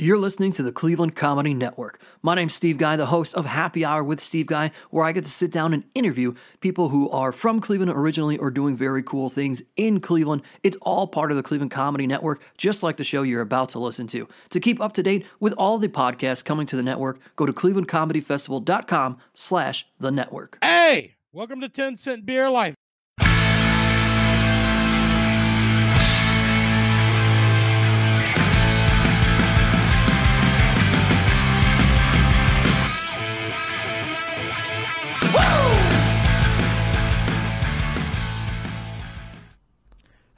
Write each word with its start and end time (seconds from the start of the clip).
You're 0.00 0.16
listening 0.16 0.52
to 0.52 0.62
the 0.62 0.72
Cleveland 0.72 1.14
Comedy 1.14 1.52
Network. 1.52 2.00
My 2.22 2.34
name's 2.34 2.54
Steve 2.54 2.78
Guy, 2.78 2.96
the 2.96 3.04
host 3.04 3.34
of 3.34 3.44
Happy 3.44 3.84
Hour 3.84 4.02
with 4.02 4.18
Steve 4.18 4.46
Guy, 4.46 4.70
where 4.88 5.04
I 5.04 5.12
get 5.12 5.26
to 5.26 5.30
sit 5.30 5.50
down 5.50 5.74
and 5.74 5.84
interview 5.94 6.32
people 6.60 6.88
who 6.88 7.10
are 7.10 7.32
from 7.32 7.60
Cleveland 7.60 7.92
originally 7.94 8.38
or 8.38 8.50
doing 8.50 8.78
very 8.78 9.02
cool 9.02 9.28
things 9.28 9.62
in 9.76 10.00
Cleveland. 10.00 10.40
It's 10.62 10.78
all 10.80 11.06
part 11.06 11.30
of 11.30 11.36
the 11.36 11.42
Cleveland 11.42 11.70
Comedy 11.70 12.06
Network, 12.06 12.40
just 12.56 12.82
like 12.82 12.96
the 12.96 13.04
show 13.04 13.20
you're 13.20 13.42
about 13.42 13.68
to 13.70 13.78
listen 13.78 14.06
to. 14.06 14.26
To 14.48 14.58
keep 14.58 14.80
up 14.80 14.94
to 14.94 15.02
date 15.02 15.26
with 15.38 15.52
all 15.58 15.76
the 15.76 15.88
podcasts 15.88 16.42
coming 16.42 16.64
to 16.68 16.76
the 16.76 16.82
network, 16.82 17.20
go 17.36 17.44
to 17.44 17.52
clevelandcomedyfestival.com 17.52 19.18
slash 19.34 19.86
the 19.98 20.10
network. 20.10 20.56
Hey, 20.62 21.16
welcome 21.34 21.60
to 21.60 21.68
10 21.68 21.98
Cent 21.98 22.24
Beer 22.24 22.48
Life. 22.48 22.74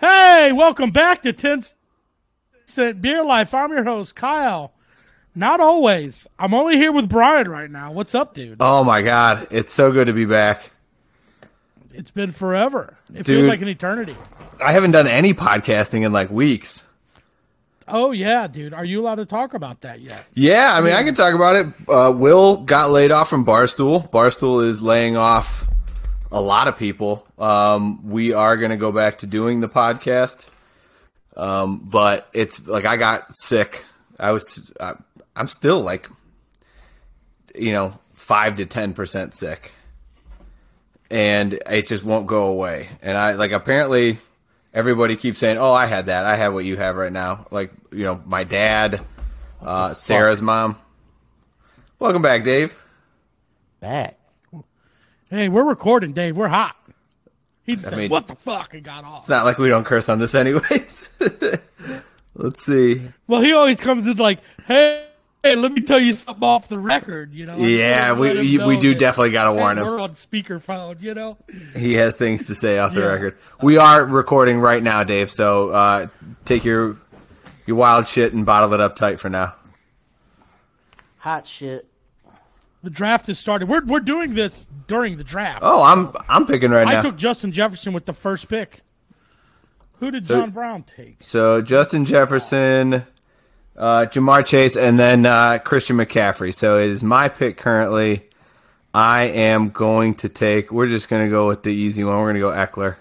Hey, 0.03 0.51
welcome 0.51 0.91
back 0.91 1.23
to 1.23 1.33
10 1.33 1.63
Cent 2.67 3.01
Beer 3.01 3.23
Life. 3.25 3.55
I'm 3.55 3.71
your 3.71 3.85
host, 3.85 4.17
Kyle. 4.17 4.73
Not 5.33 5.61
always. 5.61 6.27
I'm 6.41 6.55
only 6.55 6.75
here 6.77 6.91
with 6.91 7.09
Brian 7.09 7.49
right 7.49 7.71
now. 7.71 7.93
What's 7.93 8.13
up, 8.13 8.35
dude? 8.35 8.57
Oh 8.59 8.83
my 8.83 9.03
god, 9.03 9.47
it's 9.53 9.73
so 9.73 9.93
good 9.93 10.09
to 10.09 10.13
be 10.13 10.25
back. 10.25 10.73
It's 11.93 12.11
been 12.11 12.33
forever. 12.33 12.97
It 13.11 13.19
Dude. 13.19 13.27
feels 13.27 13.47
like 13.47 13.63
an 13.63 13.69
eternity. 13.69 14.17
I 14.61 14.73
haven't 14.73 14.91
done 14.91 15.07
any 15.07 15.35
podcasting 15.35 16.05
in 16.05 16.13
like 16.13 16.31
weeks. 16.31 16.85
Oh, 17.87 18.11
yeah, 18.11 18.49
dude. 18.49 18.75
Are 18.75 18.85
you 18.85 19.03
allowed 19.03 19.17
to 19.17 19.27
talk 19.27 19.55
about 19.55 19.83
that 19.83 20.01
yet? 20.01 20.25
Yeah, 20.35 20.75
I 20.77 20.81
mean, 20.81 20.95
I 20.95 21.05
can 21.05 21.15
talk 21.15 21.33
about 21.33 21.55
it. 21.55 21.67
Uh, 21.89 22.11
Will 22.11 22.57
got 22.57 22.91
laid 22.91 23.13
off 23.13 23.29
from 23.29 23.47
Barstool. 23.47 24.11
Barstool 24.11 24.67
is 24.67 24.83
laying 24.83 25.17
off 25.17 25.69
a 26.33 26.41
lot 26.41 26.67
of 26.67 26.77
people. 26.77 27.25
Um, 27.43 28.09
we 28.09 28.33
are 28.35 28.57
going 28.57 28.71
to 28.71 28.77
go 28.77 28.93
back 28.93 29.19
to 29.19 29.27
doing 29.27 29.59
the 29.59 29.69
podcast, 29.69 30.49
um, 31.37 31.81
but 31.83 32.29
it's 32.33 32.65
like 32.69 32.87
I 32.87 32.97
got 32.97 33.35
sick. 33.35 33.85
I 34.17 34.31
was, 34.31 34.71
I, 34.79 34.93
I'm 35.35 35.49
still 35.49 35.81
like, 35.81 36.09
you 37.53 37.73
know, 37.73 37.99
five 38.15 38.59
to 38.59 38.67
ten 38.67 38.93
percent 38.95 39.35
sick, 39.35 39.73
and 41.11 41.55
it 41.69 41.89
just 41.89 42.05
won't 42.05 42.29
go 42.29 42.47
away. 42.47 42.89
And 43.03 43.19
I 43.19 43.33
like 43.33 43.51
apparently 43.51 44.19
everybody 44.73 45.17
keeps 45.17 45.41
saying, 45.41 45.59
"Oh, 45.59 45.73
I 45.73 45.87
had 45.87 46.07
that. 46.07 46.25
I 46.25 46.37
had 46.37 46.49
what 46.49 46.65
you 46.65 46.77
have 46.77 46.95
right 46.95 47.13
now." 47.13 47.49
Like 47.51 47.73
you 47.91 48.05
know, 48.05 48.23
my 48.25 48.45
dad, 48.45 49.01
uh, 49.61 49.95
Sarah's 49.95 50.41
mom. 50.41 50.77
Welcome 51.99 52.23
back, 52.23 52.45
Dave. 52.45 52.79
back. 53.81 54.17
Hey, 55.29 55.49
we're 55.49 55.65
recording, 55.65 56.13
Dave. 56.13 56.37
We're 56.37 56.49
hot. 56.49 56.77
He 57.65 57.77
said, 57.77 57.97
mean- 57.97 58.11
"What 58.11 58.27
the 58.27 58.35
fuck?" 58.35 58.75
and 58.75 58.83
got 58.83 59.05
off. 59.05 59.21
It's 59.21 59.29
not 59.29 59.45
like 59.45 59.59
we 59.59 59.69
don't 59.69 59.85
curse 59.85 60.09
on 60.09 60.19
this, 60.19 60.35
anyways. 60.35 61.09
Let's 62.35 62.65
see. 62.65 63.03
Well, 63.27 63.41
he 63.43 63.53
always 63.53 63.79
comes 63.79 64.07
in 64.07 64.17
like, 64.17 64.41
"Hey, 64.67 65.07
hey, 65.43 65.55
let 65.55 65.73
me 65.73 65.81
tell 65.83 66.01
you 66.01 66.17
something 66.17 66.43
off 66.43 66.67
the 66.69 66.79
record." 66.79 67.33
You 67.35 67.47
know? 67.47 67.59
Yeah, 67.59 68.15
we 68.15 68.31
him 68.31 68.37
we, 68.39 68.57
know 68.57 68.67
we 68.67 68.79
do 68.79 68.95
definitely 68.95 69.31
got 69.31 69.45
to 69.45 69.53
hey, 69.53 69.57
warn 69.59 69.79
him. 69.79 69.87
We're 69.87 70.01
on 70.01 70.13
speakerphone. 70.15 71.01
You 71.01 71.15
know? 71.15 71.37
He 71.77 71.95
has 71.95 72.17
things 72.17 72.47
to 72.47 72.55
say 72.55 72.79
off 72.79 72.95
the 72.95 73.01
Yeah. 73.01 73.07
record. 73.07 73.37
We 73.63 73.77
are 73.77 74.05
recording 74.05 74.61
right 74.61 74.83
now, 74.83 75.05
Dave. 75.05 75.31
So 75.31 75.71
uh, 75.71 76.07
take 76.45 76.65
your 76.65 76.97
your 77.67 77.77
wild 77.77 78.09
shit 78.09 78.33
and 78.33 78.45
bottle 78.47 78.73
it 78.73 78.81
up 78.81 78.97
tight 78.97 79.21
for 79.21 79.29
now. 79.29 79.55
Hot 81.19 81.47
shit. 81.47 81.87
The 82.83 82.91
draft 82.91 83.27
has 83.29 83.39
started. 83.39 83.69
We're 83.69 83.85
we're 83.85 84.01
doing 84.01 84.35
this 84.35 84.67
during 84.89 85.17
the 85.17 85.25
draft. 85.25 85.61
Oh, 85.63 85.83
I'm 85.83 86.13
I'm 86.29 86.47
picking 86.47 86.71
right 86.71 86.87
I 86.87 86.95
now. 86.95 86.99
I 86.99 87.03
took 87.03 87.17
Justin 87.17 87.53
Jefferson 87.53 87.93
with 87.93 88.07
the 88.07 88.13
first 88.13 88.49
pick. 88.49 88.81
Who 90.01 90.11
did 90.11 90.27
So- 90.27 90.41
John 90.41 90.51
Brown 90.51 90.83
take? 90.97 91.19
So 91.21 91.63
Justin 91.63 92.05
Jefferson, 92.05 93.07
uh, 93.77 94.07
Ja'Marr 94.07 94.45
Chase, 94.45 94.77
and 94.77 94.99
then 94.99 95.27
uh, 95.27 95.59
Christian 95.59 95.97
McCaffrey. 95.97 96.53
So 96.53 96.79
it 96.79 96.91
is 96.91 97.05
my 97.05 97.29
pick 97.29 97.57
currently. 97.57 98.29
I 98.93 99.25
am 99.29 99.71
going 99.71 100.17
to 100.17 100.29
take. 100.29 100.73
We're 100.73 100.89
just 100.89 101.09
going 101.09 101.25
to 101.25 101.31
go 101.31 101.47
with 101.47 101.63
the 101.63 101.71
easy 101.71 102.03
one. 102.03 102.19
We're 102.19 102.33
going 102.33 102.35
to 102.35 102.41
go 102.41 102.49
Ekeler. 102.51 102.97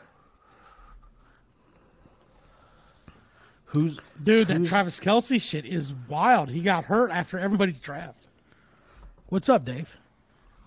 Who's 3.66 4.00
Dude, 4.22 4.48
that 4.48 4.66
Travis 4.66 5.00
Kelce 5.00 5.42
shit 5.42 5.66
is 5.66 5.94
wild. 6.08 6.50
He 6.50 6.62
got 6.62 6.86
hurt 6.86 7.10
after 7.10 7.40
everybody's 7.40 7.80
draft. 7.80 8.21
What's 9.32 9.48
up, 9.48 9.64
Dave? 9.64 9.96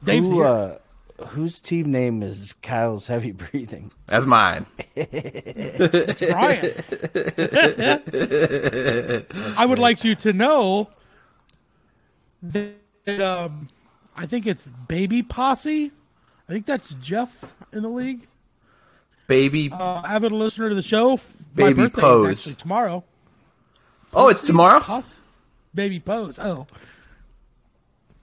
Dave's 0.02 0.26
who? 0.26 0.36
here. 0.36 0.46
Uh, 0.46 0.78
whose 1.26 1.60
team 1.60 1.92
name 1.92 2.22
is 2.22 2.54
Kyle's 2.62 3.08
heavy 3.08 3.32
breathing? 3.32 3.92
That's 4.06 4.24
mine. 4.24 4.64
Brian. 4.94 5.04
I 9.58 9.66
would 9.66 9.78
like 9.78 10.02
you 10.02 10.14
to 10.14 10.32
know 10.32 10.88
that 12.42 13.20
um, 13.20 13.68
I 14.16 14.24
think 14.24 14.46
it's 14.46 14.66
Baby 14.88 15.22
Posse. 15.22 15.92
I 16.48 16.52
think 16.54 16.64
that's 16.64 16.94
Jeff 16.94 17.54
in 17.70 17.82
the 17.82 17.90
league. 17.90 18.26
Baby. 19.26 19.70
Uh, 19.70 20.00
avid 20.06 20.32
listener 20.32 20.70
to 20.70 20.74
the 20.74 20.80
show. 20.80 21.10
My 21.10 21.18
Baby 21.54 21.82
birthday 21.82 22.00
Pose. 22.00 22.30
is 22.30 22.38
actually 22.38 22.62
tomorrow. 22.62 23.04
oh, 24.14 24.28
it's 24.28 24.46
tomorrow. 24.46 24.80
Pos- 24.80 25.16
Baby 25.74 26.00
Pose. 26.00 26.38
Oh. 26.38 26.66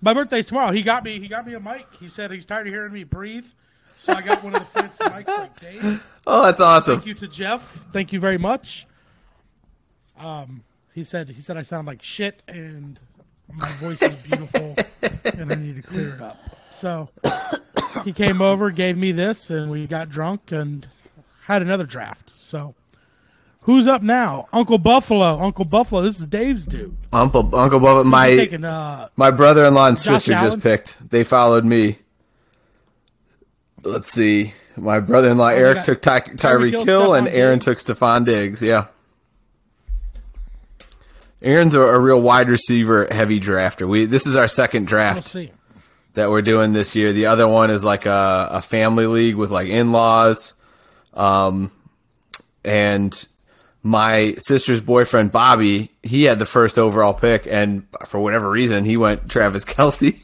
My 0.02 0.14
birthday's 0.14 0.48
tomorrow. 0.48 0.72
He 0.72 0.82
got 0.82 1.04
me. 1.04 1.20
He 1.20 1.28
got 1.28 1.46
me 1.46 1.54
a 1.54 1.60
mic. 1.60 1.86
He 2.00 2.08
said 2.08 2.32
he's 2.32 2.46
tired 2.46 2.68
of 2.68 2.74
hearing 2.74 2.92
me 2.92 3.04
breathe, 3.04 3.46
so 3.98 4.14
I 4.14 4.22
got 4.22 4.44
one 4.44 4.56
of 4.56 4.62
the 4.62 4.66
fancy 4.66 5.04
mics 5.04 5.28
like 5.28 5.60
Dave. 5.60 6.04
Oh, 6.26 6.44
that's 6.44 6.62
awesome. 6.62 6.98
Thank 6.98 7.08
you 7.08 7.14
to 7.16 7.28
Jeff. 7.28 7.88
Thank 7.92 8.12
you 8.12 8.20
very 8.20 8.38
much. 8.38 8.88
Um, 10.18 10.64
he 10.94 11.04
said 11.04 11.30
he 11.30 11.42
said 11.42 11.58
I 11.58 11.62
sound 11.62 11.88
like 11.88 12.02
shit 12.02 12.42
and 12.48 13.00
my 13.54 13.70
voice 13.74 14.02
is 14.02 14.18
beautiful 14.24 14.76
and 15.24 15.52
I 15.52 15.56
need 15.56 15.76
to 15.76 15.82
clear 15.82 16.16
it 16.16 16.22
up. 16.22 16.38
So 16.70 17.10
he 18.04 18.14
came 18.14 18.42
over, 18.42 18.72
gave 18.72 18.98
me 18.98 19.12
this, 19.12 19.50
and 19.50 19.70
we 19.72 19.88
got 19.88 20.10
drunk 20.10 20.52
and 20.52 20.88
had 21.44 21.62
another 21.62 21.86
draft. 21.86 22.32
So 22.36 22.76
who's 23.62 23.88
up 23.88 24.02
now? 24.02 24.48
Uncle 24.54 24.78
Buffalo. 24.78 25.40
Uncle 25.42 25.66
Buffalo. 25.66 26.02
This 26.02 26.20
is 26.20 26.28
Dave's 26.28 26.66
dude. 26.66 26.96
Uncle 27.12 27.54
Uncle 27.56 27.80
He's 27.98 28.06
my 28.06 28.30
taking, 28.30 28.64
uh, 28.66 29.10
my 29.16 29.32
brother-in-law 29.32 29.88
and 29.88 29.98
Josh 29.98 30.06
sister 30.06 30.34
Allen? 30.34 30.52
just 30.52 30.62
picked. 30.64 30.98
They 31.10 31.24
followed 31.24 31.66
me. 31.66 32.00
Let's 33.84 34.12
see. 34.12 34.54
My 34.78 35.00
brother-in-law 35.00 35.50
you 35.50 35.58
Eric 35.58 35.76
got 35.78 35.86
took 35.86 36.02
Ty- 36.02 36.20
Tyreek 36.22 36.38
Tyreek 36.38 36.72
Hill, 36.72 36.86
Hill, 36.86 37.14
and 37.16 37.28
Aaron 37.28 37.60
Diggs. 37.60 37.84
took 37.84 37.98
Stefon 37.98 38.26
Diggs. 38.26 38.62
Yeah. 38.62 38.86
Aaron's 41.42 41.74
a, 41.74 41.82
a 41.82 42.00
real 42.00 42.22
wide 42.22 42.50
receiver 42.50 43.08
heavy 43.10 43.40
drafter. 43.40 43.88
We 43.88 44.06
this 44.06 44.28
is 44.28 44.38
our 44.38 44.48
second 44.48 44.86
draft 44.88 45.36
that 46.14 46.30
we're 46.30 46.42
doing 46.44 46.74
this 46.74 46.96
year. 46.96 47.14
The 47.14 47.26
other 47.28 47.48
one 47.48 47.72
is 47.72 47.84
like 47.84 48.06
a, 48.06 48.48
a 48.52 48.62
family 48.62 49.08
league 49.08 49.36
with 49.36 49.50
like 49.50 49.68
in-laws. 49.68 50.54
Um, 51.14 51.72
and 52.64 53.28
my 53.84 54.36
sister's 54.38 54.82
boyfriend 54.82 55.32
Bobby, 55.32 55.92
he 56.04 56.24
had 56.24 56.40
the 56.40 56.46
first 56.46 56.78
overall 56.78 57.14
pick, 57.14 57.48
and 57.48 57.86
for 58.06 58.20
whatever 58.20 58.50
reason, 58.50 58.86
he 58.86 58.98
went 58.98 59.30
Travis 59.30 59.66
Kelce, 59.66 60.22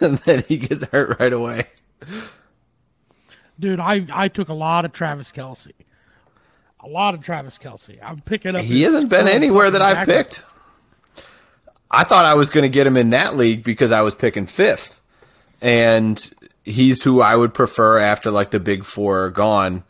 and 0.00 0.18
then 0.18 0.44
he 0.48 0.58
gets 0.58 0.84
hurt 0.84 1.18
right 1.20 1.32
away. 1.32 1.66
Dude, 3.58 3.80
I, 3.80 4.06
I 4.12 4.28
took 4.28 4.48
a 4.48 4.54
lot 4.54 4.84
of 4.84 4.92
Travis 4.92 5.32
Kelce. 5.32 5.72
A 6.80 6.88
lot 6.88 7.14
of 7.14 7.20
Travis 7.20 7.58
Kelce. 7.58 7.98
I'm 8.02 8.20
picking 8.20 8.54
up. 8.54 8.62
He 8.62 8.82
hasn't 8.82 9.08
been 9.08 9.28
anywhere 9.28 9.70
that 9.70 9.82
I've 9.82 10.06
picked. 10.06 10.44
I 11.90 12.04
thought 12.04 12.26
I 12.26 12.34
was 12.34 12.50
going 12.50 12.62
to 12.62 12.68
get 12.68 12.86
him 12.86 12.96
in 12.96 13.10
that 13.10 13.36
league 13.36 13.64
because 13.64 13.92
I 13.92 14.02
was 14.02 14.14
picking 14.14 14.46
fifth, 14.46 15.00
and 15.62 16.30
he's 16.64 17.02
who 17.02 17.20
I 17.20 17.34
would 17.34 17.54
prefer 17.54 17.98
after 17.98 18.30
like 18.30 18.50
the 18.50 18.60
big 18.60 18.84
four 18.84 19.24
are 19.24 19.30
gone, 19.30 19.84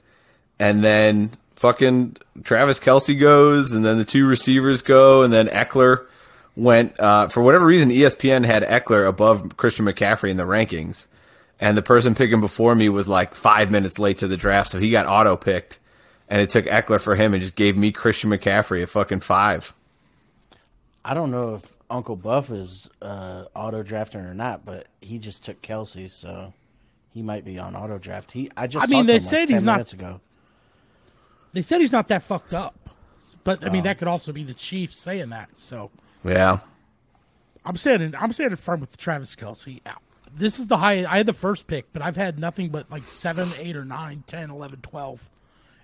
and 0.59 0.85
then 0.85 1.37
fucking 1.57 2.17
Travis 2.45 2.79
Kelce 2.81 3.19
goes, 3.19 3.73
and 3.73 3.85
then 3.85 3.99
the 3.99 4.05
two 4.05 4.27
receivers 4.27 4.83
go, 4.83 5.23
and 5.23 5.33
then 5.33 5.49
Ekeler 5.49 6.07
went 6.55 6.99
uh, 7.01 7.29
for 7.29 7.43
whatever 7.43 7.67
reason. 7.67 7.91
ESPN 7.91 8.45
had 8.47 8.63
Ekeler 8.63 9.07
above 9.09 9.57
Christian 9.57 9.85
McCaffrey 9.85 10.31
in 10.31 10.37
the 10.37 10.45
rankings, 10.45 11.07
and 11.61 11.77
the 11.77 11.83
person 11.83 12.15
picking 12.15 12.41
before 12.41 12.75
me 12.75 12.89
was 12.89 13.09
like 13.09 13.35
five 13.35 13.71
minutes 13.71 13.99
late 13.99 14.19
to 14.19 14.29
the 14.29 14.37
draft, 14.37 14.71
so 14.71 14.79
he 14.79 14.91
got 14.91 15.07
auto 15.07 15.37
picked, 15.37 15.79
and 16.29 16.41
it 16.41 16.51
took 16.51 16.67
Ekeler 16.67 17.01
for 17.01 17.15
him 17.17 17.35
and 17.35 17.43
just 17.43 17.57
gave 17.57 17.77
me 17.77 17.93
Christian 17.93 18.31
McCaffrey 18.31 18.83
a 18.83 18.87
fucking 18.87 19.21
five. 19.21 19.73
I 21.05 21.15
don't 21.15 21.31
know 21.31 21.55
if 21.55 21.73
Uncle 21.89 22.17
Buff 22.17 22.51
is 22.51 22.91
uh, 23.01 23.45
auto 23.55 23.83
drafting 23.83 24.23
or 24.23 24.35
not, 24.35 24.65
but 24.65 24.89
he 25.01 25.19
just 25.19 25.45
took 25.45 25.63
Kelce, 25.63 26.11
so 26.11 26.53
he 27.15 27.23
might 27.23 27.45
be 27.45 27.59
on 27.59 27.77
auto 27.77 27.97
draft. 27.99 28.33
He, 28.33 28.51
I 28.57 28.67
just 28.67 28.85
I 28.85 28.89
mean, 28.89 29.07
talked 29.07 29.07
to 29.07 29.13
they 29.13 29.17
him 29.19 29.23
like 29.23 29.31
said 29.31 29.49
10 29.49 29.57
he's 29.57 29.63
not- 29.65 29.73
minutes 29.75 29.93
ago. 29.93 30.21
They 31.57 31.63
said 31.63 31.81
he's 31.81 31.91
not 31.91 32.09
that 32.09 32.23
fucked 32.23 32.53
up, 32.53 32.91
but 33.43 33.65
I 33.65 33.71
mean 33.71 33.81
Oh. 33.81 33.85
that 33.85 33.97
could 33.97 34.09
also 34.09 34.31
be 34.31 34.45
the 34.45 34.53
chief 34.53 34.93
saying 34.93 35.31
that. 35.31 35.59
So 35.59 35.91
Yeah. 36.23 36.59
I'm 37.65 37.79
standing. 37.79 38.15
I'm 38.15 38.31
standing 38.35 38.59
firm 38.59 38.81
with 38.81 38.95
Travis 38.99 39.35
Kelce. 39.35 39.81
This 40.31 40.59
is 40.61 40.69
the 40.69 40.77
high. 40.77 41.07
I 41.11 41.17
had 41.17 41.25
the 41.25 41.33
first 41.33 41.67
pick, 41.67 41.91
but 41.95 42.03
I've 42.03 42.17
had 42.17 42.39
nothing 42.39 42.69
but 42.69 42.91
like 42.91 43.05
seven, 43.05 43.49
eight, 43.59 43.75
or 43.75 43.87
nine, 43.87 44.23
10, 44.27 44.51
11, 44.51 44.81
12. 44.83 45.31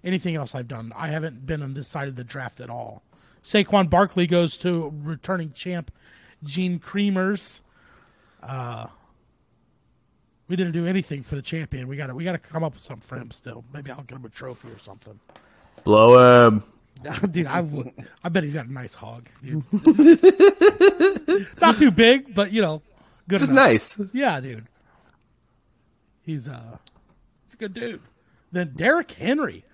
Anything 0.04 0.36
else 0.36 0.54
I've 0.54 0.68
done, 0.68 0.92
I 0.94 1.08
haven't 1.08 1.46
been 1.46 1.62
on 1.62 1.72
this 1.72 1.88
side 1.88 2.06
of 2.06 2.16
the 2.16 2.24
draft 2.24 2.60
at 2.60 2.68
all. 2.68 3.02
Saquon 3.42 3.88
Barkley 3.88 4.26
goes 4.26 4.58
to 4.58 4.92
returning 5.02 5.52
champ 5.54 5.90
Gene 6.44 6.80
Creamers. 6.80 7.62
Uh, 8.42 8.88
we 10.48 10.56
didn't 10.56 10.72
do 10.74 10.86
anything 10.86 11.22
for 11.22 11.34
the 11.34 11.40
champion. 11.42 11.88
We 11.88 11.96
got 11.96 12.08
to 12.08 12.14
we 12.14 12.24
got 12.24 12.32
to 12.32 12.38
come 12.38 12.62
up 12.62 12.74
with 12.74 12.82
something 12.82 13.00
for 13.08 13.16
him 13.16 13.30
still. 13.30 13.64
Maybe 13.72 13.90
I'll 13.90 14.02
get 14.02 14.16
him 14.18 14.24
a 14.26 14.28
trophy 14.28 14.68
or 14.68 14.78
something. 14.78 15.18
Blow 15.84 16.48
him. 16.48 16.62
dude, 17.30 17.46
I, 17.46 17.66
I 18.22 18.28
bet 18.28 18.44
he's 18.44 18.54
got 18.54 18.66
a 18.66 18.72
nice 18.72 18.94
hog. 18.94 19.28
Dude. 19.44 19.64
Not 21.60 21.76
too 21.76 21.90
big, 21.90 22.34
but 22.34 22.52
you 22.52 22.62
know, 22.62 22.82
good. 23.28 23.40
Just 23.40 23.50
enough. 23.50 23.66
nice. 23.66 24.00
Yeah, 24.12 24.40
dude. 24.40 24.66
He's 26.22 26.48
uh, 26.48 26.78
he's 27.44 27.54
a 27.54 27.56
good 27.56 27.74
dude. 27.74 28.00
Then 28.52 28.72
Derrick 28.76 29.10
Henry. 29.12 29.64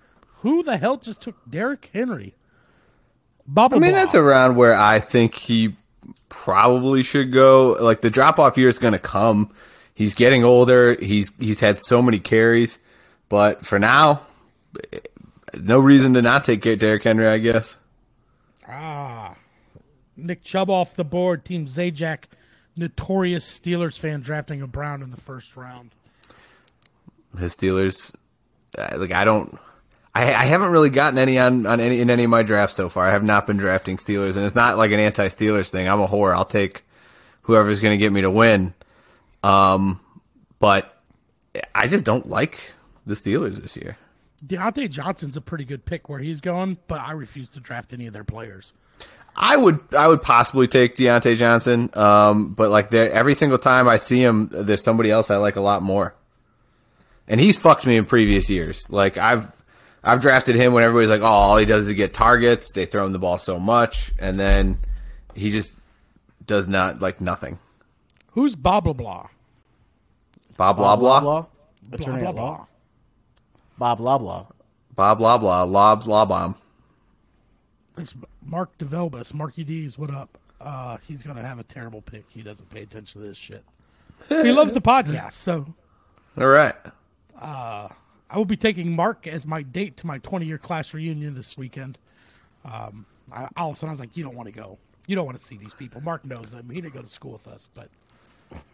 Who 0.41 0.63
the 0.63 0.77
hell 0.77 0.97
just 0.97 1.21
took 1.21 1.35
Derrick 1.49 1.89
Henry? 1.93 2.35
Bubble 3.45 3.77
I 3.77 3.79
mean, 3.79 3.91
that's 3.91 4.15
around 4.15 4.55
where 4.55 4.73
I 4.73 4.99
think 4.99 5.35
he 5.35 5.75
probably 6.29 7.03
should 7.03 7.31
go. 7.31 7.77
Like 7.79 8.01
the 8.01 8.09
drop 8.09 8.39
off 8.39 8.57
year 8.57 8.69
is 8.69 8.79
going 8.79 8.93
to 8.93 8.99
come. 8.99 9.51
He's 9.93 10.15
getting 10.15 10.43
older. 10.43 10.95
He's 10.95 11.31
he's 11.39 11.59
had 11.59 11.77
so 11.79 12.01
many 12.01 12.19
carries, 12.19 12.79
but 13.27 13.65
for 13.65 13.77
now, 13.79 14.21
no 15.53 15.79
reason 15.79 16.13
to 16.13 16.21
not 16.21 16.43
take 16.43 16.61
Derrick 16.61 17.03
Henry, 17.03 17.27
I 17.27 17.37
guess. 17.37 17.77
Ah, 18.67 19.35
Nick 20.15 20.43
Chubb 20.43 20.69
off 20.69 20.95
the 20.95 21.03
board. 21.03 21.45
Team 21.45 21.65
Zajac, 21.65 22.25
notorious 22.75 23.59
Steelers 23.59 23.97
fan, 23.97 24.21
drafting 24.21 24.61
a 24.61 24.67
Brown 24.67 25.01
in 25.01 25.11
the 25.11 25.21
first 25.21 25.55
round. 25.55 25.91
His 27.39 27.55
Steelers, 27.55 28.13
uh, 28.77 28.97
like 28.97 29.11
I 29.11 29.23
don't, 29.23 29.57
I, 30.13 30.33
I 30.33 30.45
haven't 30.45 30.71
really 30.71 30.89
gotten 30.89 31.19
any 31.19 31.39
on 31.39 31.65
on 31.65 31.79
any 31.79 31.99
in 31.99 32.09
any 32.09 32.23
of 32.23 32.29
my 32.29 32.43
drafts 32.43 32.75
so 32.75 32.89
far. 32.89 33.07
I 33.07 33.11
have 33.11 33.23
not 33.23 33.47
been 33.47 33.57
drafting 33.57 33.97
Steelers, 33.97 34.37
and 34.37 34.45
it's 34.45 34.55
not 34.55 34.77
like 34.77 34.91
an 34.91 34.99
anti-Steelers 34.99 35.69
thing. 35.69 35.87
I'm 35.87 36.01
a 36.01 36.07
whore. 36.07 36.33
I'll 36.35 36.45
take 36.45 36.83
whoever's 37.41 37.79
going 37.79 37.97
to 37.97 38.03
get 38.03 38.11
me 38.11 38.21
to 38.21 38.29
win. 38.31 38.73
Um, 39.43 39.99
but 40.59 41.01
I 41.73 41.87
just 41.87 42.03
don't 42.03 42.27
like 42.27 42.73
the 43.05 43.15
Steelers 43.15 43.55
this 43.57 43.75
year. 43.75 43.97
Diontae 44.45 44.89
Johnson's 44.89 45.37
a 45.37 45.41
pretty 45.41 45.65
good 45.65 45.85
pick 45.85 46.09
where 46.09 46.19
he's 46.19 46.39
going, 46.39 46.77
but 46.87 46.99
I 46.99 47.11
refuse 47.11 47.49
to 47.49 47.59
draft 47.59 47.93
any 47.93 48.07
of 48.07 48.13
their 48.13 48.23
players. 48.23 48.73
I 49.35 49.55
would 49.55 49.79
I 49.93 50.07
would 50.07 50.21
possibly 50.21 50.67
take 50.67 50.95
Diontae 50.95 51.37
Johnson, 51.37 51.89
um, 51.93 52.53
but 52.53 52.69
like 52.69 52.93
every 52.93 53.35
single 53.35 53.57
time 53.57 53.87
I 53.87 53.97
see 53.97 54.21
him, 54.21 54.49
there's 54.51 54.83
somebody 54.83 55.11
else 55.11 55.29
I 55.31 55.37
like 55.37 55.55
a 55.55 55.61
lot 55.61 55.81
more, 55.81 56.13
and 57.27 57.39
he's 57.39 57.57
fucked 57.57 57.85
me 57.85 57.97
in 57.97 58.05
previous 58.05 58.49
years. 58.49 58.89
Like 58.89 59.17
I've 59.17 59.49
I've 60.03 60.21
drafted 60.21 60.55
him 60.55 60.73
when 60.73 60.83
everybody's 60.83 61.09
like, 61.09 61.21
oh, 61.21 61.25
all 61.25 61.57
he 61.57 61.65
does 61.65 61.87
is 61.87 61.93
get 61.93 62.13
targets. 62.13 62.71
They 62.73 62.85
throw 62.85 63.05
him 63.05 63.13
the 63.13 63.19
ball 63.19 63.37
so 63.37 63.59
much, 63.59 64.11
and 64.19 64.39
then 64.39 64.77
he 65.35 65.51
just 65.51 65.73
does 66.45 66.67
not 66.67 67.01
like 67.01 67.21
nothing. 67.21 67.59
Who's 68.31 68.55
Bob 68.55 68.85
blah 68.85 68.93
blah? 68.93 69.27
Bob 70.57 70.77
blah 70.77 70.95
blah. 70.95 71.19
blah, 71.19 71.45
blah, 71.97 72.17
blah, 72.17 72.31
blah. 72.31 72.65
Bob 73.79 73.99
Loblaw. 73.99 74.45
Bob 74.93 75.19
Loblaw. 75.19 75.67
Lobs 75.71 76.05
Law 76.05 76.25
Bomb. 76.25 76.55
It's 77.97 78.13
Mark 78.45 78.77
DeVelbus. 78.77 79.33
Marky 79.33 79.63
D's, 79.63 79.97
what 79.97 80.11
up? 80.13 80.37
Uh, 80.59 80.97
he's 81.07 81.23
going 81.23 81.37
to 81.37 81.41
have 81.41 81.59
a 81.59 81.63
terrible 81.63 82.01
pick. 82.01 82.25
He 82.27 82.41
doesn't 82.41 82.69
pay 82.69 82.81
attention 82.81 83.21
to 83.21 83.27
this 83.27 83.37
shit. 83.37 83.63
he 84.27 84.51
loves 84.51 84.73
the 84.73 84.81
podcast, 84.81 85.33
so. 85.33 85.65
All 86.37 86.47
right. 86.47 86.75
Uh, 87.41 87.87
I 88.29 88.37
will 88.37 88.45
be 88.45 88.57
taking 88.57 88.93
Mark 88.93 89.25
as 89.25 89.45
my 89.45 89.61
date 89.61 89.95
to 89.97 90.07
my 90.07 90.17
20 90.19 90.45
year 90.45 90.57
class 90.57 90.93
reunion 90.93 91.33
this 91.33 91.57
weekend. 91.57 91.97
Um, 92.65 93.05
I, 93.31 93.47
all 93.55 93.69
of 93.69 93.77
a 93.77 93.79
sudden, 93.79 93.89
I 93.89 93.93
was 93.93 94.01
like, 94.01 94.17
you 94.17 94.25
don't 94.25 94.35
want 94.35 94.47
to 94.47 94.53
go. 94.53 94.77
You 95.07 95.15
don't 95.15 95.25
want 95.25 95.39
to 95.39 95.43
see 95.43 95.57
these 95.57 95.73
people. 95.73 96.01
Mark 96.01 96.25
knows 96.25 96.51
them. 96.51 96.69
He 96.69 96.81
didn't 96.81 96.93
go 96.93 97.01
to 97.01 97.07
school 97.07 97.31
with 97.31 97.47
us, 97.47 97.69
but. 97.73 97.87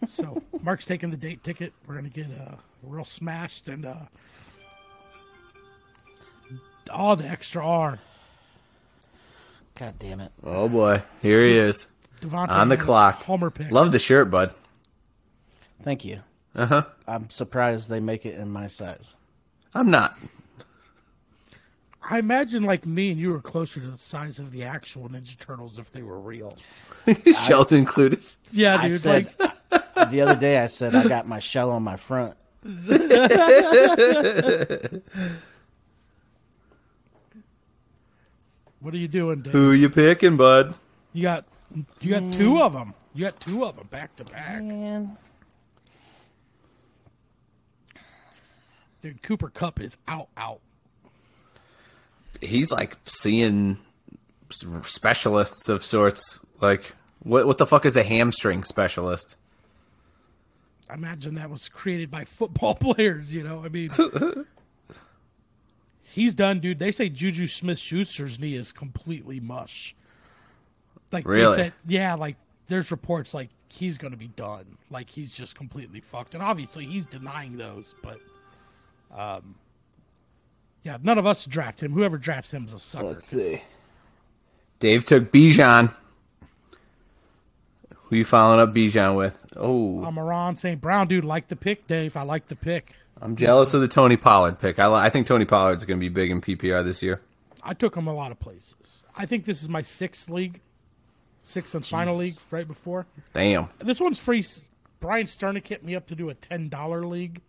so 0.08 0.42
Mark's 0.64 0.86
taking 0.86 1.12
the 1.12 1.18
date 1.18 1.44
ticket. 1.44 1.74
We're 1.86 1.94
going 1.94 2.10
to 2.10 2.24
get 2.24 2.28
uh, 2.42 2.56
real 2.82 3.06
smashed 3.06 3.70
and. 3.70 3.86
Uh, 3.86 3.96
all 6.90 7.16
the 7.16 7.28
extra 7.28 7.66
R. 7.66 8.00
God 9.78 9.96
damn 10.00 10.22
it! 10.22 10.32
Oh 10.44 10.70
boy, 10.70 11.04
here 11.22 11.46
he 11.46 11.54
is 11.54 11.88
Devontae 12.22 12.50
on 12.50 12.70
the 12.70 12.78
clock. 12.78 13.24
Homer 13.24 13.50
pick. 13.50 13.72
Love 13.72 13.92
the 13.92 14.00
shirt, 14.00 14.32
bud. 14.32 14.54
Thank 15.84 16.06
you. 16.06 16.22
Uh 16.56 16.66
huh. 16.66 16.84
I'm 17.08 17.30
surprised 17.30 17.90
they 17.90 18.00
make 18.00 18.26
it 18.26 18.36
in 18.36 18.50
my 18.50 18.68
size. 18.68 19.18
I'm 19.74 19.92
not. 19.92 20.18
I 22.08 22.20
imagine 22.20 22.64
like 22.64 22.86
me 22.86 23.12
and 23.12 23.20
you 23.20 23.32
were 23.32 23.42
closer 23.42 23.80
to 23.80 23.88
the 23.88 23.98
size 23.98 24.38
of 24.40 24.52
the 24.52 24.64
actual 24.64 25.10
Ninja 25.10 25.38
Turtles 25.40 25.80
if 25.80 25.92
they 25.92 26.04
were 26.04 26.20
real. 26.20 26.58
Shells 27.46 27.74
I, 27.74 27.78
included. 27.78 28.24
Yeah, 28.52 28.82
dude. 28.82 28.92
I 28.94 28.98
said, 28.98 29.34
like 29.40 29.56
the 30.12 30.22
other 30.22 30.36
day, 30.36 30.60
I 30.60 30.68
said 30.68 30.94
I 30.96 31.08
got 31.08 31.28
my 31.28 31.40
shell 31.40 31.72
on 31.72 31.84
my 31.84 31.96
front. 31.96 32.38
What 38.86 38.94
are 38.94 38.98
you 38.98 39.08
doing, 39.08 39.42
Dave? 39.42 39.52
Who 39.52 39.72
you 39.72 39.90
picking, 39.90 40.38
bud? 40.38 40.76
You 41.12 41.24
got 41.24 41.44
you 42.02 42.12
got 42.12 42.34
two 42.34 42.62
of 42.62 42.74
them. 42.74 42.94
You 43.16 43.26
got 43.26 43.40
two 43.40 43.66
of 43.66 43.78
them 43.78 43.88
back 43.88 44.16
to 44.18 44.24
back. 44.26 44.62
Man. 44.62 45.18
Dude, 49.02 49.24
Cooper 49.24 49.50
Kupp 49.50 49.80
is 49.80 49.98
out, 50.08 50.28
out. 50.38 50.60
He's 52.42 52.70
like 52.70 52.96
seeing 53.06 53.80
specialists 54.52 55.68
of 55.68 55.84
sorts. 55.84 56.42
Like, 56.62 56.94
what 57.24 57.48
what 57.48 57.58
the 57.58 57.66
fuck 57.66 57.88
is 57.88 57.98
a 57.98 58.04
hamstring 58.04 58.64
specialist? 58.64 59.36
I 60.92 60.94
imagine 60.94 61.34
that 61.36 61.50
was 61.50 61.70
created 61.70 62.12
by 62.12 62.24
football 62.24 62.76
players. 62.80 63.34
You 63.34 63.42
know, 63.42 63.64
I 63.66 63.70
mean, 63.70 63.90
he's 66.16 66.34
done, 66.34 66.62
dude. 66.62 66.80
They 66.80 66.94
say 66.94 67.10
Juju 67.10 67.48
Smith 67.48 67.78
Schuster's 67.78 68.40
knee 68.40 68.56
is 68.56 68.72
completely 68.72 69.42
mush. 69.42 69.94
Like 71.12 71.28
really? 71.28 71.56
Said, 71.56 71.74
yeah, 71.86 72.16
like 72.16 72.38
there's 72.68 72.90
reports 72.90 73.34
like 73.34 73.50
he's 73.68 73.98
going 73.98 74.12
to 74.12 74.18
be 74.18 74.30
done. 74.30 74.78
Like 74.90 75.10
he's 75.10 75.34
just 75.34 75.56
completely 75.56 76.00
fucked. 76.00 76.34
And 76.34 76.42
obviously 76.42 76.86
he's 76.86 77.06
denying 77.06 77.58
those, 77.58 77.94
but 78.02 78.20
um 79.14 79.56
yeah, 80.84 80.98
none 81.04 81.18
of 81.18 81.26
us 81.26 81.46
draft 81.46 81.84
him. 81.84 81.92
Whoever 81.92 82.18
drafts 82.18 82.52
him 82.52 82.66
is 82.66 82.74
a 82.74 82.80
sucker. 82.80 83.06
Let's 83.06 83.28
see. 83.28 83.62
Dave 84.80 85.04
took 85.04 85.32
Bijan. 85.32 85.94
Who 87.96 88.16
you 88.16 88.24
following 88.26 88.60
up 88.60 88.74
Bijan 88.74 89.18
with? 89.18 89.38
Oh, 89.58 90.04
Amon-Ra 90.06 90.54
St. 90.54 90.80
Brown, 90.80 91.08
dude. 91.08 91.26
Like 91.26 91.48
the 91.48 91.56
pick, 91.56 91.88
Dave. 91.88 92.16
I 92.16 92.22
like 92.22 92.48
the 92.48 92.56
pick. 92.56 92.94
I'm 93.22 93.36
jealous 93.36 93.74
of 93.74 93.82
the 93.82 93.88
Tony 93.88 94.18
Pollard 94.18 94.60
pick. 94.60 94.78
I, 94.80 94.92
I 95.06 95.10
think 95.10 95.28
Tony 95.28 95.46
Pollard's 95.46 95.86
going 95.86 96.00
to 96.00 96.02
be 96.02 96.10
big 96.10 96.32
in 96.32 96.42
PPR 96.42 96.84
this 96.84 97.02
year. 97.02 97.22
I 97.64 97.74
took 97.74 97.96
him 97.96 98.08
a 98.08 98.14
lot 98.14 98.32
of 98.32 98.40
places. 98.40 99.04
I 99.16 99.26
think 99.26 99.46
this 99.46 99.62
is 99.64 99.70
my 99.70 99.82
sixth 99.82 100.30
league, 100.30 100.62
sixth 101.42 101.74
and 101.74 101.84
Jesus. 101.84 101.92
final 101.92 102.16
league 102.16 102.36
right 102.52 102.68
before. 102.68 103.08
Damn. 103.34 103.70
This 103.80 104.00
one's 104.00 104.20
free. 104.20 104.46
Brian 105.00 105.26
Sternick 105.26 105.68
hit 105.68 105.84
me 105.84 105.96
up 105.96 106.08
to 106.08 106.16
do 106.16 106.30
a 106.30 106.34
ten 106.36 106.70
dollar 106.70 107.06
league, 107.06 107.42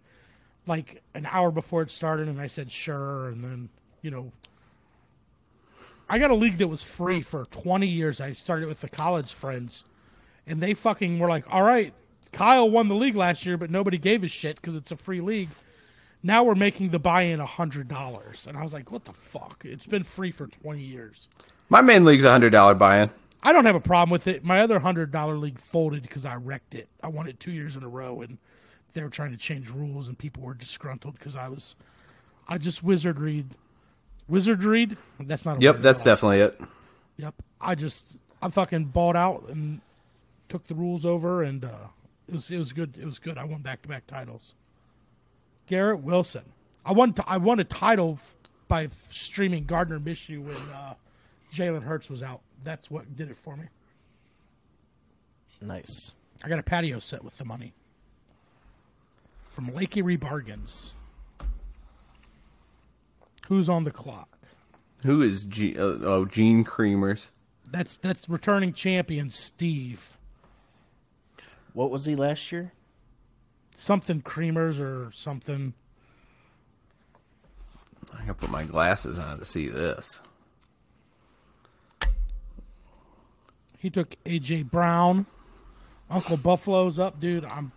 like 0.66 1.02
an 1.14 1.26
hour 1.26 1.50
before 1.50 1.82
it 1.82 1.90
started, 1.90 2.28
and 2.28 2.40
I 2.40 2.46
said 2.46 2.70
sure. 2.70 3.28
And 3.28 3.44
then 3.44 3.68
you 4.02 4.11
know, 4.11 4.32
I 6.08 6.18
got 6.18 6.30
a 6.30 6.35
league 6.35 6.58
that 6.58 6.68
was 6.68 6.82
free 6.82 7.20
for 7.20 7.44
twenty 7.46 7.88
years. 7.88 8.20
I 8.20 8.32
started 8.32 8.68
with 8.68 8.80
the 8.80 8.88
college 8.88 9.32
friends, 9.35 9.85
and 10.46 10.61
they 10.61 10.75
fucking 10.75 11.18
were 11.18 11.28
like, 11.28 11.44
"All 11.50 11.62
right, 11.62 11.92
Kyle 12.37 12.69
won 12.69 12.88
the 12.88 12.95
league 12.95 13.16
last 13.16 13.47
year, 13.47 13.57
but 13.57 13.71
nobody 13.71 13.97
gave 13.97 14.23
a 14.23 14.28
shit 14.28 14.57
because 14.57 14.76
it's 14.76 14.93
a 14.93 14.97
free 14.97 15.23
league. 15.23 15.49
Now 16.23 16.45
we're 16.45 16.55
making 16.55 16.90
the 16.90 16.99
buy-in 16.99 17.40
a 17.40 17.47
hundred 17.47 17.88
dollars, 17.88 18.47
and 18.47 18.59
I 18.59 18.62
was 18.62 18.75
like, 18.75 18.93
"What 18.93 19.07
the 19.07 19.14
fuck? 19.14 19.62
It's 19.64 19.87
been 19.87 20.02
free 20.02 20.31
for 20.31 20.47
twenty 20.47 20.83
years." 20.83 21.28
My 21.71 21.81
main 21.81 22.05
league's 22.05 22.25
a 22.25 22.31
hundred 22.31 22.50
dollar 22.50 22.75
buy-in. 22.75 23.09
I 23.43 23.52
don't 23.52 23.64
have 23.64 23.75
a 23.75 23.81
problem 23.81 24.11
with 24.11 24.26
it. 24.26 24.45
My 24.45 24.61
other 24.61 24.78
hundred 24.81 25.11
dollar 25.12 25.38
league 25.38 25.59
folded 25.59 26.02
because 26.02 26.26
I 26.26 26.35
wrecked 26.35 26.75
it. 26.75 26.88
I 27.02 27.09
won 27.09 27.26
it 27.26 27.40
two 27.40 27.52
years 27.52 27.75
in 27.75 27.83
a 27.83 27.88
row, 27.88 28.21
and 28.21 28.37
they 28.93 29.02
were 29.02 29.09
trying 29.09 29.31
to 29.31 29.38
change 29.38 29.71
rules, 29.71 30.07
and 30.07 30.19
people 30.19 30.43
were 30.43 30.52
disgruntled 30.52 31.19
because 31.19 31.37
I 31.37 31.49
was, 31.49 31.75
I 32.49 32.59
just 32.59 32.83
wizard 32.83 33.19
read, 33.19 33.55
wizard 34.28 34.62
read. 34.62 34.99
That's 35.19 35.47
not. 35.47 35.62
yep, 35.62 35.81
that's 35.81 36.02
definitely 36.02 36.40
it. 36.40 36.61
Yep, 37.16 37.35
I 37.62 37.75
just 37.75 38.19
I 38.43 38.50
fucking 38.50 38.87
bought 38.87 39.16
out 39.16 39.47
and 39.49 39.81
took 40.50 40.66
the 40.66 40.75
rules 40.75 41.07
over, 41.07 41.43
and 41.43 41.64
uh, 41.64 41.88
it 42.28 42.33
was 42.33 42.50
it 42.50 42.59
was 42.59 42.73
good. 42.73 42.97
It 43.00 43.04
was 43.04 43.18
good. 43.18 43.38
I 43.38 43.45
won 43.45 43.62
back 43.62 43.83
to 43.83 43.88
back 43.88 44.06
titles. 44.06 44.54
Garrett 45.66 46.00
Wilson. 46.00 46.45
I 46.85 46.92
won. 46.92 47.12
T- 47.12 47.23
I 47.26 47.37
won 47.38 47.59
a 47.61 47.64
title 47.64 48.18
f- 48.21 48.37
by 48.68 48.85
f- 48.85 49.09
streaming 49.12 49.64
Gardner 49.64 49.99
Minshew 49.99 50.40
when 50.42 50.56
uh, 50.75 50.95
Jalen 51.52 51.83
Hurts 51.83 52.09
was 52.11 52.23
out. 52.23 52.40
That's 52.64 52.90
what 52.90 53.14
did 53.16 53.30
it 53.30 53.37
for 53.37 53.56
me. 53.56 53.66
Nice. 55.61 56.14
I 56.45 56.49
got 56.49 56.59
a 56.59 56.62
patio 56.62 56.99
set 56.99 57.25
with 57.25 57.38
the 57.38 57.45
money 57.45 57.73
from 59.49 59.75
Lake 59.75 59.97
Erie 59.97 60.16
Bargains. 60.16 60.92
Who's 63.49 63.68
on 63.68 63.85
the 63.85 63.90
clock? 63.90 64.28
Who 65.04 65.23
is 65.23 65.47
G- 65.47 65.76
uh, 65.78 65.83
oh 66.02 66.25
Gene 66.25 66.64
Creamers? 66.64 67.30
That's 67.71 67.97
that's 67.97 68.28
returning 68.28 68.73
champion 68.73 69.30
Steve. 69.30 70.15
What 71.76 71.90
was 71.90 72.06
he 72.06 72.16
last 72.16 72.52
year? 72.52 72.73
Something 73.75 74.23
creamers 74.23 74.80
or 74.80 75.12
something. 75.12 75.75
I 78.14 78.21
gotta 78.21 78.33
put 78.33 78.49
my 78.49 78.64
glasses 78.64 79.18
on 79.18 79.38
to 79.38 79.45
see 79.45 79.68
this. 79.68 80.21
He 83.78 83.90
took 83.90 84.16
AJ 84.25 84.71
Brown. 84.71 85.26
Uncle 86.09 86.38
Buffalo's 86.38 86.99
up, 86.99 87.21
dude. 87.21 87.45
I'm. 87.45 87.73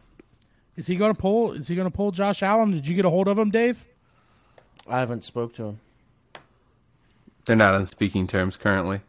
Is 0.77 0.88
he 0.88 0.96
gonna 0.96 1.13
pull? 1.13 1.51
Is 1.51 1.68
he 1.68 1.75
gonna 1.75 1.91
pull 1.91 2.12
Josh 2.12 2.41
Allen? 2.41 2.72
Did 2.72 2.88
you 2.88 2.96
get 2.96 3.03
a 3.03 3.10
hold 3.10 3.27
of 3.27 3.38
him, 3.38 3.51
Dave? 3.51 3.84
I 4.88 5.00
haven't 5.00 5.25
spoke 5.25 5.53
to 5.56 5.65
him. 5.65 5.79
They're 7.44 7.58
not 7.58 7.74
on 7.74 7.84
speaking 7.84 8.27
terms 8.27 8.56
currently. 8.56 9.01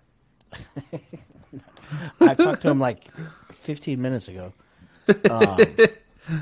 I 2.21 2.35
talked 2.35 2.63
to 2.63 2.71
him 2.71 2.81
like 2.81 3.05
15 3.53 4.03
minutes 4.03 4.27
ago. 4.27 4.53
Um, 5.31 5.59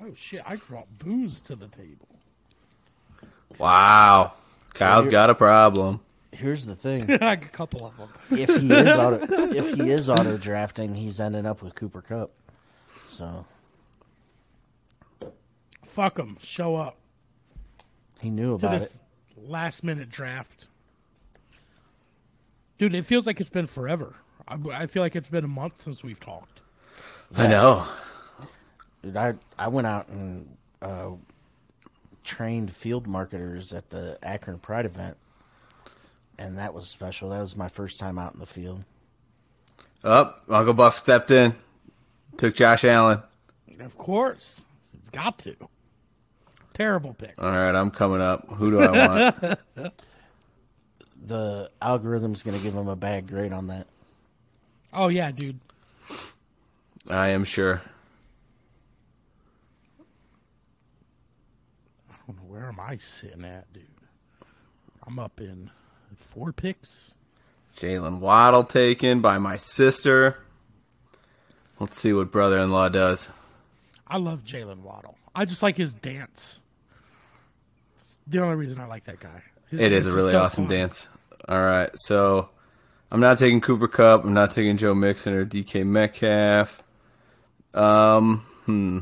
oh 0.00 0.14
shit! 0.14 0.42
I 0.46 0.56
brought 0.56 0.86
booze 0.98 1.40
to 1.42 1.56
the 1.56 1.68
table. 1.68 2.08
Wow, 3.58 4.32
Kyle's 4.74 5.06
got 5.06 5.30
a 5.30 5.34
problem. 5.34 6.00
Here's 6.32 6.64
the 6.64 6.74
thing: 6.76 7.10
a 7.20 7.36
couple 7.36 7.86
of 7.86 7.96
them. 7.96 8.08
if 8.30 8.48
he 8.60 8.72
is 8.72 8.88
auto, 8.96 9.52
if 9.52 9.74
he 9.74 9.90
is 9.90 10.08
auto 10.08 10.36
drafting, 10.36 10.94
he's 10.94 11.20
ending 11.20 11.46
up 11.46 11.62
with 11.62 11.74
Cooper 11.74 12.02
Kupp. 12.02 12.30
So 13.08 13.44
Fuck 15.84 16.18
him. 16.18 16.38
Show 16.40 16.76
up 16.76 16.96
he 18.22 18.30
knew 18.30 18.56
to 18.58 18.66
about 18.66 18.80
this 18.80 18.94
it. 18.94 19.48
last 19.50 19.84
minute 19.84 20.08
draft, 20.08 20.68
dude. 22.78 22.94
It 22.94 23.04
feels 23.04 23.26
like 23.26 23.40
it's 23.40 23.50
been 23.50 23.66
forever. 23.66 24.14
I, 24.52 24.82
I 24.82 24.86
feel 24.86 25.02
like 25.02 25.16
it's 25.16 25.28
been 25.28 25.44
a 25.44 25.48
month 25.48 25.82
since 25.82 26.04
we've 26.04 26.20
talked. 26.20 26.60
I 27.34 27.46
know. 27.46 27.86
Dude, 29.02 29.16
I 29.16 29.34
I 29.58 29.68
went 29.68 29.86
out 29.86 30.08
and 30.08 30.56
uh, 30.80 31.10
trained 32.22 32.74
field 32.74 33.06
marketers 33.06 33.72
at 33.72 33.90
the 33.90 34.18
Akron 34.22 34.58
Pride 34.58 34.84
event, 34.84 35.16
and 36.38 36.58
that 36.58 36.74
was 36.74 36.88
special. 36.88 37.30
That 37.30 37.40
was 37.40 37.56
my 37.56 37.68
first 37.68 37.98
time 37.98 38.18
out 38.18 38.34
in 38.34 38.40
the 38.40 38.46
field. 38.46 38.84
Up, 40.04 40.42
Uncle 40.48 40.74
Buff 40.74 40.98
stepped 40.98 41.30
in, 41.30 41.54
took 42.36 42.54
Josh 42.54 42.84
Allen. 42.84 43.22
Of 43.80 43.96
course, 43.96 44.60
it's 44.98 45.10
got 45.10 45.38
to. 45.40 45.56
Terrible 46.74 47.14
pick. 47.14 47.34
All 47.38 47.50
right, 47.50 47.74
I'm 47.74 47.90
coming 47.90 48.20
up. 48.20 48.48
Who 48.48 48.70
do 48.70 48.80
I 48.80 49.08
want? 49.76 49.92
The 51.24 51.70
algorithm's 51.80 52.42
going 52.42 52.56
to 52.56 52.62
give 52.62 52.74
him 52.74 52.88
a 52.88 52.96
bad 52.96 53.28
grade 53.28 53.52
on 53.52 53.68
that. 53.68 53.86
Oh 54.92 55.08
yeah, 55.08 55.30
dude. 55.30 55.58
I 57.08 57.28
am 57.28 57.44
sure. 57.44 57.82
I 62.10 62.14
don't 62.26 62.36
know 62.36 62.42
where 62.48 62.68
am 62.68 62.78
I 62.80 62.96
sitting 62.98 63.44
at, 63.44 63.72
dude. 63.72 63.84
I'm 65.06 65.18
up 65.18 65.40
in 65.40 65.70
four 66.16 66.52
picks. 66.52 67.12
Jaylen 67.76 68.18
Waddle 68.18 68.64
taken 68.64 69.20
by 69.20 69.38
my 69.38 69.56
sister. 69.56 70.38
Let's 71.80 71.98
see 71.98 72.12
what 72.12 72.30
brother-in-law 72.30 72.90
does. 72.90 73.28
I 74.06 74.18
love 74.18 74.44
Jaylen 74.44 74.82
Waddle. 74.82 75.16
I 75.34 75.44
just 75.46 75.62
like 75.62 75.76
his 75.76 75.94
dance. 75.94 76.60
It's 77.96 78.16
the 78.26 78.40
only 78.42 78.56
reason 78.56 78.78
I 78.78 78.84
like 78.86 79.04
that 79.04 79.18
guy. 79.20 79.42
His 79.70 79.80
It 79.80 79.90
is 79.92 80.06
a 80.06 80.12
really 80.12 80.32
so 80.32 80.42
awesome 80.42 80.64
fun. 80.66 80.76
dance. 80.76 81.08
All 81.48 81.60
right, 81.62 81.90
so 81.94 82.50
I'm 83.12 83.20
not 83.20 83.38
taking 83.38 83.60
Cooper 83.60 83.88
Kupp. 83.88 84.24
I'm 84.24 84.32
not 84.32 84.52
taking 84.52 84.78
Joe 84.78 84.94
Mixon 84.94 85.34
or 85.34 85.44
DK 85.44 85.84
Metcalf. 85.84 86.82
Um, 87.74 88.38
hmm. 88.64 89.00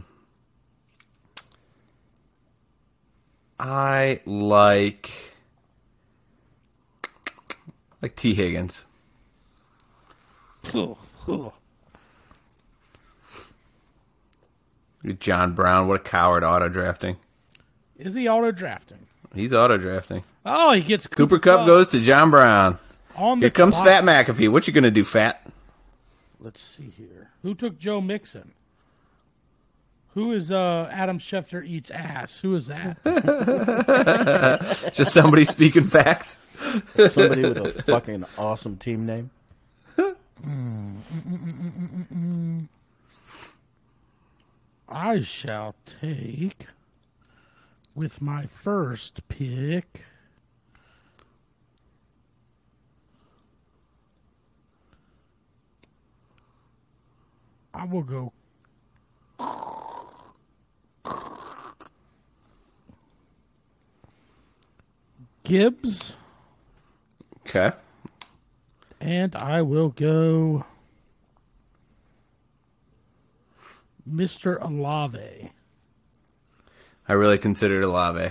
I 3.60 4.20
like 4.26 5.12
like 8.02 8.16
Tee 8.16 8.34
Higgins. 8.34 8.84
John 15.20 15.54
Brown, 15.54 15.86
what 15.86 15.96
a 15.96 16.02
coward 16.02 16.42
auto 16.42 16.68
drafting. 16.68 17.16
Is 17.96 18.16
he 18.16 18.28
auto 18.28 18.50
drafting? 18.50 19.06
He's 19.36 19.52
auto 19.52 19.78
drafting. 19.78 20.24
Oh, 20.44 20.72
he 20.72 20.80
gets 20.80 21.06
Cooper 21.06 21.38
Kupp 21.38 21.64
goes 21.64 21.86
to 21.88 22.00
John 22.00 22.30
Brown. 22.30 22.76
On 23.16 23.40
the 23.40 23.44
Here 23.44 23.50
comes 23.50 23.74
clock. 23.76 23.86
Fat 23.86 24.04
McAfee. 24.04 24.48
What 24.50 24.66
you 24.66 24.72
gonna 24.72 24.90
do, 24.90 25.04
Fat? 25.04 25.46
Let's 26.40 26.60
see 26.60 26.92
here. 26.96 27.30
Who 27.42 27.54
took 27.54 27.78
Joe 27.78 28.00
Mixon? 28.00 28.52
Who 30.14 30.32
is 30.32 30.50
uh 30.50 30.88
Adam 30.90 31.18
Schefter 31.18 31.64
eats 31.64 31.90
ass? 31.90 32.40
Who 32.40 32.54
is 32.54 32.66
that? 32.66 32.96
Just 34.94 35.12
somebody 35.14 35.44
speaking 35.44 35.84
facts. 35.84 36.38
Somebody 37.08 37.42
with 37.42 37.58
a 37.58 37.70
fucking 37.84 38.24
awesome 38.36 38.76
team 38.76 39.06
name. 39.06 39.30
I 44.88 45.20
shall 45.20 45.74
take 46.00 46.66
with 47.94 48.20
my 48.20 48.46
first 48.46 49.26
pick. 49.28 50.04
I 57.80 57.84
will 57.86 58.02
go. 58.02 58.30
Gibbs, 65.44 66.16
Okay. 67.40 67.72
and 69.00 69.34
I 69.34 69.62
will 69.62 69.88
go 69.88 70.64
Mr. 74.08 74.62
Olave. 74.62 75.50
I 77.08 77.12
really 77.14 77.38
considered 77.38 77.82
Olave. 77.82 78.30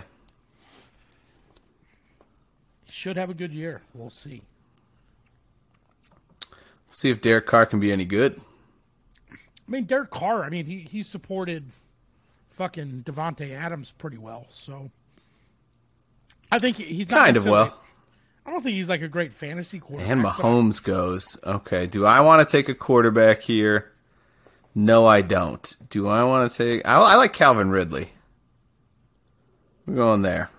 He 2.86 2.92
should 2.92 3.18
have 3.18 3.30
a 3.30 3.34
good 3.34 3.52
year. 3.52 3.82
We'll 3.94 4.10
see. 4.10 4.42
See 6.92 7.10
if 7.10 7.22
Derek 7.22 7.46
Carr 7.46 7.66
can 7.66 7.80
be 7.80 7.92
any 7.92 8.06
good. 8.06 8.40
I 9.70 9.72
mean, 9.72 9.86
Derek 9.86 10.10
Carr. 10.10 10.44
I 10.44 10.50
mean, 10.50 10.66
he 10.66 10.80
he 10.80 11.04
supported 11.04 11.64
fucking 12.50 13.04
Davante 13.06 13.54
Adams 13.54 13.94
pretty 13.98 14.18
well. 14.18 14.48
So 14.50 14.90
I 16.52 16.58
think 16.58 16.78
he's 16.78 17.08
not 17.10 17.26
Kind 17.26 17.38
of 17.38 17.46
well. 17.46 17.80
I 18.46 18.52
don't 18.52 18.64
think 18.64 18.76
he's 18.76 18.90
like 18.90 19.04
a 19.04 19.08
great 19.08 19.32
fantasy 19.32 19.80
quarterback. 19.80 20.12
And 20.12 20.24
Mahomes 20.26 20.82
goes. 20.82 21.38
Okay. 21.46 21.86
Do 21.86 22.08
I 22.08 22.22
want 22.22 22.48
to 22.48 22.52
take 22.52 22.68
a 22.68 22.74
quarterback 22.74 23.42
here? 23.42 23.92
No, 24.74 25.06
I 25.06 25.22
don't. 25.22 25.76
Do 25.92 26.08
I 26.08 26.24
want 26.24 26.52
to 26.52 26.58
take? 26.58 26.88
I, 26.88 26.96
I 26.96 27.16
like 27.16 27.34
Calvin 27.34 27.70
Ridley. 27.70 28.10
We're 29.86 29.96
going 29.96 30.24
there. 30.24 30.50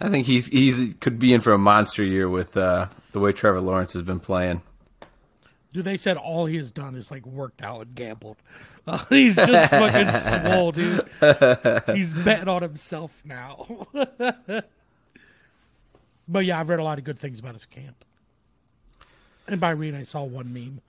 I 0.00 0.08
think 0.08 0.26
he's 0.26 0.46
he's 0.46 0.94
could 1.00 1.18
be 1.18 1.34
in 1.34 1.40
for 1.42 1.52
a 1.52 1.58
monster 1.58 2.02
year 2.02 2.30
with 2.30 2.56
uh, 2.56 2.88
the 3.12 3.20
way 3.20 3.32
Trevor 3.32 3.60
Lawrence 3.60 3.92
has 3.92 4.02
been 4.02 4.20
playing. 4.20 4.62
Dude, 5.72 5.84
they 5.84 5.96
said 5.96 6.16
all 6.16 6.46
he 6.46 6.56
has 6.56 6.72
done 6.72 6.94
is 6.96 7.10
like 7.10 7.26
worked 7.26 7.62
out 7.62 7.82
and 7.82 7.94
gambled. 7.94 8.36
Uh, 8.88 9.04
he's 9.10 9.36
just 9.36 9.70
fucking 9.70 10.10
swole, 10.46 10.72
dude. 10.72 11.06
He's 11.94 12.14
betting 12.14 12.48
on 12.48 12.62
himself 12.62 13.20
now. 13.22 13.86
but 16.26 16.46
yeah, 16.46 16.58
I've 16.58 16.70
read 16.70 16.78
a 16.78 16.82
lot 16.82 16.96
of 16.96 17.04
good 17.04 17.18
things 17.18 17.38
about 17.38 17.52
his 17.52 17.66
camp. 17.66 18.02
And 19.46 19.60
by 19.60 19.72
read, 19.72 19.94
I 19.94 20.04
saw 20.04 20.22
one 20.22 20.54
meme. 20.54 20.80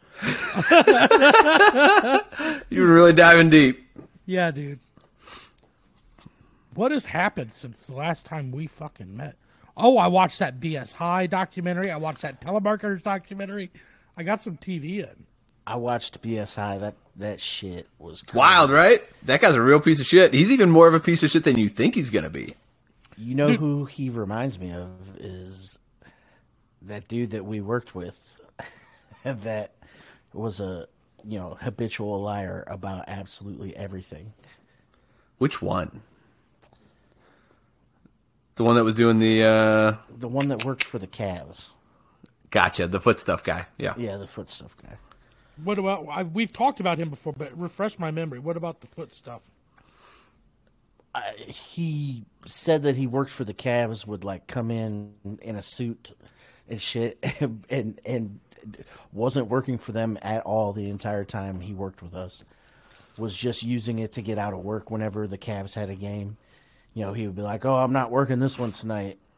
You 2.69 2.83
were 2.83 2.93
really 2.93 3.11
diving 3.11 3.49
deep. 3.49 3.85
Yeah, 4.25 4.51
dude. 4.51 4.79
What 6.73 6.93
has 6.93 7.03
happened 7.03 7.51
since 7.51 7.83
the 7.83 7.95
last 7.95 8.25
time 8.25 8.53
we 8.53 8.67
fucking 8.67 9.17
met? 9.17 9.35
Oh, 9.75 9.97
I 9.97 10.07
watched 10.07 10.39
that 10.39 10.61
BS 10.61 10.93
High 10.93 11.27
documentary. 11.27 11.91
I 11.91 11.97
watched 11.97 12.21
that 12.21 12.39
telemarketers 12.39 13.01
documentary. 13.01 13.71
I 14.17 14.23
got 14.23 14.41
some 14.41 14.57
TV 14.57 14.99
in. 14.99 15.25
I 15.65 15.75
watched 15.75 16.21
BSI. 16.21 16.79
That 16.79 16.95
that 17.17 17.39
shit 17.39 17.87
was 17.99 18.21
crazy. 18.21 18.37
Wild, 18.39 18.71
right? 18.71 18.99
That 19.23 19.41
guy's 19.41 19.55
a 19.55 19.61
real 19.61 19.79
piece 19.79 19.99
of 19.99 20.07
shit. 20.07 20.33
He's 20.33 20.51
even 20.51 20.69
more 20.71 20.87
of 20.87 20.93
a 20.93 20.99
piece 20.99 21.21
of 21.23 21.29
shit 21.29 21.43
than 21.43 21.59
you 21.59 21.69
think 21.69 21.95
he's 21.95 22.09
gonna 22.09 22.29
be. 22.29 22.55
You 23.17 23.35
know 23.35 23.53
who 23.53 23.85
he 23.85 24.09
reminds 24.09 24.57
me 24.57 24.71
of 24.71 24.89
is 25.19 25.77
that 26.81 27.07
dude 27.07 27.31
that 27.31 27.45
we 27.45 27.61
worked 27.61 27.93
with. 27.93 28.39
that 29.23 29.71
was 30.33 30.59
a 30.59 30.87
you 31.25 31.37
know 31.37 31.57
habitual 31.59 32.21
liar 32.21 32.63
about 32.67 33.05
absolutely 33.07 33.75
everything. 33.75 34.33
Which 35.37 35.61
one? 35.61 36.01
The 38.55 38.63
one 38.63 38.75
that 38.75 38.83
was 38.83 38.95
doing 38.95 39.19
the 39.19 39.43
uh 39.43 39.95
The 40.17 40.27
one 40.27 40.47
that 40.49 40.65
worked 40.65 40.83
for 40.83 40.99
the 40.99 41.07
Cavs. 41.07 41.69
Gotcha, 42.51 42.87
the 42.87 42.99
foot 42.99 43.19
stuff 43.19 43.43
guy. 43.43 43.67
Yeah. 43.77 43.93
Yeah, 43.97 44.17
the 44.17 44.27
foot 44.27 44.47
stuff 44.47 44.75
guy. 44.81 44.97
What 45.63 45.77
about? 45.77 46.07
I, 46.09 46.23
we've 46.23 46.53
talked 46.53 46.79
about 46.79 46.97
him 46.97 47.09
before, 47.09 47.33
but 47.33 47.57
refresh 47.57 47.99
my 47.99 48.11
memory. 48.11 48.39
What 48.39 48.57
about 48.57 48.81
the 48.81 48.87
foot 48.87 49.13
stuff? 49.13 49.41
I, 51.13 51.33
he 51.47 52.23
said 52.45 52.83
that 52.83 52.95
he 52.95 53.07
worked 53.07 53.31
for 53.31 53.43
the 53.43 53.53
Cavs, 53.53 54.05
would 54.05 54.23
like 54.23 54.47
come 54.47 54.71
in 54.71 55.13
in 55.41 55.55
a 55.55 55.61
suit 55.61 56.15
and 56.69 56.81
shit, 56.81 57.23
and 57.69 57.99
and 58.05 58.39
wasn't 59.11 59.47
working 59.47 59.77
for 59.77 59.91
them 59.91 60.17
at 60.21 60.43
all 60.43 60.71
the 60.71 60.89
entire 60.89 61.25
time 61.25 61.59
he 61.59 61.73
worked 61.73 62.01
with 62.01 62.13
us. 62.13 62.43
Was 63.17 63.35
just 63.35 63.63
using 63.63 63.99
it 63.99 64.13
to 64.13 64.21
get 64.21 64.37
out 64.37 64.53
of 64.53 64.59
work 64.59 64.89
whenever 64.89 65.27
the 65.27 65.37
Cavs 65.37 65.73
had 65.75 65.89
a 65.89 65.95
game. 65.95 66.37
You 66.93 67.05
know, 67.05 67.13
he 67.13 67.27
would 67.27 67.35
be 67.35 67.41
like, 67.41 67.65
"Oh, 67.65 67.75
I'm 67.75 67.91
not 67.91 68.11
working 68.11 68.39
this 68.39 68.57
one 68.57 68.71
tonight," 68.71 69.17
Uh, 69.19 69.28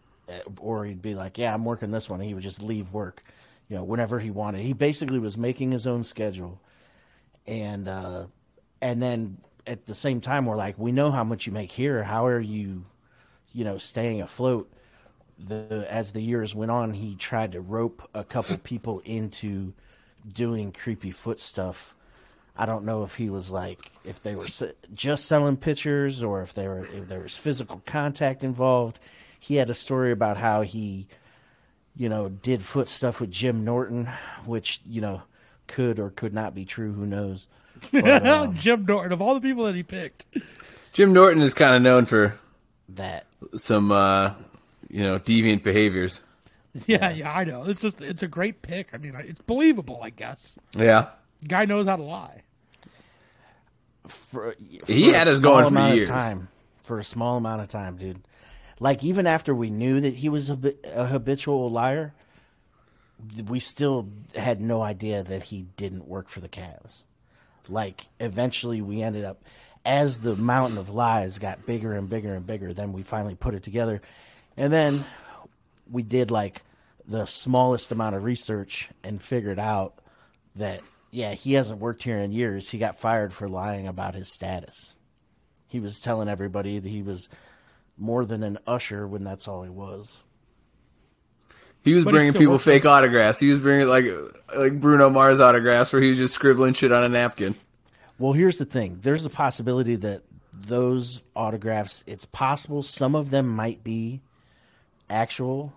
or 0.59 0.85
he'd 0.85 1.01
be 1.01 1.15
like, 1.15 1.37
"Yeah, 1.37 1.53
I'm 1.53 1.65
working 1.65 1.91
this 1.91 2.09
one." 2.09 2.19
And 2.19 2.27
he 2.27 2.33
would 2.33 2.43
just 2.43 2.61
leave 2.61 2.93
work, 2.93 3.23
you 3.69 3.75
know, 3.75 3.83
whenever 3.83 4.19
he 4.19 4.31
wanted. 4.31 4.61
He 4.61 4.73
basically 4.73 5.19
was 5.19 5.37
making 5.37 5.71
his 5.71 5.87
own 5.87 6.03
schedule, 6.03 6.59
and 7.47 7.87
uh, 7.87 8.25
and 8.81 9.01
then 9.01 9.37
at 9.67 9.85
the 9.85 9.95
same 9.95 10.21
time, 10.21 10.45
we're 10.45 10.55
like, 10.55 10.77
we 10.77 10.91
know 10.91 11.11
how 11.11 11.23
much 11.23 11.45
you 11.45 11.51
make 11.51 11.71
here. 11.71 12.03
How 12.03 12.25
are 12.25 12.39
you, 12.39 12.85
you 13.53 13.63
know, 13.63 13.77
staying 13.77 14.21
afloat? 14.21 14.71
The 15.39 15.87
as 15.89 16.11
the 16.11 16.21
years 16.21 16.53
went 16.53 16.71
on, 16.71 16.93
he 16.93 17.15
tried 17.15 17.53
to 17.53 17.61
rope 17.61 18.07
a 18.13 18.23
couple 18.23 18.57
people 18.63 19.01
into 19.05 19.73
doing 20.31 20.71
creepy 20.71 21.11
foot 21.11 21.39
stuff. 21.39 21.95
I 22.55 22.65
don't 22.65 22.85
know 22.85 23.03
if 23.03 23.15
he 23.15 23.29
was 23.29 23.49
like 23.49 23.91
if 24.03 24.21
they 24.21 24.35
were 24.35 24.47
just 24.93 25.25
selling 25.25 25.57
pictures 25.57 26.21
or 26.21 26.41
if 26.41 26.53
they 26.53 26.67
were 26.67 26.85
if 26.85 27.07
there 27.07 27.21
was 27.21 27.35
physical 27.35 27.81
contact 27.85 28.43
involved. 28.43 28.99
He 29.43 29.55
had 29.55 29.69
a 29.69 29.73
story 29.73 30.11
about 30.11 30.37
how 30.37 30.61
he, 30.61 31.07
you 31.95 32.07
know, 32.07 32.29
did 32.29 32.63
foot 32.63 32.87
stuff 32.87 33.19
with 33.19 33.31
Jim 33.31 33.65
Norton, 33.65 34.07
which 34.45 34.81
you 34.85 35.01
know 35.01 35.23
could 35.67 35.99
or 35.99 36.11
could 36.11 36.33
not 36.33 36.55
be 36.55 36.63
true. 36.63 36.93
Who 36.93 37.05
knows? 37.05 37.47
But, 37.91 38.27
um, 38.27 38.53
Jim 38.53 38.85
Norton, 38.85 39.11
of 39.11 39.23
all 39.23 39.33
the 39.33 39.41
people 39.41 39.65
that 39.65 39.73
he 39.73 39.81
picked, 39.81 40.25
Jim 40.93 41.13
Norton 41.13 41.41
is 41.41 41.55
kind 41.55 41.73
of 41.73 41.81
known 41.81 42.05
for 42.05 42.37
that 42.89 43.25
some 43.55 43.91
uh 43.91 44.33
you 44.91 45.03
know, 45.03 45.17
deviant 45.17 45.63
behaviors. 45.63 46.21
yeah, 46.85 47.09
yeah, 47.11 47.31
I 47.31 47.43
know. 47.43 47.63
It's 47.63 47.81
just 47.81 48.01
it's 48.01 48.23
a 48.23 48.27
great 48.27 48.61
pick. 48.61 48.89
I 48.93 48.97
mean, 48.97 49.15
it's 49.15 49.41
believable, 49.41 50.01
I 50.03 50.09
guess. 50.09 50.57
Yeah. 50.75 51.09
Guy 51.47 51.65
knows 51.65 51.87
how 51.87 51.95
to 51.95 52.03
lie. 52.03 52.43
for, 54.07 54.55
He 54.87 55.09
had 55.09 55.27
a 55.27 55.31
us 55.31 55.39
going 55.39 55.73
for 55.73 55.95
years. 55.95 56.07
Time, 56.07 56.49
for 56.83 56.99
a 56.99 57.03
small 57.03 57.37
amount 57.37 57.61
of 57.61 57.69
time, 57.69 57.97
dude. 57.97 58.21
Like 58.81 59.03
even 59.03 59.27
after 59.27 59.53
we 59.53 59.69
knew 59.69 60.01
that 60.01 60.15
he 60.15 60.27
was 60.27 60.49
a, 60.49 60.57
a 60.85 61.05
habitual 61.05 61.69
liar, 61.69 62.15
we 63.47 63.59
still 63.59 64.09
had 64.33 64.59
no 64.59 64.81
idea 64.81 65.21
that 65.21 65.43
he 65.43 65.67
didn't 65.77 66.07
work 66.07 66.27
for 66.27 66.39
the 66.39 66.49
Cavs. 66.49 67.03
Like 67.69 68.07
eventually, 68.19 68.81
we 68.81 69.03
ended 69.03 69.23
up 69.23 69.43
as 69.85 70.17
the 70.17 70.35
mountain 70.35 70.79
of 70.79 70.89
lies 70.89 71.37
got 71.37 71.67
bigger 71.67 71.93
and 71.93 72.09
bigger 72.09 72.33
and 72.33 72.43
bigger. 72.43 72.73
Then 72.73 72.91
we 72.91 73.03
finally 73.03 73.35
put 73.35 73.53
it 73.53 73.61
together, 73.61 74.01
and 74.57 74.73
then 74.73 75.05
we 75.89 76.01
did 76.01 76.31
like 76.31 76.63
the 77.07 77.27
smallest 77.27 77.91
amount 77.91 78.15
of 78.15 78.23
research 78.23 78.89
and 79.03 79.21
figured 79.21 79.59
out 79.59 79.93
that 80.55 80.81
yeah, 81.11 81.35
he 81.35 81.53
hasn't 81.53 81.79
worked 81.79 82.01
here 82.01 82.17
in 82.17 82.31
years. 82.31 82.69
He 82.69 82.79
got 82.79 82.97
fired 82.97 83.31
for 83.31 83.47
lying 83.47 83.87
about 83.87 84.15
his 84.15 84.33
status. 84.33 84.95
He 85.67 85.79
was 85.79 85.99
telling 85.99 86.29
everybody 86.29 86.79
that 86.79 86.89
he 86.89 87.03
was 87.03 87.29
more 87.97 88.25
than 88.25 88.43
an 88.43 88.57
usher 88.65 89.07
when 89.07 89.23
that's 89.23 89.47
all 89.47 89.63
he 89.63 89.69
was. 89.69 90.23
He 91.83 91.93
was 91.93 92.03
But 92.03 92.11
bringing 92.11 92.31
still 92.31 92.39
people 92.39 92.53
works 92.53 92.63
for- 92.63 92.71
fake 92.71 92.85
autographs. 92.85 93.39
He 93.39 93.49
was 93.49 93.59
bringing 93.59 93.87
like 93.87 94.05
like 94.55 94.79
Bruno 94.79 95.09
Mars 95.09 95.39
autographs 95.39 95.91
where 95.91 96.01
he 96.01 96.09
was 96.09 96.17
just 96.17 96.33
scribbling 96.33 96.73
shit 96.73 96.91
on 96.91 97.03
a 97.03 97.09
napkin. 97.09 97.55
Well, 98.19 98.33
here's 98.33 98.59
the 98.59 98.65
thing. 98.65 98.99
There's 99.01 99.25
a 99.25 99.29
possibility 99.31 99.95
that 99.95 100.21
those 100.53 101.23
autographs, 101.35 102.03
it's 102.05 102.25
possible 102.25 102.83
some 102.83 103.15
of 103.15 103.31
them 103.31 103.47
might 103.47 103.83
be 103.83 104.21
actual 105.09 105.73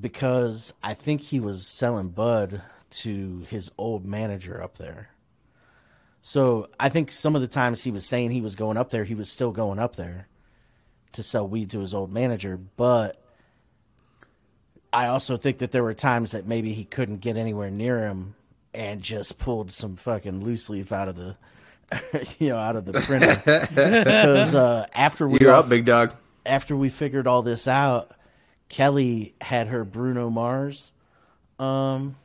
because 0.00 0.72
I 0.82 0.94
think 0.94 1.20
he 1.22 1.40
was 1.40 1.66
selling 1.66 2.08
bud 2.10 2.62
to 2.90 3.44
his 3.48 3.70
old 3.76 4.04
manager 4.04 4.62
up 4.62 4.78
there. 4.78 5.08
So 6.22 6.68
I 6.78 6.88
think 6.88 7.10
some 7.10 7.34
of 7.34 7.42
the 7.42 7.48
times 7.48 7.82
he 7.82 7.90
was 7.90 8.06
saying 8.06 8.30
he 8.30 8.40
was 8.40 8.54
going 8.54 8.76
up 8.76 8.90
there, 8.90 9.04
he 9.04 9.14
was 9.16 9.28
still 9.30 9.50
going 9.50 9.78
up 9.80 9.96
there 9.96 10.28
to 11.14 11.22
sell 11.22 11.46
weed 11.48 11.70
to 11.70 11.80
his 11.80 11.94
old 11.94 12.12
manager. 12.12 12.56
But 12.76 13.20
I 14.92 15.06
also 15.08 15.36
think 15.36 15.58
that 15.58 15.72
there 15.72 15.82
were 15.82 15.94
times 15.94 16.32
that 16.32 16.46
maybe 16.46 16.72
he 16.72 16.84
couldn't 16.84 17.18
get 17.18 17.36
anywhere 17.36 17.70
near 17.70 18.06
him 18.06 18.34
and 18.72 19.00
just 19.02 19.38
pulled 19.38 19.70
some 19.72 19.96
fucking 19.96 20.44
loose 20.44 20.68
leaf 20.68 20.92
out 20.92 21.08
of 21.08 21.16
the, 21.16 21.36
you 22.38 22.48
know, 22.50 22.58
out 22.58 22.76
of 22.76 22.84
the 22.84 22.92
printer. 23.00 23.34
because 23.68 24.54
uh, 24.54 24.86
after 24.94 25.28
we 25.28 25.38
You're 25.40 25.52
all- 25.52 25.60
up, 25.60 25.68
big 25.68 25.84
dog. 25.84 26.14
after 26.46 26.76
we 26.76 26.90
figured 26.90 27.26
all 27.26 27.42
this 27.42 27.66
out, 27.68 28.12
Kelly 28.68 29.34
had 29.40 29.68
her 29.68 29.84
Bruno 29.84 30.30
Mars. 30.30 30.90
Um, 31.58 32.16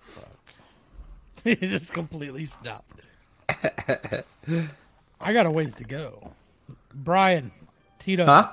fuck. 0.00 0.24
he 1.44 1.54
just 1.56 1.92
completely 1.92 2.46
stopped. 2.46 3.00
I 5.20 5.32
got 5.32 5.46
a 5.46 5.50
ways 5.50 5.74
to 5.76 5.84
go. 5.84 6.32
Brian, 6.94 7.52
Tito, 7.98 8.24
Huh? 8.26 8.50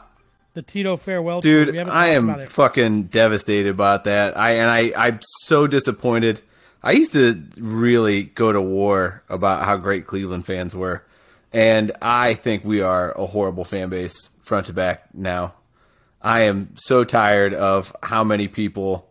the 0.54 0.62
Tito 0.62 0.98
farewell. 0.98 1.40
Dude, 1.42 1.78
I 1.78 2.08
am 2.10 2.46
fucking 2.46 3.04
devastated 3.04 3.70
about 3.70 4.04
that. 4.06 4.38
I 4.38 4.52
and 4.58 4.70
I 4.70 4.92
I'm 5.08 5.20
so 5.44 5.68
disappointed. 5.68 6.42
I 6.84 6.92
used 6.92 7.14
to 7.14 7.44
really 7.58 8.24
go 8.24 8.52
to 8.52 8.62
war 8.62 9.24
about 9.30 9.66
how 9.66 9.78
great 9.78 10.06
Cleveland 10.08 10.46
fans 10.46 10.76
were, 10.76 11.04
and 11.54 11.92
I 12.02 12.34
think 12.34 12.64
we 12.64 12.82
are 12.82 13.12
a 13.12 13.26
horrible 13.26 13.66
fan 13.66 13.90
base 13.90 14.30
front 14.44 14.68
to 14.68 14.74
back 14.74 15.14
now. 15.14 15.54
I 16.22 16.42
am 16.42 16.76
so 16.76 17.04
tired 17.04 17.54
of 17.54 17.96
how 18.04 18.24
many 18.24 18.48
people 18.48 19.08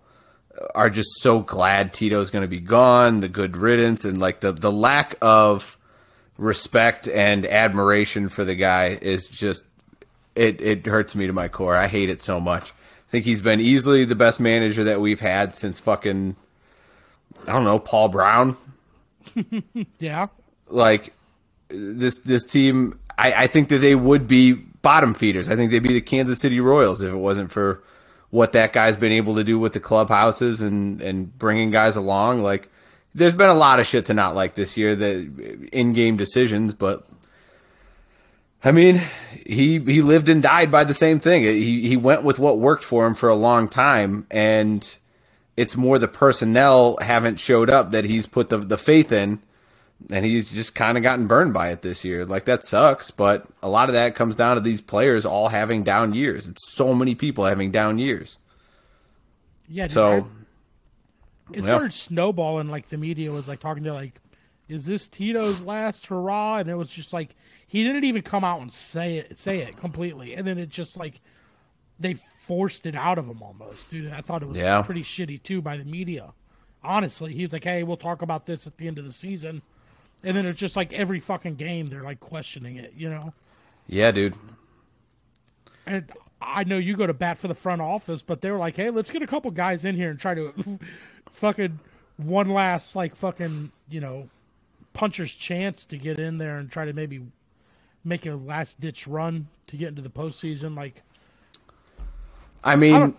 are 0.75 0.91
just 0.91 1.09
so 1.21 1.41
glad 1.41 1.93
Tito's 1.93 2.31
going 2.31 2.43
to 2.43 2.49
be 2.49 2.61
gone, 2.61 3.21
the 3.21 3.29
good 3.29 3.57
riddance, 3.57 4.05
and 4.05 4.19
like 4.19 4.41
the 4.41 4.53
the 4.53 4.73
lack 4.73 5.17
of 5.21 5.79
respect 6.39 7.09
and 7.09 7.47
admiration 7.47 8.29
for 8.29 8.45
the 8.45 8.55
guy 8.55 8.99
is 9.01 9.27
just 9.27 9.65
it 10.35 10.61
it 10.61 10.87
hurts 10.87 11.15
me 11.15 11.27
to 11.27 11.33
my 11.33 11.49
core. 11.49 11.75
I 11.75 11.89
hate 11.89 12.11
it 12.11 12.23
so 12.23 12.41
much. 12.41 12.73
I 12.73 13.11
think 13.11 13.25
he's 13.25 13.43
been 13.43 13.61
easily 13.61 14.05
the 14.05 14.15
best 14.15 14.41
manager 14.41 14.85
that 14.85 15.01
we've 15.01 15.21
had 15.21 15.55
since 15.55 15.79
fucking 15.79 16.37
I 17.47 17.53
don't 17.53 17.65
know 17.65 17.79
Paul 17.79 18.09
Brown. 18.09 18.57
Yeah. 19.99 20.29
Like 20.69 21.13
this 21.69 22.19
this 22.21 22.45
team, 22.45 22.99
I, 23.19 23.33
I 23.45 23.47
think 23.47 23.69
that 23.71 23.79
they 23.79 23.95
would 23.95 24.27
be 24.29 24.53
bottom 24.53 25.15
feeders. 25.15 25.49
I 25.49 25.57
think 25.57 25.71
they'd 25.71 25.81
be 25.81 25.95
the 25.95 26.01
Kansas 26.01 26.39
City 26.39 26.61
Royals 26.61 27.03
if 27.03 27.13
it 27.13 27.17
wasn't 27.17 27.51
for 27.51 27.83
what 28.31 28.53
that 28.53 28.73
guy's 28.73 28.97
been 28.97 29.13
able 29.13 29.35
to 29.37 29.45
do 29.45 29.59
with 29.59 29.73
the 29.73 29.81
clubhouses 29.81 30.63
and 30.63 31.01
and 31.01 31.37
bringing 31.39 31.71
guys 31.71 31.97
along. 31.97 32.43
Like 32.43 32.71
there's 33.17 33.35
been 33.35 33.49
a 33.49 33.55
lot 33.55 33.81
of 33.81 33.87
shit 33.87 34.07
to 34.07 34.15
not 34.15 34.35
like 34.35 34.55
this 34.55 34.77
year, 34.77 34.95
the 34.95 35.69
in 35.73 35.95
game 35.95 36.17
decisions, 36.17 36.75
but 36.75 37.07
I 38.63 38.73
mean, 38.73 39.01
he 39.47 39.79
he 39.79 40.03
lived 40.03 40.29
and 40.29 40.43
died 40.43 40.71
by 40.71 40.85
the 40.85 40.95
same 40.95 41.19
thing. 41.19 41.43
He 41.43 41.89
he 41.89 41.97
went 41.97 42.25
with 42.25 42.39
what 42.39 42.59
worked 42.59 42.85
for 42.85 43.07
him 43.07 43.15
for 43.15 43.29
a 43.29 43.35
long 43.35 43.69
time, 43.69 44.27
and 44.31 44.97
it's 45.57 45.77
more 45.77 45.99
the 45.99 46.09
personnel 46.09 46.99
haven't 47.01 47.41
showed 47.41 47.71
up 47.71 47.93
that 47.93 48.05
he's 48.05 48.27
put 48.27 48.51
the 48.51 48.59
the 48.59 48.77
faith 48.77 49.13
in, 49.13 49.41
and 50.11 50.25
he's 50.25 50.51
just 50.51 50.75
kind 50.75 50.99
of 50.99 51.03
gotten 51.03 51.27
burned 51.27 51.55
by 51.55 51.71
it 51.71 51.81
this 51.81 52.05
year. 52.05 52.27
Like 52.27 52.45
that 52.45 52.65
sucks, 52.65 53.11
but 53.11 53.47
a 53.63 53.69
lot 53.69 53.89
of 53.89 53.95
that 53.95 54.15
comes 54.15 54.37
down 54.37 54.57
to 54.57 54.61
these 54.61 54.83
players 54.83 55.25
all 55.25 55.49
having 55.49 55.83
down 55.83 56.13
years. 56.13 56.49
It's 56.49 56.73
so 56.73 56.93
many 56.93 57.15
people 57.15 57.47
having 57.47 57.71
down 57.71 57.99
years. 57.99 58.39
Yeah. 59.69 59.87
So 59.87 60.29
it 61.53 61.63
yeah. 61.63 61.69
started 61.69 61.93
snowballing. 61.93 62.69
Like 62.69 62.89
the 62.89 62.97
media 62.97 63.31
was 63.33 63.47
like 63.49 63.61
talking 63.61 63.85
to 63.85 63.93
like, 63.93 64.21
"Is 64.69 64.87
this 64.87 65.09
Tito's 65.09 65.63
last 65.63 66.07
hurrah?" 66.07 66.57
And 66.59 66.69
it 66.69 66.75
was 66.77 66.91
just 66.91 67.13
like 67.13 67.35
he 67.67 67.85
didn't 67.85 68.05
even 68.05 68.23
come 68.23 68.45
out 68.45 68.61
and 68.61 68.73
say 68.73 69.19
it, 69.19 69.39
say 69.39 69.59
it 69.61 69.77
completely, 69.77 70.35
and 70.35 70.47
then 70.47 70.59
it 70.59 70.69
just 70.69 70.97
like 70.97 71.21
they 71.99 72.15
forced 72.15 72.85
it 72.87 72.95
out 72.95 73.19
of 73.19 73.27
him 73.27 73.43
almost, 73.43 73.91
dude. 73.91 74.13
I 74.13 74.21
thought 74.21 74.43
it 74.43 74.49
was 74.49 74.59
Yeah. 74.59 74.83
pretty 74.83 75.03
shitty 75.03 75.43
too 75.43 75.63
by 75.63 75.77
the 75.77 75.85
media. 75.85 76.33
Honestly, 76.85 77.33
he 77.33 77.43
was 77.43 77.53
like, 77.53 77.65
"Hey, 77.65 77.83
we'll 77.83 77.97
talk 77.97 78.23
about 78.23 78.47
this 78.47 78.67
at 78.67 78.77
the 78.77 78.87
end 78.87 78.99
of 78.99 79.05
the 79.05 79.13
season," 79.13 79.63
and 80.23 80.37
then 80.37 80.47
it's 80.47 80.61
just 80.61 80.77
like 80.77 80.93
every 80.93 81.21
fucking 81.21 81.55
game 81.57 81.87
they're 81.87 82.03
like 82.03 82.21
questioning 82.21 82.77
it, 82.77 82.93
you 82.97 83.09
know. 83.09 83.33
yeah, 83.89 84.11
dude. 84.13 84.35
And 85.87 86.11
I 86.41 86.65
know 86.65 86.77
you 86.79 86.97
go 86.97 87.07
to 87.07 87.15
bat 87.15 87.39
for 87.39 87.49
the 87.49 87.55
front 87.55 87.81
office, 87.81 88.23
but 88.23 88.41
they 88.41 88.51
were 88.51 88.59
like, 88.59 88.77
"Hey, 88.77 88.91
let's 88.91 89.11
get 89.11 89.23
a 89.23 89.27
couple 89.27 89.51
guys 89.51 89.85
in 89.85 89.95
here 89.97 90.11
and 90.11 90.19
try 90.19 90.35
to 90.35 90.79
fucking 91.31 91.79
one 92.17 92.49
last 92.51 92.97
like 92.97 93.15
fucking 93.15 93.71
you 93.89 94.01
know 94.01 94.29
puncher's 94.93 95.33
chance 95.33 95.85
to 95.87 95.97
get 95.97 96.19
in 96.19 96.39
there 96.39 96.59
and 96.59 96.71
try 96.71 96.85
to 96.85 96.93
maybe 96.93 97.21
make 98.05 98.25
a 98.27 98.35
last 98.35 98.81
ditch 98.81 99.07
run 99.07 99.49
to 99.67 99.77
get 99.77 99.89
into 99.89 100.03
the 100.03 100.09
postseason." 100.11 100.77
Like, 100.77 101.03
I 102.65 102.77
mean, 102.77 102.93
don't- 102.93 103.17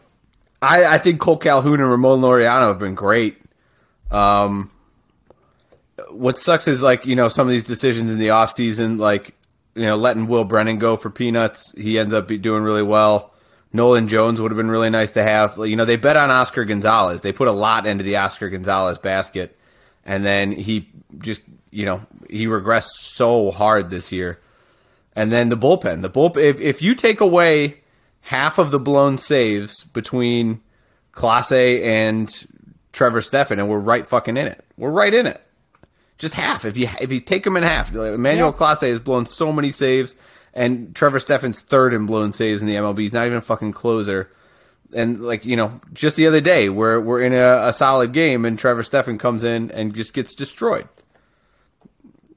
I, 0.62 0.86
I, 0.86 0.98
think 0.98 1.20
Cole 1.20 1.38
Calhoun 1.38 1.80
and 1.80 1.89
Ramon 1.89 2.22
Laureano 2.22 2.67
have 2.67 2.80
been 2.80 2.96
great. 2.96 3.39
Um, 4.10 4.72
what 6.10 6.38
sucks 6.38 6.67
is 6.67 6.82
like 6.82 7.06
you 7.06 7.15
know 7.15 7.28
some 7.28 7.48
of 7.48 7.52
these 7.52 7.63
decisions 7.63 8.12
in 8.12 8.20
the 8.20 8.28
offseason, 8.28 9.00
like 9.00 9.36
you 9.76 9.84
know 9.84 9.96
letting 9.96 10.28
Will 10.28 10.43
Brennan 10.43 10.80
go 10.80 10.98
for 10.98 11.10
peanuts. 11.10 11.74
He 11.78 12.00
ends 12.00 12.13
up 12.13 12.28
be 12.28 12.38
doing 12.38 12.63
really 12.63 12.84
well. 12.84 13.34
Nolan 13.73 14.08
Jones 14.08 14.39
would 14.39 14.51
have 14.51 14.58
been 14.58 14.71
really 14.71 14.89
nice 14.89 15.12
to 15.13 15.23
have. 15.23 15.58
You 15.58 15.75
know 15.75 15.86
they 15.86 15.95
bet 15.97 16.17
on 16.17 16.32
Oscar 16.32 16.65
Gonzalez. 16.65 17.21
They 17.21 17.32
put 17.32 17.47
a 17.47 17.51
lot 17.51 17.86
into 17.86 18.03
the 18.03 18.17
Oscar 18.17 18.49
Gonzalez 18.49 18.97
basket, 18.97 19.58
and 20.06 20.25
then 20.25 20.51
he 20.51 20.89
just 21.19 21.41
you 21.71 21.86
know 21.86 22.01
he 22.30 22.45
regressed 22.45 22.89
so 22.99 23.51
hard 23.51 23.89
this 23.89 24.12
year. 24.12 24.39
And 25.15 25.32
then 25.32 25.49
the 25.49 25.58
bullpen, 25.58 26.01
the 26.01 26.10
bullpen. 26.10 26.38
If 26.38 26.62
if 26.62 26.82
you 26.82 26.95
take 26.95 27.19
away 27.21 27.77
half 28.21 28.58
of 28.58 28.71
the 28.71 28.80
blown 28.80 29.17
saves 29.17 29.84
between 29.86 30.62
Clase 31.13 31.82
and 31.84 32.47
Trevor 32.93 33.21
Stephan, 33.21 33.60
and 33.60 33.67
we're 33.67 33.80
right 33.80 34.08
fucking 34.08 34.38
in 34.38 34.47
it. 34.47 34.63
We're 34.77 34.91
right 34.91 35.13
in 35.13 35.25
it. 35.25 35.41
Just 36.17 36.34
half. 36.36 36.65
If 36.65 36.77
you 36.77 36.88
if 37.01 37.12
you 37.12 37.19
take 37.19 37.43
them 37.43 37.58
in 37.58 37.63
half, 37.63 37.93
Emmanuel 37.93 38.49
Yeah. 38.49 38.58
Clase 38.58 38.89
has 38.89 38.99
blown 38.99 39.25
so 39.25 39.51
many 39.51 39.71
saves, 39.71 40.15
and 40.58 40.96
Trevor 40.96 41.20
Stephan's 41.20 41.62
third 41.62 41.93
in 41.93 42.08
blown 42.08 42.34
saves 42.34 42.63
in 42.63 42.67
the 42.67 42.76
MLB. 42.76 43.02
He's 43.02 43.13
not 43.13 43.28
even 43.28 43.38
a 43.38 43.41
fucking 43.41 43.74
closer. 43.74 44.30
And 44.91 45.22
like 45.22 45.46
you 45.46 45.56
know, 45.56 45.80
just 45.93 46.15
the 46.15 46.28
other 46.28 46.41
day, 46.41 46.67
we're 46.67 47.00
we're 47.00 47.22
in 47.22 47.34
a, 47.34 47.67
a 47.67 47.74
solid 47.74 48.12
game, 48.12 48.43
and 48.43 48.58
Trevor 48.58 48.84
Stephan 48.84 49.20
comes 49.20 49.43
in 49.43 49.70
and 49.72 49.93
just 49.93 50.13
gets 50.13 50.34
destroyed. 50.34 50.89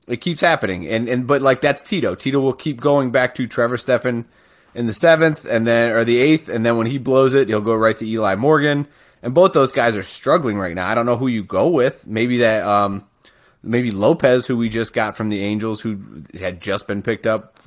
It 0.06 0.20
keeps 0.20 0.40
happening, 0.42 0.86
and 0.86 1.08
and 1.08 1.26
but 1.26 1.40
like 1.40 1.62
that's 1.62 1.82
Tito. 1.82 2.14
Tito 2.14 2.40
will 2.40 2.52
keep 2.52 2.80
going 2.80 3.10
back 3.10 3.34
to 3.36 3.46
Trevor 3.46 3.78
Stephan 3.78 4.26
in 4.74 4.86
the 4.86 4.92
seventh, 4.92 5.46
and 5.46 5.66
then 5.66 5.92
or 5.92 6.04
the 6.04 6.18
eighth, 6.18 6.48
and 6.50 6.66
then 6.66 6.76
when 6.76 6.88
he 6.88 6.98
blows 6.98 7.32
it, 7.32 7.48
he'll 7.48 7.62
go 7.62 7.74
right 7.74 7.96
to 7.96 8.06
Eli 8.06 8.34
Morgan. 8.34 8.86
And 9.22 9.32
both 9.32 9.52
those 9.52 9.72
guys 9.72 9.96
are 9.96 10.02
struggling 10.02 10.58
right 10.58 10.74
now. 10.74 10.88
I 10.88 10.94
don't 10.94 11.06
know 11.06 11.16
who 11.16 11.26
you 11.26 11.44
go 11.44 11.68
with. 11.68 12.06
Maybe 12.06 12.38
that, 12.38 12.66
um, 12.66 13.06
maybe 13.62 13.90
Lopez, 13.90 14.46
who 14.46 14.56
we 14.56 14.70
just 14.70 14.94
got 14.94 15.14
from 15.14 15.28
the 15.28 15.42
Angels, 15.42 15.82
who 15.82 16.24
had 16.38 16.62
just 16.62 16.88
been 16.88 17.02
picked 17.02 17.26
up, 17.26 17.60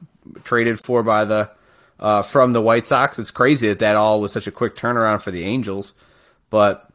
traded 0.44 0.80
for 0.80 1.04
by 1.04 1.26
the 1.26 1.50
uh, 2.00 2.22
from 2.22 2.52
the 2.52 2.62
White 2.62 2.86
Sox. 2.86 3.20
It's 3.20 3.32
crazy 3.32 3.68
that 3.70 3.80
that 3.80 3.96
all 3.96 4.22
was 4.22 4.32
such 4.32 4.48
a 4.48 4.52
quick 4.52 4.76
turnaround 4.76 5.22
for 5.22 5.32
the 5.32 5.44
Angels, 5.44 5.94
but 6.50 6.90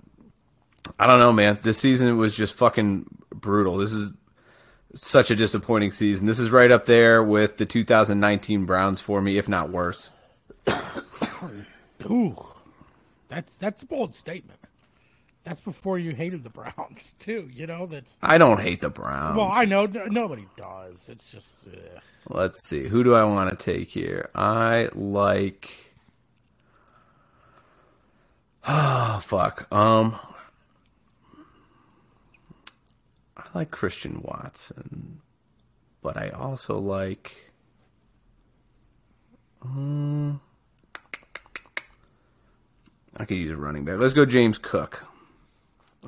I 0.99 1.07
don't 1.07 1.21
know, 1.21 1.33
man. 1.33 1.59
This 1.62 1.79
season 1.79 2.17
was 2.19 2.37
just 2.37 2.55
fucking 2.55 3.07
brutal. 3.31 3.79
This 3.79 3.93
is 3.93 4.12
such 4.95 5.31
a 5.31 5.37
disappointing 5.37 5.93
season. 5.93 6.27
This 6.27 6.38
is 6.38 6.51
right 6.51 6.71
up 6.71 6.87
there 6.87 7.23
with 7.23 7.57
the 7.59 7.67
2019 7.67 8.64
Browns 8.64 9.01
for 9.01 9.21
me, 9.21 9.38
if 9.38 9.49
not 9.49 9.71
worse. 9.71 10.11
ooh, 12.11 12.37
that's 13.29 13.57
that's 13.57 13.83
a 13.83 13.87
bold 13.87 14.14
statement. 14.14 14.58
That's 15.48 15.61
before 15.62 15.98
you 15.98 16.14
hated 16.14 16.44
the 16.44 16.50
Browns 16.50 17.14
too. 17.18 17.48
You 17.50 17.66
know 17.66 17.87
that's 17.87 18.18
I 18.20 18.37
don't 18.37 18.61
hate 18.61 18.82
the 18.82 18.90
Browns. 18.90 19.38
well, 19.38 19.48
I 19.50 19.64
know 19.64 19.87
nobody 19.87 20.46
does. 20.56 21.08
It's 21.08 21.30
just 21.30 21.66
uh, 21.66 22.00
Let's 22.28 22.68
see. 22.68 22.87
Who 22.87 23.02
do 23.02 23.14
I 23.14 23.24
want 23.24 23.48
to 23.48 23.56
take 23.56 23.90
here? 23.90 24.28
I 24.34 24.90
like. 24.94 25.94
Oh 28.66 29.20
fuck. 29.24 29.66
Um. 29.72 30.18
I 33.38 33.44
like 33.54 33.70
Christian 33.70 34.20
Watson, 34.20 35.22
but 36.02 36.18
I 36.18 36.28
also 36.28 36.78
like. 36.78 37.52
Um, 39.62 40.42
I 43.16 43.24
could 43.24 43.38
use 43.38 43.50
a 43.50 43.56
running 43.56 43.87
back. 43.87 43.98
Let's 43.98 44.12
go, 44.14 44.26
James 44.26 44.58
Cook. 44.58 45.08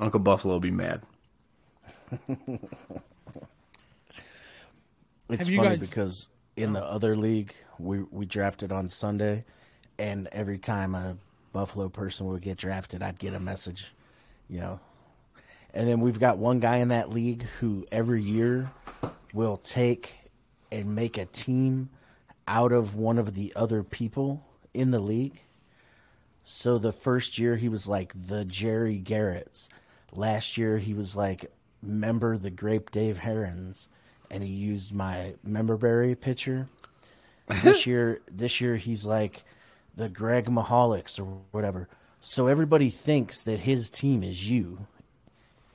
Uncle 0.01 0.19
Buffalo 0.19 0.55
will 0.55 0.59
be 0.59 0.71
mad. 0.71 1.03
It's 5.29 5.47
Have 5.47 5.55
funny 5.55 5.57
guys- 5.77 5.79
because 5.79 6.27
in 6.57 6.73
the 6.73 6.83
oh. 6.83 6.89
other 6.89 7.15
league, 7.15 7.55
we 7.79 8.01
we 8.11 8.25
drafted 8.25 8.71
on 8.71 8.89
Sunday, 8.89 9.45
and 9.97 10.27
every 10.33 10.57
time 10.57 10.93
a 10.93 11.15
Buffalo 11.53 11.87
person 11.87 12.25
would 12.27 12.41
get 12.41 12.57
drafted, 12.57 13.01
I'd 13.01 13.19
get 13.19 13.33
a 13.33 13.39
message, 13.39 13.93
you 14.49 14.59
know. 14.59 14.79
And 15.73 15.87
then 15.87 16.01
we've 16.01 16.19
got 16.19 16.37
one 16.37 16.59
guy 16.59 16.77
in 16.77 16.89
that 16.89 17.09
league 17.09 17.43
who 17.59 17.85
every 17.93 18.21
year 18.21 18.71
will 19.33 19.55
take 19.55 20.15
and 20.69 20.95
make 20.95 21.17
a 21.17 21.25
team 21.25 21.89
out 22.47 22.73
of 22.73 22.95
one 22.95 23.17
of 23.17 23.35
the 23.35 23.53
other 23.55 23.83
people 23.83 24.43
in 24.73 24.91
the 24.91 24.99
league. 24.99 25.41
So 26.43 26.77
the 26.77 26.91
first 26.91 27.37
year 27.37 27.55
he 27.55 27.69
was 27.69 27.87
like 27.87 28.13
the 28.27 28.43
Jerry 28.43 29.01
Garretts. 29.01 29.69
Last 30.13 30.57
year 30.57 30.77
he 30.77 30.93
was 30.93 31.15
like 31.15 31.51
member 31.81 32.37
the 32.37 32.51
Grape 32.51 32.91
Dave 32.91 33.19
Herons, 33.19 33.87
and 34.29 34.43
he 34.43 34.49
used 34.49 34.93
my 34.93 35.35
memberberry 35.47 36.19
picture. 36.19 36.67
this 37.63 37.85
year, 37.87 38.21
this 38.29 38.61
year 38.61 38.75
he's 38.77 39.05
like 39.05 39.43
the 39.95 40.09
Greg 40.09 40.45
Mahalics 40.45 41.19
or 41.19 41.41
whatever. 41.51 41.87
So 42.21 42.47
everybody 42.47 42.89
thinks 42.89 43.41
that 43.43 43.59
his 43.61 43.89
team 43.89 44.23
is 44.23 44.49
you. 44.49 44.85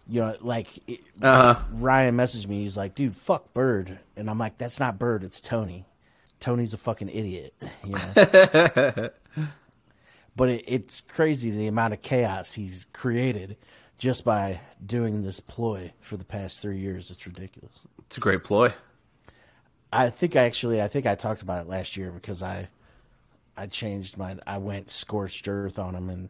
You 0.09 0.21
know, 0.21 0.37
like 0.41 0.69
it, 0.89 1.01
uh-huh. 1.21 1.61
Ryan 1.73 2.17
messaged 2.17 2.47
me. 2.47 2.63
He's 2.63 2.77
like, 2.77 2.95
"Dude, 2.95 3.17
fuck 3.17 3.53
Bird," 3.53 3.99
and 4.17 4.31
I'm 4.31 4.39
like, 4.39 4.57
"That's 4.57 4.79
not 4.79 5.01
Bird. 5.01 5.25
It's 5.25 5.41
Tony. 5.41 5.85
Tony's 6.39 6.73
a 6.73 6.79
fucking 6.79 7.09
idiot." 7.09 7.55
You 7.85 7.97
know. 7.97 9.11
but 10.37 10.49
it, 10.49 10.65
it's 10.69 11.01
crazy 11.01 11.51
the 11.51 11.67
amount 11.67 11.93
of 11.93 12.03
chaos 12.03 12.53
he's 12.53 12.87
created 12.93 13.57
just 13.99 14.25
by 14.25 14.61
doing 14.85 15.23
this 15.23 15.41
ploy 15.41 15.93
for 16.01 16.17
the 16.17 16.25
past 16.25 16.61
three 16.61 16.79
years. 16.79 17.11
It's 17.11 17.27
ridiculous. 17.27 17.81
It's 18.07 18.17
a 18.17 18.21
great 18.21 18.45
ploy. 18.45 18.73
I 19.93 20.11
think 20.11 20.37
I 20.37 20.45
actually 20.45 20.83
I 20.83 20.89
think 20.89 21.07
I 21.07 21.15
talked 21.15 21.43
about 21.43 21.67
it 21.67 21.69
last 21.69 21.97
year 21.97 22.11
because 22.11 22.43
I 22.43 22.69
I 23.57 23.67
changed 23.67 24.17
my 24.19 24.37
I 24.47 24.59
went 24.59 24.91
scorched 24.91 25.49
earth 25.49 25.79
on 25.79 25.95
him 25.95 26.11
and 26.11 26.29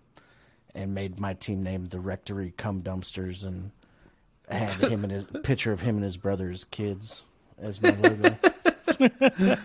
and 0.75 0.95
made 0.95 1.19
my 1.19 1.35
team 1.35 1.63
name 1.63 1.87
the 1.87 1.99
Rectory 1.99 2.53
Cum 2.57 2.83
Dumpsters 2.83 3.45
and 3.45 3.73
had 4.49 4.71
him 4.91 5.03
and 5.03 5.13
his 5.13 5.27
picture 5.43 5.73
of 5.73 5.81
him 5.81 5.97
and 5.97 6.05
his 6.05 6.17
brother's 6.17 6.65
kids 6.65 7.23
as 7.59 7.83
my 7.83 7.91
logo. 7.91 8.37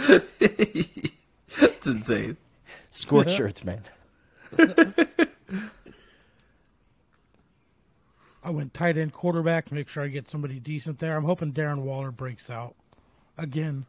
That's 1.60 1.86
insane. 1.86 2.36
Scorched 2.90 3.40
earth, 3.40 3.64
man. 3.64 3.82
I 8.42 8.50
went 8.50 8.72
tight 8.72 8.96
end 8.96 9.12
quarterback 9.12 9.66
to 9.66 9.74
make 9.74 9.88
sure 9.88 10.02
I 10.02 10.08
get 10.08 10.26
somebody 10.26 10.58
decent 10.58 10.98
there. 10.98 11.16
I'm 11.16 11.24
hoping 11.24 11.52
Darren 11.52 11.82
Waller 11.82 12.10
breaks 12.10 12.48
out 12.48 12.74
again. 13.36 13.84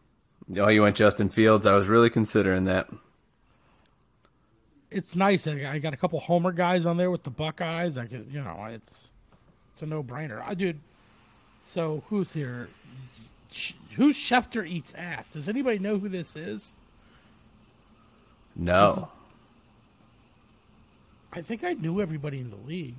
Oh, 0.58 0.68
you 0.68 0.82
went 0.82 0.96
Justin 0.96 1.30
Fields. 1.30 1.66
I 1.66 1.76
was 1.76 1.88
really 1.88 2.10
considering 2.10 2.66
that. 2.66 2.90
It's 4.90 5.16
nice. 5.16 5.48
I 5.48 5.80
got 5.80 5.94
a 5.94 5.98
couple 5.98 6.20
homer 6.20 6.52
guys 6.52 6.86
on 6.86 6.98
there 6.98 7.10
with 7.10 7.24
the 7.24 7.30
Buckeyes. 7.30 7.98
I 7.98 8.08
could, 8.08 8.28
you 8.30 8.42
know, 8.42 8.66
it's 8.66 9.12
it's 9.74 9.82
a 9.84 9.86
no 9.86 10.04
brainer. 10.04 10.44
I 10.46 10.54
dude. 10.54 10.80
So 11.66 12.04
who's 12.08 12.32
here? 12.34 12.68
Who's 13.96 14.18
Schefter 14.18 14.68
eats 14.68 14.94
ass? 14.98 15.30
Does 15.30 15.48
anybody 15.48 15.80
know 15.80 15.98
who 15.98 16.10
this 16.10 16.36
is? 16.36 16.74
No. 18.56 19.10
I 21.32 21.42
think 21.42 21.64
I 21.64 21.74
knew 21.74 22.02
everybody 22.02 22.40
in 22.40 22.50
the 22.50 22.58
league. 22.68 22.96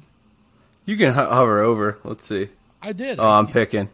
You 0.84 0.96
can 0.96 1.14
hover 1.14 1.60
over. 1.60 1.98
Let's 2.04 2.26
see. 2.26 2.48
I 2.80 2.92
did. 2.92 3.20
Oh, 3.20 3.28
I'm 3.28 3.46
picking. 3.46 3.88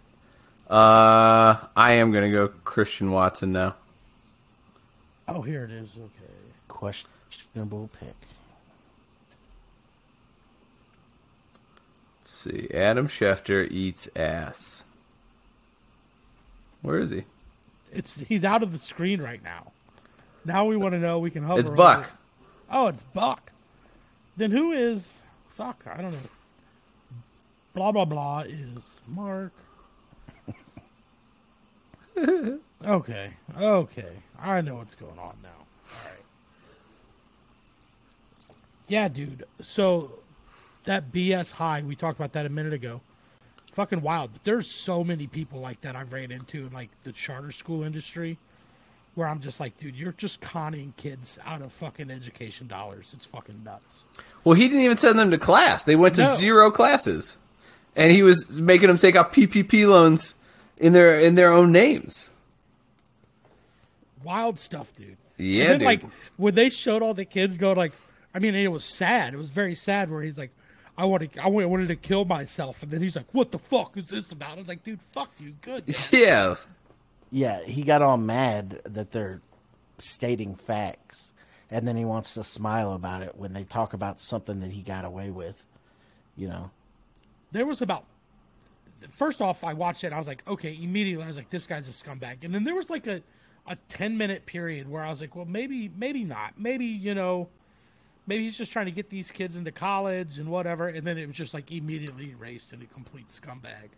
Uh, 0.69 1.57
I 1.77 1.93
am 1.95 2.11
gonna 2.13 2.31
go 2.31 2.49
Christian 2.65 3.11
Watson 3.11 3.53
now. 3.53 3.75
Oh, 5.27 5.43
here 5.43 5.65
it 5.65 5.71
is. 5.71 5.91
Okay. 5.97 6.33
Questionable 6.69 7.91
pick. 7.99 8.15
Let's 12.21 12.31
see. 12.31 12.69
Adam 12.73 13.09
Schefter 13.09 13.71
eats 13.71 14.09
ass. 14.17 14.85
Where 16.83 16.99
is 16.99 17.11
he? 17.11 17.25
It's 17.93 18.17
he's 18.17 18.45
out 18.45 18.63
of 18.63 18.73
the 18.73 18.79
screen 18.79 19.21
right 19.21 19.43
now. 19.43 19.73
Now 20.45 20.65
we 20.67 20.77
want 20.77 20.93
to 20.93 20.99
know. 20.99 21.19
We 21.19 21.31
can 21.31 21.43
hover. 21.43 21.61
It's 21.61 21.69
over- 21.69 21.77
Buck. 21.77 22.11
Oh, 22.71 22.87
it's 22.89 23.03
Buck. 23.15 23.51
Then 24.37 24.51
who 24.51 24.73
is? 24.73 25.23
Fuck, 25.57 25.83
I 25.93 26.01
don't 26.01 26.13
know. 26.13 26.19
Blah 27.79 27.93
blah 27.93 28.05
blah 28.07 28.41
is 28.41 28.99
Mark. 29.07 29.53
okay, 32.85 33.31
okay. 33.57 34.13
I 34.43 34.61
know 34.63 34.75
what's 34.75 34.97
going 34.97 35.17
on 35.17 35.37
now. 35.45 35.51
All 35.93 36.05
right. 36.05 36.25
Yeah, 38.89 39.07
dude. 39.07 39.45
So 39.65 40.11
that 40.87 41.13
BS 41.13 41.53
high, 41.53 41.83
we 41.83 41.95
talked 41.95 42.19
about 42.19 42.33
that 42.33 42.47
a 42.47 42.49
minute 42.49 42.73
ago. 42.73 43.01
Fucking 43.75 44.03
wild. 44.03 44.33
But 44.33 44.43
there's 44.43 44.69
so 44.69 45.05
many 45.05 45.29
people 45.29 45.61
like 45.61 45.81
that 45.83 45.95
I've 45.95 46.13
ran 46.13 46.33
into 46.33 46.67
in 46.67 46.73
like 46.73 46.91
the 47.05 47.13
charter 47.13 47.53
school 47.53 47.85
industry 47.85 48.39
where 49.15 49.29
I'm 49.29 49.39
just 49.41 49.61
like, 49.61 49.79
dude, 49.79 49.95
you're 49.95 50.11
just 50.11 50.41
conning 50.41 50.95
kids 50.97 51.39
out 51.47 51.61
of 51.61 51.73
fucking 51.73 52.11
education 52.11 52.67
dollars. 52.67 53.13
It's 53.17 53.27
fucking 53.27 53.63
nuts. 53.63 54.05
Well, 54.43 54.55
he 54.55 54.67
didn't 54.67 54.83
even 54.83 54.97
send 54.97 55.17
them 55.17 55.31
to 55.31 55.39
class. 55.39 55.85
They 55.85 55.95
went 55.95 56.17
to 56.17 56.23
No. 56.23 56.35
zero 56.35 56.73
classes, 56.73 57.37
and 57.99 58.13
he 58.13 58.23
was 58.23 58.61
making 58.61 58.87
them 58.87 58.97
take 58.97 59.17
out 59.17 59.33
PPP 59.33 59.87
loans 59.87 60.35
in 60.79 60.93
their 60.93 61.19
in 61.19 61.35
their 61.35 61.51
own 61.51 61.73
names. 61.73 62.31
Wild 64.23 64.59
stuff, 64.61 64.95
dude. 64.95 65.17
Yeah, 65.37 65.63
and 65.63 65.71
then, 65.71 65.79
dude. 65.81 65.87
like 65.87 66.03
when 66.37 66.55
they 66.55 66.71
showed 66.71 67.03
all 67.03 67.13
the 67.13 67.25
kids 67.25 67.59
going 67.59 67.77
like 67.77 67.93
I 68.35 68.39
mean 68.39 68.55
it 68.55 68.69
was 68.69 68.85
sad. 68.85 69.35
It 69.35 69.37
was 69.37 69.51
very 69.51 69.75
sad 69.75 70.11
where 70.11 70.23
he's 70.23 70.39
like 70.39 70.53
I 70.97 71.05
wanted 71.05 71.31
I 71.43 71.49
wanted 71.49 71.67
wanted 71.67 71.89
to 71.89 71.97
kill 71.97 72.25
myself 72.25 72.83
and 72.83 72.93
then 72.93 73.03
he's 73.03 73.17
like, 73.17 73.27
What 73.33 73.51
the 73.51 73.59
fuck 73.59 73.97
is 73.97 74.09
this 74.09 74.31
about? 74.31 74.53
I 74.53 74.61
was 74.61 74.69
like, 74.69 74.85
dude, 74.85 75.01
fuck 75.01 75.31
you, 75.39 75.55
good. 75.61 75.85
yeah, 76.13 76.55
Yeah, 77.33 77.65
he 77.65 77.83
got 77.83 78.01
all 78.01 78.17
mad 78.17 78.81
that 78.85 79.11
they're 79.11 79.41
stating 79.99 80.55
facts, 80.55 81.33
and 81.69 81.87
then 81.89 81.97
he 81.97 82.05
wants 82.05 82.35
to 82.35 82.45
smile 82.45 82.93
about 82.93 83.23
it 83.23 83.37
when 83.37 83.53
they 83.53 83.65
talk 83.65 83.93
about 83.93 84.21
something 84.21 84.61
that 84.61 84.71
he 84.71 84.83
got 84.83 85.05
away 85.05 85.31
with. 85.31 85.65
You 86.37 86.49
know, 86.49 86.71
there 87.53 87.67
was 87.67 87.81
about 87.81 88.05
first 89.11 89.41
off 89.41 89.65
I 89.65 89.75
watched 89.75 90.05
it, 90.05 90.13
I 90.13 90.19
was 90.19 90.27
like, 90.27 90.43
okay, 90.47 90.77
immediately 90.81 91.25
I 91.25 91.29
was 91.29 91.37
like, 91.37 91.51
This 91.51 91.67
guy's 91.67 91.89
a 91.89 91.93
scumbag. 91.93 92.45
And 92.45 92.55
then 92.55 92.65
there 92.65 92.75
was 92.75 92.91
like 92.91 93.07
a 93.07 93.23
a 93.67 93.77
ten 93.89 94.17
minute 94.17 94.47
period 94.47 94.89
where 94.89 95.03
I 95.05 95.11
was 95.11 95.21
like, 95.21 95.37
Well 95.37 95.45
maybe 95.45 95.91
maybe 95.97 96.25
not. 96.25 96.59
Maybe, 96.59 96.87
you 96.87 97.15
know, 97.15 97.49
maybe 98.27 98.45
he's 98.45 98.59
just 98.59 98.73
trying 98.73 98.87
to 98.87 98.93
get 98.93 99.11
these 99.11 99.31
kids 99.31 99.57
into 99.57 99.73
college 99.73 100.39
and 100.39 100.49
whatever 100.49 100.89
and 100.89 101.07
then 101.07 101.19
it 101.19 101.27
was 101.27 101.37
just 101.37 101.55
like 101.55 101.71
immediately 101.71 102.31
erased 102.31 102.73
into 102.73 102.87
complete 102.87 103.29
scumbag. 103.29 103.91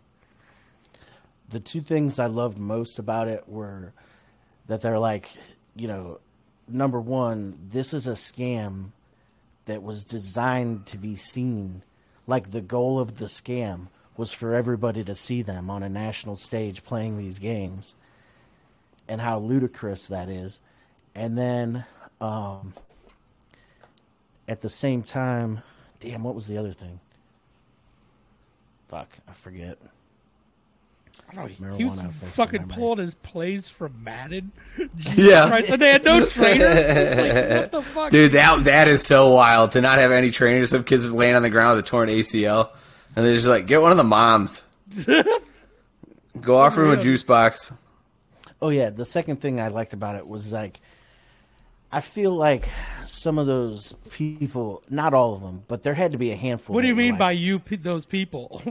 the 1.48 1.60
two 1.60 1.80
things 1.80 2.18
I 2.18 2.26
loved 2.26 2.58
most 2.58 2.98
about 2.98 3.26
it 3.28 3.48
were 3.48 3.92
that 4.68 4.82
they're 4.82 5.00
like, 5.00 5.30
you 5.74 5.88
know, 5.88 6.20
number 6.68 7.00
one, 7.00 7.58
this 7.70 7.92
is 7.92 8.06
a 8.06 8.12
scam 8.12 8.90
that 9.64 9.82
was 9.82 10.04
designed 10.04 10.86
to 10.86 10.96
be 10.98 11.16
seen. 11.16 11.82
Like 12.30 12.52
the 12.52 12.60
goal 12.60 13.00
of 13.00 13.18
the 13.18 13.24
scam 13.24 13.88
was 14.16 14.32
for 14.32 14.54
everybody 14.54 15.02
to 15.02 15.16
see 15.16 15.42
them 15.42 15.68
on 15.68 15.82
a 15.82 15.88
national 15.88 16.36
stage 16.36 16.84
playing 16.84 17.18
these 17.18 17.40
games 17.40 17.96
and 19.08 19.20
how 19.20 19.40
ludicrous 19.40 20.06
that 20.06 20.28
is. 20.28 20.60
And 21.12 21.36
then 21.36 21.84
um, 22.20 22.74
at 24.46 24.60
the 24.60 24.68
same 24.68 25.02
time, 25.02 25.62
damn, 25.98 26.22
what 26.22 26.36
was 26.36 26.46
the 26.46 26.56
other 26.56 26.72
thing? 26.72 27.00
Fuck, 28.86 29.08
I 29.26 29.32
forget. 29.32 29.78
I 31.30 31.34
don't 31.34 31.60
know, 31.60 31.76
he 31.76 31.84
was 31.84 31.98
fucking 32.34 32.62
memory. 32.62 32.74
pulling 32.76 32.98
his 32.98 33.14
plays 33.14 33.68
from 33.70 34.02
Madden. 34.02 34.52
Jesus 34.96 35.14
Yeah. 35.16 35.48
Christ, 35.48 35.70
and 35.70 35.82
they 35.82 35.92
had 35.92 36.04
no 36.04 36.26
trainers. 36.26 36.86
Like, 36.88 37.60
what 37.62 37.72
the 37.72 37.82
fuck? 37.94 38.10
dude, 38.10 38.32
that 38.32 38.64
that 38.64 38.88
is 38.88 39.04
so 39.06 39.30
wild 39.30 39.72
to 39.72 39.80
not 39.80 39.98
have 39.98 40.10
any 40.12 40.30
trainers. 40.30 40.70
Some 40.70 40.84
kids 40.84 41.10
laying 41.12 41.36
on 41.36 41.42
the 41.42 41.50
ground 41.50 41.76
with 41.76 41.84
a 41.84 41.88
torn 41.88 42.08
ACL, 42.08 42.70
and 43.16 43.24
they're 43.24 43.34
just 43.34 43.46
like, 43.46 43.66
get 43.66 43.80
one 43.82 43.90
of 43.92 43.96
the 43.96 44.04
moms. 44.04 44.64
Go 46.40 46.58
offer 46.58 46.84
him 46.84 46.98
a 46.98 47.02
juice 47.02 47.22
box. 47.22 47.72
Oh 48.62 48.68
yeah, 48.68 48.90
the 48.90 49.04
second 49.04 49.40
thing 49.40 49.60
I 49.60 49.68
liked 49.68 49.92
about 49.92 50.16
it 50.16 50.26
was 50.26 50.52
like 50.52 50.80
I 51.92 52.00
feel 52.00 52.32
like 52.32 52.68
some 53.04 53.38
of 53.38 53.48
those 53.48 53.94
people, 54.10 54.82
not 54.88 55.12
all 55.12 55.34
of 55.34 55.40
them, 55.40 55.64
but 55.66 55.82
there 55.82 55.94
had 55.94 56.12
to 56.12 56.18
be 56.18 56.30
a 56.30 56.36
handful. 56.36 56.74
What 56.74 56.82
do 56.82 56.88
you 56.88 56.94
mean 56.94 57.12
like- 57.12 57.18
by 57.18 57.32
you, 57.32 57.60
those 57.82 58.06
people? 58.06 58.62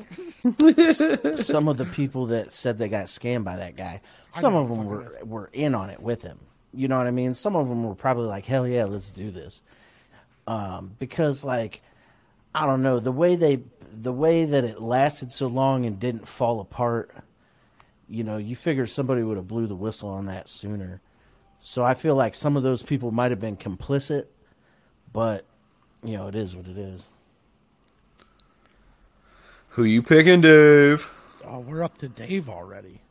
some 1.35 1.67
of 1.67 1.77
the 1.77 1.87
people 1.91 2.27
that 2.27 2.51
said 2.51 2.77
they 2.77 2.87
got 2.87 3.07
scammed 3.07 3.43
by 3.43 3.57
that 3.57 3.75
guy? 3.75 4.01
Some 4.31 4.55
of 4.55 4.69
them 4.69 4.85
were 4.85 5.17
were 5.23 5.49
in 5.51 5.75
on 5.75 5.89
it 5.89 6.01
with 6.01 6.21
him. 6.21 6.39
You 6.73 6.87
know 6.87 6.97
what 6.97 7.07
I 7.07 7.11
mean? 7.11 7.33
Some 7.33 7.55
of 7.55 7.67
them 7.67 7.83
were 7.83 7.95
probably 7.95 8.27
like, 8.27 8.45
"Hell 8.45 8.67
yeah, 8.67 8.85
let's 8.85 9.09
do 9.09 9.31
this," 9.31 9.61
um, 10.47 10.95
because 10.99 11.43
like 11.43 11.81
I 12.53 12.65
don't 12.65 12.83
know 12.83 12.99
the 12.99 13.11
way 13.11 13.35
they 13.35 13.63
the 13.91 14.13
way 14.13 14.45
that 14.45 14.63
it 14.63 14.79
lasted 14.79 15.31
so 15.31 15.47
long 15.47 15.85
and 15.85 15.99
didn't 15.99 16.27
fall 16.27 16.59
apart. 16.59 17.11
You 18.07 18.23
know, 18.23 18.37
you 18.37 18.55
figure 18.55 18.85
somebody 18.85 19.23
would 19.23 19.37
have 19.37 19.47
blew 19.47 19.67
the 19.67 19.75
whistle 19.75 20.09
on 20.09 20.27
that 20.27 20.47
sooner. 20.47 21.01
So 21.59 21.83
I 21.83 21.93
feel 21.93 22.15
like 22.15 22.35
some 22.35 22.55
of 22.55 22.63
those 22.63 22.83
people 22.83 23.11
might 23.11 23.31
have 23.31 23.39
been 23.39 23.57
complicit, 23.57 24.25
but 25.11 25.45
you 26.03 26.17
know, 26.17 26.27
it 26.27 26.35
is 26.35 26.55
what 26.55 26.67
it 26.67 26.77
is. 26.77 27.05
Who 29.69 29.83
you 29.83 30.01
picking, 30.01 30.41
Dave? 30.41 31.09
oh, 31.45 31.59
we're 31.59 31.83
up 31.83 31.97
to 31.99 32.07
Dave 32.07 32.49
already. 32.49 33.01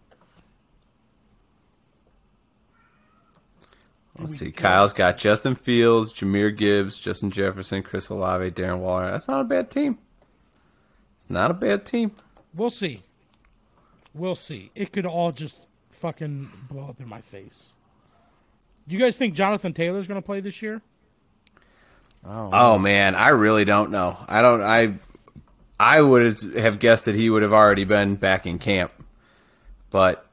Let's 4.19 4.39
see. 4.39 4.51
Kyle's 4.51 4.93
got 4.93 5.17
Justin 5.17 5.55
Fields, 5.55 6.13
Jahmyr 6.13 6.57
Gibbs, 6.57 6.99
Justin 6.99 7.31
Jefferson, 7.31 7.83
Chris 7.83 8.09
Olave, 8.09 8.51
Darren 8.51 8.79
Waller. 8.79 9.11
That's 9.11 9.29
not 9.29 9.43
a 9.43 9.45
bad 9.45 9.71
team. 9.71 9.99
It's 11.21 11.31
not 11.31 11.53
a 11.53 11.55
bad 11.55 11.87
team. 11.87 12.11
We'll 12.53 12.71
see. 12.71 13.05
We'll 14.15 14.35
see. 14.35 14.73
It 14.75 14.93
could 14.93 15.07
all 15.07 15.31
just 15.31 15.61
fucking 15.91 16.49
blow 16.69 16.89
up 16.89 17.01
in 17.01 17.09
my 17.09 17.21
face. 17.21 17.75
Do 18.89 18.95
you 18.95 19.01
guys 19.01 19.17
think 19.17 19.35
Jonathan 19.35 19.75
Taylor's 19.75 20.07
going 20.09 20.21
to 20.21 20.25
play 20.25 20.41
this 20.41 20.63
year? 20.63 20.81
Oh. 22.27 22.51
oh 22.53 22.79
man, 22.79 23.15
I 23.15 23.29
really 23.29 23.65
don't 23.65 23.91
know. 23.91 24.17
I 24.27 24.43
don't. 24.43 24.63
I 24.63 24.95
I 25.79 26.01
would 26.01 26.37
have 26.57 26.79
guessed 26.81 27.05
that 27.05 27.15
he 27.15 27.31
would 27.31 27.43
have 27.43 27.53
already 27.53 27.85
been 27.85 28.17
back 28.17 28.47
in 28.47 28.59
camp, 28.59 28.91
but 29.91 30.27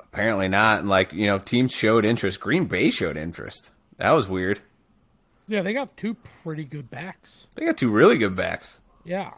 apparently 0.00 0.48
not. 0.48 0.80
And 0.80 0.88
like 0.88 1.12
you 1.12 1.26
know, 1.26 1.38
teams 1.38 1.72
showed 1.72 2.04
interest. 2.04 2.40
Green 2.40 2.64
Bay 2.64 2.90
showed 2.90 3.16
interest. 3.16 3.70
That 3.98 4.10
was 4.12 4.26
weird. 4.28 4.60
Yeah, 5.46 5.62
they 5.62 5.72
got 5.72 5.96
two 5.96 6.14
pretty 6.42 6.64
good 6.64 6.90
backs. 6.90 7.46
They 7.54 7.64
got 7.66 7.76
two 7.76 7.90
really 7.90 8.18
good 8.18 8.34
backs. 8.34 8.78
Yeah. 9.04 9.32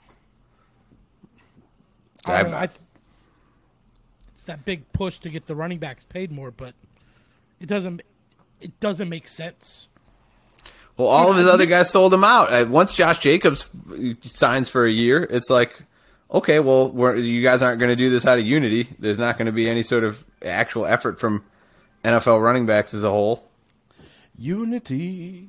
I 2.24 2.32
I- 2.42 2.62
I 2.62 2.66
th- 2.66 2.78
it's 4.34 4.44
that 4.44 4.64
big 4.64 4.90
push 4.92 5.18
to 5.18 5.28
get 5.30 5.46
the 5.46 5.54
running 5.54 5.78
backs 5.78 6.04
paid 6.04 6.30
more, 6.32 6.50
but 6.50 6.74
it 7.62 7.68
doesn't. 7.68 8.02
It 8.60 8.78
doesn't 8.80 9.08
make 9.08 9.28
sense. 9.28 9.88
Well, 10.96 11.08
all 11.08 11.30
of 11.30 11.36
his 11.36 11.46
other 11.46 11.66
guys 11.66 11.88
sold 11.90 12.12
him 12.12 12.22
out. 12.22 12.52
Uh, 12.52 12.66
Once 12.68 12.92
Josh 12.92 13.18
Jacobs 13.18 13.68
signs 14.22 14.68
for 14.68 14.84
a 14.84 14.90
year, 14.92 15.26
it's 15.30 15.48
like, 15.48 15.82
okay, 16.30 16.60
well, 16.60 16.90
we're, 16.90 17.16
you 17.16 17.42
guys 17.42 17.62
aren't 17.62 17.80
going 17.80 17.88
to 17.88 17.96
do 17.96 18.10
this 18.10 18.26
out 18.26 18.38
of 18.38 18.44
unity. 18.46 18.88
There's 18.98 19.18
not 19.18 19.38
going 19.38 19.46
to 19.46 19.52
be 19.52 19.68
any 19.70 19.82
sort 19.82 20.04
of 20.04 20.22
actual 20.44 20.84
effort 20.86 21.18
from 21.18 21.44
NFL 22.04 22.42
running 22.42 22.66
backs 22.66 22.92
as 22.94 23.04
a 23.04 23.10
whole. 23.10 23.48
Unity. 24.38 25.48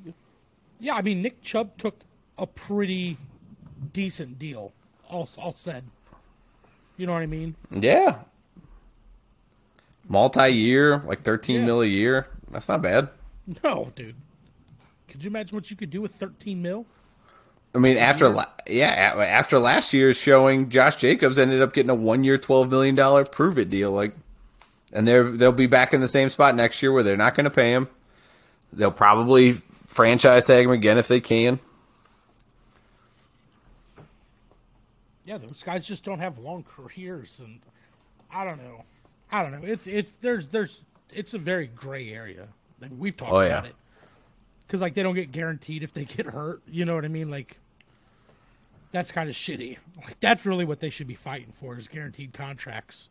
Yeah, 0.80 0.94
I 0.94 1.02
mean 1.02 1.22
Nick 1.22 1.42
Chubb 1.42 1.76
took 1.78 2.00
a 2.38 2.46
pretty 2.46 3.16
decent 3.92 4.38
deal. 4.38 4.72
All, 5.08 5.28
all 5.38 5.52
said. 5.52 5.84
You 6.96 7.06
know 7.06 7.12
what 7.12 7.22
I 7.22 7.26
mean? 7.26 7.54
Yeah. 7.70 8.18
Multi-year, 10.08 10.98
like 11.06 11.22
thirteen 11.22 11.60
Yeah. 11.60 11.66
mil 11.66 11.80
a 11.82 11.86
year. 11.86 12.26
That's 12.50 12.68
not 12.68 12.82
bad. 12.82 13.08
No, 13.62 13.90
dude. 13.96 14.16
Could 15.08 15.22
you 15.24 15.28
imagine 15.30 15.56
what 15.56 15.70
you 15.70 15.76
could 15.76 15.90
do 15.90 16.00
with 16.02 16.12
13 16.14 16.60
mil? 16.62 16.86
I 17.74 17.78
mean, 17.78 17.96
after 17.96 18.28
la- 18.28 18.46
yeah, 18.66 18.86
after 18.88 19.58
last 19.58 19.92
year's 19.92 20.16
showing, 20.16 20.70
Josh 20.70 20.96
Jacobs 20.96 21.38
ended 21.38 21.60
up 21.62 21.72
getting 21.72 21.90
a 21.90 21.94
one-year, 21.94 22.38
twelve 22.38 22.68
million 22.70 22.94
dollar 22.94 23.24
prove 23.24 23.58
it 23.58 23.68
deal. 23.70 23.90
Like, 23.90 24.14
and 24.92 25.06
they're 25.08 25.30
they'll 25.32 25.50
be 25.52 25.66
back 25.66 25.92
in 25.92 26.00
the 26.00 26.06
same 26.08 26.28
spot 26.28 26.54
next 26.54 26.80
year 26.82 26.92
where 26.92 27.02
they're 27.02 27.16
not 27.16 27.34
going 27.34 27.44
to 27.44 27.50
pay 27.50 27.72
him. 27.72 27.88
They'll 28.72 28.92
probably 28.92 29.54
franchise 29.88 30.44
tag 30.44 30.64
him 30.64 30.70
again 30.70 30.98
if 30.98 31.08
they 31.08 31.20
can. 31.20 31.58
Yeah, 35.24 35.38
those 35.38 35.62
guys 35.62 35.86
just 35.86 36.04
don't 36.04 36.18
have 36.18 36.38
long 36.38 36.64
careers, 36.64 37.40
and 37.42 37.60
I 38.30 38.44
don't 38.44 38.58
know. 38.62 38.84
I 39.30 39.42
don't 39.42 39.52
know. 39.52 39.66
It's 39.66 39.86
it's 39.86 40.14
there's 40.16 40.48
there's 40.48 40.80
it's 41.12 41.34
a 41.34 41.38
very 41.38 41.66
gray 41.68 42.12
area. 42.12 42.48
Like, 42.80 42.90
we've 42.96 43.16
talked 43.16 43.32
Oh, 43.32 43.40
about 43.40 43.66
it 43.66 43.74
because 44.66 44.80
like 44.80 44.94
they 44.94 45.02
don't 45.02 45.14
get 45.14 45.32
guaranteed 45.32 45.82
if 45.82 45.92
they 45.92 46.04
get 46.04 46.26
hurt. 46.26 46.62
You 46.68 46.84
know 46.84 46.94
what 46.94 47.04
I 47.04 47.08
mean? 47.08 47.30
Like 47.30 47.58
that's 48.92 49.10
kind 49.10 49.28
of 49.28 49.34
shitty. 49.34 49.78
Like 50.04 50.18
that's 50.20 50.46
really 50.46 50.64
what 50.64 50.80
they 50.80 50.90
should 50.90 51.06
be 51.08 51.14
fighting 51.14 51.52
for 51.52 51.76
is 51.76 51.88
guaranteed 51.88 52.32
contracts. 52.32 53.08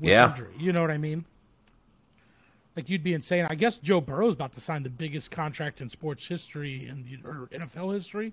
Yeah. 0.00 0.30
injury. 0.30 0.54
You 0.58 0.72
know 0.72 0.80
what 0.82 0.90
I 0.90 0.98
mean? 0.98 1.24
Like 2.76 2.88
you'd 2.88 3.02
be 3.02 3.12
insane. 3.14 3.46
I 3.50 3.56
guess 3.56 3.78
Joe 3.78 4.00
Burrow's 4.00 4.34
about 4.34 4.52
to 4.54 4.60
sign 4.60 4.82
the 4.84 4.90
biggest 4.90 5.30
contract 5.30 5.80
in 5.80 5.88
sports 5.88 6.26
history 6.26 6.86
and 6.86 7.04
or 7.24 7.48
NFL 7.52 7.92
history. 7.94 8.32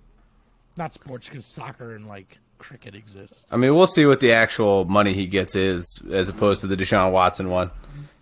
Not 0.76 0.92
sports 0.92 1.28
because 1.28 1.44
soccer 1.44 1.94
and 1.96 2.06
like 2.06 2.38
cricket 2.58 2.94
exists. 2.94 3.44
I 3.50 3.56
mean, 3.56 3.74
we'll 3.74 3.86
see 3.86 4.06
what 4.06 4.20
the 4.20 4.32
actual 4.32 4.84
money 4.84 5.12
he 5.14 5.26
gets 5.26 5.56
is 5.56 6.02
as 6.10 6.28
opposed 6.28 6.60
to 6.62 6.66
the 6.66 6.76
Deshaun 6.76 7.12
Watson 7.12 7.48
one, 7.48 7.70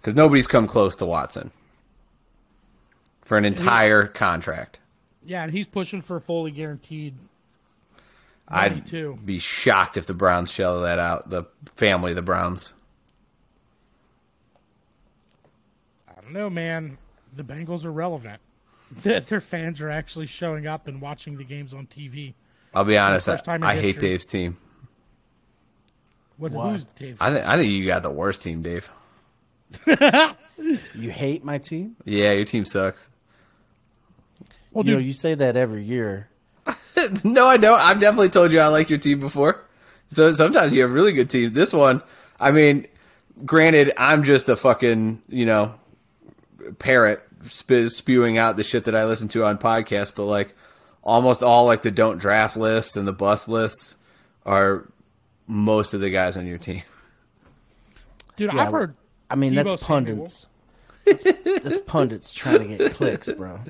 because 0.00 0.14
nobody's 0.14 0.46
come 0.46 0.66
close 0.66 0.96
to 0.96 1.06
Watson 1.06 1.50
for 3.24 3.36
an 3.36 3.44
entire 3.44 4.06
contract. 4.06 4.78
Yeah, 5.24 5.42
and 5.42 5.52
he's 5.52 5.66
pushing 5.66 6.02
for 6.02 6.20
fully 6.20 6.52
guaranteed. 6.52 7.14
I'd 8.48 8.86
too. 8.86 9.18
be 9.24 9.40
shocked 9.40 9.96
if 9.96 10.06
the 10.06 10.14
Browns 10.14 10.50
shell 10.52 10.82
that 10.82 11.00
out. 11.00 11.30
The 11.30 11.44
family, 11.74 12.12
of 12.12 12.16
the 12.16 12.22
Browns. 12.22 12.72
I 16.08 16.20
don't 16.20 16.32
know, 16.32 16.48
man. 16.48 16.96
The 17.34 17.42
Bengals 17.42 17.84
are 17.84 17.92
relevant. 17.92 18.40
Their 19.02 19.40
fans 19.40 19.80
are 19.80 19.90
actually 19.90 20.26
showing 20.26 20.68
up 20.68 20.86
and 20.86 21.00
watching 21.00 21.36
the 21.36 21.44
games 21.44 21.74
on 21.74 21.88
TV. 21.88 22.34
I'll 22.76 22.84
be 22.84 22.98
honest. 22.98 23.26
I, 23.26 23.32
first 23.32 23.46
time 23.46 23.62
in 23.62 23.68
I 23.70 23.74
hate. 23.74 23.98
Dave's 23.98 24.26
team. 24.26 24.58
What? 26.36 26.52
Why? 26.52 26.72
Who's 26.72 26.84
Dave? 26.84 27.16
I 27.20 27.32
think 27.32 27.46
I 27.46 27.56
think 27.56 27.72
you 27.72 27.86
got 27.86 28.02
the 28.02 28.10
worst 28.10 28.42
team, 28.42 28.60
Dave. 28.62 28.90
You 30.94 31.10
hate 31.10 31.44
my 31.44 31.58
team? 31.58 31.96
Yeah, 32.04 32.32
your 32.32 32.44
team 32.44 32.64
sucks. 32.64 33.08
well, 34.72 34.86
You 34.86 34.94
know, 34.94 34.98
you 34.98 35.12
say 35.12 35.34
that 35.34 35.56
every 35.56 35.84
year. 35.84 36.28
no, 37.24 37.46
I 37.46 37.56
don't. 37.56 37.80
I've 37.80 38.00
definitely 38.00 38.30
told 38.30 38.52
you 38.52 38.60
I 38.60 38.68
like 38.68 38.90
your 38.90 38.98
team 38.98 39.20
before. 39.20 39.62
So 40.08 40.32
sometimes 40.32 40.74
you 40.74 40.82
have 40.82 40.92
really 40.92 41.12
good 41.12 41.30
teams. 41.30 41.52
This 41.52 41.72
one, 41.72 42.02
I 42.38 42.52
mean, 42.52 42.86
granted, 43.44 43.92
I'm 43.96 44.24
just 44.24 44.48
a 44.48 44.56
fucking 44.56 45.22
you 45.28 45.46
know 45.46 45.74
parrot 46.78 47.22
spewing 47.44 48.38
out 48.38 48.56
the 48.56 48.64
shit 48.64 48.84
that 48.84 48.94
I 48.94 49.06
listen 49.06 49.28
to 49.28 49.44
on 49.44 49.58
podcasts, 49.58 50.14
but 50.14 50.24
like 50.24 50.54
almost 51.06 51.42
all 51.42 51.64
like 51.64 51.82
the 51.82 51.90
don't 51.90 52.18
draft 52.18 52.56
lists 52.56 52.96
and 52.96 53.06
the 53.06 53.12
bust 53.12 53.48
lists 53.48 53.96
are 54.44 54.86
most 55.46 55.94
of 55.94 56.00
the 56.00 56.10
guys 56.10 56.36
on 56.36 56.46
your 56.46 56.58
team. 56.58 56.82
dude, 58.36 58.52
Yeah, 58.52 58.66
I've 58.66 58.72
heard. 58.72 58.96
I 59.30 59.36
mean, 59.36 59.54
Deebo 59.54 59.64
that's 59.64 59.84
pundits. 59.84 60.46
That's, 61.04 61.24
that's 61.62 61.80
pundits 61.86 62.32
trying 62.32 62.68
to 62.68 62.76
get 62.76 62.92
clicks, 62.94 63.30
bro. 63.32 63.60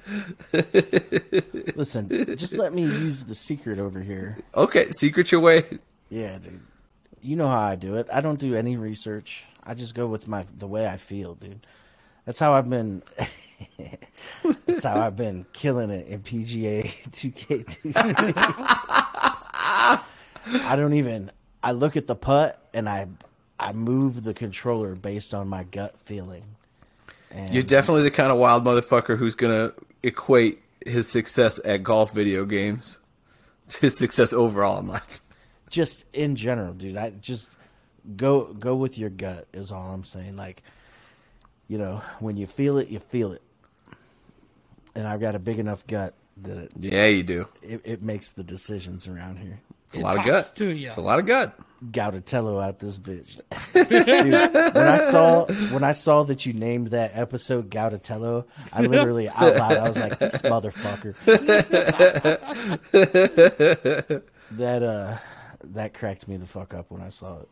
Listen, 1.75 2.37
just 2.37 2.55
let 2.55 2.73
me 2.73 2.83
use 2.83 3.25
the 3.25 3.35
secret 3.35 3.79
over 3.79 4.01
here. 4.01 4.39
Okay, 4.55 4.91
secret 4.93 5.31
your 5.31 5.43
way. 5.43 5.65
Yeah, 6.09 6.39
dude. 6.39 6.61
You 7.21 7.37
know 7.37 7.49
how 7.49 7.61
I 7.61 7.75
do 7.75 7.97
it. 7.97 8.07
I 8.13 8.23
don't 8.23 8.41
do 8.41 8.55
any 8.55 8.77
research. 8.77 9.45
I 9.63 9.75
just 9.75 9.95
go 9.95 10.07
with 10.07 10.27
my 10.27 10.47
the 10.57 10.67
way 10.67 10.87
I 10.87 10.97
feel, 10.97 11.35
dude. 11.35 11.67
That's 12.25 12.39
how 12.39 12.55
I've 12.55 12.71
been. 12.71 13.03
that's 14.67 14.85
how 14.85 15.01
I've 15.01 15.17
been 15.17 15.47
killing 15.53 15.91
it 15.91 16.07
in 16.09 16.23
PGA 16.23 16.85
2K. 17.11 17.95
I 20.47 20.77
don't 20.77 20.95
even. 20.95 21.31
I 21.63 21.73
look 21.73 21.97
at 21.97 22.07
the 22.07 22.15
putt 22.15 22.63
and 22.73 22.89
I 22.89 23.09
I 23.59 23.73
move 23.73 24.23
the 24.23 24.35
controller 24.35 24.95
based 24.95 25.35
on 25.35 25.49
my 25.49 25.65
gut 25.65 25.99
feeling. 26.01 26.45
And 27.31 27.53
You're 27.53 27.63
definitely 27.63 28.03
the 28.03 28.11
kind 28.11 28.31
of 28.31 28.39
wild 28.39 28.65
motherfucker 28.65 29.19
who's 29.19 29.35
gonna 29.35 29.73
equate 30.03 30.61
his 30.85 31.09
success 31.09 31.59
at 31.65 31.83
golf 31.83 32.13
video 32.13 32.45
games 32.45 32.99
to 33.69 33.81
his 33.81 33.99
success 33.99 34.33
overall 34.33 34.79
in 34.79 34.87
life. 34.87 35.23
just 35.69 36.05
in 36.13 36.37
general, 36.37 36.73
dude. 36.75 36.97
I 36.97 37.11
just 37.11 37.51
go 38.17 38.53
go 38.55 38.77
with 38.77 38.97
your 38.99 39.11
gut 39.11 39.49
is 39.53 39.73
all 39.73 39.91
I'm 39.91 40.05
saying. 40.05 40.37
Like, 40.37 40.63
you 41.69 41.79
know, 41.79 42.03
when 42.21 42.37
you 42.37 42.47
feel 42.47 42.79
it, 42.79 42.89
you 42.89 43.01
feel 43.01 43.33
it. 43.33 43.43
And 44.97 45.07
I've 45.07 45.21
got 45.21 45.35
a 45.35 45.39
big 45.39 45.59
enough 45.61 45.87
gut 45.87 46.15
that 46.43 46.57
it, 46.59 46.73
Yeah, 46.79 47.07
you 47.07 47.23
do. 47.23 47.47
it, 47.63 47.81
it 47.85 48.03
makes 48.03 48.31
the 48.33 48.43
decisions 48.43 49.07
around 49.07 49.39
here. 49.39 49.61
It's 49.87 49.95
a 49.95 50.01
It 50.01 50.03
lot 50.03 50.19
of 50.19 50.25
talks 50.25 50.49
gut. 50.49 50.57
to 50.57 50.69
ya. 50.71 50.89
It's 50.89 50.97
a 50.97 51.03
lot 51.03 51.19
of 51.21 51.27
gut. 51.27 51.57
Gautatello 51.91 52.65
out 52.65 52.79
this 52.81 52.99
bitch. 52.99 53.39
Dude, 53.75 54.75
when 54.75 54.87
I 54.89 54.99
saw 55.11 55.45
when 55.71 55.85
I 55.85 55.93
saw 55.93 56.23
that 56.25 56.45
you 56.47 56.53
named 56.55 56.89
that 56.89 57.13
episode 57.15 57.71
Gautatello, 57.71 58.47
I 58.73 58.81
literally 58.83 59.29
out 59.35 59.55
loud 59.57 59.77
I 59.77 59.87
was 59.89 59.97
like, 59.99 60.19
"This 60.19 60.41
motherfucker." 60.43 61.15
that 64.53 64.83
uh, 64.83 65.17
that 65.65 65.93
cracked 65.95 66.27
me 66.29 66.37
the 66.39 66.47
fuck 66.47 66.73
up 66.75 66.91
when 66.91 67.03
I 67.03 67.11
saw 67.11 67.41
it. 67.41 67.49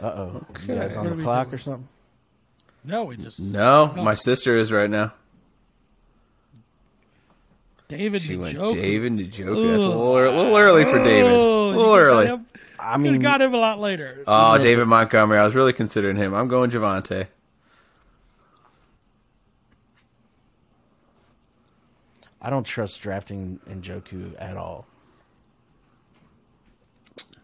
Uh 0.00 0.04
oh, 0.06 0.46
you 0.66 0.74
guys 0.74 0.96
on 0.96 1.04
What 1.08 1.16
the 1.16 1.22
clock 1.22 1.46
doing? 1.48 1.54
or 1.54 1.58
something? 1.58 1.88
No, 2.84 3.04
we 3.04 3.16
just 3.16 3.38
No, 3.40 3.92
No. 3.94 4.02
my 4.02 4.14
sister 4.14 4.56
is 4.56 4.72
right 4.72 4.90
now. 4.90 5.12
David 7.88 8.22
She 8.22 8.36
went 8.36 8.56
Njoku. 8.56 8.72
David 8.74 9.12
Njoku. 9.12 9.68
That's 9.70 9.84
a 9.84 9.88
little, 9.88 10.16
a 10.16 10.30
little 10.36 10.56
early 10.56 10.84
for 10.84 10.98
David. 10.98 11.30
A 11.30 11.34
you 11.34 11.40
little 11.76 11.94
early. 11.94 12.26
him- 12.26 12.46
I 12.78 12.96
mean, 12.96 13.20
got 13.20 13.40
him 13.40 13.54
a 13.54 13.58
lot 13.58 13.78
later. 13.78 14.24
Oh, 14.26 14.58
David 14.58 14.86
Montgomery. 14.88 15.38
I 15.38 15.44
was 15.44 15.54
really 15.54 15.72
considering 15.72 16.16
him. 16.16 16.34
I'm 16.34 16.48
going 16.48 16.70
Javonte. 16.70 17.28
I 22.40 22.50
don't 22.50 22.64
trust 22.64 23.00
drafting 23.00 23.60
Njoku 23.70 24.34
at 24.38 24.56
all. 24.56 24.86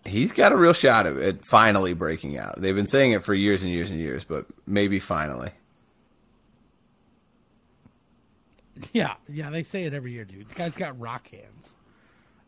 He's 0.09 0.33
got 0.33 0.53
a 0.53 0.57
real 0.57 0.73
shot 0.73 1.07
at 1.07 1.17
it 1.17 1.45
finally 1.45 1.93
breaking 1.95 2.37
out. 2.39 2.61
They've 2.61 2.75
been 2.75 2.87
saying 2.87 3.13
it 3.13 3.25
for 3.25 3.35
years 3.35 3.63
and 3.63 3.73
years 3.73 3.91
and 3.91 3.99
years, 4.01 4.25
but 4.25 4.47
maybe 4.67 4.99
finally. 4.99 5.51
Yeah, 8.93 9.15
yeah, 9.29 9.51
they 9.51 9.63
say 9.65 9.85
it 9.85 9.95
every 9.95 10.13
year, 10.13 10.25
dude. 10.25 10.49
The 10.49 10.55
guy's 10.55 10.77
got 10.77 10.99
rock 11.01 11.29
hands. 11.31 11.75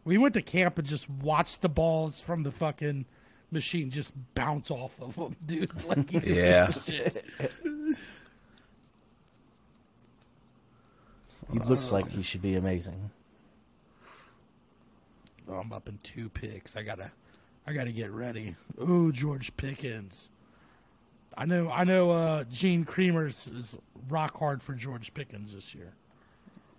We 0.05 0.17
went 0.17 0.35
to 0.35 0.43
camp 0.43 0.79
and 0.79 0.87
just 0.87 1.09
watched 1.11 1.61
the 1.61 1.69
balls 1.69 2.21
from 2.21 2.43
the 2.45 2.53
fucking 2.53 3.05
machine 3.51 3.91
just 3.91 4.13
bounce 4.35 4.71
off 4.71 5.01
of 5.01 5.17
him, 5.17 5.35
dude. 5.47 5.85
Like, 5.85 6.13
Yeah. 6.25 6.67
give 6.69 6.77
a 6.77 6.83
shit. 6.83 7.25
He 11.53 11.59
looks 11.59 11.91
like 11.91 12.09
he 12.11 12.23
should 12.23 12.43
be 12.43 12.55
amazing. 12.55 13.11
Oh, 15.49 15.55
I'm 15.55 15.73
up 15.73 15.89
in 15.89 15.99
two 16.05 16.29
picks. 16.29 16.77
I 16.77 16.83
gotta, 16.83 17.11
I 17.67 17.73
gotta 17.73 17.93
get 17.93 18.11
ready. 18.11 18.57
Ooh, 18.81 19.13
George 19.13 19.57
Pickens. 19.57 20.31
I 21.37 21.45
know, 21.45 21.71
I 21.71 21.85
know. 21.85 22.11
uh 22.11 22.45
Gene 22.45 22.85
Creamer's 22.85 23.47
is 23.49 23.77
rock 24.09 24.39
hard 24.39 24.63
for 24.63 24.75
George 24.75 25.13
Pickens 25.15 25.55
this 25.55 25.75
year. 25.75 25.93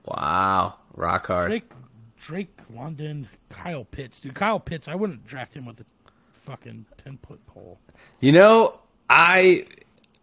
Wow. 0.06 0.76
Rock 0.96 1.28
hard. 1.28 1.50
Drake, 1.50 1.72
Drake 2.20 2.60
London, 2.74 3.28
Kyle 3.50 3.86
Pitts, 3.86 4.20
dude. 4.20 4.36
Kyle 4.36 4.60
Pitts. 4.60 4.88
I 4.88 4.96
wouldn't 4.96 5.26
draft 5.26 5.54
him 5.54 5.66
with 5.66 5.80
a 5.80 5.86
fucking 6.34 6.86
ten 7.04 7.18
foot 7.26 7.46
pole. 7.48 7.80
You 8.20 8.32
know, 8.32 8.80
I 9.10 9.66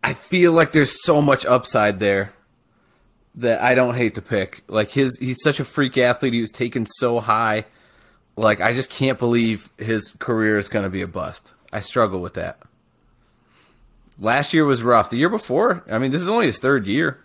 I 0.03 0.15
feel 0.15 0.53
like 0.53 0.73
there's 0.73 1.05
so 1.05 1.23
much 1.23 1.47
upside 1.47 1.99
there 2.01 2.33
that 3.37 3.63
I 3.63 3.75
don't 3.75 3.95
hate 3.95 4.15
the 4.15 4.23
pick. 4.23 4.63
Like 4.69 4.91
his 4.91 5.17
he's 5.19 5.39
such 5.43 5.61
a 5.61 5.65
freak 5.65 5.97
athlete. 5.97 6.35
He 6.35 6.41
was 6.41 6.51
taken 6.51 6.87
so 6.87 7.21
high. 7.21 7.65
Like 8.39 8.61
I 8.61 8.73
just 8.73 8.89
can't 8.89 9.19
believe 9.19 9.69
his 9.79 10.13
career 10.21 10.59
is 10.59 10.69
going 10.69 10.85
to 10.85 10.91
be 10.91 11.03
a 11.03 11.09
bust. 11.09 11.53
I 11.73 11.81
struggle 11.81 12.21
with 12.21 12.35
that. 12.35 12.61
Last 14.19 14.55
year 14.55 14.65
was 14.65 14.83
rough. 14.83 15.11
The 15.11 15.17
year 15.17 15.29
before, 15.29 15.85
I 15.91 15.99
mean, 15.99 16.13
this 16.13 16.23
is 16.23 16.29
only 16.29 16.47
his 16.47 16.59
third 16.59 16.87
year. 16.87 17.19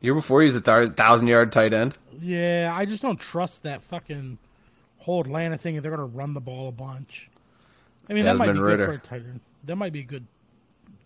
Year 0.00 0.14
before, 0.14 0.42
he 0.42 0.46
was 0.46 0.56
a 0.56 0.60
thou- 0.60 0.86
thousand 0.86 1.26
yard 1.26 1.50
tight 1.52 1.72
end. 1.72 1.98
Yeah, 2.20 2.72
I 2.72 2.84
just 2.84 3.02
don't 3.02 3.18
trust 3.18 3.64
that 3.64 3.82
fucking 3.82 4.38
whole 4.98 5.22
Atlanta 5.22 5.58
thing. 5.58 5.80
They're 5.80 5.90
gonna 5.90 6.04
run 6.06 6.34
the 6.34 6.40
ball 6.40 6.68
a 6.68 6.72
bunch. 6.72 7.28
I 8.08 8.12
mean, 8.12 8.24
that 8.24 8.36
might 8.36 8.46
be 8.46 8.52
Desmond 8.52 8.58
good 8.60 8.80
Ridder. 8.80 8.86
for 8.86 8.92
a 8.92 8.98
tight 8.98 9.22
end. 9.26 9.40
That 9.64 9.76
might 9.76 9.92
be 9.92 10.00
a 10.00 10.04
good, 10.04 10.26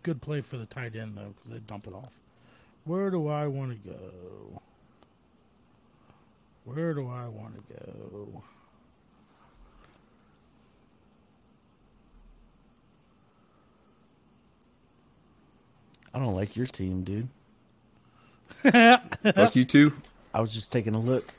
good 0.02 0.20
play 0.20 0.42
for 0.42 0.58
the 0.58 0.66
tight 0.66 0.94
end 0.94 1.16
though, 1.16 1.34
because 1.36 1.52
they 1.52 1.58
dump 1.60 1.86
it 1.86 1.94
off. 1.94 2.12
Where 2.84 3.10
do 3.10 3.28
I 3.28 3.46
want 3.46 3.82
to 3.82 3.88
go? 3.90 4.60
Where 6.64 6.92
do 6.92 7.08
I 7.08 7.28
want 7.28 7.54
to 7.56 7.74
go? 7.74 8.42
I 16.12 16.18
don't 16.18 16.34
like 16.34 16.56
your 16.56 16.66
team, 16.66 17.04
dude. 17.04 17.28
Fuck 19.34 19.56
you 19.56 19.64
too. 19.64 19.92
I 20.34 20.40
was 20.40 20.52
just 20.52 20.72
taking 20.72 20.94
a 20.94 21.00
look. 21.00 21.32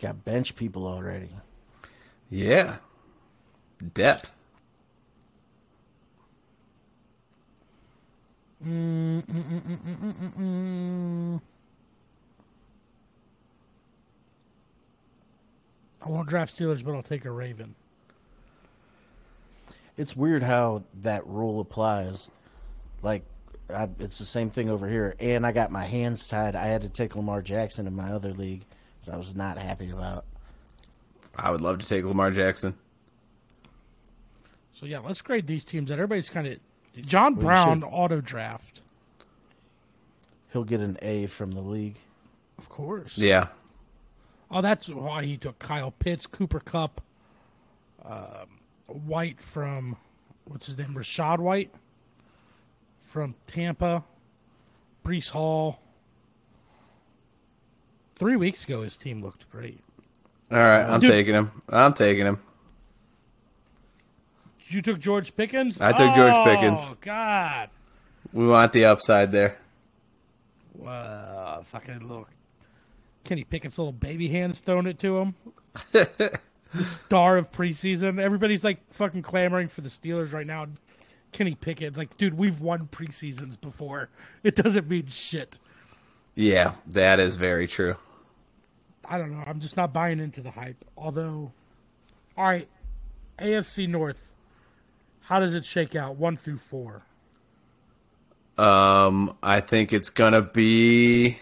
Got 0.00 0.24
bench 0.24 0.54
people 0.56 0.86
already. 0.86 1.30
Yeah. 2.30 2.76
Depth. 3.94 4.34
Mm, 8.66 9.22
mm, 9.26 10.34
mm, 10.38 11.40
I 16.00 16.08
won't 16.08 16.28
draft 16.28 16.56
Steelers, 16.56 16.82
but 16.82 16.94
I'll 16.94 17.02
take 17.02 17.26
a 17.26 17.30
Raven. 17.30 17.74
It's 19.96 20.16
weird 20.16 20.42
how 20.42 20.84
that 21.02 21.26
rule 21.26 21.60
applies. 21.60 22.30
Like, 23.02 23.24
I, 23.72 23.88
it's 23.98 24.18
the 24.18 24.24
same 24.24 24.50
thing 24.50 24.68
over 24.68 24.88
here. 24.88 25.14
And 25.20 25.46
I 25.46 25.52
got 25.52 25.70
my 25.70 25.84
hands 25.84 26.26
tied. 26.26 26.56
I 26.56 26.66
had 26.66 26.82
to 26.82 26.88
take 26.88 27.14
Lamar 27.14 27.42
Jackson 27.42 27.86
in 27.86 27.94
my 27.94 28.10
other 28.12 28.32
league, 28.32 28.64
which 29.00 29.14
I 29.14 29.16
was 29.16 29.34
not 29.36 29.56
happy 29.58 29.90
about. 29.90 30.24
I 31.36 31.50
would 31.50 31.60
love 31.60 31.78
to 31.78 31.86
take 31.86 32.04
Lamar 32.04 32.30
Jackson. 32.30 32.74
So 34.72 34.86
yeah, 34.86 34.98
let's 34.98 35.22
grade 35.22 35.46
these 35.46 35.64
teams. 35.64 35.88
That 35.88 35.94
everybody's 35.94 36.30
kind 36.30 36.46
of 36.46 36.58
John 37.06 37.34
Brown 37.34 37.82
auto 37.82 38.20
draft, 38.20 38.82
He'll 40.52 40.64
get 40.64 40.80
an 40.80 40.98
A 41.02 41.26
from 41.26 41.50
the 41.50 41.60
league. 41.60 41.96
of 42.58 42.68
course. 42.68 43.18
Yeah. 43.18 43.48
Oh, 44.50 44.60
that's 44.60 44.88
why 44.88 45.24
he 45.24 45.36
took 45.36 45.58
Kyle 45.58 45.90
Pitts, 45.90 46.26
Cooper 46.26 46.60
Kupp, 46.60 47.00
um, 48.04 48.60
White 48.86 49.40
from 49.40 49.96
what's 50.44 50.66
his 50.66 50.76
name, 50.76 50.94
Rachaad 50.94 51.38
White 51.38 51.72
from 53.02 53.34
Tampa, 53.46 54.04
Breece 55.04 55.30
Hall. 55.30 55.78
Three 58.14 58.36
weeks 58.36 58.64
ago, 58.64 58.82
his 58.82 58.96
team 58.96 59.22
looked 59.22 59.48
great. 59.50 59.80
All 60.50 60.58
right, 60.58 60.82
I'm 60.82 61.00
Dude. 61.00 61.10
taking 61.10 61.34
him. 61.34 61.62
I'm 61.68 61.94
taking 61.94 62.26
him. 62.26 62.38
You 64.68 64.82
took 64.82 64.98
George 64.98 65.36
Pickens. 65.36 65.80
I 65.80 65.92
took 65.92 66.14
George 66.14 66.34
oh, 66.34 66.44
Pickens. 66.44 66.80
Oh, 66.82 66.96
God, 67.00 67.70
We 68.32 68.46
want 68.46 68.72
the 68.72 68.86
upside 68.86 69.30
there. 69.30 69.58
Wow, 70.74 71.62
fucking 71.66 72.00
little 72.00 72.26
Kenny 73.22 73.44
Pickett's 73.44 73.78
little 73.78 73.92
baby 73.92 74.28
hands 74.28 74.60
throwing 74.60 74.86
it 74.86 74.98
to 75.00 75.18
him. 75.18 75.34
the 76.74 76.84
star 76.84 77.36
of 77.36 77.50
preseason. 77.52 78.20
Everybody's 78.20 78.64
like 78.64 78.78
fucking 78.92 79.22
clamoring 79.22 79.68
for 79.68 79.80
the 79.80 79.88
Steelers 79.88 80.32
right 80.32 80.46
now. 80.46 80.66
Kenny 81.32 81.54
Pickett, 81.54 81.96
like, 81.96 82.16
dude, 82.16 82.38
we've 82.38 82.60
won 82.60 82.88
preseasons 82.92 83.60
before. 83.60 84.08
It 84.44 84.54
doesn't 84.54 84.88
mean 84.88 85.06
shit. 85.06 85.58
Yeah, 86.34 86.74
that 86.86 87.18
is 87.18 87.36
very 87.36 87.66
true. 87.66 87.96
I 89.04 89.18
don't 89.18 89.32
know. 89.32 89.42
I'm 89.46 89.60
just 89.60 89.76
not 89.76 89.92
buying 89.92 90.20
into 90.20 90.40
the 90.40 90.50
hype. 90.50 90.84
Although, 90.96 91.52
all 92.36 92.44
right, 92.44 92.68
AFC 93.38 93.88
North. 93.88 94.28
How 95.22 95.40
does 95.40 95.54
it 95.54 95.64
shake 95.64 95.96
out? 95.96 96.16
One 96.16 96.36
through 96.36 96.58
four. 96.58 97.02
Um, 98.58 99.36
I 99.42 99.60
think 99.60 99.92
it's 99.92 100.10
gonna 100.10 100.42
be. 100.42 101.38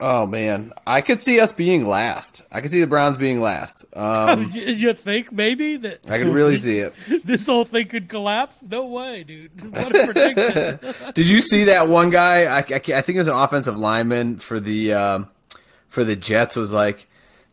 Oh 0.00 0.26
man, 0.26 0.72
I 0.86 1.02
could 1.02 1.20
see 1.20 1.40
us 1.40 1.52
being 1.52 1.84
last. 1.84 2.44
I 2.50 2.60
could 2.60 2.70
see 2.70 2.80
the 2.80 2.86
Browns 2.86 3.18
being 3.18 3.40
last. 3.40 3.84
Um, 3.94 4.50
you, 4.52 4.62
you 4.62 4.92
think 4.94 5.30
maybe 5.30 5.76
that 5.76 6.10
I 6.10 6.18
could 6.18 6.28
really 6.28 6.56
see 6.56 6.78
it. 6.78 6.94
this 7.24 7.46
whole 7.46 7.64
thing 7.64 7.86
could 7.88 8.08
collapse? 8.08 8.62
No 8.62 8.86
way, 8.86 9.24
dude. 9.24 9.50
What 9.70 9.94
a 9.94 10.06
prediction. 10.06 11.12
Did 11.14 11.28
you 11.28 11.40
see 11.40 11.64
that 11.64 11.88
one 11.88 12.10
guy? 12.10 12.44
I, 12.44 12.58
I, 12.58 12.60
I 12.60 13.00
think 13.02 13.10
it 13.10 13.18
was 13.18 13.28
an 13.28 13.36
offensive 13.36 13.76
lineman 13.76 14.38
for 14.38 14.58
the 14.58 14.94
um, 14.94 15.28
for 15.88 16.02
the 16.02 16.16
Jets. 16.16 16.56
Was 16.56 16.72
like, 16.72 17.06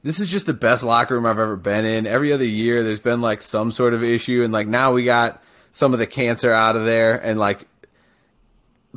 this 0.04 0.20
is 0.20 0.30
just 0.30 0.46
the 0.46 0.54
best 0.54 0.84
locker 0.84 1.16
room 1.16 1.26
I've 1.26 1.40
ever 1.40 1.58
been 1.58 1.86
in. 1.86 2.08
Every 2.08 2.32
other 2.32 2.46
year, 2.46 2.84
there's 2.84 3.00
been 3.00 3.22
like 3.22 3.42
some 3.42 3.72
sort 3.72 3.94
of 3.94 4.04
issue, 4.04 4.44
and 4.44 4.54
like 4.54 4.68
now 4.68 4.94
we 4.94 5.04
got 5.04 5.44
some 5.72 5.94
of 5.94 6.00
the 6.00 6.08
cancer 6.08 6.52
out 6.52 6.76
of 6.76 6.86
there, 6.86 7.16
and 7.16 7.38
like 7.38 7.68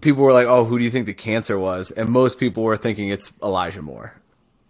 people 0.01 0.22
were 0.22 0.32
like, 0.32 0.46
"Oh, 0.46 0.64
who 0.64 0.78
do 0.78 0.84
you 0.84 0.90
think 0.90 1.07
the 1.07 1.14
cancer 1.14 1.59
was?" 1.59 1.90
And 1.90 2.09
most 2.09 2.38
people 2.38 2.62
were 2.62 2.76
thinking 2.76 3.09
it's 3.09 3.32
Elijah 3.42 3.82
Moore, 3.82 4.14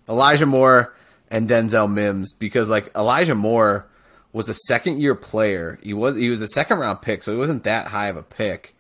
Elijah 0.09 0.47
Moore 0.47 0.95
and 1.31 1.49
Denzel 1.49 1.91
Mims, 1.91 2.33
because 2.33 2.69
like 2.69 2.91
Elijah 2.97 3.35
Moore 3.35 3.87
was 4.33 4.49
a 4.49 4.55
second 4.55 5.01
year 5.01 5.15
player. 5.15 5.79
He 5.83 5.95
was 5.95 6.17
he 6.17 6.29
was 6.29 6.41
a 6.43 6.49
second 6.49 6.79
round 6.79 7.03
pick, 7.03 7.23
so 7.23 7.33
he 7.33 7.39
wasn't 7.39 7.65
that 7.65 7.89
high 7.89 8.09
of 8.09 8.17
a 8.17 8.23
pick 8.23 8.75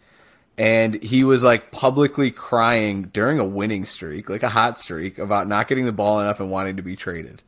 and 0.61 1.03
he 1.03 1.25
was 1.25 1.43
like 1.43 1.71
publicly 1.71 2.31
crying 2.31 3.05
during 3.15 3.39
a 3.39 3.45
winning 3.45 3.87
streak, 3.87 4.29
like 4.29 4.43
a 4.43 4.49
hot 4.51 4.79
streak, 4.79 5.19
about 5.19 5.49
not 5.49 5.69
getting 5.69 5.87
the 5.87 5.93
ball 5.93 6.21
enough 6.21 6.39
and 6.39 6.51
wanting 6.51 6.77
to 6.77 6.83
be 6.83 6.97
traded. 6.97 7.43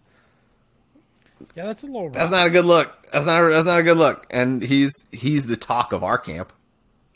yeah, 1.55 1.66
that's 1.66 1.82
a 1.82 1.86
little 1.86 2.05
rough. 2.05 2.14
That's 2.14 2.30
not 2.30 2.46
a 2.46 2.50
good 2.50 2.64
look. 2.64 3.11
That's 3.12 3.26
not. 3.26 3.50
That's 3.50 3.66
not 3.66 3.80
a 3.80 3.82
good 3.82 3.98
look. 3.98 4.26
And 4.30 4.62
he's 4.62 4.92
he's 5.12 5.46
the 5.46 5.59
talk 5.59 5.92
of 5.92 6.03
our 6.03 6.16
camp. 6.16 6.55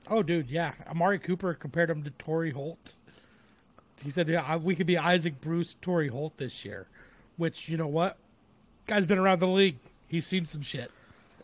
Oh, 0.09 0.23
dude, 0.23 0.49
yeah. 0.51 0.73
Amari 0.89 1.19
Cooper 1.19 1.55
compared 1.55 1.91
him 1.91 2.03
to 2.05 2.11
Torry 2.11 2.51
Holt. 2.51 2.93
He 4.03 4.11
said, 4.11 4.29
"Yeah, 4.29 4.57
we 4.57 4.77
could 4.77 4.87
be 4.87 4.99
Isaac 4.99 5.41
Bruce, 5.41 5.77
Torry 5.81 6.09
Holt 6.09 6.37
this 6.37 6.65
year." 6.65 6.87
Which, 7.39 7.69
you 7.69 7.77
know 7.77 7.87
what? 7.87 8.19
Guy's 8.87 9.05
been 9.07 9.19
around 9.19 9.41
the 9.41 9.49
league. 9.49 9.79
He's 10.09 10.27
seen 10.27 10.45
some 10.45 10.63
shit. 10.63 10.91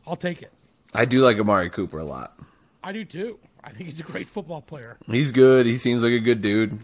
I'll 0.07 0.17
take 0.17 0.43
it. 0.43 0.53
I 0.95 1.05
do 1.05 1.21
like 1.21 1.39
Amari 1.39 1.71
Cooper 1.71 1.99
a 1.99 2.05
lot. 2.05 2.39
I 2.85 2.93
do 2.93 3.05
too. 3.05 3.39
I 3.65 3.71
think 3.71 3.85
he's 3.85 4.01
a 4.01 4.05
great 4.05 4.29
football 4.29 4.61
player. 4.61 4.99
He's 5.07 5.33
good. 5.33 5.67
He 5.67 5.79
seems 5.79 6.03
like 6.03 6.13
a 6.13 6.19
good 6.19 6.43
dude. 6.43 6.79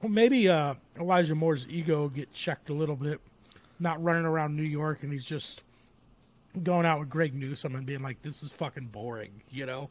Well, 0.00 0.10
maybe 0.10 0.48
uh, 0.48 0.74
Elijah 0.98 1.34
Moore's 1.34 1.66
ego 1.68 2.08
get 2.08 2.32
checked 2.32 2.70
a 2.70 2.72
little 2.72 2.96
bit. 2.96 3.20
Not 3.80 4.02
running 4.02 4.24
around 4.24 4.56
New 4.56 4.62
York, 4.62 5.02
and 5.02 5.12
he's 5.12 5.24
just 5.24 5.62
going 6.62 6.86
out 6.86 6.98
with 7.00 7.08
Greg 7.10 7.34
Newsome 7.34 7.74
and 7.74 7.84
being 7.86 8.02
like, 8.02 8.20
"This 8.22 8.42
is 8.42 8.50
fucking 8.50 8.86
boring," 8.86 9.30
you 9.50 9.66
know. 9.66 9.90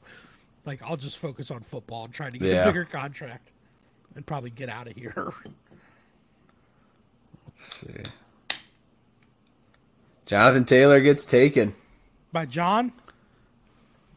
Like 0.66 0.82
I'll 0.84 0.98
just 0.98 1.18
focus 1.18 1.50
on 1.52 1.62
football 1.62 2.06
and 2.06 2.14
try 2.14 2.30
to 2.30 2.38
get 2.38 2.48
Yeah. 2.48 2.64
a 2.64 2.66
bigger 2.68 2.86
contract 2.86 3.52
and 4.16 4.26
probably 4.26 4.50
get 4.50 4.70
out 4.70 4.88
of 4.88 4.96
here. 4.96 5.34
Let's 7.46 7.76
see. 7.82 8.04
Jonathan 10.26 10.66
Taylor 10.66 11.00
gets 11.00 11.26
taken 11.26 11.74
By 12.34 12.46
John, 12.46 12.92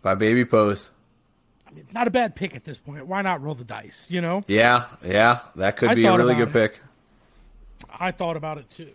by 0.03 0.15
Baby 0.17 0.45
Pose. 0.45 0.91
I 1.69 1.71
mean, 1.73 1.87
not 1.93 2.09
a 2.09 2.11
bad 2.11 2.35
pick 2.35 2.57
at 2.57 2.65
this 2.65 2.79
point. 2.79 3.07
Why 3.07 3.23
not 3.23 3.41
roll 3.43 3.55
the 3.55 3.63
dice? 3.63 4.09
You 4.11 4.21
know, 4.21 4.43
Yeah, 4.49 4.87
yeah, 5.05 5.41
that 5.55 5.77
could 5.77 5.91
I 5.91 5.95
be 5.95 6.05
a 6.05 6.17
really 6.17 6.35
good 6.35 6.49
it. 6.49 6.53
pick. 6.53 6.81
I 7.99 8.11
thought 8.11 8.37
about 8.37 8.59
it 8.59 8.69
too. 8.71 8.91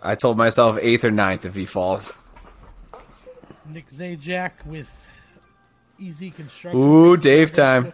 I 0.00 0.14
told 0.14 0.36
myself 0.38 0.78
eighth 0.80 1.04
or 1.04 1.10
ninth 1.10 1.44
if 1.44 1.56
he 1.56 1.66
falls. 1.66 2.12
Nick 3.66 3.90
Zajac 3.90 4.50
with 4.66 4.90
easy 5.98 6.30
construction. 6.30 6.80
Ooh, 6.80 7.16
Dave 7.16 7.52
time. 7.52 7.92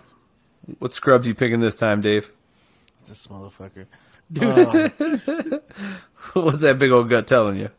What 0.78 0.92
scrubs 0.92 1.26
you 1.26 1.34
picking 1.34 1.60
this 1.60 1.76
time, 1.76 2.00
Dave? 2.00 2.30
This 3.06 3.26
motherfucker. 3.26 3.86
Um, 4.40 5.60
What's 6.34 6.62
that 6.62 6.78
big 6.78 6.90
old 6.90 7.08
gut 7.08 7.26
telling 7.26 7.56
you? 7.56 7.70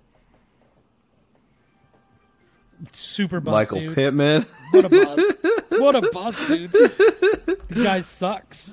Super 2.93 3.39
bust, 3.39 3.71
Michael 3.71 3.87
dude. 3.87 3.95
Pittman. 3.95 4.45
What 4.71 4.85
a 4.85 4.89
bust! 4.89 5.33
what 5.81 5.95
a 5.95 6.09
bust, 6.11 6.47
dude. 6.47 6.71
The 6.71 7.57
guy 7.83 8.01
sucks. 8.01 8.71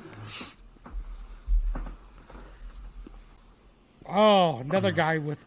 Oh, 4.09 4.59
another 4.59 4.91
guy 4.91 5.19
with 5.19 5.45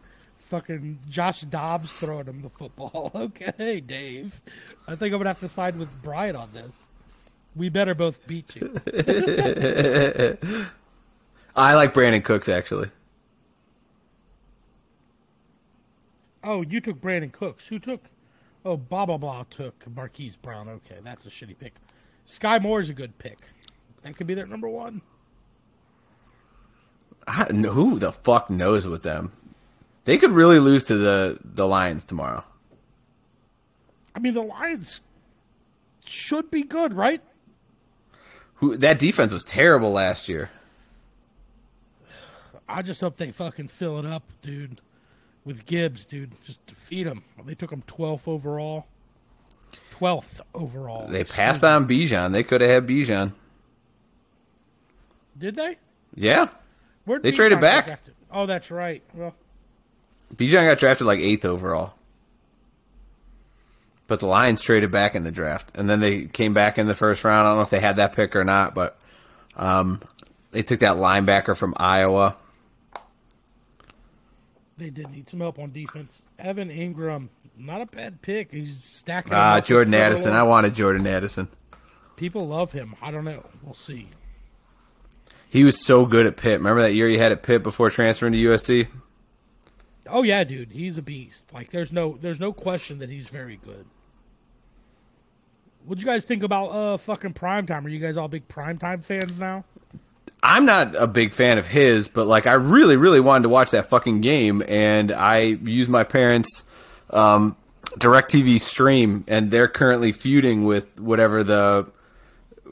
fucking 0.51 0.99
Josh 1.09 1.41
Dobbs 1.41 1.89
throwing 1.93 2.25
him 2.27 2.41
the 2.41 2.49
football. 2.49 3.11
Okay, 3.21 3.79
Dave. 3.79 4.41
I 4.87 4.95
think 4.95 5.13
I'm 5.13 5.19
gonna 5.19 5.29
have 5.29 5.39
to 5.39 5.49
side 5.49 5.77
with 5.77 5.89
Brian 6.01 6.35
on 6.35 6.49
this. 6.53 6.75
We 7.55 7.69
better 7.69 7.95
both 7.95 8.27
beat 8.27 8.55
you. 8.55 8.81
I 11.55 11.73
like 11.75 11.93
Brandin 11.93 12.23
Cooks 12.23 12.49
actually. 12.49 12.89
Oh, 16.43 16.61
you 16.63 16.81
took 16.81 16.99
Brandin 16.99 17.31
Cooks. 17.31 17.67
Who 17.67 17.79
took? 17.79 18.01
Oh, 18.65 18.75
blah 18.75 19.05
blah 19.05 19.17
blah 19.17 19.45
took 19.49 19.87
Marquise 19.95 20.35
Brown. 20.35 20.67
Okay, 20.67 20.97
that's 21.03 21.25
a 21.25 21.29
shitty 21.29 21.57
pick. 21.57 21.73
Sky 22.25 22.59
Moore's 22.59 22.89
a 22.89 22.93
good 22.93 23.17
pick. 23.19 23.37
That 24.01 24.17
could 24.17 24.27
be 24.27 24.33
their 24.33 24.47
number 24.47 24.67
one. 24.67 25.01
I, 27.27 27.45
who 27.45 27.99
the 27.99 28.11
fuck 28.11 28.49
knows 28.49 28.87
with 28.87 29.03
them? 29.03 29.31
They 30.11 30.17
could 30.17 30.33
really 30.33 30.59
lose 30.59 30.83
to 30.83 30.97
the 30.97 31.39
the 31.41 31.65
Lions 31.65 32.03
tomorrow. 32.03 32.43
I 34.13 34.19
mean, 34.19 34.33
the 34.33 34.41
Lions 34.41 34.99
should 36.03 36.51
be 36.51 36.63
good, 36.63 36.93
right? 36.93 37.21
Who 38.55 38.75
that 38.75 38.99
defense 38.99 39.31
was 39.31 39.45
terrible 39.45 39.89
last 39.89 40.27
year. 40.27 40.49
I 42.67 42.81
just 42.81 42.99
hope 42.99 43.15
they 43.15 43.31
fucking 43.31 43.69
fill 43.69 43.99
it 43.99 44.05
up, 44.05 44.23
dude. 44.41 44.81
With 45.45 45.65
Gibbs, 45.65 46.03
dude, 46.03 46.33
just 46.43 46.65
defeat 46.65 47.03
them. 47.03 47.23
They 47.45 47.55
took 47.55 47.71
him 47.71 47.81
12th 47.87 48.27
overall. 48.27 48.87
12th 49.97 50.41
overall. 50.53 51.07
They 51.07 51.23
passed 51.23 51.63
on 51.63 51.87
Bijan. 51.87 52.33
They 52.33 52.43
could 52.43 52.59
have 52.59 52.69
had 52.69 52.85
Bijan. 52.85 53.31
Did 55.37 55.55
they? 55.55 55.77
Yeah, 56.15 56.49
Where'd 57.05 57.23
They 57.23 57.31
Bijan 57.31 57.35
traded 57.37 57.61
back. 57.61 58.01
Oh, 58.29 58.45
that's 58.45 58.71
right. 58.71 59.01
Well, 59.13 59.35
Bijan 60.35 60.67
got 60.67 60.77
drafted 60.79 61.07
like 61.07 61.19
eighth 61.19 61.45
overall. 61.45 61.93
But 64.07 64.19
the 64.19 64.27
Lions 64.27 64.61
traded 64.61 64.91
back 64.91 65.15
in 65.15 65.23
the 65.23 65.31
draft, 65.31 65.71
and 65.75 65.89
then 65.89 66.01
they 66.01 66.25
came 66.25 66.53
back 66.53 66.77
in 66.77 66.87
the 66.87 66.95
first 66.95 67.23
round. 67.23 67.47
I 67.47 67.49
don't 67.51 67.57
know 67.57 67.61
if 67.61 67.69
they 67.69 67.79
had 67.79 67.95
that 67.95 68.13
pick 68.13 68.35
or 68.35 68.43
not, 68.43 68.75
but 68.75 68.99
um, 69.55 70.01
they 70.51 70.63
took 70.63 70.81
that 70.81 70.97
linebacker 70.97 71.55
from 71.55 71.73
Iowa. 71.77 72.35
they 74.77 74.89
did 74.89 75.09
need 75.11 75.29
some 75.29 75.39
help 75.39 75.59
on 75.59 75.71
defense. 75.71 76.23
Evan 76.37 76.69
Engram, 76.69 77.29
not 77.57 77.81
a 77.81 77.85
bad 77.85 78.21
pick. 78.21 78.51
He's 78.51 78.83
stacking. 78.83 79.33
Ah, 79.33 79.55
with 79.55 79.65
Jordan 79.65 79.93
Addison. 79.93 80.33
I 80.33 80.43
wanted 80.43 80.75
Jordan 80.75 81.07
Addison. 81.07 81.47
People 82.17 82.47
love 82.47 82.71
him. 82.73 82.95
I 83.01 83.11
don't 83.11 83.23
know. 83.23 83.45
We'll 83.63 83.73
see. 83.73 84.09
He 85.49 85.63
was 85.63 85.85
so 85.85 86.05
good 86.05 86.25
at 86.25 86.35
Pitt. 86.37 86.59
Remember 86.59 86.81
that 86.81 86.93
year 86.93 87.07
he 87.07 87.17
had 87.17 87.31
at 87.31 87.43
Pitt 87.43 87.63
before 87.63 87.89
transferring 87.89 88.33
to 88.33 88.39
USC? 88.39 88.87
Oh 90.11 90.23
yeah, 90.23 90.43
dude, 90.43 90.71
he's 90.71 90.97
a 90.97 91.01
beast. 91.01 91.51
Like 91.53 91.71
there's 91.71 91.91
no 91.91 92.17
there's 92.19 92.39
no 92.39 92.53
question 92.53 92.99
that 92.99 93.09
he's 93.09 93.27
very 93.27 93.57
good. 93.57 93.85
What'd 95.85 96.01
you 96.01 96.05
guys 96.05 96.25
think 96.25 96.43
about 96.43 96.67
uh 96.67 96.97
fucking 96.97 97.33
primetime? 97.33 97.85
Are 97.85 97.89
you 97.89 97.99
guys 97.99 98.17
all 98.17 98.27
big 98.27 98.47
primetime 98.47 99.03
fans 99.03 99.39
now? 99.39 99.63
I'm 100.43 100.65
not 100.65 100.95
a 100.95 101.07
big 101.07 101.33
fan 101.33 101.57
of 101.57 101.67
his, 101.67 102.07
but 102.07 102.25
like 102.25 102.47
I 102.47 102.53
really, 102.53 102.97
really 102.97 103.19
wanted 103.19 103.43
to 103.43 103.49
watch 103.49 103.71
that 103.71 103.89
fucking 103.89 104.21
game, 104.21 104.63
and 104.67 105.11
I 105.11 105.39
used 105.39 105.89
my 105.89 106.03
parents' 106.03 106.63
um, 107.11 107.55
Directv 107.91 108.59
stream, 108.61 109.23
and 109.27 109.51
they're 109.51 109.67
currently 109.67 110.11
feuding 110.11 110.65
with 110.65 110.99
whatever 110.99 111.43
the 111.43 111.87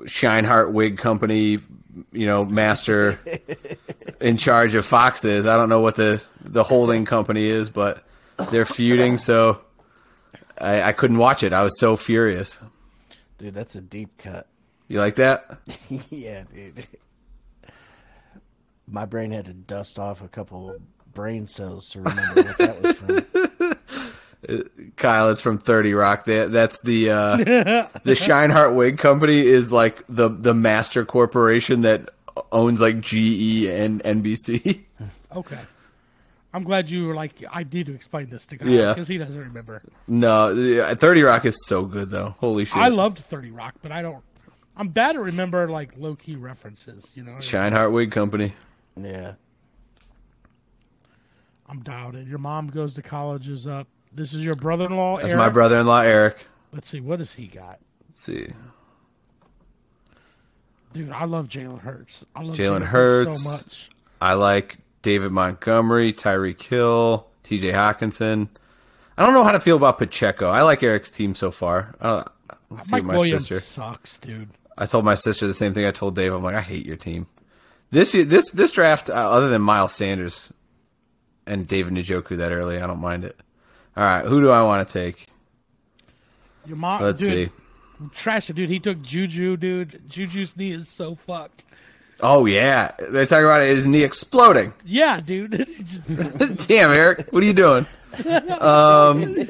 Sheinhardt 0.06 0.72
wig 0.72 0.98
company, 0.98 1.60
you 2.12 2.26
know, 2.26 2.44
master 2.44 3.20
in 4.22 4.38
charge 4.38 4.76
of 4.76 4.86
Fox 4.86 5.26
is. 5.26 5.46
I 5.46 5.56
don't 5.58 5.70
know 5.70 5.82
what 5.82 5.96
the 5.96 6.24
the 6.42 6.64
holding 6.64 7.06
company 7.06 7.46
is, 7.46 7.70
but 7.70 8.04
they're 8.52 8.66
feuding, 8.66 9.18
so 9.18 9.62
I, 10.60 10.82
I 10.84 10.92
couldn't 10.94 11.18
watch 11.18 11.44
it. 11.44 11.54
I 11.54 11.64
was 11.64 11.80
so 11.80 11.96
furious. 11.96 12.60
Dude, 13.38 13.54
that's 13.54 13.76
a 13.76 13.82
deep 13.82 14.18
cut. 14.18 14.48
You 14.88 15.00
like 15.00 15.16
that? 15.16 15.60
yeah, 16.10 16.44
dude. 16.54 16.88
My 18.88 19.06
brain 19.06 19.32
had 19.32 19.46
to 19.46 19.54
dust 19.54 20.00
off 20.00 20.22
a 20.22 20.28
couple 20.28 20.76
brain 21.14 21.46
cells 21.46 21.90
to 21.90 22.02
remember 22.02 22.44
what 22.44 22.58
that 22.58 22.82
was 22.82 22.96
from. 22.98 23.76
Kyle, 24.96 25.30
it's 25.30 25.42
from 25.42 25.58
Thirty 25.58 25.94
Rock. 25.94 26.26
That 26.26 26.52
that's 26.52 26.82
the 26.84 27.12
uh, 27.12 27.36
the 27.38 27.44
Sheinhardt 28.06 28.74
Wig 28.74 28.98
Company 28.98 29.42
is 29.42 29.72
like 29.72 30.04
the 30.08 30.30
the 30.30 30.54
master 30.54 31.06
corporation 31.06 31.82
that 31.82 32.10
owns 32.52 32.82
like 32.82 33.00
GE 33.02 33.66
and 33.66 34.02
NBC. 34.04 34.82
Okay. 35.36 35.60
I'm 36.52 36.64
glad 36.64 36.90
you 36.90 37.06
were 37.06 37.14
like 37.14 37.44
I 37.52 37.64
need 37.64 37.86
to 37.86 37.94
explain 37.94 38.32
this 38.32 38.48
to 38.48 38.58
guy 38.58 38.66
Yeah. 38.66 38.94
because 38.94 39.08
he 39.08 39.20
doesn't 39.20 39.38
remember. 39.40 39.84
no, 40.08 40.96
Thirty 40.96 41.22
Rock 41.22 41.46
is 41.46 41.56
so 41.68 41.86
good 41.86 42.10
though. 42.10 42.34
Holy 42.40 42.66
shit! 42.66 42.76
I 42.76 42.88
loved 42.88 43.20
30 43.20 43.52
Rock, 43.52 43.76
but 43.84 43.92
I 43.92 44.02
don't 44.02 44.24
I'm 44.76 44.88
bad 44.88 45.14
to 45.14 45.20
remember 45.20 45.70
like 45.70 45.92
low 45.98 46.16
key 46.16 46.36
references, 46.36 47.12
you 47.14 47.24
know. 47.24 47.34
Sheinhardt 47.34 47.92
Wig 47.92 48.12
Company. 48.12 48.54
Yeah. 49.00 49.34
I'm 51.68 51.82
dialed 51.82 52.16
in. 52.16 52.28
Your 52.28 52.40
mom 52.40 52.68
goes 52.68 52.96
to 52.96 53.02
college 53.04 53.48
is 53.48 53.68
up. 53.68 53.88
This 54.12 54.34
is 54.34 54.44
your 54.44 54.56
brother-in-law. 54.56 55.18
That's 55.18 55.30
Eric? 55.30 55.38
my 55.38 55.50
brother-in-law 55.50 56.02
Eric. 56.02 56.48
Let's 56.74 56.90
see, 56.90 57.00
what 57.02 57.20
does 57.20 57.34
he 57.34 57.46
got? 57.48 57.80
Let's 58.08 58.24
see. 58.24 58.54
Dude, 60.94 61.12
I 61.12 61.26
love 61.26 61.48
Jalen 61.48 61.80
Hurts. 61.82 62.26
I 62.36 62.44
love 62.44 62.56
Jalen 62.58 62.84
Hurts. 62.84 63.44
so 63.44 63.50
much. 63.50 63.90
I 64.22 64.34
like 64.34 64.80
David 65.02 65.32
Montgomery, 65.32 66.14
Tyreek 66.14 66.62
Hill, 66.62 67.28
T.J. 67.44 67.72
Hockenson. 67.72 68.50
I 69.18 69.26
don't 69.26 69.34
know 69.34 69.44
how 69.44 69.52
to 69.52 69.60
feel 69.60 69.76
about 69.76 69.98
Pacheco. 69.98 70.48
I 70.50 70.62
like 70.62 70.82
Eric's 70.82 71.10
team 71.10 71.36
so 71.36 71.52
far. 71.52 71.94
I 72.02 72.08
don't. 72.10 72.28
See 72.84 72.92
Mike 72.92 73.04
my 73.04 73.16
Williams 73.16 73.48
sister. 73.48 73.60
sucks, 73.60 74.18
dude. 74.18 74.50
I 74.78 74.86
told 74.86 75.04
my 75.04 75.16
sister 75.16 75.46
the 75.48 75.54
same 75.54 75.74
thing 75.74 75.86
I 75.86 75.92
told 75.92 76.16
Dave. 76.16 76.34
I'm 76.34 76.44
like, 76.44 76.56
I 76.56 76.62
hate 76.62 76.86
your 76.86 76.96
team. 76.96 77.28
This 77.92 78.12
this 78.12 78.50
this 78.52 78.72
draft, 78.72 79.10
uh, 79.10 79.14
other 79.14 79.50
than 79.50 79.62
Miles 79.62 79.92
Sanders 79.94 80.54
and 81.48 81.68
David 81.68 81.94
Njoku 81.94 82.38
that 82.38 82.52
early, 82.52 82.80
I 82.80 82.86
don't 82.88 83.00
mind 83.00 83.26
it. 83.26 83.36
All 83.98 84.04
right, 84.04 84.24
who 84.26 84.40
do 84.42 84.52
I 84.52 84.62
want 84.62 84.88
to 84.88 84.94
take? 84.94 85.28
Your 86.66 86.78
mom, 86.78 87.02
Let's 87.02 87.18
dude, 87.20 87.50
see. 87.50 87.56
Trash 88.14 88.50
it, 88.50 88.54
dude. 88.56 88.70
He 88.70 88.80
took 88.80 89.02
Juju, 89.02 89.58
dude. 89.58 90.02
Juju's 90.08 90.56
knee 90.56 90.72
is 90.72 90.90
so 90.90 91.16
fucked. 91.16 91.66
Oh 92.22 92.46
yeah, 92.46 92.92
they're 93.00 93.26
talking 93.26 93.46
about 93.46 93.62
his 93.62 93.88
knee 93.88 94.04
exploding. 94.04 94.74
Yeah, 94.86 95.22
dude. 95.22 95.52
Damn, 96.68 96.92
Eric, 96.92 97.28
what 97.32 97.44
are 97.44 97.46
you 97.46 97.54
doing? 97.54 97.86
Um, 98.60 99.46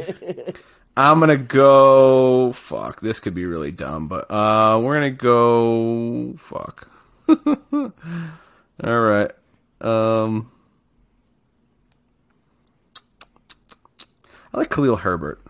I'm 0.95 1.19
gonna 1.19 1.37
go. 1.37 2.51
Fuck, 2.51 3.01
this 3.01 3.19
could 3.19 3.33
be 3.33 3.45
really 3.45 3.71
dumb, 3.71 4.07
but 4.07 4.29
uh, 4.29 4.79
we're 4.81 4.95
gonna 4.95 5.11
go. 5.11 6.33
Fuck. 6.37 6.91
All 7.31 7.91
right. 8.99 9.31
Um, 9.81 10.51
I 14.53 14.57
like 14.57 14.69
Khalil 14.69 14.97
Herbert. 14.97 15.41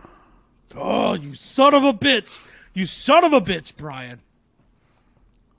oh, 0.76 1.16
you 1.16 1.34
son 1.34 1.74
of 1.74 1.84
a 1.84 1.94
bitch! 1.94 2.46
You 2.80 2.86
son 2.86 3.26
of 3.26 3.34
a 3.34 3.42
bitch, 3.42 3.76
Brian. 3.76 4.22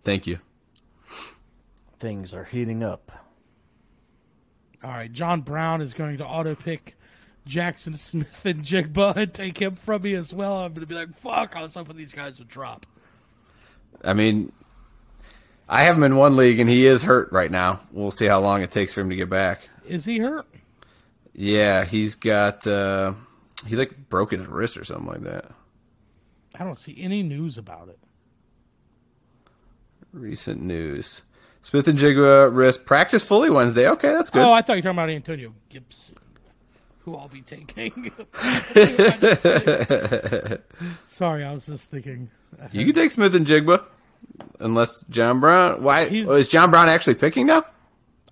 Thank 0.05 0.27
you. 0.27 0.39
Things 1.99 2.33
are 2.33 2.45
heating 2.45 2.83
up. 2.83 3.13
All 4.83 4.89
right, 4.89 5.13
John 5.13 5.43
Brown 5.43 5.83
is 5.83 5.93
going 5.93 6.17
to 6.17 6.25
auto 6.25 6.55
pick 6.55 6.97
Jackson 7.45 7.93
Smith-Njigba 7.93 9.17
and 9.17 9.35
take 9.35 9.61
him 9.61 9.77
from 9.77 10.01
me 10.01 10.15
as 10.15 10.33
well. 10.33 10.61
I'm 10.61 10.73
going 10.73 10.81
to 10.81 10.87
be 10.87 10.95
like, 10.95 11.15
fuck, 11.15 11.57
I 11.57 11.61
was 11.61 11.75
hoping 11.75 11.99
these 11.99 12.15
guys 12.15 12.39
would 12.39 12.49
drop. 12.49 12.87
I 14.03 14.15
mean, 14.15 14.51
I 15.69 15.83
have 15.83 15.97
him 15.97 16.05
in 16.05 16.17
one 16.17 16.37
league, 16.37 16.59
and 16.59 16.71
he 16.71 16.87
is 16.87 17.03
hurt 17.03 17.31
right 17.33 17.51
now. 17.51 17.81
We'll 17.93 18.13
see 18.13 18.29
how 18.29 18.41
long 18.41 18.63
it 18.63 18.71
takes 18.71 18.95
for 18.95 19.03
him 19.03 19.11
to 19.11 19.17
get 19.17 19.29
back. 19.29 19.69
Is 19.87 20.07
he 20.07 20.21
hurt? 20.21 20.47
Yeah, 21.35 21.85
he's 21.85 22.15
got. 22.15 22.67
Uh, 22.67 23.13
he 23.67 23.77
like 23.77 24.09
broke 24.09 24.31
his 24.31 24.47
wrist 24.47 24.79
or 24.79 24.85
something 24.85 25.07
like 25.07 25.25
that. 25.25 25.53
I 26.61 26.65
don't 26.65 26.79
see 26.79 26.97
any 27.01 27.23
news 27.23 27.57
about 27.59 27.89
it. 27.89 27.99
Recent 30.13 30.61
news. 30.61 31.23
Smith-Njigba 31.63 32.55
wrist 32.55 32.85
practice 32.85 33.25
fully 33.25 33.51
Wednesday. 33.51 33.89
Okay, 33.89 34.13
that's 34.13 34.31
good. 34.31 34.43
Oh, 34.43 34.53
I 34.53 34.61
thought 34.63 34.75
you 34.75 34.79
were 34.79 34.83
talking 34.83 34.99
about 34.99 35.11
Antonio 35.11 35.55
Gibson, 35.71 36.17
who 37.01 37.17
I'll 37.17 37.29
be 37.29 37.43
taking. 37.43 38.13
Sorry, 41.07 41.45
I 41.45 41.53
was 41.53 41.67
just 41.67 41.91
thinking. 41.91 42.31
you 42.73 42.85
can 42.85 42.95
take 42.95 43.11
Smith-Njigba, 43.11 43.85
unless 44.59 45.05
John 45.11 45.41
Brown. 45.41 45.83
Why 45.83 46.09
He's- 46.09 46.29
oh, 46.29 46.35
is 46.35 46.49
John 46.49 46.71
Brown 46.71 46.89
actually 46.89 47.15
picking 47.15 47.47
now? 47.47 47.65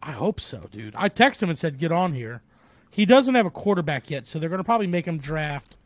I 0.02 0.12
hope 0.12 0.40
so, 0.40 0.68
dude. 0.70 0.94
I 0.96 1.08
texted 1.08 1.42
him 1.44 1.50
and 1.50 1.58
said, 1.58 1.78
get 1.78 1.92
on 1.92 2.12
here. 2.12 2.42
He 2.90 3.04
doesn't 3.04 3.34
have 3.34 3.46
a 3.46 3.50
quarterback 3.50 4.10
yet, 4.10 4.26
so 4.26 4.38
they're 4.38 4.48
going 4.48 4.60
to 4.60 4.64
probably 4.64 4.86
make 4.86 5.06
him 5.06 5.18
draft 5.18 5.76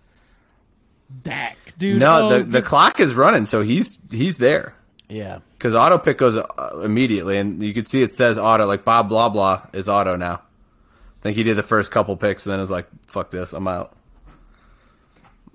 Dak, 1.23 1.57
dude. 1.79 1.99
No, 2.01 2.27
oh, 2.27 2.29
the 2.39 2.43
the 2.45 2.63
clock 2.63 3.01
is 3.01 3.15
running, 3.15 3.45
so 3.47 3.63
he's 3.63 3.99
he's 4.11 4.39
there 4.39 4.75
Yeah. 5.09 5.39
because 5.59 5.75
auto 5.75 5.99
pick 5.99 6.19
goes 6.19 6.37
uh, 6.37 6.81
immediately, 6.83 7.39
and 7.39 7.63
you 7.63 7.75
can 7.75 7.85
see 7.85 8.03
it 8.03 8.13
says 8.15 8.39
auto. 8.39 8.67
Like 8.67 8.85
Bob 8.85 9.09
blah 9.09 9.29
blah 9.29 9.67
is 9.73 9.89
auto 9.89 10.17
now. 10.17 10.35
I 10.35 11.23
think 11.23 11.37
he 11.37 11.43
did 11.45 11.57
the 11.57 11.63
first 11.63 11.91
couple 11.91 12.17
picks, 12.17 12.45
and 12.47 12.53
then 12.53 12.61
is 12.61 12.71
like, 12.71 12.87
"Fuck 13.07 13.31
this, 13.31 13.53
I'm 13.53 13.69
out." 13.69 13.95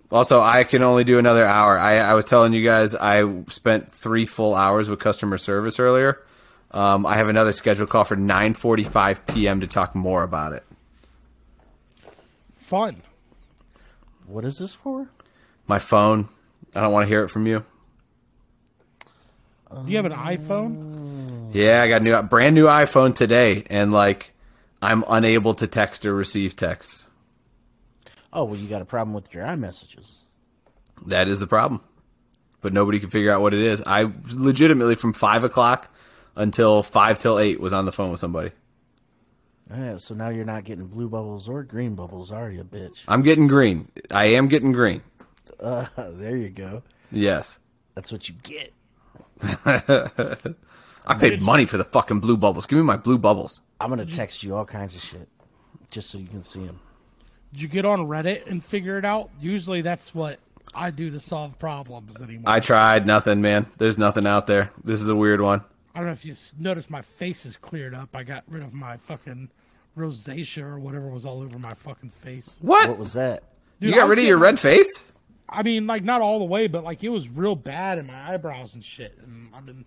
Also, 0.10 0.40
I 0.40 0.64
can 0.64 0.84
only 0.84 1.04
do 1.04 1.18
another 1.20 1.44
hour. 1.46 1.78
I, 1.78 1.98
I 1.98 2.14
was 2.14 2.24
telling 2.24 2.54
you 2.54 2.64
guys 2.64 2.96
I 2.96 3.44
spent 3.50 3.92
three 3.92 4.26
full 4.26 4.56
hours 4.56 4.88
with 4.90 5.00
customer 5.02 5.38
service 5.38 5.80
earlier. 5.80 6.24
Um, 6.72 7.06
I 7.06 7.18
have 7.18 7.28
another 7.28 7.52
scheduled 7.52 7.90
call 7.90 8.06
for 8.06 8.16
9:45 8.16 9.28
p.m. 9.34 9.60
to 9.62 9.68
talk 9.68 9.96
more 9.96 10.24
about 10.24 10.54
it. 10.54 10.64
Fun. 12.56 13.02
What 14.26 14.46
is 14.46 14.58
this 14.60 14.74
for? 14.74 15.10
My 15.68 15.80
phone. 15.80 16.28
I 16.76 16.82
don't 16.82 16.92
want 16.92 17.04
to 17.04 17.08
hear 17.08 17.24
it 17.24 17.30
from 17.30 17.46
you. 17.48 17.64
Do 19.74 19.92
you 19.92 19.98
have 19.98 20.06
an 20.06 20.14
iPhone? 20.14 21.54
Yeah, 21.54 21.82
I 21.82 21.90
got 21.90 22.02
a 22.02 22.04
new 22.04 22.22
brand 22.24 22.56
new 22.56 22.66
iPhone 22.66 23.14
today, 23.14 23.64
and 23.70 23.92
like 23.92 24.34
I'm 24.82 25.04
unable 25.08 25.54
to 25.56 25.68
text 25.68 26.06
or 26.06 26.14
receive 26.14 26.56
texts. 26.56 27.06
Oh, 28.32 28.46
well, 28.46 28.56
you 28.56 28.68
got 28.68 28.82
a 28.82 28.86
problem 28.86 29.14
with 29.14 29.34
your 29.34 29.44
iMessages. 29.44 30.18
That 31.06 31.28
is 31.28 31.40
the 31.40 31.48
problem. 31.48 31.82
But 32.62 32.74
nobody 32.74 33.00
can 33.00 33.10
figure 33.10 33.32
out 33.32 33.42
what 33.42 33.54
it 33.54 33.62
is. 33.62 33.84
I 33.86 34.12
legitimately 34.32 34.96
from 34.96 35.14
five 35.14 35.44
o'clock 35.44 35.94
until 36.36 36.84
five 36.84 37.20
till 37.20 37.40
eight 37.40 37.60
was 37.60 37.74
on 37.74 37.86
the 37.86 37.92
phone 37.92 38.12
with 38.12 38.20
somebody. 38.20 38.52
Yeah, 39.70 39.98
so 39.98 40.16
now 40.16 40.30
you're 40.30 40.46
not 40.46 40.64
getting 40.64 40.88
blue 40.88 41.10
bubbles 41.10 41.50
or 41.50 41.64
green 41.64 41.96
bubbles, 41.96 42.32
are 42.32 42.50
you, 42.50 42.64
bitch? 42.64 43.00
I'm 43.08 43.22
getting 43.22 43.48
green. 43.48 43.90
I 44.12 44.28
am 44.28 44.48
getting 44.48 44.72
green. 44.72 45.02
Uh, 45.60 45.86
there 46.12 46.38
you 46.38 46.50
go. 46.50 46.84
Yes. 47.12 47.60
That's 47.96 48.12
what 48.12 48.30
you 48.30 48.36
get. 48.44 48.74
I 51.08 51.16
paid 51.18 51.42
money 51.42 51.66
for 51.66 51.78
the 51.78 51.86
fucking 51.86 52.20
blue 52.20 52.38
bubbles. 52.38 52.66
Give 52.66 52.78
me 52.78 52.84
my 52.84 52.98
blue 52.98 53.18
bubbles. 53.18 53.62
I'm 53.80 53.90
gonna 53.90 54.06
text 54.06 54.44
you 54.44 54.56
all 54.56 54.66
kinds 54.66 54.96
of 54.96 55.02
shit, 55.02 55.28
just 55.90 56.10
so 56.10 56.18
you 56.18 56.28
can 56.28 56.44
see 56.44 56.66
them. 56.66 56.80
Did 57.54 57.62
you 57.62 57.68
get 57.70 57.86
on 57.86 58.00
Reddit 58.02 58.48
and 58.48 58.64
figure 58.64 58.98
it 58.98 59.06
out? 59.06 59.30
Usually 59.40 59.82
that's 59.82 60.14
what 60.14 60.40
I 60.74 60.92
do 60.92 61.10
to 61.12 61.20
solve 61.20 61.58
problems 61.60 62.18
anymore. 62.18 62.44
I 62.46 62.60
tried 62.60 63.08
nothing, 63.08 63.42
man. 63.42 63.68
There's 63.78 63.98
nothing 63.98 64.28
out 64.28 64.48
there. 64.48 64.72
This 64.84 65.02
is 65.02 65.08
a 65.08 65.16
weird 65.16 65.42
one. 65.42 65.64
I 65.96 66.00
don't 66.00 66.08
know 66.08 66.14
if 66.14 66.26
you 66.26 66.36
noticed 66.60 66.90
my 66.90 67.02
face 67.02 67.46
is 67.46 67.58
cleared 67.58 67.96
up. 67.96 68.10
I 68.14 68.24
got 68.24 68.44
rid 68.48 68.64
of 68.64 68.74
my 68.74 68.98
fucking 68.98 69.50
rosacea 69.98 70.64
or 70.64 70.80
whatever 70.80 71.10
was 71.10 71.26
all 71.26 71.42
over 71.42 71.58
my 71.58 71.74
fucking 71.74 72.12
face. 72.12 72.58
What? 72.62 72.90
What 72.90 73.00
was 73.00 73.14
that? 73.14 73.44
Dude, 73.80 73.92
you 73.92 73.96
got 73.96 74.08
rid 74.08 74.20
of 74.20 74.26
your 74.26 74.38
red 74.38 74.60
face? 74.60 75.04
I 75.50 75.64
mean, 75.64 75.88
like 75.88 76.04
not 76.04 76.22
all 76.22 76.40
the 76.40 76.46
way, 76.46 76.68
but 76.68 76.84
like 76.84 77.04
it 77.04 77.10
was 77.10 77.30
real 77.30 77.56
bad 77.56 77.98
in 77.98 78.08
my 78.08 78.34
eyebrows 78.34 78.74
and 78.74 78.84
shit. 78.84 79.18
And 79.24 79.50
I've 79.56 79.66
been, 79.66 79.86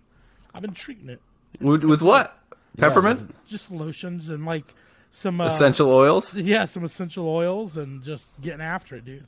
I've 0.53 0.61
been 0.61 0.73
treating 0.73 1.09
it. 1.09 1.21
With, 1.59 1.83
with 1.83 2.01
what? 2.01 2.37
Peppermint? 2.77 3.35
Just 3.47 3.71
lotions 3.71 4.29
and 4.29 4.45
like 4.45 4.63
some 5.11 5.39
uh, 5.41 5.45
Essential 5.47 5.89
oils. 5.91 6.33
yeah, 6.33 6.65
some 6.65 6.83
essential 6.83 7.27
oils 7.27 7.77
and 7.77 8.01
just 8.01 8.29
getting 8.41 8.61
after 8.61 8.95
it, 8.95 9.05
dude. 9.05 9.27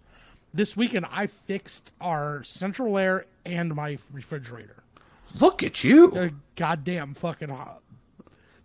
This 0.54 0.78
weekend 0.78 1.06
I 1.12 1.28
fixed 1.28 1.92
our 2.00 2.44
central 2.44 2.98
air 2.98 3.26
and 3.46 3.76
my 3.76 3.98
refrigerator. 4.12 4.84
Look 5.40 5.62
at 5.64 5.84
you, 5.84 6.12
They're 6.12 6.32
goddamn 6.56 7.16
fucking 7.16 7.50
hot. 7.50 7.82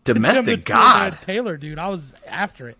domestic 0.05 0.65
god. 0.65 1.19
Taylor, 1.23 1.57
dude, 1.57 1.79
I 1.79 1.89
was 1.89 2.13
after 2.27 2.69
it. 2.69 2.77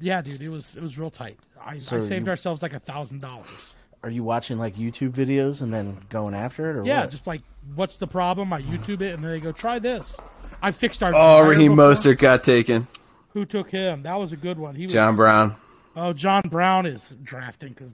Yeah, 0.00 0.20
dude, 0.22 0.40
it 0.42 0.48
was 0.48 0.76
it 0.76 0.82
was 0.82 0.98
real 0.98 1.10
tight. 1.10 1.38
I, 1.60 1.78
So 1.78 1.96
I 1.98 2.00
saved 2.00 2.26
you- 2.26 2.30
ourselves 2.30 2.62
like 2.62 2.72
a 2.74 2.78
thousand 2.80 3.20
dollars. 3.20 3.72
Are 4.02 4.10
you 4.10 4.22
watching 4.22 4.58
like 4.58 4.76
YouTube 4.76 5.10
videos 5.10 5.62
and 5.62 5.72
then 5.72 5.98
going 6.10 6.34
after 6.34 6.70
it, 6.70 6.76
or 6.76 6.84
Yeah, 6.84 7.00
what? 7.02 7.10
just 7.10 7.26
like 7.26 7.42
what's 7.74 7.96
the 7.96 8.06
problem? 8.06 8.52
I 8.52 8.62
YouTube 8.62 9.00
it 9.00 9.14
and 9.14 9.24
then 9.24 9.30
they 9.32 9.40
go 9.40 9.52
try 9.52 9.78
this. 9.78 10.16
I 10.62 10.70
fixed 10.70 11.02
our. 11.02 11.10
Oh, 11.14 11.38
dryer 11.40 11.48
Raheem 11.50 11.72
before. 11.76 11.92
Mostert 11.92 12.18
got 12.18 12.42
taken. 12.42 12.86
Who 13.30 13.44
took 13.44 13.70
him? 13.70 14.02
That 14.02 14.14
was 14.18 14.32
a 14.32 14.36
good 14.36 14.58
one. 14.58 14.74
He 14.74 14.86
was, 14.86 14.92
John 14.92 15.16
Brown. 15.16 15.54
Oh, 15.96 16.12
John 16.12 16.42
Brown 16.48 16.86
is 16.86 17.14
drafting 17.22 17.70
because 17.70 17.92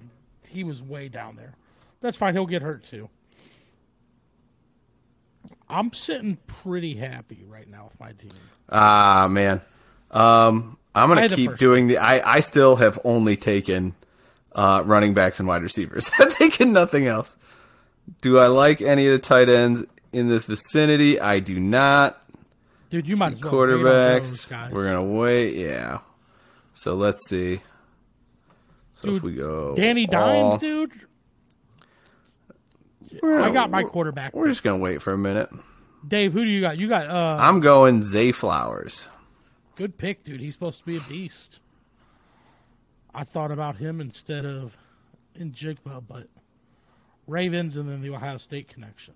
he 0.48 0.64
was 0.64 0.82
way 0.82 1.08
down 1.08 1.36
there. 1.36 1.54
That's 2.00 2.16
fine. 2.16 2.34
He'll 2.34 2.46
get 2.46 2.62
hurt 2.62 2.84
too. 2.84 3.08
I'm 5.68 5.92
sitting 5.92 6.36
pretty 6.46 6.94
happy 6.94 7.44
right 7.48 7.68
now 7.68 7.84
with 7.84 7.98
my 7.98 8.12
team. 8.12 8.32
Ah 8.68 9.26
man, 9.28 9.60
um, 10.10 10.78
I'm 10.94 11.08
gonna 11.08 11.28
keep 11.28 11.56
doing 11.56 11.86
the. 11.86 11.98
I 11.98 12.36
I 12.36 12.40
still 12.40 12.76
have 12.76 12.98
only 13.04 13.36
taken 13.36 13.94
uh, 14.54 14.82
running 14.84 15.14
backs 15.14 15.38
and 15.38 15.48
wide 15.48 15.62
receivers. 15.62 16.10
I've 16.18 16.28
taken 16.28 16.72
nothing 16.72 17.06
else. 17.06 17.36
Do 18.20 18.38
I 18.38 18.48
like 18.48 18.82
any 18.82 19.06
of 19.06 19.12
the 19.12 19.18
tight 19.18 19.48
ends 19.48 19.84
in 20.12 20.28
this 20.28 20.44
vicinity? 20.46 21.20
I 21.20 21.40
do 21.40 21.58
not. 21.58 22.18
Dude, 22.90 23.08
you 23.08 23.16
might 23.16 23.32
as 23.34 23.42
well 23.42 23.52
wait 23.52 23.82
those 23.82 24.46
Quarterbacks. 24.46 24.72
We're 24.72 24.84
gonna 24.92 25.02
wait. 25.04 25.54
Yeah. 25.56 25.98
So 26.74 26.94
let's 26.94 27.26
see. 27.28 27.60
So 28.94 29.14
if 29.14 29.22
we 29.22 29.34
go, 29.34 29.74
Danny 29.74 30.06
all- 30.12 30.50
Dimes, 30.50 30.60
dude. 30.60 30.92
we're- 33.22 33.42
I 33.42 33.50
got 33.50 33.70
my 33.70 33.82
quarterback. 33.82 34.34
We're 34.34 34.48
just 34.48 34.62
gonna 34.62 34.78
wait 34.78 35.00
for 35.02 35.12
a 35.12 35.18
minute. 35.18 35.48
Dave, 36.06 36.32
who 36.32 36.44
do 36.44 36.50
you 36.50 36.60
got? 36.60 36.78
You 36.78 36.88
got 36.88 37.08
uh 37.08 37.36
I'm 37.40 37.60
going 37.60 38.02
Zay 38.02 38.32
Flowers. 38.32 39.08
Good 39.76 39.96
pick, 39.98 40.22
dude. 40.24 40.40
He's 40.40 40.52
supposed 40.54 40.78
to 40.80 40.84
be 40.84 40.96
a 40.96 41.00
beast. 41.00 41.60
I 43.14 43.24
thought 43.24 43.50
about 43.50 43.76
him 43.76 44.00
instead 44.00 44.44
of 44.46 44.76
Njigba, 45.38 46.02
but 46.06 46.28
Ravens 47.26 47.76
and 47.76 47.88
then 47.88 48.00
the 48.02 48.10
Ohio 48.10 48.38
State 48.38 48.68
connection. 48.68 49.14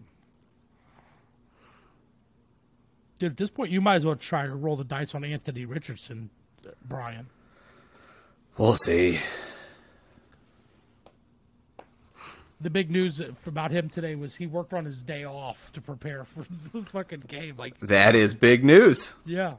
Dude, 3.18 3.32
at 3.32 3.36
this 3.38 3.50
point, 3.50 3.70
you 3.70 3.80
might 3.80 3.96
as 3.96 4.04
well 4.07 4.16
try 4.16 4.46
to 4.46 4.54
roll 4.54 4.76
the 4.76 4.84
dice 4.84 5.14
on 5.14 5.24
Anthony 5.24 5.64
Richardson, 5.64 6.28
Brian. 6.86 7.28
We'll 8.59 8.76
see. 8.76 9.20
The 12.61 12.70
big 12.70 12.90
news 12.90 13.20
about 13.46 13.70
him 13.70 13.88
today 13.90 14.14
was 14.14 14.36
he 14.36 14.46
worked 14.46 14.72
on 14.72 14.84
his 14.86 15.02
day 15.02 15.24
off 15.24 15.72
to 15.72 15.80
prepare 15.80 16.24
for 16.24 16.44
the 16.72 16.82
fucking 16.82 17.24
game. 17.28 17.57
Like, 17.59 17.78
That 17.80 18.14
is 18.14 18.34
big 18.34 18.64
news. 18.64 19.14
yeah. 19.24 19.54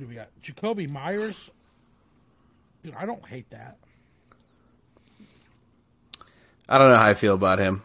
Who 0.00 0.06
do 0.06 0.08
we 0.08 0.14
got? 0.14 0.28
Jakobi 0.42 0.88
Meyers. 0.88 1.50
Dude, 2.82 2.94
I 2.94 3.04
don't 3.04 3.22
hate 3.26 3.50
that. 3.50 3.76
I 6.66 6.78
don't 6.78 6.88
know 6.88 6.96
how 6.96 7.06
I 7.06 7.12
feel 7.12 7.34
about 7.34 7.58
him. 7.58 7.82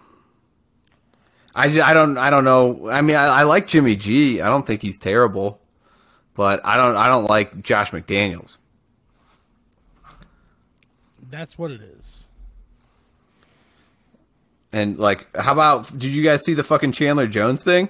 I, 1.53 1.66
I 1.66 1.93
don't 1.93 2.18
I 2.18 2.30
don't 2.30 2.45
know. 2.45 2.89
I 2.89 3.01
mean, 3.01 3.18
I, 3.18 3.26
I 3.26 3.43
like 3.43 3.68
Jimmy 3.68 3.97
G. 3.97 4.39
I 4.41 4.47
don't 4.47 4.66
think 4.66 4.82
he's 4.82 4.97
terrible, 4.97 5.59
but 6.36 6.61
I 6.66 6.78
don't 6.78 6.95
I 6.95 7.09
don't 7.09 7.26
like 7.26 7.61
Josh 7.61 7.91
McDaniels. 7.91 8.59
That's 11.30 11.57
what 11.57 11.72
it 11.72 11.82
is. 11.82 12.28
And 14.72 14.97
like, 14.99 15.36
how 15.36 15.51
about 15.51 15.97
did 15.97 16.13
you 16.13 16.24
guys 16.24 16.45
see 16.45 16.53
the 16.53 16.63
fucking 16.63 16.93
Chandler 16.93 17.28
Jones 17.28 17.61
thing? 17.61 17.89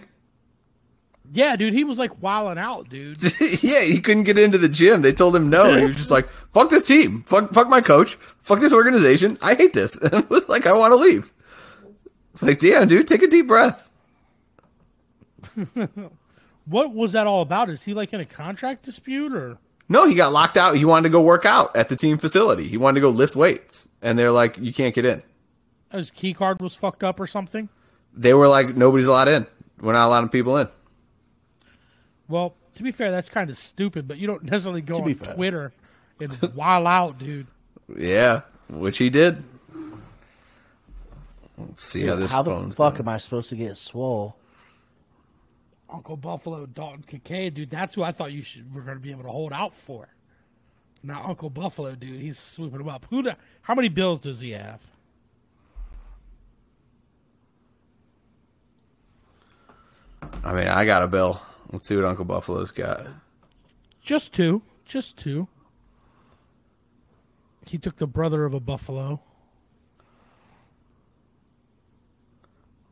Yeah, 1.33 1.55
dude, 1.55 1.73
he 1.73 1.83
was 1.83 1.99
like 1.99 2.21
wilding 2.21 2.61
out, 2.61 2.89
dude. 2.89 3.21
yeah, 3.61 3.81
he 3.81 3.99
couldn't 3.99 4.23
get 4.23 4.37
into 4.37 4.57
the 4.57 4.69
gym. 4.69 5.01
They 5.01 5.11
told 5.11 5.35
him 5.35 5.49
no. 5.49 5.77
He 5.77 5.85
was 5.85 5.95
just 5.95 6.11
like, 6.11 6.29
"Fuck 6.49 6.69
this 6.69 6.83
team. 6.83 7.23
Fuck 7.23 7.53
fuck 7.53 7.67
my 7.67 7.81
coach. 7.81 8.15
Fuck 8.41 8.59
this 8.59 8.71
organization. 8.71 9.37
I 9.41 9.55
hate 9.55 9.73
this." 9.73 9.97
And 10.01 10.13
it 10.13 10.29
was 10.29 10.47
like, 10.47 10.65
"I 10.65 10.73
want 10.73 10.91
to 10.91 10.97
leave." 10.97 11.33
It's 12.35 12.43
like, 12.43 12.59
damn, 12.59 12.89
dude, 12.89 13.07
take 13.07 13.23
a 13.23 13.27
deep 13.27 13.47
breath. 13.47 13.89
what 16.65 16.93
was 16.93 17.13
that 17.13 17.27
all 17.27 17.41
about? 17.41 17.69
Is 17.69 17.83
he 17.83 17.93
like 17.93 18.11
in 18.11 18.19
a 18.19 18.25
contract 18.25 18.83
dispute 18.83 19.33
or? 19.33 19.57
No, 19.87 20.05
he 20.05 20.15
got 20.15 20.33
locked 20.33 20.57
out. 20.57 20.75
He 20.75 20.83
wanted 20.83 21.03
to 21.03 21.09
go 21.09 21.21
work 21.21 21.45
out 21.45 21.73
at 21.77 21.87
the 21.87 21.95
team 21.95 22.17
facility. 22.17 22.67
He 22.67 22.75
wanted 22.75 22.95
to 22.95 23.01
go 23.01 23.09
lift 23.09 23.37
weights, 23.37 23.87
and 24.01 24.19
they're 24.19 24.31
like, 24.31 24.57
"You 24.57 24.73
can't 24.73 24.93
get 24.93 25.05
in." 25.05 25.23
His 25.93 26.11
key 26.11 26.33
card 26.33 26.61
was 26.61 26.75
fucked 26.75 27.05
up 27.05 27.21
or 27.21 27.27
something? 27.27 27.69
They 28.13 28.33
were 28.33 28.49
like, 28.49 28.75
"Nobody's 28.75 29.05
allowed 29.05 29.29
in. 29.29 29.47
We're 29.79 29.93
not 29.93 30.07
allowing 30.07 30.27
people 30.27 30.57
in." 30.57 30.67
Well, 32.27 32.55
to 32.75 32.83
be 32.83 32.91
fair, 32.91 33.11
that's 33.11 33.29
kind 33.29 33.49
of 33.49 33.57
stupid, 33.57 34.07
but 34.07 34.17
you 34.17 34.27
don't 34.27 34.43
necessarily 34.43 34.81
go 34.81 35.01
on 35.01 35.13
fair. 35.13 35.35
Twitter 35.35 35.73
and 36.19 36.37
wild 36.55 36.87
out, 36.87 37.17
dude. 37.17 37.47
Yeah, 37.97 38.41
which 38.69 38.97
he 38.97 39.09
did. 39.09 39.43
Let's 41.57 41.83
see 41.83 42.05
how 42.05 42.15
this 42.15 42.31
How 42.31 42.41
the 42.41 42.69
fuck 42.71 42.95
doing. 42.95 43.07
am 43.07 43.09
I 43.09 43.17
supposed 43.17 43.49
to 43.49 43.55
get 43.55 43.77
swole? 43.77 44.35
Uncle 45.89 46.17
Buffalo, 46.17 46.65
Dalton 46.65 47.03
Kincaid, 47.07 47.53
dude. 47.53 47.69
That's 47.69 47.95
who 47.95 48.03
I 48.03 48.11
thought 48.11 48.31
you 48.33 48.41
should 48.41 48.73
were 48.73 48.81
going 48.81 48.97
to 48.97 49.01
be 49.01 49.11
able 49.11 49.23
to 49.23 49.29
hold 49.29 49.53
out 49.53 49.73
for. 49.73 50.09
Now 51.03 51.23
Uncle 51.27 51.49
Buffalo, 51.49 51.95
dude. 51.95 52.19
He's 52.19 52.39
swooping 52.39 52.81
him 52.81 52.89
up. 52.89 53.05
Who? 53.09 53.21
The, 53.21 53.37
how 53.61 53.75
many 53.75 53.89
bills 53.89 54.19
does 54.19 54.39
he 54.39 54.51
have? 54.51 54.81
I 60.43 60.53
mean, 60.53 60.67
I 60.67 60.85
got 60.85 61.03
a 61.03 61.07
bill. 61.07 61.39
Let's 61.71 61.87
see 61.87 61.95
what 61.95 62.05
Uncle 62.05 62.25
Buffalo's 62.25 62.71
got. 62.71 63.07
Just 64.01 64.33
two. 64.33 64.61
Just 64.85 65.17
two. 65.17 65.47
He 67.65 67.77
took 67.77 67.97
the 67.97 68.07
brother 68.07 68.45
of 68.45 68.53
a 68.53 68.59
buffalo. 68.59 69.19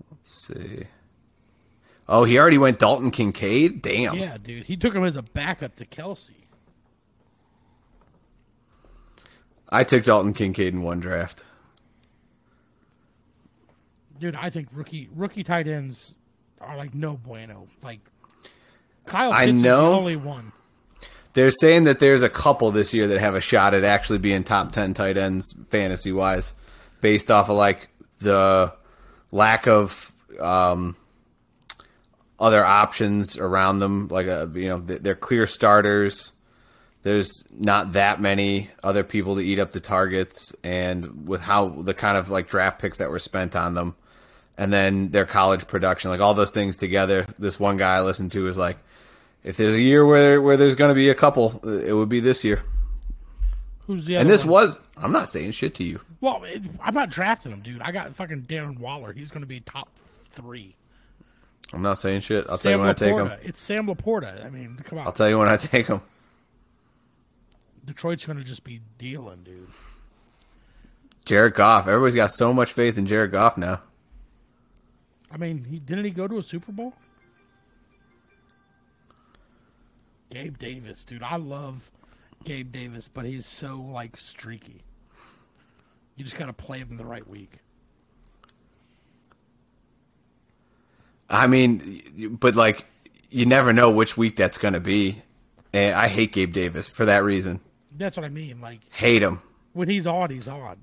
Let's 0.10 0.48
see. 0.48 0.88
Oh, 2.10 2.24
he 2.24 2.38
already 2.38 2.58
went 2.58 2.80
Dalton 2.80 3.12
Kincaid. 3.12 3.82
Damn. 3.82 4.16
Yeah, 4.16 4.38
dude. 4.38 4.66
He 4.66 4.76
took 4.76 4.94
him 4.94 5.04
as 5.04 5.16
a 5.16 5.22
backup 5.22 5.76
to 5.76 5.86
Kelce. 5.86 6.32
I 9.70 9.84
took 9.84 10.04
Dalton 10.04 10.34
Kincaid 10.34 10.74
in 10.74 10.84
one 10.84 11.00
draft. 11.00 11.44
Dude, 14.20 14.36
I 14.36 14.50
think 14.50 14.68
rookie 14.72 15.10
rookie 15.14 15.44
tight 15.44 15.68
ends 15.68 16.14
are 16.62 16.78
like 16.78 16.94
no 16.94 17.14
bueno. 17.18 17.68
Like 17.82 18.00
Kyle 19.06 19.32
Pitts 19.32 19.40
I 19.40 19.46
is 19.46 19.62
the 19.62 19.68
know. 19.68 19.94
only 19.94 20.16
one. 20.16 20.52
They're 21.34 21.52
saying 21.52 21.86
that 21.86 22.00
there's 22.00 22.22
a 22.22 22.30
couple 22.30 22.72
this 22.72 22.94
year 22.94 23.08
that 23.08 23.20
have 23.20 23.36
a 23.36 23.42
shot 23.42 23.74
at 23.74 23.84
actually 23.84 24.20
being 24.20 24.44
top 24.44 24.72
10 24.72 24.94
tight 24.94 25.18
ends 25.18 25.54
fantasy 25.70 26.12
wise 26.12 26.54
based 27.02 27.32
off 27.32 27.50
of 27.50 27.58
like 27.58 27.90
the 28.20 28.72
lack 29.32 29.68
of 29.68 30.12
um, 30.40 30.96
other 32.40 32.66
options 32.66 33.38
around 33.38 33.80
them 33.80 34.08
like 34.10 34.28
uh 34.28 34.48
you 34.54 34.68
know 34.68 34.80
they're 34.80 35.16
clear 35.16 35.48
starters 35.48 36.32
there's 37.04 37.44
not 37.52 37.94
that 37.94 38.20
many 38.22 38.70
other 38.84 39.04
people 39.04 39.36
to 39.36 39.42
eat 39.42 39.60
up 39.60 39.72
the 39.72 39.80
targets 39.80 40.54
and 40.64 41.28
with 41.28 41.42
how 41.42 41.70
the 41.70 41.94
kind 41.94 42.18
of 42.18 42.30
like 42.30 42.50
draft 42.50 42.80
picks 42.80 42.98
that 42.98 43.10
were 43.10 43.20
spent 43.20 43.56
on 43.56 43.76
them 43.76 43.96
and 44.58 44.74
then 44.74 45.10
their 45.10 45.26
college 45.26 45.68
production 45.68 46.10
like 46.10 46.20
all 46.20 46.34
those 46.34 46.52
things 46.52 46.76
together 46.76 47.26
this 47.40 47.60
one 47.60 47.78
guy 47.78 47.96
i 47.96 48.02
listened 48.02 48.32
to 48.32 48.44
was 48.44 48.58
like 48.58 48.78
if 49.44 49.58
there's 49.58 49.76
a 49.76 49.82
year 49.82 50.06
where 50.06 50.42
where 50.42 50.58
there's 50.58 50.76
going 50.76 50.90
to 50.90 50.96
be 50.96 51.10
a 51.10 51.16
couple 51.16 51.60
it 51.68 51.94
would 51.94 52.10
be 52.10 52.20
this 52.20 52.44
year 52.44 52.62
Who's 53.88 54.06
the 54.06 54.16
other 54.16 54.22
and 54.22 54.30
this 54.30 54.44
one? 54.46 54.52
was 54.54 54.80
i'm 54.98 55.12
not 55.12 55.28
saying 55.30 55.52
shit 55.52 55.76
to 55.76 55.84
you 55.84 56.00
Well, 56.22 56.44
it, 56.46 56.62
I'm 56.82 56.94
not 56.94 57.10
drafting 57.10 57.52
him, 57.52 57.62
dude. 57.62 57.82
I 57.82 57.92
got 57.92 58.16
fucking 58.16 58.44
Darren 58.44 58.80
Waller. 58.80 59.12
He's 59.12 59.30
going 59.30 59.42
to 59.42 59.48
be 59.48 59.60
top 59.60 59.90
three. 60.32 60.76
i'm 61.74 61.82
not 61.82 62.00
saying 62.00 62.22
shit 62.22 62.46
i'll 62.50 62.58
tell 62.58 62.72
you 62.72 62.80
when 62.80 62.88
i 62.88 62.94
take 62.94 63.14
him 63.16 63.32
It's 63.44 63.62
Sam 63.62 63.88
LaPorta. 63.88 64.46
I 64.46 64.50
mean, 64.50 64.80
come 64.86 65.00
on. 65.00 65.06
i'll 65.06 65.12
tell 65.12 65.30
you 65.30 65.38
when 65.38 65.50
i 65.50 65.58
take 65.58 65.88
him 65.88 66.02
Detroit's 67.86 68.26
going 68.26 68.38
to 68.38 68.46
just 68.46 68.64
be 68.64 68.80
dealing, 68.98 69.44
dude. 69.44 69.68
jared 71.26 71.54
goff 71.54 71.88
everybody's 71.88 72.16
got 72.16 72.32
so 72.32 72.54
much 72.54 72.72
faith 72.72 72.98
in 72.98 73.06
jared 73.06 73.32
goff 73.32 73.58
now 73.58 73.82
I 75.32 75.38
mean, 75.38 75.64
he 75.68 75.80
didn't 75.80 76.06
he 76.06 76.12
go 76.12 76.28
to 76.28 76.38
a 76.38 76.44
Super 76.44 76.72
Bowl? 76.72 76.94
Gabe 80.34 80.58
Davis, 80.58 81.04
dude. 81.04 81.24
I 81.24 81.36
love 81.38 81.92
Gabe 82.44 82.72
Davis, 82.72 83.08
but 83.08 83.26
he's 83.26 83.46
so 83.46 83.76
like 83.78 84.18
streaky. 84.18 84.82
You 86.16 86.24
just 86.24 86.38
got 86.38 86.46
to 86.48 86.54
play 86.54 86.80
him 86.80 86.98
the 86.98 87.06
right 87.06 87.28
week. 87.28 87.60
I 91.30 91.48
mean, 91.48 92.38
but 92.40 92.56
like, 92.56 92.86
you 93.30 93.46
never 93.46 93.74
know 93.74 93.90
which 93.92 94.18
week 94.18 94.36
that's 94.36 94.58
going 94.58 94.74
to 94.74 94.80
be. 94.80 95.22
And 95.72 95.96
I 95.96 96.08
hate 96.08 96.34
Gabe 96.34 96.54
Davis 96.54 96.88
for 96.88 97.06
that 97.06 97.24
reason. 97.24 97.60
That's 97.96 98.16
what 98.18 98.26
I 98.26 98.30
mean. 98.30 98.62
Like 98.62 98.82
Hate 98.92 99.24
him. 99.24 99.42
when 99.74 99.90
he's 99.90 100.06
on, 100.06 100.30
he's 100.30 100.48
on. 100.48 100.78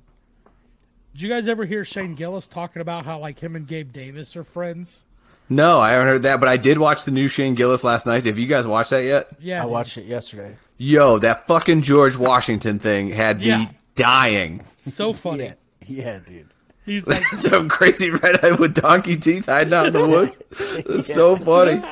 Did 1.13 1.23
you 1.23 1.29
guys 1.29 1.49
ever 1.49 1.65
hear 1.65 1.85
Shane 1.85 2.15
Gillis 2.15 2.47
talking 2.47 2.83
about 2.83 3.05
how 3.05 3.19
like 3.19 3.39
him 3.41 3.55
and 3.57 3.67
Gabe 3.67 3.93
Davis 3.93 4.37
are 4.37 4.45
friends? 4.45 5.05
No, 5.53 5.81
I 5.81 5.91
haven't 5.93 6.07
heard 6.07 6.23
that, 6.23 6.39
but 6.39 6.49
I 6.49 6.57
did 6.57 6.79
watch 6.79 7.05
the 7.05 7.11
new 7.11 7.27
Shane 7.27 7.55
Gillis 7.57 7.83
last 7.83 8.07
night. 8.07 8.25
Have 8.25 8.39
you 8.39 8.47
guys 8.47 8.67
watched 8.69 8.91
that 8.91 9.03
yet? 9.05 9.29
Yeah, 9.41 9.61
I 9.61 9.63
dude. 9.65 9.73
watched 9.73 9.99
it 9.99 10.05
yesterday. 10.07 10.57
Yo, 10.79 11.19
that 11.19 11.47
fucking 11.49 11.83
George 11.83 12.17
Washington 12.17 12.79
thing 12.79 13.11
had 13.11 13.41
me 13.41 13.69
dying. 13.97 14.63
So 14.79 15.13
funny. 15.13 15.45
Yeah, 15.45 15.55
yeah, 15.87 16.19
dude. 16.27 16.49
He's 16.87 17.07
like, 17.09 17.25
Some 17.27 17.69
crazy 17.69 18.11
redhead 18.11 18.59
with 18.61 18.75
donkey 18.75 19.17
teeth 19.17 19.47
hiding 19.47 19.75
out 19.75 19.89
in 19.89 19.93
the 19.93 20.07
woods. 20.09 20.41
It's 20.89 21.13
so 21.13 21.37
funny. 21.37 21.83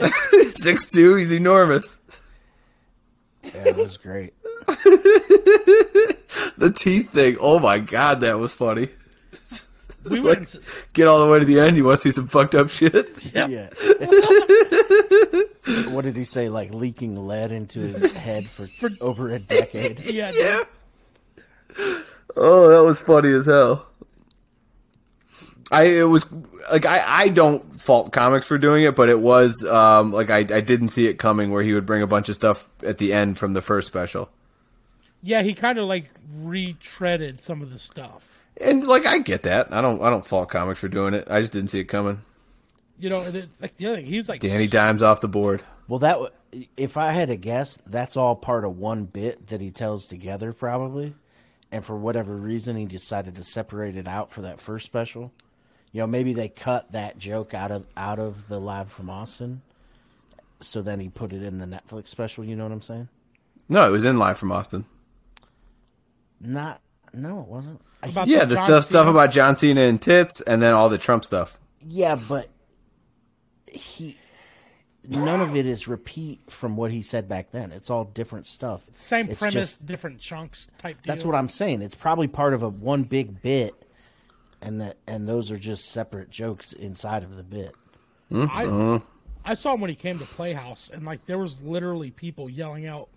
Six 0.48 0.86
two, 0.86 1.16
he's 1.16 1.32
enormous. 1.32 1.98
Yeah, 3.42 3.66
it 3.68 3.76
was 3.76 3.96
great. 3.96 4.32
The 6.56 6.70
teeth 6.74 7.10
thing, 7.10 7.36
oh 7.40 7.58
my 7.58 7.78
god, 7.80 8.20
that 8.20 8.38
was 8.38 8.52
funny. 8.54 8.88
We 10.04 10.16
It's 10.16 10.24
went. 10.24 10.54
like, 10.54 10.62
get 10.92 11.08
all 11.08 11.24
the 11.24 11.30
way 11.30 11.38
to 11.38 11.44
the 11.44 11.60
end. 11.60 11.76
You 11.76 11.84
want 11.84 11.98
to 12.00 12.02
see 12.02 12.10
some 12.12 12.26
fucked 12.26 12.54
up 12.54 12.68
shit? 12.70 13.08
Yeah. 13.34 13.46
Yeah. 13.46 13.68
what 15.90 16.04
did 16.04 16.16
he 16.16 16.24
say? 16.24 16.48
Like 16.48 16.72
leaking 16.72 17.16
lead 17.26 17.52
into 17.52 17.80
his 17.80 18.12
head 18.12 18.46
for, 18.46 18.66
for 18.66 18.90
over 19.00 19.32
a 19.32 19.38
decade. 19.38 20.00
Yeah. 20.12 20.32
Yeah. 20.34 20.64
Oh, 22.36 22.68
that 22.68 22.82
was 22.84 23.00
funny 23.00 23.32
as 23.32 23.46
hell. 23.46 23.86
I 25.70 25.84
it 25.84 26.08
was 26.08 26.26
like 26.70 26.84
I 26.84 27.02
I 27.24 27.28
don't 27.28 27.80
fault 27.80 28.12
comics 28.12 28.46
for 28.46 28.58
doing 28.58 28.82
it, 28.84 28.94
but 28.94 29.08
it 29.08 29.20
was 29.20 29.64
um 29.64 30.12
like 30.12 30.28
I 30.30 30.38
I 30.38 30.60
didn't 30.60 30.88
see 30.88 31.06
it 31.06 31.18
coming 31.18 31.50
where 31.50 31.62
he 31.62 31.72
would 31.72 31.86
bring 31.86 32.02
a 32.02 32.06
bunch 32.06 32.28
of 32.28 32.34
stuff 32.34 32.68
at 32.84 32.98
the 32.98 33.12
end 33.12 33.38
from 33.38 33.54
the 33.54 33.62
first 33.62 33.86
special. 33.86 34.28
Yeah, 35.22 35.42
he 35.42 35.54
kind 35.54 35.78
of 35.78 35.86
like 35.88 36.10
retreaded 36.42 37.40
some 37.40 37.62
of 37.62 37.72
the 37.72 37.78
stuff. 37.78 38.31
And 38.60 38.86
like 38.86 39.06
I 39.06 39.18
get 39.18 39.42
that. 39.42 39.72
I 39.72 39.80
don't 39.80 40.02
I 40.02 40.10
don't 40.10 40.26
fault 40.26 40.50
comics 40.50 40.80
for 40.80 40.88
doing 40.88 41.14
it. 41.14 41.26
I 41.30 41.40
just 41.40 41.52
didn't 41.52 41.70
see 41.70 41.80
it 41.80 41.84
coming. 41.84 42.20
You 42.98 43.10
know, 43.10 43.22
and 43.22 43.34
it, 43.34 43.48
like 43.60 43.76
the 43.76 43.86
other 43.86 43.96
thing, 43.96 44.06
he 44.06 44.18
was 44.18 44.28
like, 44.28 44.40
Danny 44.40 44.68
Dimes 44.68 45.02
off 45.02 45.20
the 45.20 45.28
board. 45.28 45.62
Well, 45.88 45.98
that 46.00 46.12
w- 46.12 46.66
if 46.76 46.96
I 46.96 47.10
had 47.10 47.28
to 47.28 47.36
guess, 47.36 47.78
that's 47.86 48.16
all 48.16 48.36
part 48.36 48.64
of 48.64 48.78
one 48.78 49.04
bit 49.06 49.48
that 49.48 49.60
he 49.60 49.70
tells 49.70 50.06
together, 50.06 50.52
probably. 50.52 51.14
And 51.72 51.84
for 51.84 51.96
whatever 51.96 52.36
reason, 52.36 52.76
he 52.76 52.84
decided 52.84 53.34
to 53.36 53.42
separate 53.42 53.96
it 53.96 54.06
out 54.06 54.30
for 54.30 54.42
that 54.42 54.60
first 54.60 54.86
special. 54.86 55.32
You 55.90 56.02
know, 56.02 56.06
maybe 56.06 56.32
they 56.32 56.48
cut 56.48 56.92
that 56.92 57.18
joke 57.18 57.54
out 57.54 57.70
of 57.72 57.86
out 57.96 58.18
of 58.18 58.48
the 58.48 58.60
live 58.60 58.90
from 58.90 59.10
Austin, 59.10 59.62
so 60.60 60.80
then 60.80 61.00
he 61.00 61.08
put 61.08 61.32
it 61.32 61.42
in 61.42 61.58
the 61.58 61.66
Netflix 61.66 62.08
special. 62.08 62.44
You 62.44 62.56
know 62.56 62.64
what 62.64 62.72
I'm 62.72 62.82
saying? 62.82 63.08
No, 63.68 63.86
it 63.86 63.90
was 63.90 64.04
in 64.04 64.16
live 64.18 64.38
from 64.38 64.52
Austin. 64.52 64.84
Not, 66.40 66.80
no, 67.12 67.40
it 67.40 67.46
wasn't. 67.46 67.80
About 68.02 68.26
Yeah, 68.26 68.44
the 68.44 68.56
stuff 68.56 68.84
stuff 68.84 69.06
about 69.06 69.30
John 69.30 69.54
Cena 69.56 69.82
and 69.82 70.00
tits, 70.00 70.40
and 70.40 70.60
then 70.60 70.74
all 70.74 70.88
the 70.88 70.98
Trump 70.98 71.24
stuff. 71.24 71.58
Yeah, 71.86 72.18
but 72.28 72.48
he 73.70 74.16
none 75.08 75.40
of 75.40 75.56
it 75.56 75.66
is 75.66 75.88
repeat 75.88 76.40
from 76.48 76.76
what 76.76 76.90
he 76.90 77.02
said 77.02 77.28
back 77.28 77.50
then. 77.50 77.72
It's 77.72 77.90
all 77.90 78.04
different 78.04 78.46
stuff. 78.46 78.84
same 78.94 79.28
It's 79.28 79.38
premise, 79.38 79.54
just- 79.54 79.86
different 79.86 80.20
chunks 80.20 80.68
type 80.78 81.02
deal. 81.02 81.12
that's 81.12 81.24
what 81.24 81.34
I'm 81.34 81.48
saying. 81.48 81.82
It's 81.82 81.94
probably 81.94 82.28
part 82.28 82.54
of 82.54 82.62
a 82.62 82.68
one 82.68 83.02
big 83.02 83.42
bit, 83.42 83.74
and 84.60 84.80
that 84.80 84.96
and 85.06 85.28
those 85.28 85.50
are 85.50 85.58
just 85.58 85.86
separate 85.86 86.30
jokes 86.30 86.72
inside 86.72 87.22
of 87.24 87.36
the 87.36 87.42
bit. 87.42 87.74
I 88.30 88.34
mm-hmm. 88.64 89.04
I 89.44 89.54
saw 89.54 89.74
him 89.74 89.80
when 89.80 89.90
he 89.90 89.96
came 89.96 90.18
to 90.18 90.24
Playhouse, 90.24 90.90
and 90.92 91.04
like 91.04 91.26
there 91.26 91.38
was 91.38 91.60
literally 91.60 92.10
people 92.10 92.48
yelling 92.48 92.86
out, 92.86 93.08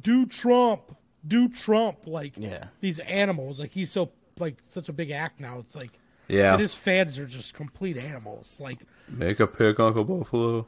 "Do 0.00 0.26
Trump, 0.26 0.96
do 1.26 1.48
Trump!" 1.48 2.06
Like 2.06 2.34
Yeah. 2.36 2.64
these 2.80 2.98
animals. 3.00 3.60
Like 3.60 3.72
he's 3.72 3.90
so 3.90 4.10
like 4.38 4.56
such 4.66 4.88
a 4.88 4.92
big 4.92 5.10
act 5.10 5.40
now. 5.40 5.58
It's 5.58 5.74
like 5.74 5.98
Yeah. 6.28 6.52
and 6.52 6.60
his 6.60 6.74
fans 6.74 7.18
are 7.18 7.26
just 7.26 7.54
complete 7.54 7.96
animals. 7.96 8.60
Like 8.60 8.78
Make 9.08 9.40
a 9.40 9.46
pick, 9.46 9.80
Uncle 9.80 10.04
Buffalo. 10.04 10.66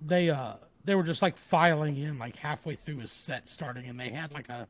they 0.00 0.30
uh 0.30 0.54
they 0.84 0.94
were 0.94 1.02
just 1.02 1.20
like 1.22 1.36
filing 1.36 1.96
in 1.96 2.18
like 2.18 2.36
halfway 2.36 2.74
through 2.74 2.98
his 2.98 3.12
set 3.12 3.48
starting, 3.48 3.86
and 3.86 4.00
they 4.00 4.08
had 4.08 4.32
like 4.32 4.48
a 4.48 4.66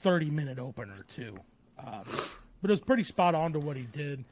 thirty 0.00 0.30
minute 0.30 0.58
opener 0.58 1.04
too. 1.08 1.36
Um, 1.78 2.02
but 2.62 2.70
it 2.70 2.72
was 2.72 2.80
pretty 2.80 3.04
spot 3.04 3.34
on 3.34 3.52
to 3.52 3.58
what 3.60 3.76
he 3.76 3.82
did. 3.84 4.24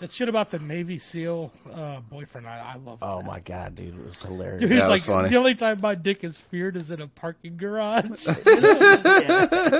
That 0.00 0.12
shit 0.12 0.28
about 0.28 0.50
the 0.50 0.58
Navy 0.58 0.98
SEAL 0.98 1.52
uh, 1.72 2.00
boyfriend, 2.00 2.46
I, 2.48 2.72
I 2.74 2.76
love. 2.78 2.98
Oh 3.02 3.22
my 3.22 3.38
god, 3.40 3.74
dude, 3.76 3.94
it 3.98 4.04
was 4.04 4.20
hilarious. 4.22 4.60
Dude, 4.60 4.70
Yeah, 4.70 4.76
he's 4.76 4.84
it 4.84 4.90
was 4.90 5.00
like 5.00 5.02
funny. 5.02 5.28
the 5.28 5.36
only 5.36 5.54
time 5.54 5.80
my 5.80 5.94
dick 5.94 6.24
is 6.24 6.36
feared 6.36 6.76
is 6.76 6.90
in 6.90 7.00
a 7.00 7.06
parking 7.08 7.56
garage. 7.56 8.26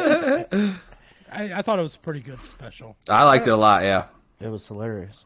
I, 0.09 0.79
I 1.33 1.63
thought 1.63 1.79
it 1.79 1.83
was 1.83 1.97
a 1.97 1.99
pretty 1.99 2.21
good 2.21 2.39
special, 2.39 2.97
I 3.09 3.25
liked 3.25 3.47
it 3.47 3.51
a 3.51 3.57
lot. 3.57 3.83
Yeah. 3.83 4.07
It 4.41 4.49
was 4.49 4.67
hilarious. 4.69 5.25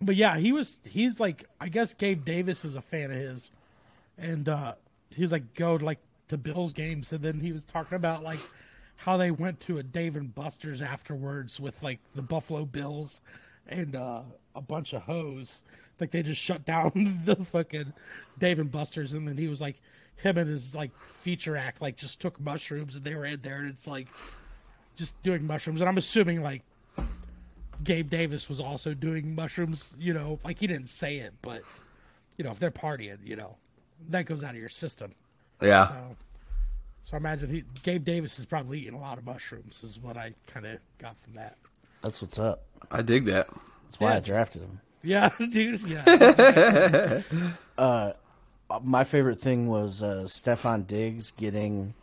but 0.00 0.16
yeah, 0.16 0.38
he 0.38 0.52
was. 0.52 0.78
He's 0.84 1.18
like, 1.20 1.44
I 1.60 1.68
guess 1.68 1.92
Gabe 1.94 2.24
Davis 2.24 2.64
is 2.64 2.76
a 2.76 2.80
fan 2.82 3.10
of 3.10 3.16
his, 3.16 3.50
and 4.16 4.48
uh, 4.48 4.74
he 5.10 5.22
was 5.22 5.32
like, 5.32 5.54
go 5.54 5.74
like 5.74 5.98
to 6.28 6.36
Bills 6.38 6.72
games, 6.72 7.12
and 7.12 7.22
then 7.22 7.40
he 7.40 7.52
was 7.52 7.64
talking 7.64 7.96
about 7.96 8.22
like 8.22 8.38
how 9.04 9.16
they 9.16 9.32
went 9.32 9.58
to 9.60 9.78
a 9.78 9.82
Dave 9.82 10.14
and 10.14 10.32
Buster's 10.32 10.80
afterwards 10.80 11.58
with 11.58 11.82
like 11.82 11.98
the 12.14 12.22
Buffalo 12.22 12.64
Bills 12.64 13.20
and 13.66 13.96
uh, 13.96 14.22
a 14.54 14.60
bunch 14.60 14.92
of 14.92 15.02
hoes. 15.02 15.62
Like 16.00 16.12
they 16.12 16.22
just 16.22 16.40
shut 16.40 16.64
down 16.64 17.20
the 17.24 17.36
fucking 17.36 17.92
Dave 18.38 18.58
and 18.58 18.70
Buster's, 18.70 19.12
and 19.12 19.26
then 19.26 19.36
he 19.36 19.48
was 19.48 19.60
like, 19.60 19.80
him 20.16 20.38
and 20.38 20.48
his 20.48 20.74
like 20.74 20.96
feature 20.98 21.56
act 21.56 21.82
like 21.82 21.96
just 21.96 22.20
took 22.20 22.40
mushrooms, 22.40 22.94
and 22.94 23.04
they 23.04 23.14
were 23.14 23.26
in 23.26 23.40
there, 23.42 23.58
and 23.58 23.70
it's 23.70 23.86
like 23.88 24.08
just 24.94 25.20
doing 25.24 25.46
mushrooms, 25.46 25.80
and 25.80 25.88
I'm 25.88 25.98
assuming 25.98 26.40
like 26.40 26.62
Gabe 27.82 28.08
Davis 28.08 28.48
was 28.48 28.60
also 28.60 28.94
doing 28.94 29.34
mushrooms. 29.34 29.90
You 29.98 30.14
know, 30.14 30.38
like 30.44 30.58
he 30.58 30.68
didn't 30.68 30.88
say 30.88 31.16
it, 31.16 31.34
but 31.42 31.62
you 32.36 32.44
know, 32.44 32.52
if 32.52 32.60
they're 32.60 32.70
partying, 32.70 33.18
you 33.24 33.34
know, 33.34 33.56
that 34.10 34.26
goes 34.26 34.44
out 34.44 34.50
of 34.50 34.60
your 34.60 34.68
system. 34.68 35.12
Yeah. 35.60 35.88
So, 35.88 36.16
so 37.02 37.16
I 37.16 37.20
imagine 37.20 37.50
he, 37.50 37.64
Gabe 37.82 38.04
Davis 38.04 38.38
is 38.38 38.46
probably 38.46 38.80
eating 38.80 38.94
a 38.94 39.00
lot 39.00 39.18
of 39.18 39.24
mushrooms. 39.24 39.82
Is 39.84 39.98
what 39.98 40.16
I 40.16 40.34
kind 40.46 40.66
of 40.66 40.78
got 40.98 41.16
from 41.22 41.34
that. 41.34 41.56
That's 42.02 42.20
what's 42.22 42.38
up. 42.38 42.62
I 42.90 43.02
dig 43.02 43.24
that. 43.26 43.48
That's 43.84 44.00
why 44.00 44.10
Yeah. 44.12 44.16
I 44.16 44.20
drafted 44.20 44.62
him. 44.62 44.80
Yeah, 45.04 45.30
dude. 45.50 45.80
Yeah, 45.82 47.22
Uh, 47.78 48.12
my 48.82 49.04
favorite 49.04 49.40
thing 49.40 49.66
was 49.68 50.02
uh, 50.02 50.24
Stefon 50.26 50.86
Diggs 50.86 51.30
getting 51.32 51.94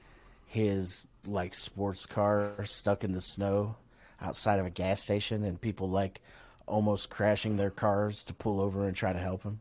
his 0.45 1.05
like 1.25 1.53
sports 1.53 2.05
car 2.05 2.53
stuck 2.65 3.03
in 3.03 3.11
the 3.13 3.21
snow 3.21 3.75
outside 4.21 4.59
of 4.59 4.65
a 4.65 4.69
gas 4.69 5.01
station, 5.01 5.43
and 5.43 5.59
people 5.59 5.89
like 5.89 6.21
almost 6.67 7.09
crashing 7.09 7.57
their 7.57 7.71
cars 7.71 8.23
to 8.25 8.33
pull 8.33 8.59
over 8.61 8.85
and 8.87 8.95
try 8.95 9.11
to 9.13 9.19
help 9.19 9.43
him. 9.43 9.59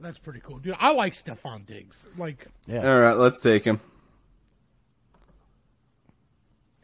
That's 0.00 0.18
pretty 0.18 0.40
cool, 0.40 0.58
dude. 0.58 0.76
I 0.78 0.92
like 0.92 1.12
Stefon 1.12 1.66
Diggs. 1.66 2.06
Like, 2.16 2.46
Yeah, 2.66 2.88
All 2.90 3.00
right, 3.00 3.16
let's 3.16 3.38
take 3.40 3.64
him. 3.64 3.80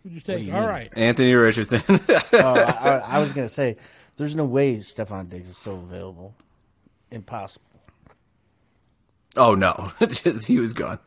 who'd 0.02 0.12
you 0.12 0.20
take? 0.20 0.38
do 0.38 0.44
you 0.44 0.52
All 0.54 0.60
mean? 0.60 0.68
right. 0.68 0.92
Anthony 0.94 1.32
Richardson. 1.32 1.82
oh, 1.88 2.24
I, 2.32 2.70
I, 2.98 2.98
I 2.98 3.18
was 3.20 3.32
gonna 3.32 3.48
say, 3.48 3.76
there's 4.16 4.34
no 4.34 4.44
way 4.44 4.76
Stefon 4.76 5.28
Diggs 5.28 5.48
is 5.48 5.56
still 5.56 5.78
available. 5.78 6.34
Impossible. 7.10 7.64
oh 9.36 9.54
no, 9.54 9.92
he 10.46 10.58
was 10.58 10.72
gone. 10.72 10.98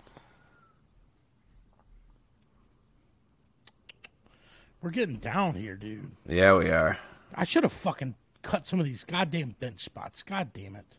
We're 4.81 4.91
getting 4.91 5.17
down 5.17 5.55
here, 5.55 5.75
dude. 5.75 6.09
Yeah, 6.27 6.55
we 6.55 6.69
are. 6.69 6.97
I 7.35 7.43
should 7.43 7.63
have 7.63 7.73
fucking 7.73 8.15
cut 8.43 8.65
some 8.65 8.79
of 8.79 8.85
these 8.85 9.03
goddamn 9.03 9.55
bench 9.59 9.83
spots. 9.83 10.23
God 10.23 10.51
damn 10.53 10.75
it. 10.77 10.95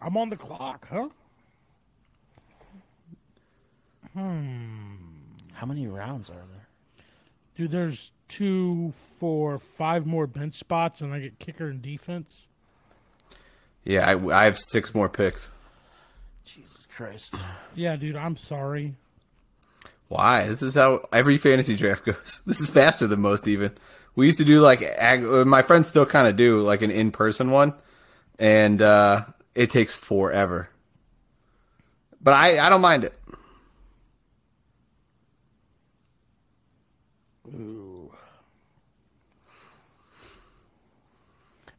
I'm 0.00 0.16
on 0.16 0.30
the 0.30 0.36
clock, 0.36 0.88
huh? 0.90 1.08
Hmm. 4.14 4.94
How 5.52 5.66
many 5.66 5.86
rounds 5.86 6.30
are 6.30 6.34
there? 6.34 6.66
Dude, 7.56 7.70
there's 7.70 8.12
two, 8.28 8.92
four, 9.18 9.58
five 9.58 10.06
more 10.06 10.26
bench 10.26 10.56
spots, 10.56 11.00
and 11.00 11.12
I 11.12 11.20
get 11.20 11.38
kicker 11.38 11.68
and 11.68 11.82
defense. 11.82 12.46
Yeah, 13.84 14.08
I, 14.08 14.40
I 14.40 14.44
have 14.44 14.58
six 14.58 14.94
more 14.94 15.08
picks. 15.08 15.50
Jesus 16.44 16.86
Christ. 16.94 17.34
Yeah, 17.74 17.96
dude, 17.96 18.16
I'm 18.16 18.36
sorry. 18.36 18.94
Why? 20.08 20.48
This 20.48 20.62
is 20.62 20.74
how 20.74 21.06
every 21.12 21.36
fantasy 21.36 21.76
draft 21.76 22.04
goes. 22.06 22.40
This 22.46 22.60
is 22.60 22.70
faster 22.70 23.06
than 23.06 23.20
most. 23.20 23.46
Even 23.46 23.72
we 24.16 24.26
used 24.26 24.38
to 24.38 24.44
do 24.44 24.60
like 24.60 24.82
ag- 24.82 25.24
uh, 25.24 25.44
my 25.44 25.62
friends 25.62 25.86
still 25.86 26.06
kind 26.06 26.26
of 26.26 26.36
do 26.36 26.60
like 26.60 26.82
an 26.82 26.90
in 26.90 27.12
person 27.12 27.50
one, 27.50 27.74
and 28.38 28.82
uh, 28.82 29.24
it 29.54 29.70
takes 29.70 29.94
forever. 29.94 30.68
But 32.20 32.34
I 32.34 32.64
I 32.64 32.68
don't 32.68 32.80
mind 32.80 33.04
it. 33.04 33.14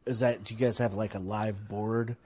Is 0.04 0.20
that 0.20 0.44
do 0.44 0.54
you 0.54 0.60
guys 0.60 0.78
have 0.78 0.94
like 0.94 1.14
a 1.14 1.18
live 1.18 1.68
board? 1.68 2.16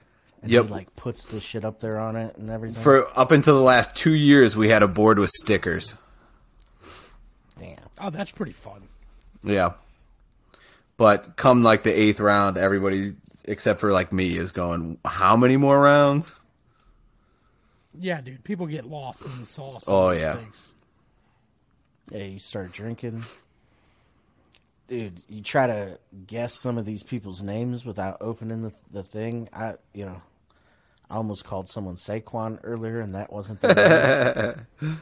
And 0.41 0.51
Yep. 0.51 0.65
He 0.65 0.71
like 0.71 0.95
puts 0.95 1.25
the 1.25 1.39
shit 1.39 1.65
up 1.65 1.79
there 1.79 1.99
on 1.99 2.15
it 2.15 2.35
and 2.37 2.49
everything. 2.49 2.81
For 2.81 3.07
up 3.17 3.31
until 3.31 3.55
the 3.55 3.63
last 3.63 3.95
two 3.95 4.13
years, 4.13 4.55
we 4.55 4.69
had 4.69 4.83
a 4.83 4.87
board 4.87 5.19
with 5.19 5.29
stickers. 5.31 5.95
Damn. 7.59 7.77
Oh, 7.99 8.09
that's 8.09 8.31
pretty 8.31 8.51
fun. 8.51 8.87
Yeah. 9.43 9.73
But 10.95 11.35
come 11.37 11.61
like 11.61 11.83
the 11.83 11.91
eighth 11.91 12.19
round, 12.19 12.57
everybody 12.57 13.15
except 13.47 13.79
for 13.79 13.91
like 13.91 14.11
me 14.13 14.37
is 14.37 14.51
going, 14.51 14.99
how 15.03 15.35
many 15.35 15.57
more 15.57 15.79
rounds? 15.79 16.43
Yeah, 17.99 18.21
dude. 18.21 18.43
People 18.43 18.67
get 18.67 18.85
lost 18.85 19.25
in 19.25 19.39
the 19.39 19.45
sauce. 19.45 19.85
Oh, 19.87 20.11
yeah. 20.11 20.35
things. 20.35 20.73
Yeah, 22.11 22.23
you 22.23 22.39
start 22.39 22.71
drinking. 22.71 23.23
Dude, 24.87 25.21
you 25.29 25.41
try 25.41 25.67
to 25.67 25.97
guess 26.27 26.53
some 26.53 26.77
of 26.77 26.85
these 26.85 27.03
people's 27.03 27.41
names 27.41 27.85
without 27.85 28.17
opening 28.21 28.61
the 28.61 28.73
the 28.91 29.03
thing. 29.03 29.49
I, 29.51 29.73
you 29.93 30.05
know, 30.05 30.21
I 31.09 31.15
almost 31.15 31.43
called 31.43 31.67
someone 31.67 31.95
Saquon 31.95 32.59
earlier, 32.63 33.01
and 33.01 33.13
that 33.15 33.33
wasn't 33.33 33.59
the 33.59 34.55
name. 34.81 35.01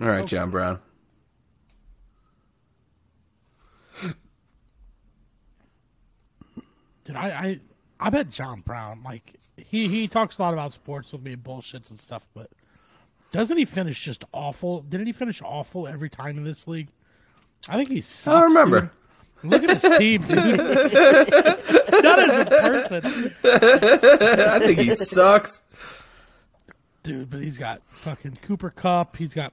All 0.00 0.08
right, 0.08 0.26
John 0.26 0.50
Brown. 0.50 0.80
Dude, 7.04 7.16
I, 7.16 7.28
I, 7.28 7.60
I 8.00 8.10
bet 8.10 8.30
John 8.30 8.60
Brown, 8.60 9.02
like, 9.04 9.34
he, 9.56 9.88
he 9.88 10.08
talks 10.08 10.38
a 10.38 10.42
lot 10.42 10.52
about 10.52 10.72
sports 10.72 11.12
with 11.12 11.22
me 11.22 11.32
and 11.34 11.42
bullshits 11.42 11.90
and 11.90 11.98
stuff, 12.00 12.26
but 12.34 12.50
doesn't 13.32 13.56
he 13.56 13.64
finish 13.64 14.02
just 14.04 14.24
awful? 14.32 14.82
Didn't 14.82 15.06
he 15.06 15.12
finish 15.12 15.40
awful 15.42 15.88
every 15.88 16.10
time 16.10 16.36
in 16.38 16.44
this 16.44 16.66
league? 16.68 16.88
I 17.68 17.76
think 17.76 17.90
he 17.90 18.00
sucks. 18.00 18.28
I 18.28 18.40
don't 18.40 18.54
remember. 18.54 18.80
dude. 18.80 18.90
Look 19.50 19.64
at 19.64 19.70
his 19.80 19.98
team, 19.98 20.20
dude. 20.20 20.36
Not 22.02 22.18
as 22.18 22.40
a 22.40 22.46
person, 22.46 23.34
I 23.44 24.58
think 24.60 24.78
he 24.78 24.90
sucks. 24.90 25.62
dude, 27.02 27.28
but 27.30 27.40
he's 27.40 27.58
got 27.58 27.82
fucking 27.86 28.38
Cooper 28.42 28.70
Kupp. 28.70 29.16
He's 29.16 29.34
got 29.34 29.52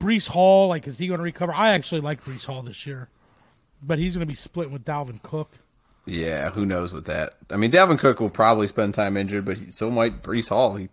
Breece 0.00 0.26
Hall. 0.26 0.68
Like, 0.68 0.88
is 0.88 0.98
he 0.98 1.06
going 1.06 1.18
to 1.18 1.24
recover? 1.24 1.52
I 1.54 1.70
actually 1.70 2.00
like 2.00 2.24
Breece 2.24 2.46
Hall 2.46 2.62
this 2.62 2.84
year, 2.86 3.08
but 3.82 3.98
he's 4.00 4.16
going 4.16 4.26
to 4.26 4.32
be 4.32 4.34
split 4.36 4.70
with 4.70 4.84
Dalvin 4.84 5.22
Cook. 5.22 5.52
Yeah, 6.06 6.50
who 6.50 6.66
knows 6.66 6.92
with 6.92 7.04
that? 7.06 7.34
I 7.50 7.56
mean, 7.56 7.70
Dalvin 7.70 7.98
Cook 7.98 8.20
will 8.20 8.30
probably 8.30 8.66
spend 8.66 8.94
time 8.94 9.16
injured, 9.16 9.44
but 9.44 9.58
he, 9.58 9.70
so 9.70 9.90
might 9.90 10.22
Breece 10.22 10.48
Hall. 10.48 10.74
He 10.76 10.88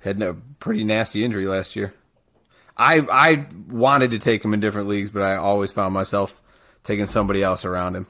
had 0.00 0.20
a 0.22 0.34
pretty 0.58 0.84
nasty 0.84 1.24
injury 1.24 1.46
last 1.46 1.76
year. 1.76 1.94
I 2.76 3.00
I 3.10 3.46
wanted 3.68 4.10
to 4.12 4.18
take 4.18 4.44
him 4.44 4.54
in 4.54 4.60
different 4.60 4.88
leagues, 4.88 5.10
but 5.10 5.22
I 5.22 5.36
always 5.36 5.70
found 5.72 5.92
myself 5.94 6.40
taking 6.84 7.06
somebody 7.06 7.42
else 7.42 7.64
around 7.64 7.94
him. 7.96 8.06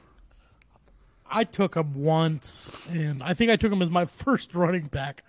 I 1.29 1.43
took 1.43 1.75
him 1.75 1.93
once, 1.95 2.71
and 2.89 3.21
I 3.21 3.33
think 3.33 3.51
I 3.51 3.55
took 3.55 3.71
him 3.71 3.81
as 3.81 3.89
my 3.89 4.05
first 4.05 4.55
running 4.55 4.85
back. 4.85 5.23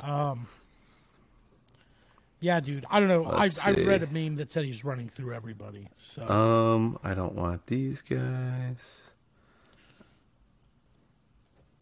Um, 0.00 0.46
yeah, 2.40 2.60
dude. 2.60 2.84
I 2.90 2.98
don't 3.00 3.08
know. 3.08 3.24
I, 3.26 3.42
Let's 3.42 3.64
I 3.66 3.74
see. 3.74 3.84
read 3.84 4.02
a 4.02 4.06
meme 4.08 4.36
that 4.36 4.50
said 4.52 4.64
he's 4.64 4.84
running 4.84 5.08
through 5.08 5.34
everybody. 5.34 5.88
So 5.96 6.28
Um, 6.28 6.98
I 7.04 7.14
don't 7.14 7.34
want 7.34 7.66
these 7.66 8.02
guys. 8.02 9.05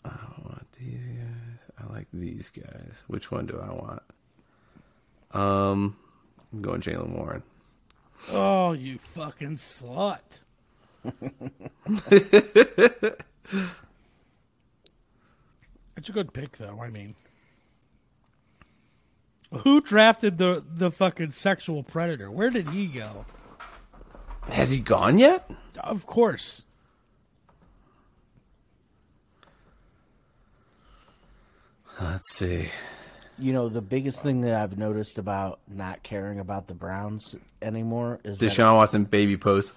I 0.04 0.10
don't 0.10 0.44
want 0.44 0.66
these 0.78 1.00
guys. 1.00 1.58
I 1.78 1.92
like 1.92 2.08
these 2.12 2.50
guys. 2.50 3.02
Which 3.06 3.30
one 3.30 3.46
do 3.46 3.58
I 3.58 3.72
want? 3.72 4.02
Um, 5.32 5.96
I'm 6.52 6.62
going 6.62 6.80
Jaylen 6.80 7.10
Warren. 7.10 7.42
oh, 8.32 8.72
you 8.72 8.98
fucking 8.98 9.56
slut. 9.56 10.20
it's 15.96 16.08
a 16.08 16.12
good 16.12 16.32
pick, 16.32 16.56
though. 16.56 16.80
I 16.80 16.88
mean, 16.88 17.14
who 19.62 19.80
drafted 19.80 20.38
the 20.38 20.64
the 20.66 20.90
fucking 20.90 21.32
sexual 21.32 21.82
predator? 21.82 22.30
Where 22.30 22.50
did 22.50 22.68
he 22.70 22.86
go? 22.86 23.26
Has 24.48 24.70
he 24.70 24.78
gone 24.78 25.18
yet? 25.18 25.50
Of 25.78 26.06
course. 26.06 26.62
Let's 32.00 32.32
see. 32.32 32.68
You 33.38 33.52
know, 33.52 33.68
the 33.68 33.82
biggest 33.82 34.22
thing 34.22 34.42
that 34.42 34.60
I've 34.60 34.78
noticed 34.78 35.18
about 35.18 35.58
not 35.68 36.02
caring 36.02 36.38
about 36.38 36.68
the 36.68 36.74
Browns 36.74 37.36
anymore 37.60 38.20
is 38.24 38.38
that 38.38 38.46
Deshaun 38.46 38.76
Watson 38.76 39.04
baby 39.04 39.36
pose. 39.36 39.72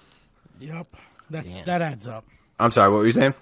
Yep. 0.60 0.86
That's 1.30 1.48
Damn. 1.48 1.64
that 1.66 1.82
adds 1.82 2.08
up. 2.08 2.24
I'm 2.58 2.70
sorry. 2.70 2.90
What 2.90 2.98
were 2.98 3.06
you 3.06 3.12
saying? 3.12 3.34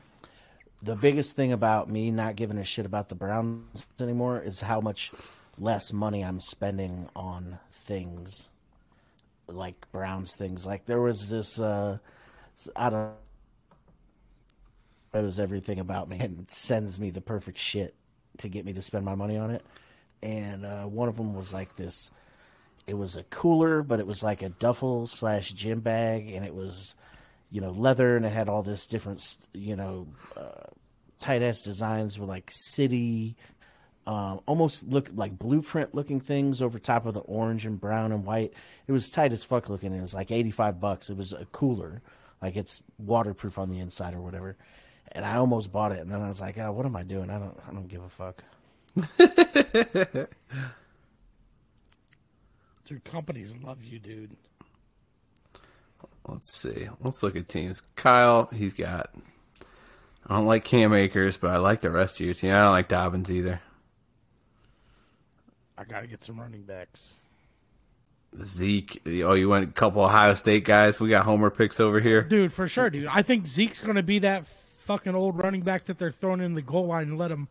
the 0.82 0.96
biggest 0.96 1.34
thing 1.34 1.52
about 1.52 1.88
me 1.90 2.10
not 2.10 2.36
giving 2.36 2.58
a 2.58 2.64
shit 2.64 2.86
about 2.86 3.08
the 3.08 3.14
Browns 3.14 3.86
anymore 4.00 4.40
is 4.40 4.60
how 4.60 4.80
much 4.80 5.10
less 5.58 5.92
money 5.92 6.22
I'm 6.22 6.40
spending 6.40 7.08
on 7.16 7.58
things 7.72 8.48
like 9.48 9.90
Browns 9.90 10.34
things. 10.36 10.66
Like 10.66 10.86
there 10.86 11.00
was 11.00 11.28
this 11.28 11.58
uh 11.58 11.98
I 12.74 12.90
don't 12.90 13.14
knows 15.14 15.38
everything 15.38 15.78
about 15.78 16.08
me 16.08 16.18
and 16.20 16.50
sends 16.50 17.00
me 17.00 17.10
the 17.10 17.22
perfect 17.22 17.58
shit 17.58 17.94
to 18.38 18.48
get 18.48 18.64
me 18.64 18.72
to 18.74 18.82
spend 18.82 19.04
my 19.04 19.14
money 19.14 19.36
on 19.36 19.50
it. 19.50 19.62
And 20.22 20.64
uh, 20.64 20.84
one 20.84 21.08
of 21.08 21.16
them 21.16 21.34
was 21.34 21.52
like 21.52 21.76
this. 21.76 22.10
It 22.86 22.94
was 22.94 23.16
a 23.16 23.24
cooler, 23.24 23.82
but 23.82 24.00
it 24.00 24.06
was 24.06 24.22
like 24.22 24.42
a 24.42 24.48
duffel 24.48 25.06
slash 25.06 25.50
gym 25.50 25.80
bag, 25.80 26.30
and 26.30 26.44
it 26.44 26.54
was, 26.54 26.94
you 27.50 27.60
know, 27.60 27.70
leather, 27.70 28.16
and 28.16 28.24
it 28.24 28.32
had 28.32 28.48
all 28.48 28.62
this 28.62 28.86
different, 28.86 29.20
you 29.52 29.74
know, 29.74 30.06
uh, 30.36 30.70
tight 31.18 31.42
ass 31.42 31.62
designs 31.62 32.18
with 32.18 32.28
like 32.28 32.50
city, 32.52 33.36
um, 34.06 34.40
almost 34.46 34.86
look 34.88 35.10
like 35.14 35.36
blueprint 35.36 35.94
looking 35.94 36.20
things 36.20 36.62
over 36.62 36.78
top 36.78 37.06
of 37.06 37.14
the 37.14 37.20
orange 37.20 37.66
and 37.66 37.80
brown 37.80 38.12
and 38.12 38.24
white. 38.24 38.52
It 38.86 38.92
was 38.92 39.10
tight 39.10 39.32
as 39.32 39.42
fuck 39.42 39.68
looking. 39.68 39.92
It 39.92 40.00
was 40.00 40.14
like 40.14 40.30
eighty 40.30 40.52
five 40.52 40.80
bucks. 40.80 41.10
It 41.10 41.16
was 41.16 41.32
a 41.32 41.46
cooler, 41.46 42.02
like 42.40 42.54
it's 42.54 42.82
waterproof 42.98 43.58
on 43.58 43.70
the 43.70 43.80
inside 43.80 44.14
or 44.14 44.20
whatever. 44.20 44.56
And 45.12 45.24
I 45.24 45.36
almost 45.36 45.72
bought 45.72 45.92
it, 45.92 46.00
and 46.00 46.10
then 46.10 46.20
I 46.20 46.28
was 46.28 46.40
like, 46.40 46.58
"Oh, 46.58 46.72
what 46.72 46.84
am 46.84 46.96
I 46.96 47.02
doing? 47.02 47.30
I 47.30 47.38
don't, 47.38 47.58
I 47.68 47.72
don't 47.72 47.88
give 47.88 48.02
a 48.02 48.08
fuck." 48.08 48.42
Dude, 52.86 53.04
companies 53.04 53.54
love 53.64 53.82
you, 53.82 53.98
dude. 53.98 54.36
Let's 56.28 56.56
see. 56.56 56.88
Let's 57.02 57.22
look 57.22 57.34
at 57.36 57.48
teams. 57.48 57.82
Kyle, 57.96 58.48
he's 58.52 58.74
got. 58.74 59.10
I 60.26 60.36
don't 60.36 60.46
like 60.46 60.64
Cam 60.64 60.92
Akers, 60.92 61.36
but 61.36 61.50
I 61.50 61.58
like 61.58 61.80
the 61.80 61.90
rest 61.90 62.20
of 62.20 62.26
your 62.26 62.34
team. 62.34 62.52
I 62.52 62.60
don't 62.60 62.70
like 62.70 62.88
Dobbins 62.88 63.30
either. 63.30 63.60
I 65.78 65.84
gotta 65.84 66.06
get 66.06 66.22
some 66.24 66.40
running 66.40 66.62
backs. 66.62 67.16
Zeke. 68.42 69.02
Oh, 69.06 69.34
you 69.34 69.48
went 69.48 69.68
a 69.68 69.72
couple 69.72 70.02
Ohio 70.02 70.34
State 70.34 70.64
guys. 70.64 71.00
We 71.00 71.08
got 71.08 71.24
Homer 71.24 71.50
picks 71.50 71.80
over 71.80 72.00
here. 72.00 72.22
Dude, 72.22 72.52
for 72.52 72.66
sure, 72.66 72.90
dude. 72.90 73.06
I 73.06 73.22
think 73.22 73.46
Zeke's 73.46 73.82
gonna 73.82 74.02
be 74.02 74.20
that 74.20 74.46
fucking 74.86 75.14
old 75.14 75.36
running 75.38 75.62
back 75.62 75.84
that 75.86 75.98
they're 75.98 76.10
throwing 76.12 76.40
in 76.40 76.54
the 76.54 76.62
goal 76.62 76.86
line 76.86 77.04
and 77.08 77.18
let 77.18 77.30
him 77.30 77.48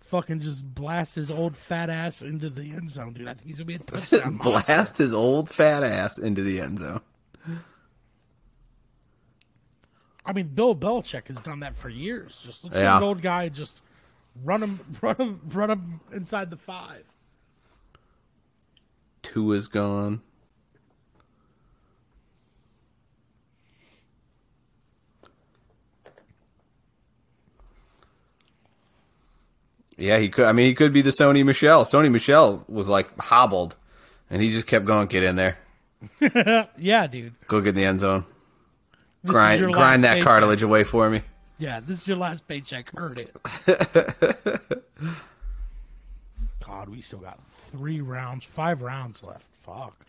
fucking 0.00 0.40
just 0.40 0.64
blast 0.74 1.14
his 1.14 1.30
old 1.30 1.56
fat 1.56 1.90
ass 1.90 2.22
into 2.22 2.48
the 2.48 2.70
end 2.72 2.90
zone, 2.90 3.12
dude. 3.12 3.28
I 3.28 3.34
think 3.34 3.46
he's 3.46 3.56
gonna 3.56 3.66
be 3.66 3.74
a 3.74 3.78
touchdown. 3.78 4.38
monster. 4.42 4.50
Blast 4.66 4.98
his 4.98 5.12
old 5.12 5.48
fat 5.50 5.82
ass 5.82 6.18
into 6.18 6.42
the 6.42 6.60
end 6.60 6.78
zone. 6.78 7.00
I 10.24 10.32
mean, 10.32 10.48
Bill 10.48 10.74
Belichick 10.74 11.28
has 11.28 11.38
done 11.38 11.60
that 11.60 11.74
for 11.76 11.88
years. 11.88 12.40
Just 12.44 12.62
get 12.64 12.74
Yeah. 12.74 12.96
an 12.98 13.02
old 13.02 13.22
guy 13.22 13.48
just 13.48 13.80
run 14.44 14.62
him, 14.62 14.80
run 15.02 15.16
him, 15.16 15.40
run 15.52 15.70
him 15.70 16.00
inside 16.12 16.50
the 16.50 16.56
five. 16.56 17.04
Two 19.22 19.52
is 19.52 19.68
gone. 19.68 20.22
Yeah, 29.98 30.18
he 30.18 30.28
could. 30.28 30.46
I 30.46 30.52
mean, 30.52 30.66
he 30.66 30.74
could 30.74 30.92
be 30.92 31.02
the 31.02 31.10
Sony 31.10 31.44
Michel. 31.44 31.84
Sony 31.84 32.10
Michel 32.10 32.64
was 32.68 32.88
like 32.88 33.14
hobbled, 33.18 33.76
and 34.30 34.40
he 34.40 34.50
just 34.52 34.66
kept 34.68 34.84
going. 34.84 35.08
Get 35.08 35.24
in 35.24 35.34
there, 35.36 35.58
Yeah, 36.78 37.06
dude. 37.08 37.34
go 37.48 37.60
get 37.60 37.70
in 37.70 37.74
the 37.74 37.84
end 37.84 37.98
zone, 38.00 38.24
This 39.24 39.32
grind 39.32 39.60
grind 39.72 40.04
that 40.04 40.14
paycheck. 40.14 40.26
cartilage 40.28 40.62
away 40.62 40.84
for 40.84 41.10
me. 41.10 41.22
Yeah, 41.58 41.80
this 41.80 41.98
is 42.02 42.06
your 42.08 42.16
last 42.16 42.46
paycheck. 42.46 42.96
Heard 42.96 43.18
it. 43.18 43.34
God, 46.64 46.88
we 46.90 47.00
still 47.00 47.18
got 47.18 47.40
three 47.48 48.00
rounds, 48.00 48.44
five 48.44 48.82
rounds 48.82 49.22
left. 49.24 49.46
Fuck. 49.62 50.06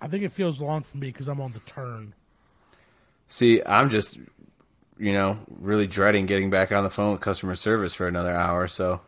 I 0.00 0.06
think 0.08 0.22
it 0.24 0.32
feels 0.32 0.60
long 0.60 0.82
for 0.82 0.96
me 0.98 1.08
because 1.08 1.26
I'm 1.28 1.40
on 1.40 1.52
the 1.52 1.60
turn. 1.60 2.14
See, 3.26 3.62
I'm 3.64 3.90
just, 3.90 4.18
you 5.00 5.12
know, 5.14 5.38
really 5.48 5.86
dreading 5.86 6.26
getting 6.26 6.50
back 6.50 6.70
on 6.70 6.84
the 6.84 6.90
phone 6.90 7.12
with 7.12 7.20
customer 7.22 7.54
service 7.54 7.94
for 7.94 8.06
another 8.06 8.34
hour. 8.34 8.66
So 8.66 9.00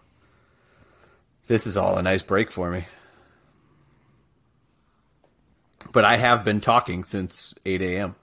this 1.47 1.66
is 1.66 1.76
all 1.76 1.99
a 1.99 2.03
nice 2.03 2.22
break 2.22 2.51
for 2.51 2.70
me. 2.70 2.86
But 5.93 6.07
I 6.07 6.16
have 6.16 6.45
been 6.45 6.62
talking 6.62 7.05
since 7.05 7.55
8 7.66 7.82
a.m. 7.82 8.14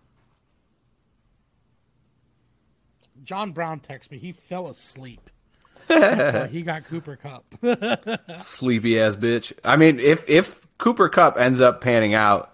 John 3.24 3.52
Brown 3.52 3.80
texted 3.80 4.12
me. 4.12 4.18
He 4.18 4.32
fell 4.32 4.68
asleep. 4.68 5.30
That's 5.88 6.36
why 6.36 6.48
he 6.48 6.64
got 6.64 6.86
Cooper 6.86 7.16
Kupp. 7.16 7.46
Sleepy 8.42 9.00
ass 9.00 9.16
bitch. 9.16 9.54
I 9.64 9.78
mean, 9.78 10.00
if 10.00 10.28
if 10.28 10.68
Cooper 10.80 11.10
Kupp 11.10 11.38
ends 11.38 11.62
up 11.62 11.82
panning 11.82 12.16
out, 12.16 12.52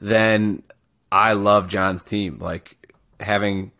then 0.00 0.64
I 1.12 1.34
love 1.34 1.68
John's 1.68 2.02
team. 2.02 2.38
Like 2.38 2.76
having 3.20 3.70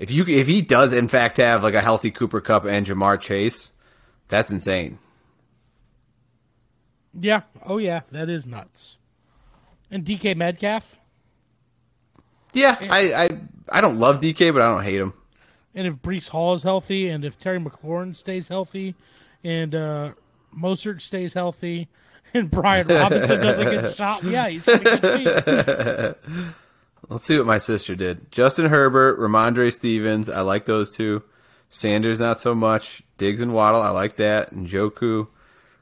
if 0.00 0.10
you 0.10 0.24
if 0.26 0.46
he 0.48 0.62
does 0.62 0.92
in 0.92 1.06
fact 1.06 1.36
have 1.36 1.62
like 1.62 1.74
a 1.74 1.80
healthy 1.80 2.10
Cooper 2.10 2.40
Kupp 2.40 2.64
and 2.64 2.86
Ja'Marr 2.86 3.20
Chase, 3.20 3.70
that's 4.28 4.50
insane. 4.50 4.98
yeah. 7.18 7.42
Oh 7.64 7.78
yeah. 7.78 8.00
That 8.10 8.28
is 8.28 8.46
nuts. 8.46 8.96
And 9.90 10.04
DK 10.04 10.36
Metcalf. 10.36 10.98
Yeah, 12.52 12.76
I 12.80 13.12
I, 13.24 13.28
I 13.70 13.80
don't 13.80 13.98
love 13.98 14.20
DK, 14.20 14.52
but 14.52 14.62
I 14.62 14.66
don't 14.66 14.82
hate 14.82 15.00
him. 15.00 15.12
And 15.74 15.86
if 15.86 15.94
Breece 15.94 16.28
Hall 16.28 16.54
is 16.54 16.62
healthy, 16.64 17.08
and 17.08 17.24
if 17.24 17.38
Terry 17.38 17.60
McLaurin 17.60 18.16
stays 18.16 18.48
healthy, 18.48 18.96
and 19.44 19.72
uh, 19.74 20.12
Mostert 20.56 21.00
stays 21.00 21.32
healthy, 21.32 21.88
and 22.34 22.50
Brian 22.50 22.88
Robinson 22.88 23.40
doesn't 23.40 23.70
get 23.70 23.94
shot, 23.96 24.24
yeah, 24.24 24.48
he's 24.48 24.64
going 24.64 24.80
to. 24.82 26.16
Let's 27.10 27.24
see 27.24 27.36
what 27.36 27.46
my 27.46 27.58
sister 27.58 27.96
did. 27.96 28.30
Justin 28.30 28.66
Herbert, 28.66 29.18
Rhamondre 29.18 29.72
Stevens, 29.72 30.30
I 30.30 30.42
like 30.42 30.64
those 30.66 30.94
two. 30.94 31.24
Sanders, 31.68 32.20
not 32.20 32.38
so 32.38 32.54
much. 32.54 33.02
Diggs 33.18 33.40
and 33.40 33.52
Waddle, 33.52 33.82
I 33.82 33.90
like 33.90 34.16
that. 34.16 34.52
And 34.52 34.66
Joku, 34.66 35.26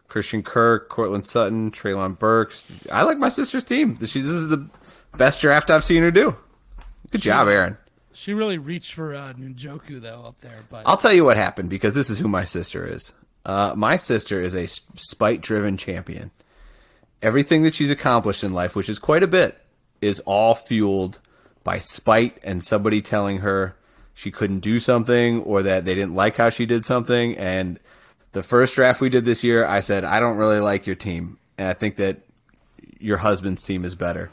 Christian 0.09 0.43
Kirk, 0.43 0.89
Courtland 0.89 1.27
Sutton, 1.27 1.71
Treylon 1.71 2.19
Burks. 2.19 2.63
I 2.91 3.03
like 3.03 3.19
my 3.19 3.29
sister's 3.29 3.63
team. 3.63 3.99
She, 4.07 4.23
this 4.23 4.33
is 4.33 4.49
the 4.49 4.69
best 5.19 5.43
draft 5.43 5.71
I've 5.71 5.85
seen 5.85 6.03
her 6.03 6.11
do. 6.11 6.35
Good 7.11 7.21
job, 7.21 7.47
Aaron. 7.49 7.77
She 8.15 8.33
really 8.33 8.59
reached 8.59 8.95
for 8.95 9.15
uh, 9.15 9.35
Njoku 9.35 10.01
though 10.01 10.25
up 10.25 10.41
there, 10.41 10.59
but 10.71 10.83
I'll 10.87 10.97
tell 10.97 11.13
you 11.13 11.25
what 11.25 11.37
happened 11.37 11.71
because 11.71 11.95
this 11.95 12.11
is 12.11 12.19
who 12.19 12.27
my 12.27 12.43
sister 12.43 12.87
is. 12.87 13.15
Uh, 13.45 13.75
my 13.77 13.97
sister 13.97 14.43
is 14.43 14.57
a 14.57 14.67
spite 14.67 15.41
driven 15.41 15.77
champion. 15.77 16.31
Everything 17.23 17.63
that 17.63 17.75
she's 17.75 17.91
accomplished 17.91 18.43
in 18.43 18.53
life, 18.53 18.75
which 18.75 18.89
is 18.89 18.99
quite 18.99 19.23
a 19.23 19.29
bit, 19.29 19.59
is 20.01 20.21
all 20.21 20.55
fueled 20.55 21.21
by 21.65 21.79
spite 21.79 22.39
and 22.43 22.63
somebody 22.65 23.03
telling 23.03 23.39
her 23.39 23.75
she 24.15 24.31
couldn't 24.31 24.61
do 24.61 24.79
something 24.79 25.43
or 25.43 25.63
that 25.63 25.85
they 25.85 25.95
didn't 25.95 26.15
like 26.15 26.37
how 26.37 26.51
she 26.51 26.67
did 26.67 26.85
something. 26.85 27.37
And 27.37 27.79
the 28.33 28.43
first 28.43 28.75
draft 28.75 29.01
we 29.01 29.09
did 29.09 29.25
this 29.25 29.45
year, 29.45 29.65
I 29.65 29.81
said, 29.81 30.05
I 30.05 30.19
don't 30.21 30.39
really 30.39 30.61
like 30.61 30.87
your 30.87 30.97
team. 30.97 31.39
And 31.57 31.69
I 31.69 31.73
think 31.73 31.97
that 31.97 32.19
your 32.99 33.19
husband's 33.19 33.63
team 33.63 33.85
is 33.85 33.95
better. 33.95 34.31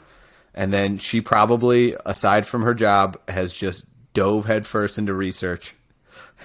And 0.54 0.72
then 0.72 0.98
she 0.98 1.20
probably, 1.20 1.94
aside 2.04 2.46
from 2.46 2.62
her 2.62 2.74
job, 2.74 3.18
has 3.28 3.52
just 3.52 3.86
dove 4.14 4.46
headfirst 4.46 4.98
into 4.98 5.14
research. 5.14 5.74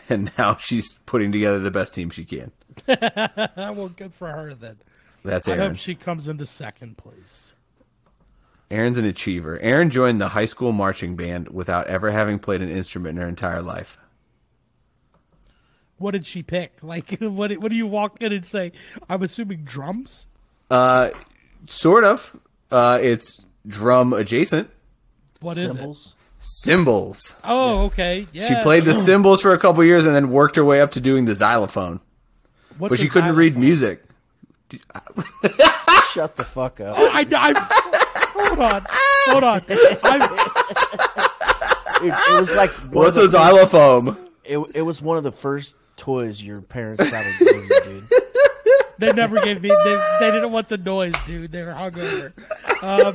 And 0.10 0.32
now 0.38 0.56
she's 0.56 0.94
putting 1.06 1.32
together 1.32 1.60
the 1.60 1.72
best 1.72 1.94
team 1.94 2.10
she 2.10 2.26
can. 2.26 2.52
well, 2.88 3.90
good 3.90 4.14
for 4.14 4.30
her 4.30 4.54
then. 4.54 4.78
That's 5.24 5.48
I 5.48 5.58
hope 5.58 5.76
she 5.76 5.96
comes 5.96 6.28
into 6.28 6.46
second 6.46 6.98
place. 6.98 7.51
Aaron's 8.72 8.98
an 8.98 9.06
achiever. 9.06 9.60
Aaron 9.60 9.90
joined 9.90 10.22
the 10.22 10.30
high 10.30 10.46
school 10.46 10.72
marching 10.72 11.16
band 11.16 11.50
without 11.50 11.88
ever 11.88 12.12
having 12.12 12.40
played 12.40 12.62
an 12.62 12.70
instrument 12.70 13.18
in 13.18 13.22
her 13.22 13.28
entire 13.28 13.62
life. 13.62 13.98
What 15.98 16.12
did 16.12 16.26
she 16.26 16.42
pick? 16.42 16.74
Like, 16.82 17.18
what? 17.20 17.52
What 17.58 17.70
do 17.70 17.76
you 17.76 17.88
walk 17.88 18.22
in 18.22 18.34
and 18.34 18.46
say? 18.46 18.72
I'm 19.08 19.22
assuming 19.22 19.64
drums. 19.64 20.28
Uh, 20.70 21.10
sort 21.68 22.04
of. 22.04 22.36
Uh, 22.72 23.00
it's 23.02 23.46
drum 23.68 24.14
adjacent. 24.14 24.70
What 25.42 25.58
is 25.58 25.66
it? 25.66 25.74
Symbols. 25.74 26.16
Cymbals. 26.40 27.36
Oh, 27.44 27.84
okay. 27.86 28.28
Yeah. 28.34 28.48
She 28.48 28.64
played 28.64 28.86
the 28.86 28.94
cymbals 29.08 29.42
for 29.42 29.54
a 29.54 29.60
couple 29.60 29.84
years 29.84 30.06
and 30.06 30.16
then 30.16 30.32
worked 30.32 30.56
her 30.56 30.66
way 30.66 30.82
up 30.82 30.92
to 30.92 31.00
doing 31.00 31.26
the 31.26 31.36
xylophone. 31.36 32.00
What's 32.78 32.90
But 32.90 33.00
she 33.00 33.10
couldn't 33.10 33.36
read 33.36 33.58
music. 33.58 34.04
Shut 36.14 36.36
the 36.36 36.44
fuck 36.44 36.80
up. 36.80 36.96
I, 36.98 37.26
I, 37.32 38.11
hold 38.48 38.60
on, 38.60 38.86
hold 39.30 39.44
on. 39.44 39.62
I'm, 40.04 40.22
It, 42.04 42.14
it 42.14 42.40
was 42.40 42.56
like 42.56 42.72
What's 42.92 43.18
a 43.18 43.30
xylophone? 43.30 44.18
It, 44.44 44.58
it 44.74 44.82
was 44.82 45.02
one 45.02 45.18
of 45.18 45.24
the 45.24 45.32
first 45.32 45.78
toys 45.98 46.42
your 46.42 46.62
parents 46.62 47.08
started 47.08 47.32
giving 47.40 47.62
you, 47.62 47.70
dude. 47.86 48.04
they 48.98 49.12
never 49.14 49.40
gave 49.40 49.62
me. 49.62 49.70
They, 49.70 50.16
they 50.20 50.32
didn't 50.32 50.52
want 50.52 50.68
the 50.70 50.78
noise, 50.78 51.14
dude. 51.28 51.52
They 51.52 51.62
were 51.64 51.74
hungover. 51.74 52.34
Um, 52.84 53.14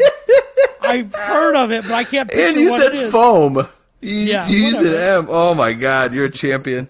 I've 0.82 1.12
heard 1.14 1.56
of 1.56 1.72
it, 1.72 1.82
but 1.82 1.92
I 1.92 2.04
can't 2.04 2.28
picture 2.30 2.46
And 2.46 2.56
you 2.60 2.70
what 2.70 2.80
said 2.80 2.92
it 2.94 2.98
is. 3.06 3.12
foam. 3.12 3.56
You, 4.00 4.12
Yeah, 4.14 4.46
you 4.46 4.56
used 4.66 4.78
an. 4.86 4.94
M. 4.94 5.26
Oh 5.28 5.52
my 5.54 5.72
god, 5.72 6.14
you're 6.14 6.26
a 6.26 6.30
champion. 6.30 6.88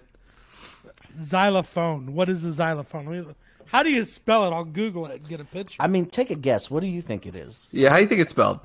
Xylophone. 1.22 2.14
What 2.14 2.28
is 2.28 2.44
a 2.44 2.50
xylophone? 2.52 3.34
Let 3.66 3.72
me- 3.72 3.78
How 3.78 3.82
do 3.82 3.90
you 3.90 4.02
spell 4.04 4.44
it? 4.46 4.54
I'll 4.54 4.64
Google 4.64 5.06
it 5.06 5.16
and 5.20 5.28
get 5.28 5.40
a 5.40 5.44
picture. 5.44 5.76
I 5.82 5.86
mean, 5.88 6.06
take 6.06 6.30
a 6.30 6.34
guess. 6.34 6.70
What 6.70 6.80
do 6.80 6.86
you 6.86 7.02
think 7.02 7.26
it 7.26 7.34
is? 7.36 7.68
Yeah, 7.72 7.90
how 7.90 7.96
do 7.96 8.02
you 8.02 8.08
think 8.08 8.20
it's 8.20 8.30
spelled? 8.30 8.60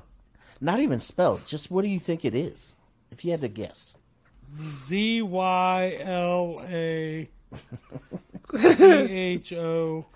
Not 0.60 0.80
even 0.80 1.00
spelled. 1.00 1.46
Just 1.46 1.70
what 1.70 1.82
do 1.82 1.88
you 1.88 1.98
think 2.00 2.24
it 2.24 2.34
is? 2.34 2.76
If 3.10 3.24
you 3.24 3.30
had 3.32 3.40
to 3.42 3.48
guess. 3.48 3.94
Z 4.60 5.22
Y 5.22 5.96
L 6.00 6.62
A 6.68 7.28
H 8.54 9.52
O. 9.54 10.06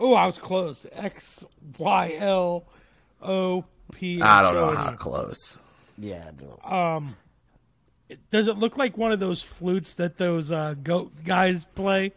Oh, 0.00 0.14
I 0.14 0.26
was 0.26 0.38
close. 0.38 0.86
X 0.92 1.44
Y 1.78 2.16
L 2.18 2.64
O 3.22 3.64
P. 3.92 4.20
I 4.22 4.42
don't 4.42 4.54
know 4.54 4.70
how 4.74 4.92
close. 4.92 5.58
Yeah. 5.98 6.30
I 6.64 7.00
don't- 7.00 7.14
Does 8.30 8.46
it 8.46 8.56
look 8.58 8.76
like 8.76 8.96
one 8.96 9.10
of 9.12 9.20
those 9.20 9.42
flutes 9.42 9.96
that 9.96 10.16
those 10.18 10.52
uh, 10.52 10.74
goat 10.82 11.12
guys 11.24 11.64
play? 11.74 12.12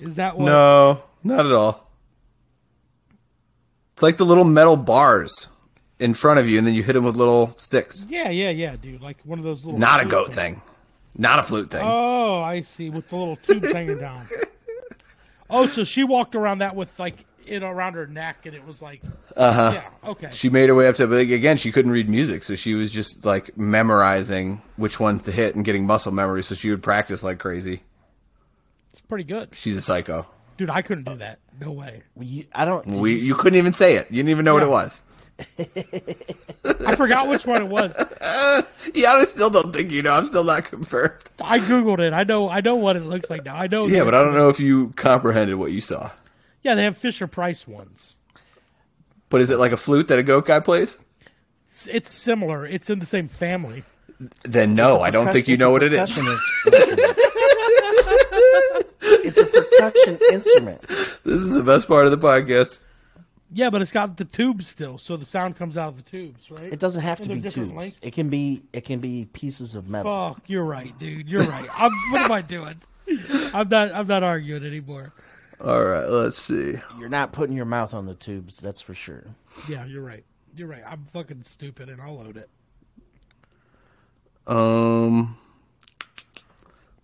Is 0.00 0.16
that 0.16 0.36
what? 0.38 0.46
No, 0.46 1.02
not 1.24 1.46
at 1.46 1.52
all. 1.52 1.90
It's 3.94 4.02
like 4.02 4.16
the 4.16 4.24
little 4.24 4.44
metal 4.44 4.76
bars 4.76 5.48
in 5.98 6.14
front 6.14 6.40
of 6.40 6.48
you, 6.48 6.58
and 6.58 6.66
then 6.66 6.74
you 6.74 6.82
hit 6.82 6.94
them 6.94 7.04
with 7.04 7.16
little 7.16 7.54
sticks. 7.58 8.06
Yeah, 8.08 8.30
yeah, 8.30 8.50
yeah, 8.50 8.76
dude. 8.76 9.00
Like 9.02 9.18
one 9.24 9.38
of 9.38 9.44
those 9.44 9.64
little. 9.64 9.78
Not 9.78 10.00
a 10.00 10.06
goat 10.06 10.32
things. 10.32 10.56
thing. 10.58 10.62
Not 11.16 11.38
a 11.38 11.42
flute 11.42 11.70
thing. 11.70 11.82
Oh, 11.84 12.40
I 12.40 12.62
see. 12.62 12.88
With 12.90 13.10
the 13.10 13.16
little 13.16 13.36
tubes 13.36 13.72
hanging 13.72 13.98
down. 13.98 14.26
Oh, 15.54 15.66
so 15.66 15.84
she 15.84 16.02
walked 16.02 16.34
around 16.34 16.60
that 16.60 16.74
with 16.74 16.98
like 16.98 17.26
it 17.46 17.62
around 17.62 17.92
her 17.92 18.06
neck, 18.06 18.46
and 18.46 18.54
it 18.54 18.66
was 18.66 18.80
like. 18.80 19.02
Uh 19.36 19.52
huh. 19.52 19.70
Yeah. 19.74 20.10
Okay. 20.10 20.30
she 20.32 20.48
made 20.48 20.70
her 20.70 20.74
way 20.74 20.88
up 20.88 20.96
to, 20.96 21.06
but 21.06 21.18
again, 21.18 21.58
she 21.58 21.70
couldn't 21.70 21.90
read 21.90 22.08
music, 22.08 22.42
so 22.42 22.54
she 22.54 22.72
was 22.72 22.90
just 22.90 23.26
like 23.26 23.54
memorizing 23.58 24.62
which 24.76 24.98
ones 24.98 25.24
to 25.24 25.30
hit 25.30 25.54
and 25.54 25.62
getting 25.62 25.84
muscle 25.84 26.10
memory. 26.10 26.42
So 26.42 26.54
she 26.54 26.70
would 26.70 26.82
practice 26.82 27.22
like 27.22 27.38
crazy. 27.38 27.82
It's 28.94 29.02
pretty 29.02 29.24
good, 29.24 29.50
She's 29.52 29.76
a 29.76 29.82
psycho. 29.82 30.26
Dude. 30.62 30.70
I 30.70 30.82
couldn't 30.82 31.04
do 31.04 31.16
that. 31.16 31.38
No 31.60 31.72
way. 31.72 32.02
You, 32.18 32.44
I 32.54 32.64
don't. 32.64 32.86
We, 32.86 33.12
you 33.12 33.18
you 33.18 33.34
couldn't 33.34 33.58
even 33.58 33.72
say 33.72 33.96
it. 33.96 34.06
You 34.10 34.18
didn't 34.18 34.30
even 34.30 34.44
know 34.44 34.54
what 34.54 34.62
it 34.62 34.68
was. 34.68 35.02
I 36.86 36.94
forgot 36.94 37.28
which 37.28 37.46
one 37.46 37.62
it 37.62 37.68
was. 37.68 37.94
Yeah, 38.94 39.12
I 39.12 39.24
still 39.24 39.48
don't 39.48 39.72
think 39.72 39.90
you 39.90 40.02
know. 40.02 40.12
I'm 40.12 40.26
still 40.26 40.44
not 40.44 40.64
confirmed. 40.64 41.30
I 41.40 41.60
googled 41.60 42.00
it. 42.00 42.12
I 42.12 42.24
know. 42.24 42.50
I 42.50 42.60
know 42.60 42.74
what 42.74 42.96
it 42.96 43.04
looks 43.04 43.30
like 43.30 43.44
now. 43.44 43.56
I 43.56 43.66
know. 43.66 43.86
Yeah, 43.86 44.04
but 44.04 44.14
I 44.14 44.22
don't 44.22 44.34
know 44.34 44.50
if 44.50 44.60
you 44.60 44.88
comprehended 44.96 45.54
what 45.54 45.72
you 45.72 45.80
saw. 45.80 46.10
Yeah, 46.62 46.74
they 46.74 46.82
have 46.84 46.96
Fisher 46.96 47.26
Price 47.26 47.66
ones. 47.66 48.18
But 49.30 49.40
is 49.40 49.48
it 49.48 49.58
like 49.58 49.72
a 49.72 49.78
flute 49.78 50.08
that 50.08 50.18
a 50.18 50.22
goat 50.22 50.46
guy 50.46 50.60
plays? 50.60 50.98
It's, 51.66 51.86
it's 51.86 52.12
similar. 52.12 52.66
It's 52.66 52.90
in 52.90 52.98
the 52.98 53.06
same 53.06 53.28
family. 53.28 53.84
Then 54.42 54.74
no, 54.74 55.00
I 55.00 55.10
don't 55.10 55.32
think 55.32 55.48
you 55.48 55.56
know 55.56 55.70
what 55.70 55.82
it 55.82 55.92
is. 55.92 56.20
Percussion 59.34 59.52
instrument. 59.52 59.54
it's 59.54 59.56
a 59.56 59.62
percussion 59.80 60.18
instrument. 60.32 60.80
This 61.24 61.42
is 61.42 61.52
the 61.52 61.62
best 61.62 61.88
part 61.88 62.06
of 62.06 62.10
the 62.10 62.18
podcast. 62.18 62.84
Yeah, 63.54 63.68
but 63.68 63.82
it's 63.82 63.92
got 63.92 64.16
the 64.16 64.24
tubes 64.24 64.66
still, 64.66 64.96
so 64.96 65.16
the 65.18 65.26
sound 65.26 65.56
comes 65.56 65.76
out 65.76 65.88
of 65.88 65.96
the 65.96 66.02
tubes, 66.02 66.50
right? 66.50 66.72
It 66.72 66.78
doesn't 66.78 67.02
have 67.02 67.20
to 67.20 67.28
be 67.28 67.42
tubes. 67.42 67.72
lengths? 67.72 67.98
It 68.00 68.12
can 68.14 68.30
be. 68.30 68.62
It 68.72 68.82
can 68.86 69.00
be 69.00 69.26
pieces 69.26 69.74
of 69.74 69.88
metal. 69.90 70.34
Fuck, 70.34 70.44
you're 70.46 70.64
right, 70.64 70.98
dude. 70.98 71.28
You're 71.28 71.42
right. 71.42 71.68
I'm, 71.76 71.90
what 72.12 72.22
am 72.22 72.32
I 72.32 72.40
doing? 72.42 72.80
I'm 73.52 73.68
not. 73.68 73.92
I'm 73.92 74.06
not 74.06 74.22
arguing 74.22 74.64
anymore. 74.64 75.12
All 75.62 75.84
right, 75.84 76.06
let's 76.08 76.38
see. 76.38 76.76
You're 76.98 77.10
not 77.10 77.32
putting 77.32 77.54
your 77.54 77.66
mouth 77.66 77.92
on 77.94 78.06
the 78.06 78.14
tubes. 78.14 78.58
That's 78.58 78.80
for 78.80 78.94
sure. 78.94 79.24
Yeah, 79.68 79.84
you're 79.84 80.02
right. 80.02 80.24
You're 80.56 80.68
right. 80.68 80.82
I'm 80.86 81.04
fucking 81.12 81.42
stupid, 81.42 81.88
and 81.90 82.00
I'll 82.00 82.16
load 82.16 82.36
it. 82.38 82.48
Um, 84.46 85.36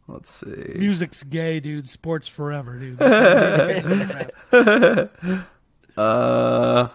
let's 0.09 0.41
see. 0.41 0.73
Music's 0.75 1.23
gay, 1.23 1.61
dude. 1.61 1.89
Sports 1.89 2.27
forever, 2.27 2.79
dude. 2.79 2.99
Uh, 5.99 6.87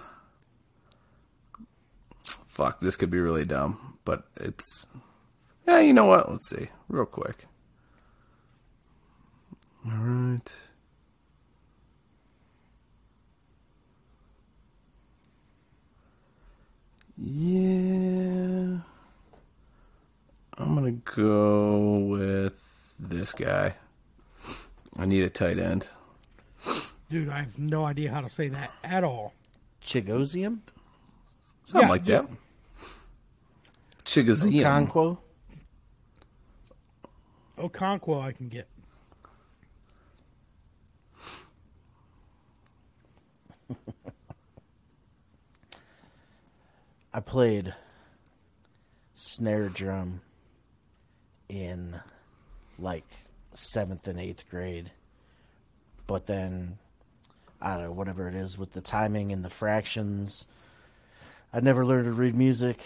fuck, 2.47 2.79
this 2.79 2.95
could 2.95 3.09
be 3.09 3.19
really 3.19 3.43
dumb, 3.43 3.97
but 4.05 4.23
it's. 4.37 4.85
Yeah, 5.67 5.81
you 5.81 5.91
know 5.91 6.05
what? 6.05 6.31
Let's 6.31 6.49
see, 6.49 6.69
real 6.87 7.05
quick. 7.05 7.45
All 9.85 9.91
right. 9.91 10.53
Yeah. 17.17 18.77
I'm 20.57 20.75
going 20.75 20.85
to 20.85 21.11
go 21.15 21.97
with 21.97 22.53
this 23.09 23.33
guy. 23.33 23.75
I 24.97 25.05
need 25.05 25.23
a 25.23 25.29
tight 25.29 25.59
end. 25.59 25.87
Dude, 27.09 27.29
I 27.29 27.39
have 27.39 27.57
no 27.59 27.85
idea 27.85 28.11
how 28.11 28.21
to 28.21 28.29
say 28.29 28.47
that 28.49 28.71
at 28.83 29.03
all. 29.03 29.33
Chigosium? 29.81 30.59
Something 31.65 31.87
Yeah, 31.87 31.91
like 31.91 32.07
yeah. 32.07 32.21
that. 32.21 32.29
Chigazium. 34.05 34.63
Conquo? 34.63 35.17
Okonkwo 37.57 38.21
I 38.21 38.31
can 38.31 38.49
get. 38.49 38.67
I 47.13 47.19
played 47.19 47.73
snare 49.13 49.69
drum 49.69 50.21
in 51.47 51.99
like 52.79 53.05
seventh 53.53 54.07
and 54.07 54.19
eighth 54.19 54.49
grade. 54.49 54.91
But 56.07 56.25
then, 56.25 56.77
I 57.61 57.75
don't 57.75 57.83
know, 57.83 57.91
whatever 57.91 58.27
it 58.27 58.35
is 58.35 58.57
with 58.57 58.73
the 58.73 58.81
timing 58.81 59.31
and 59.31 59.43
the 59.43 59.49
fractions. 59.49 60.45
I 61.53 61.59
never 61.59 61.85
learned 61.85 62.05
to 62.05 62.11
read 62.11 62.35
music. 62.35 62.81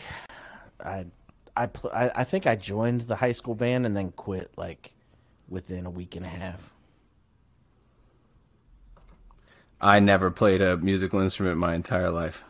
I, 0.84 1.06
I, 1.56 1.68
pl- 1.68 1.92
I, 1.94 2.12
I 2.16 2.24
think 2.24 2.46
I 2.46 2.56
joined 2.56 3.02
the 3.02 3.16
high 3.16 3.32
school 3.32 3.56
band 3.56 3.86
and 3.86 3.96
then 3.96 4.12
quit 4.12 4.52
like 4.58 4.92
within 5.50 5.86
a 5.86 5.90
week 5.90 6.16
and 6.16 6.26
a 6.26 6.30
half. 6.30 6.72
I 9.80 10.00
never 10.00 10.32
played 10.32 10.62
a 10.62 10.76
musical 10.78 11.20
instrument 11.22 11.58
my 11.58 11.76
entire 11.76 12.10
life. 12.10 12.44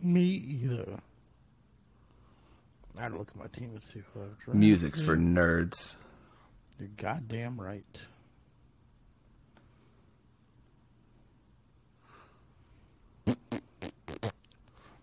Me 0.00 0.24
either. 0.24 0.98
I 3.02 3.06
had 3.06 3.12
to 3.14 3.18
look 3.18 3.30
at 3.30 3.36
my 3.36 3.48
team 3.48 3.70
and 3.74 3.82
see 3.82 4.00
who 4.14 4.20
I 4.20 4.24
was 4.26 4.36
drafting. 4.36 4.60
Music's 4.60 5.00
for 5.00 5.16
nerds. 5.16 5.96
You're 6.78 6.88
goddamn 6.96 7.60
right. 7.60 7.84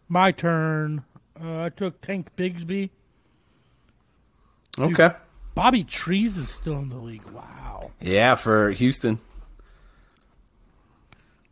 My 0.07 0.31
turn. 0.31 1.03
Uh, 1.43 1.63
I 1.63 1.69
took 1.69 1.99
Tank 1.99 2.29
Bigsby. 2.37 2.89
Okay. 4.79 5.09
Bobby 5.53 5.83
Trees 5.83 6.37
is 6.37 6.47
still 6.47 6.79
in 6.79 6.87
the 6.87 6.95
league. 6.95 7.25
Wow. 7.31 7.91
Yeah, 7.99 8.35
for 8.35 8.71
Houston. 8.71 9.19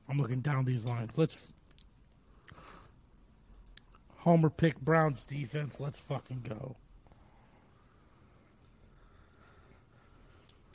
I'm 0.07 0.17
looking 0.17 0.39
down 0.39 0.63
these 0.63 0.85
lines. 0.85 1.11
Let's. 1.17 1.51
Homer 4.27 4.49
pick 4.49 4.77
Browns 4.81 5.23
defense. 5.23 5.79
Let's 5.79 6.01
fucking 6.01 6.43
go. 6.49 6.75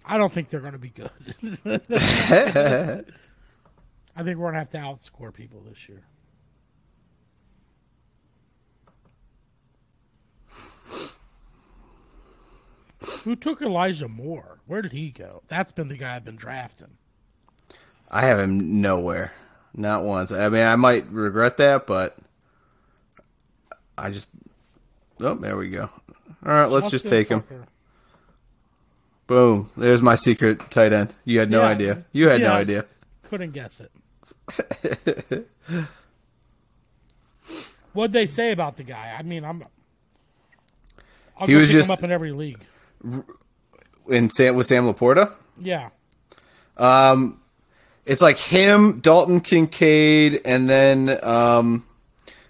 I 0.06 0.16
don't 0.16 0.32
think 0.32 0.48
they're 0.48 0.60
going 0.60 0.72
to 0.72 0.78
be 0.78 0.88
good. 0.88 1.10
I 4.16 4.22
think 4.22 4.38
we're 4.38 4.50
going 4.50 4.54
to 4.54 4.58
have 4.60 4.70
to 4.70 4.78
outscore 4.78 5.34
people 5.34 5.60
this 5.68 5.86
year. 5.86 6.00
Who 13.24 13.36
took 13.36 13.60
Elijah 13.60 14.08
Moore? 14.08 14.60
Where 14.66 14.80
did 14.80 14.92
he 14.92 15.10
go? 15.10 15.42
That's 15.48 15.72
been 15.72 15.88
the 15.88 15.98
guy 15.98 16.16
I've 16.16 16.24
been 16.24 16.36
drafting. 16.36 16.96
I 18.10 18.24
have 18.24 18.38
him 18.38 18.80
nowhere. 18.80 19.34
Not 19.74 20.04
once. 20.04 20.32
I 20.32 20.48
mean, 20.48 20.62
I 20.62 20.76
might 20.76 21.06
regret 21.12 21.58
that, 21.58 21.86
but 21.86 22.16
I 23.98 24.10
just. 24.10 24.28
Oh, 25.20 25.34
there 25.34 25.56
we 25.56 25.68
go. 25.68 25.88
All 26.44 26.52
right, 26.52 26.68
let's 26.70 26.90
just 26.90 27.06
take 27.06 27.28
him. 27.28 27.44
Boom. 29.26 29.70
There's 29.76 30.02
my 30.02 30.16
secret 30.16 30.70
tight 30.70 30.92
end. 30.92 31.14
You 31.24 31.38
had 31.38 31.50
no 31.50 31.60
Yeah. 31.62 31.66
idea. 31.68 32.04
You 32.12 32.28
had 32.28 32.40
no 32.40 32.52
idea. 32.52 32.86
Couldn't 33.30 33.52
guess 33.52 33.80
it. 33.80 35.46
What'd 37.92 38.12
they 38.12 38.26
say 38.26 38.52
about 38.52 38.76
the 38.76 38.82
guy? 38.84 39.14
I 39.18 39.22
mean, 39.22 39.44
I'm. 39.44 39.64
I'll 41.38 41.46
He 41.46 41.54
was 41.54 41.68
pick 41.68 41.78
just- 41.78 41.88
him 41.88 41.92
up 41.92 42.02
in 42.02 42.10
every 42.10 42.32
league. 42.32 42.60
In 44.08 44.30
Sam 44.30 44.54
with 44.56 44.66
Sam 44.66 44.92
LaPorta, 44.92 45.32
Yeah, 45.60 45.90
Um, 46.76 47.40
it's 48.06 48.20
like 48.22 48.38
him, 48.38 49.00
Dalton 49.00 49.40
Kincaid, 49.40 50.40
and 50.44 50.68
then 50.68 51.18
um, 51.24 51.84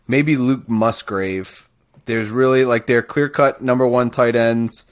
maybe 0.06 0.36
Luke 0.36 0.68
Musgrave. 0.68 1.68
There's 2.04 2.30
really 2.30 2.64
like 2.64 2.86
they're 2.86 3.02
clear 3.02 3.28
cut 3.28 3.62
number 3.62 3.86
one 3.86 4.10
tight 4.10 4.36
ends. 4.36 4.84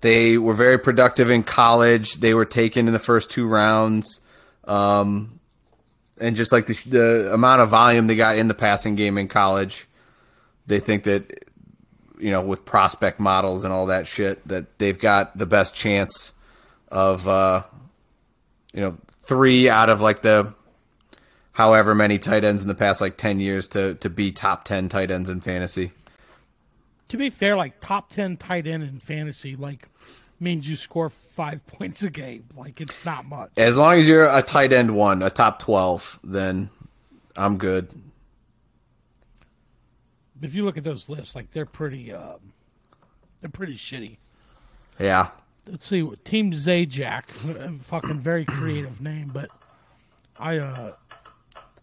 They 0.00 0.38
were 0.38 0.54
very 0.54 0.78
productive 0.78 1.30
in 1.30 1.42
college. 1.42 2.14
They 2.14 2.34
were 2.34 2.44
taken 2.44 2.86
in 2.86 2.92
the 2.92 2.98
first 2.98 3.30
two 3.30 3.46
rounds. 3.46 4.20
Um, 4.64 5.40
and 6.20 6.36
just 6.36 6.52
like 6.52 6.66
the, 6.66 6.78
the 6.86 7.32
amount 7.32 7.62
of 7.62 7.70
volume 7.70 8.06
they 8.06 8.16
got 8.16 8.36
in 8.36 8.48
the 8.48 8.54
passing 8.54 8.94
game 8.94 9.18
in 9.18 9.28
college, 9.28 9.86
they 10.66 10.78
think 10.78 11.04
that, 11.04 11.44
you 12.18 12.30
know, 12.30 12.42
with 12.42 12.64
prospect 12.64 13.18
models 13.18 13.64
and 13.64 13.72
all 13.72 13.86
that 13.86 14.06
shit, 14.06 14.46
that 14.46 14.78
they've 14.78 14.98
got 14.98 15.36
the 15.36 15.46
best 15.46 15.74
chance 15.74 16.32
of, 16.88 17.26
uh, 17.26 17.62
you 18.72 18.80
know, 18.80 18.96
three 19.26 19.68
out 19.68 19.90
of 19.90 20.00
like 20.00 20.22
the 20.22 20.52
however 21.58 21.92
many 21.92 22.20
tight 22.20 22.44
ends 22.44 22.62
in 22.62 22.68
the 22.68 22.74
past 22.74 23.00
like 23.00 23.16
10 23.16 23.40
years 23.40 23.66
to, 23.66 23.94
to 23.96 24.08
be 24.08 24.30
top 24.30 24.62
10 24.62 24.88
tight 24.88 25.10
ends 25.10 25.28
in 25.28 25.40
fantasy. 25.40 25.90
to 27.08 27.16
be 27.16 27.30
fair, 27.30 27.56
like 27.56 27.80
top 27.80 28.10
ten 28.10 28.36
tight 28.36 28.66
end 28.68 28.84
in 28.84 29.00
fantasy, 29.00 29.56
like 29.56 29.88
means 30.38 30.70
you 30.70 30.76
score 30.76 31.10
five 31.10 31.66
points 31.78 32.02
a 32.04 32.10
game. 32.10 32.44
Like 32.56 32.80
it's 32.80 33.04
not 33.04 33.24
much. 33.26 33.50
As 33.56 33.76
long 33.76 33.94
as 33.98 34.06
you're 34.06 34.28
a 34.28 34.40
tight 34.40 34.72
end 34.72 34.94
one, 34.94 35.20
a 35.20 35.30
top 35.30 35.58
12, 35.58 36.20
then 36.22 36.70
I'm 37.36 37.58
good. 37.58 37.88
If 40.40 40.54
you 40.54 40.64
look 40.64 40.78
at 40.78 40.84
those 40.84 41.08
lists, 41.08 41.34
like 41.34 41.50
they're 41.50 41.66
pretty, 41.66 42.12
um, 42.12 42.52
they're 43.40 43.50
pretty 43.50 43.74
shitty. 43.74 44.18
Yeah. 45.00 45.30
let's 45.66 45.88
see 45.88 46.08
team 46.24 46.52
zajac 46.52 47.24
uh, 47.60 47.72
fucking 47.82 48.18
very 48.20 48.44
creative 48.44 49.00
name 49.00 49.30
but 49.32 49.48
i 50.38 50.56
uh 50.58 50.92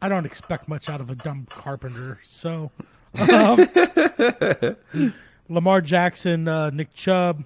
i 0.06 0.10
don't 0.10 0.26
expect 0.28 0.68
much 0.68 0.88
out 0.88 1.02
of 1.02 1.10
a 1.10 1.16
dumb 1.16 1.48
carpenter 1.50 2.20
so 2.24 2.70
um, 3.32 3.68
lamar 5.50 5.82
jackson 5.82 6.48
uh, 6.48 6.70
nick 6.70 6.94
chubb 6.94 7.44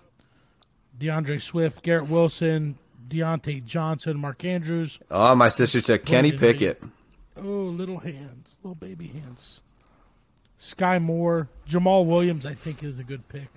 d'andre 0.97 1.37
swift 1.37 1.81
garrett 1.83 2.09
wilson 2.09 2.77
Diontae 3.07 3.63
johnson 3.65 4.17
mark 4.17 4.43
andrews 4.43 4.99
Oh, 5.09 5.33
my 5.35 5.47
sister 5.49 5.79
took 5.81 6.05
Kenny 6.05 6.31
Pickett. 6.31 6.81
oh 7.37 7.41
little 7.41 7.99
hands 7.99 8.57
little 8.61 8.75
baby 8.75 9.07
hands 9.07 9.61
sky 10.57 10.99
moore 10.99 11.47
jamaal 11.67 12.05
williams 12.05 12.45
i 12.45 12.53
think 12.53 12.83
is 12.83 12.99
a 12.99 13.03
good 13.03 13.27
pick 13.29 13.47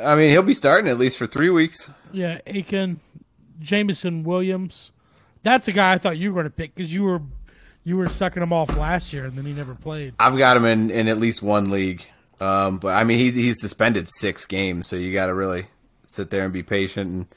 I 0.00 0.14
mean, 0.14 0.30
he'll 0.30 0.42
be 0.44 0.54
starting 0.54 0.88
at 0.88 0.98
least 0.98 1.18
for 1.18 1.26
three 1.26 1.50
weeks. 1.50 1.90
Yeah, 2.12 2.38
Aiken, 2.46 3.00
Jameson 3.58 4.22
Williams. 4.22 4.92
That's 5.42 5.66
the 5.66 5.72
guy 5.72 5.92
I 5.92 5.98
thought 5.98 6.18
you 6.18 6.32
were 6.32 6.42
going 6.42 6.50
to 6.50 6.56
pick 6.56 6.74
because 6.74 6.92
you 6.92 7.04
were 7.04 7.22
you 7.84 7.96
were 7.96 8.08
sucking 8.08 8.42
him 8.42 8.52
off 8.52 8.76
last 8.76 9.12
year 9.12 9.24
and 9.24 9.36
then 9.36 9.46
he 9.46 9.52
never 9.52 9.74
played. 9.74 10.14
I've 10.18 10.36
got 10.36 10.56
him 10.56 10.64
in, 10.66 10.90
in 10.90 11.08
at 11.08 11.18
least 11.18 11.42
one 11.42 11.70
league. 11.70 12.06
Um, 12.40 12.78
but 12.78 12.94
I 12.94 13.04
mean, 13.04 13.18
he's 13.18 13.34
he's 13.34 13.60
suspended 13.60 14.08
six 14.08 14.46
games, 14.46 14.86
so 14.86 14.96
you 14.96 15.12
got 15.12 15.26
to 15.26 15.34
really 15.34 15.66
sit 16.04 16.30
there 16.30 16.44
and 16.44 16.52
be 16.52 16.62
patient. 16.62 17.28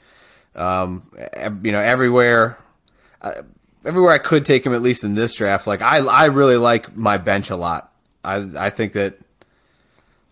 And 0.54 0.62
um, 0.62 1.10
you 1.62 1.72
know, 1.72 1.80
everywhere, 1.80 2.58
uh, 3.20 3.42
everywhere 3.84 4.12
I 4.12 4.18
could 4.18 4.44
take 4.44 4.64
him 4.64 4.72
at 4.74 4.82
least 4.82 5.04
in 5.04 5.14
this 5.14 5.34
draft. 5.34 5.66
Like 5.66 5.82
I 5.82 5.98
I 5.98 6.26
really 6.26 6.56
like 6.56 6.96
my 6.96 7.18
bench 7.18 7.50
a 7.50 7.56
lot. 7.56 7.92
I 8.24 8.46
I 8.56 8.70
think 8.70 8.92
that 8.92 9.18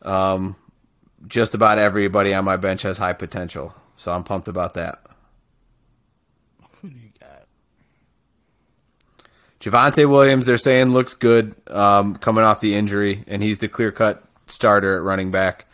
um, 0.03 0.57
just 1.27 1.55
about 1.55 1.78
everybody 1.78 2.32
on 2.32 2.44
my 2.44 2.57
bench 2.57 2.82
has 2.82 2.99
high 2.99 3.12
potential. 3.12 3.74
So 3.97 4.11
I'm 4.11 4.24
pumped 4.24 4.49
about 4.49 4.74
that. 4.74 5.05
Who 6.81 6.89
do 6.89 6.97
you 6.97 7.11
got? 7.20 7.44
Javonte 9.63 10.11
Williams, 10.11 10.47
they're 10.47 10.59
saying 10.59 10.93
looks 10.93 11.15
good 11.15 11.55
um, 11.71 12.17
coming 12.17 12.43
off 12.43 12.59
the 12.61 12.75
injury, 12.75 13.23
and 13.29 13.43
he's 13.43 13.61
the 13.61 13.69
clear 13.69 13.93
cut 13.93 14.25
starter 14.49 14.97
at 14.97 15.03
running 15.03 15.31
back. 15.31 15.67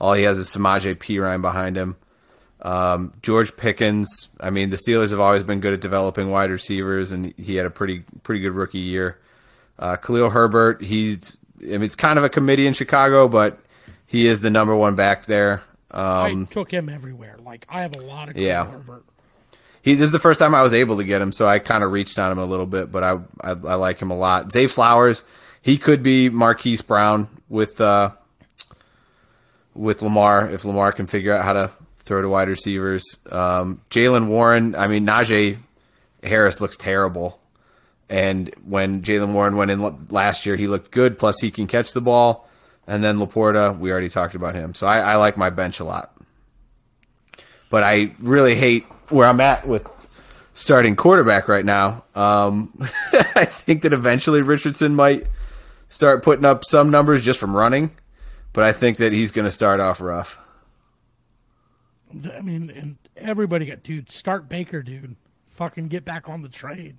All 0.00 0.14
he 0.14 0.24
has 0.24 0.38
is 0.38 0.48
Samaje 0.48 0.96
Perine 0.96 1.40
behind 1.40 1.76
him. 1.76 1.96
Um, 2.60 3.12
George 3.22 3.56
Pickens, 3.56 4.28
I 4.40 4.50
mean, 4.50 4.70
the 4.70 4.76
Steelers 4.76 5.10
have 5.10 5.20
always 5.20 5.44
been 5.44 5.60
good 5.60 5.72
at 5.72 5.80
developing 5.80 6.30
wide 6.30 6.50
receivers, 6.50 7.12
and 7.12 7.32
he 7.38 7.54
had 7.54 7.66
a 7.66 7.70
pretty 7.70 8.00
pretty 8.24 8.40
good 8.40 8.52
rookie 8.52 8.80
year. 8.80 9.18
Uh, 9.78 9.94
Khalil 9.94 10.30
Herbert, 10.30 10.82
he's 10.82 11.36
I 11.62 11.66
mean, 11.66 11.84
it's 11.84 11.94
kind 11.94 12.18
of 12.18 12.24
a 12.24 12.28
committee 12.28 12.66
in 12.66 12.72
Chicago, 12.72 13.28
but 13.28 13.60
he 14.06 14.26
is 14.26 14.40
the 14.40 14.50
number 14.50 14.74
one 14.74 14.96
back 14.96 15.26
there. 15.26 15.62
Um, 15.92 16.48
I 16.50 16.52
took 16.52 16.72
him 16.72 16.88
everywhere. 16.88 17.36
Like 17.38 17.64
I 17.68 17.82
have 17.82 17.94
a 17.94 18.00
lot 18.00 18.28
of 18.28 18.34
Khalil 18.34 18.48
yeah. 18.48 18.64
Herbert. 18.68 19.04
He 19.86 19.94
this 19.94 20.06
is 20.06 20.12
the 20.12 20.18
first 20.18 20.40
time 20.40 20.52
I 20.52 20.62
was 20.62 20.74
able 20.74 20.96
to 20.96 21.04
get 21.04 21.22
him, 21.22 21.30
so 21.30 21.46
I 21.46 21.60
kind 21.60 21.84
of 21.84 21.92
reached 21.92 22.18
on 22.18 22.32
him 22.32 22.38
a 22.38 22.44
little 22.44 22.66
bit, 22.66 22.90
but 22.90 23.04
I, 23.04 23.20
I 23.40 23.50
I 23.50 23.74
like 23.76 24.02
him 24.02 24.10
a 24.10 24.16
lot. 24.16 24.50
Zay 24.50 24.66
Flowers, 24.66 25.22
he 25.62 25.78
could 25.78 26.02
be 26.02 26.28
Marquise 26.28 26.82
Brown 26.82 27.28
with 27.48 27.80
uh 27.80 28.10
with 29.74 30.02
Lamar 30.02 30.50
if 30.50 30.64
Lamar 30.64 30.90
can 30.90 31.06
figure 31.06 31.32
out 31.32 31.44
how 31.44 31.52
to 31.52 31.70
throw 31.98 32.20
to 32.20 32.28
wide 32.28 32.48
receivers. 32.48 33.04
Um, 33.30 33.80
Jaylen 33.88 34.26
Warren, 34.26 34.74
I 34.74 34.88
mean 34.88 35.06
Najee 35.06 35.58
Harris 36.20 36.60
looks 36.60 36.76
terrible, 36.76 37.38
and 38.08 38.52
when 38.64 39.02
Jaylen 39.02 39.34
Warren 39.34 39.56
went 39.56 39.70
in 39.70 40.08
last 40.10 40.46
year, 40.46 40.56
he 40.56 40.66
looked 40.66 40.90
good. 40.90 41.16
Plus, 41.16 41.40
he 41.40 41.52
can 41.52 41.68
catch 41.68 41.92
the 41.92 42.00
ball. 42.00 42.48
And 42.88 43.04
then 43.04 43.18
LaPorta, 43.18 43.78
we 43.78 43.92
already 43.92 44.08
talked 44.08 44.34
about 44.34 44.56
him, 44.56 44.74
so 44.74 44.88
I, 44.88 44.98
I 44.98 45.16
like 45.16 45.36
my 45.36 45.50
bench 45.50 45.78
a 45.78 45.84
lot. 45.84 46.12
But 47.70 47.84
I 47.84 48.14
really 48.18 48.56
hate 48.56 48.86
where 49.10 49.28
I'm 49.28 49.40
at 49.40 49.66
with 49.66 49.88
starting 50.54 50.96
quarterback 50.96 51.48
right 51.48 51.64
now. 51.64 52.04
Um, 52.14 52.72
I 53.12 53.44
think 53.44 53.82
that 53.82 53.92
eventually 53.92 54.42
Richardson 54.42 54.94
might 54.94 55.26
start 55.88 56.22
putting 56.24 56.44
up 56.44 56.64
some 56.64 56.90
numbers 56.90 57.24
just 57.24 57.38
from 57.38 57.54
running, 57.54 57.90
but 58.52 58.64
I 58.64 58.72
think 58.72 58.98
that 58.98 59.12
he's 59.12 59.32
going 59.32 59.44
to 59.44 59.50
start 59.50 59.80
off 59.80 60.00
rough. 60.00 60.38
I 62.34 62.40
mean, 62.40 62.70
and 62.70 62.96
everybody 63.16 63.66
got 63.66 63.82
dude. 63.82 64.10
Start 64.10 64.48
Baker, 64.48 64.82
dude. 64.82 65.16
Fucking 65.50 65.88
get 65.88 66.04
back 66.04 66.28
on 66.28 66.42
the 66.42 66.48
train. 66.48 66.98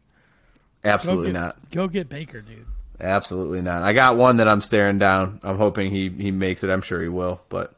Absolutely 0.83 1.27
go 1.27 1.33
get, 1.33 1.39
not. 1.39 1.71
Go 1.71 1.87
get 1.87 2.09
Baker, 2.09 2.41
dude. 2.41 2.65
Absolutely 2.99 3.61
not. 3.61 3.83
I 3.83 3.93
got 3.93 4.17
one 4.17 4.37
that 4.37 4.47
I'm 4.47 4.61
staring 4.61 4.99
down. 4.99 5.39
I'm 5.43 5.57
hoping 5.57 5.91
he 5.91 6.09
he 6.09 6.31
makes 6.31 6.63
it. 6.63 6.69
I'm 6.69 6.81
sure 6.81 7.01
he 7.01 7.07
will, 7.07 7.41
but 7.49 7.75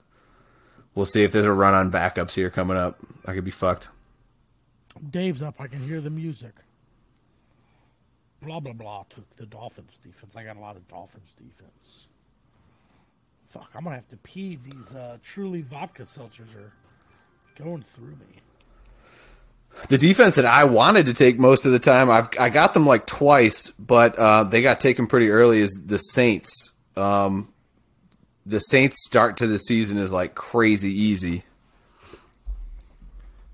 we'll 0.96 1.06
see 1.06 1.24
if 1.24 1.32
there's 1.32 1.46
a 1.46 1.52
run 1.52 1.74
on 1.74 1.92
backups 1.92 2.34
here 2.34 2.50
coming 2.50 2.78
up. 2.78 2.98
I 3.26 3.34
could 3.34 3.46
be 3.46 3.52
fucked. 3.52 3.90
Dave's 5.12 5.42
up. 5.42 5.56
I 5.60 5.68
can 5.68 5.80
hear 5.80 6.02
the 6.02 6.10
music. 6.10 6.54
Blah 8.42 8.60
blah 8.60 8.74
blah. 8.74 9.04
Took 9.10 9.30
the 9.38 9.46
Dolphins 9.46 10.00
defense. 10.04 10.36
I 10.36 10.44
got 10.44 10.58
a 10.58 10.60
lot 10.60 10.76
of 10.76 10.88
Dolphins 10.88 11.36
defense. 11.38 12.08
Fuck, 13.50 13.70
I'm 13.76 13.84
gonna 13.84 13.96
have 13.96 14.08
to 14.10 14.18
pee. 14.18 14.60
These 14.64 14.94
uh, 14.94 15.18
truly 15.24 15.62
vodka 15.62 16.04
seltzers 16.04 16.56
are 16.56 16.72
going 17.58 17.82
through 17.82 18.12
me. 18.12 18.42
The 19.88 19.98
defense 19.98 20.36
that 20.36 20.46
I 20.46 20.66
wanted 20.66 21.06
to 21.08 21.14
take 21.14 21.40
most 21.40 21.66
of 21.66 21.72
the 21.72 21.80
time, 21.80 22.10
I've 22.10 22.30
I 22.40 22.50
got 22.50 22.74
them 22.74 22.86
like 22.86 23.06
twice, 23.08 23.72
but 23.72 24.18
uh, 24.18 24.44
they 24.44 24.62
got 24.62 24.80
taken 24.80 25.08
pretty 25.08 25.30
early. 25.30 25.60
Is 25.60 25.80
the 25.84 25.98
Saints? 25.98 26.74
Um, 26.96 27.54
the 28.46 28.60
Saints 28.60 29.04
start 29.06 29.38
to 29.38 29.48
the 29.48 29.60
season 29.60 29.98
is 29.98 30.12
like 30.12 30.36
crazy 30.36 30.92
easy, 30.92 31.44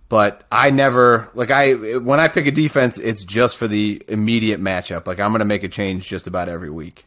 but 0.09 0.45
I 0.51 0.69
never 0.69 1.29
like 1.33 1.51
I 1.51 1.73
when 1.97 2.19
I 2.19 2.27
pick 2.27 2.45
a 2.45 2.51
defense, 2.51 2.97
it's 2.97 3.23
just 3.23 3.57
for 3.57 3.67
the 3.67 4.03
immediate 4.07 4.61
matchup. 4.61 5.07
Like 5.07 5.19
I'm 5.19 5.31
going 5.31 5.39
to 5.39 5.45
make 5.45 5.63
a 5.63 5.69
change 5.69 6.07
just 6.07 6.27
about 6.27 6.49
every 6.49 6.69
week. 6.69 7.05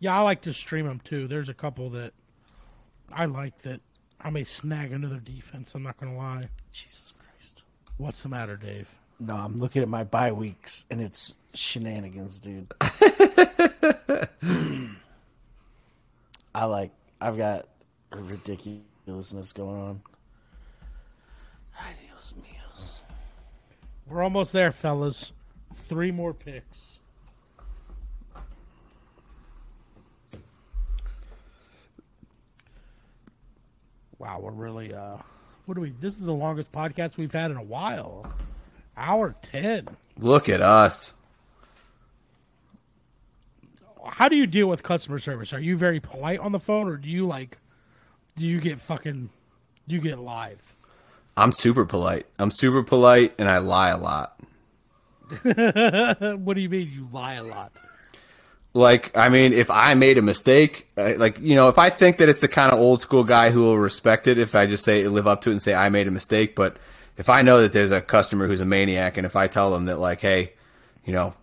Yeah, 0.00 0.18
I 0.18 0.22
like 0.22 0.42
to 0.42 0.52
stream 0.52 0.86
them 0.86 1.00
too. 1.04 1.26
There's 1.26 1.48
a 1.48 1.54
couple 1.54 1.90
that 1.90 2.12
I 3.12 3.26
like 3.26 3.58
that 3.62 3.80
I 4.20 4.30
may 4.30 4.44
snag 4.44 4.92
another 4.92 5.18
defense. 5.18 5.74
I'm 5.74 5.82
not 5.82 5.98
going 5.98 6.12
to 6.12 6.18
lie. 6.18 6.42
Jesus 6.72 7.12
Christ. 7.12 7.62
What's 7.96 8.22
the 8.22 8.28
matter, 8.28 8.56
Dave? 8.56 8.88
No, 9.20 9.34
I'm 9.34 9.60
looking 9.60 9.82
at 9.82 9.88
my 9.88 10.04
bye 10.04 10.32
weeks 10.32 10.84
and 10.90 11.00
it's 11.00 11.34
shenanigans, 11.52 12.40
dude. 12.40 12.72
I 16.54 16.66
like 16.66 16.90
I've 17.20 17.36
got 17.36 17.68
ridiculousness 18.10 19.52
going 19.52 19.80
on. 19.80 20.02
We're 24.08 24.22
almost 24.22 24.52
there, 24.52 24.70
fellas. 24.70 25.32
Three 25.74 26.10
more 26.10 26.34
picks. 26.34 26.98
Wow, 34.18 34.40
we're 34.40 34.52
really 34.52 34.94
uh 34.94 35.16
what 35.66 35.74
do 35.74 35.80
we 35.80 35.90
this 36.00 36.14
is 36.14 36.24
the 36.24 36.32
longest 36.32 36.72
podcast 36.72 37.16
we've 37.16 37.32
had 37.32 37.50
in 37.50 37.56
a 37.56 37.62
while. 37.62 38.32
Hour 38.96 39.34
ten. 39.42 39.88
Look 40.18 40.48
at 40.48 40.60
us. 40.60 41.12
How 44.06 44.28
do 44.28 44.36
you 44.36 44.46
deal 44.46 44.66
with 44.66 44.82
customer 44.82 45.18
service? 45.18 45.52
Are 45.52 45.60
you 45.60 45.76
very 45.76 45.98
polite 45.98 46.38
on 46.38 46.52
the 46.52 46.60
phone 46.60 46.88
or 46.88 46.96
do 46.96 47.08
you 47.08 47.26
like 47.26 47.58
do 48.36 48.44
you 48.44 48.60
get 48.60 48.78
fucking 48.78 49.30
do 49.88 49.94
you 49.94 50.00
get 50.00 50.18
live? 50.18 50.73
I'm 51.36 51.52
super 51.52 51.84
polite. 51.84 52.26
I'm 52.38 52.50
super 52.50 52.82
polite 52.82 53.34
and 53.38 53.48
I 53.48 53.58
lie 53.58 53.90
a 53.90 53.98
lot. 53.98 54.40
what 55.42 56.54
do 56.54 56.60
you 56.60 56.68
mean 56.68 56.90
you 56.90 57.08
lie 57.12 57.34
a 57.34 57.42
lot? 57.42 57.72
Like, 58.72 59.16
I 59.16 59.28
mean, 59.28 59.52
if 59.52 59.70
I 59.70 59.94
made 59.94 60.18
a 60.18 60.22
mistake, 60.22 60.88
like, 60.96 61.38
you 61.38 61.54
know, 61.54 61.68
if 61.68 61.78
I 61.78 61.90
think 61.90 62.16
that 62.16 62.28
it's 62.28 62.40
the 62.40 62.48
kind 62.48 62.72
of 62.72 62.78
old 62.78 63.00
school 63.00 63.22
guy 63.22 63.50
who 63.50 63.62
will 63.62 63.78
respect 63.78 64.26
it, 64.26 64.36
if 64.36 64.54
I 64.54 64.66
just 64.66 64.84
say, 64.84 65.06
live 65.06 65.28
up 65.28 65.42
to 65.42 65.50
it 65.50 65.52
and 65.52 65.62
say, 65.62 65.74
I 65.74 65.88
made 65.90 66.08
a 66.08 66.10
mistake. 66.10 66.56
But 66.56 66.76
if 67.16 67.28
I 67.28 67.42
know 67.42 67.62
that 67.62 67.72
there's 67.72 67.92
a 67.92 68.00
customer 68.00 68.48
who's 68.48 68.60
a 68.60 68.64
maniac 68.64 69.16
and 69.16 69.24
if 69.24 69.36
I 69.36 69.46
tell 69.46 69.70
them 69.70 69.84
that, 69.84 70.00
like, 70.00 70.20
hey, 70.20 70.54
you 71.04 71.12
know, 71.12 71.34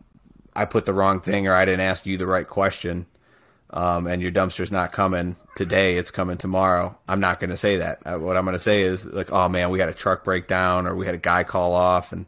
I 0.54 0.66
put 0.66 0.86
the 0.86 0.94
wrong 0.94 1.22
thing 1.22 1.48
or 1.48 1.54
I 1.54 1.64
didn't 1.64 1.82
ask 1.82 2.06
you 2.06 2.18
the 2.18 2.28
right 2.28 2.48
question, 2.48 3.06
um, 3.72 4.08
and 4.08 4.22
your 4.22 4.32
dumpster's 4.32 4.72
not 4.72 4.92
coming 4.92 5.36
today, 5.56 5.98
it's 5.98 6.12
coming 6.12 6.38
tomorrow, 6.38 6.98
I'm 7.08 7.20
not 7.20 7.40
going 7.40 7.50
to 7.50 7.58
say 7.58 7.78
that. 7.78 8.00
Uh, 8.06 8.18
what 8.18 8.38
I'm 8.38 8.44
going 8.46 8.54
to 8.54 8.60
say 8.60 8.82
is, 8.82 9.06
like, 9.06 9.32
oh 9.32 9.50
man, 9.50 9.70
we 9.70 9.80
had 9.80 9.90
a 9.90 9.94
truck 9.94 10.24
breakdown 10.24 10.88
or 10.88 10.96
we 10.96 11.06
had 11.06 11.16
a 11.16 11.20
guy 11.20 11.44
call 11.44 11.74
off 11.74 12.12
and 12.12 12.26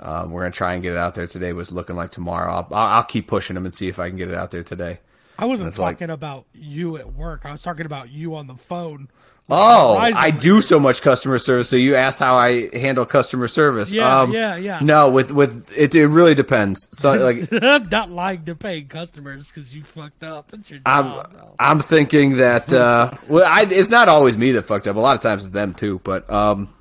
um, 0.00 0.32
we're 0.32 0.40
going 0.42 0.52
to 0.52 0.56
try 0.56 0.74
and 0.74 0.82
get 0.82 0.92
it 0.92 0.98
out 0.98 1.14
there 1.14 1.26
today. 1.28 1.52
Was 1.52 1.70
looking 1.70 1.94
like 1.94 2.10
tomorrow. 2.10 2.52
I'll, 2.52 2.68
I'll, 2.72 3.04
keep 3.04 3.28
pushing 3.28 3.54
them 3.54 3.64
and 3.64 3.74
see 3.74 3.88
if 3.88 4.00
I 4.00 4.08
can 4.08 4.18
get 4.18 4.28
it 4.28 4.34
out 4.34 4.50
there 4.50 4.64
today. 4.64 4.98
I 5.38 5.44
wasn't 5.44 5.68
It's 5.68 5.78
like- 5.78 5.96
talking 5.96 6.10
about 6.10 6.44
you 6.52 6.96
at 6.96 7.14
work. 7.14 7.42
I 7.44 7.52
was 7.52 7.62
talking 7.62 7.86
about 7.86 8.10
you 8.10 8.34
on 8.34 8.48
the 8.48 8.56
phone. 8.56 9.08
Oh, 9.50 9.96
I 9.96 10.30
do 10.30 10.62
so 10.62 10.78
much 10.78 11.02
customer 11.02 11.38
service. 11.38 11.68
So 11.68 11.76
you 11.76 11.94
asked 11.94 12.18
how 12.18 12.36
I 12.36 12.74
handle 12.76 13.04
customer 13.04 13.48
service. 13.48 13.92
Yeah, 13.92 14.20
um, 14.20 14.32
yeah, 14.32 14.56
yeah. 14.56 14.78
No, 14.80 15.10
with 15.10 15.30
with 15.30 15.70
it, 15.76 15.94
it 15.94 16.06
really 16.06 16.34
depends. 16.34 16.88
So 16.92 17.12
like 17.32 17.52
I'm 17.52 17.88
not 17.88 18.10
lying 18.10 18.44
to 18.46 18.54
paying 18.54 18.86
customers 18.88 19.48
because 19.48 19.74
you 19.74 19.82
fucked 19.82 20.22
up. 20.22 20.52
It's 20.54 20.70
your 20.70 20.80
I'm 20.86 21.04
job. 21.04 21.32
though. 21.34 21.54
I'm 21.58 21.80
thinking 21.80 22.36
that 22.36 22.72
uh, 22.72 23.10
well, 23.28 23.44
I, 23.46 23.62
it's 23.62 23.90
not 23.90 24.08
always 24.08 24.38
me 24.38 24.52
that 24.52 24.62
fucked 24.62 24.86
up. 24.86 24.96
A 24.96 25.00
lot 25.00 25.16
of 25.16 25.22
times 25.22 25.44
it's 25.44 25.52
them 25.52 25.74
too. 25.74 26.00
But 26.04 26.30
um, 26.30 26.72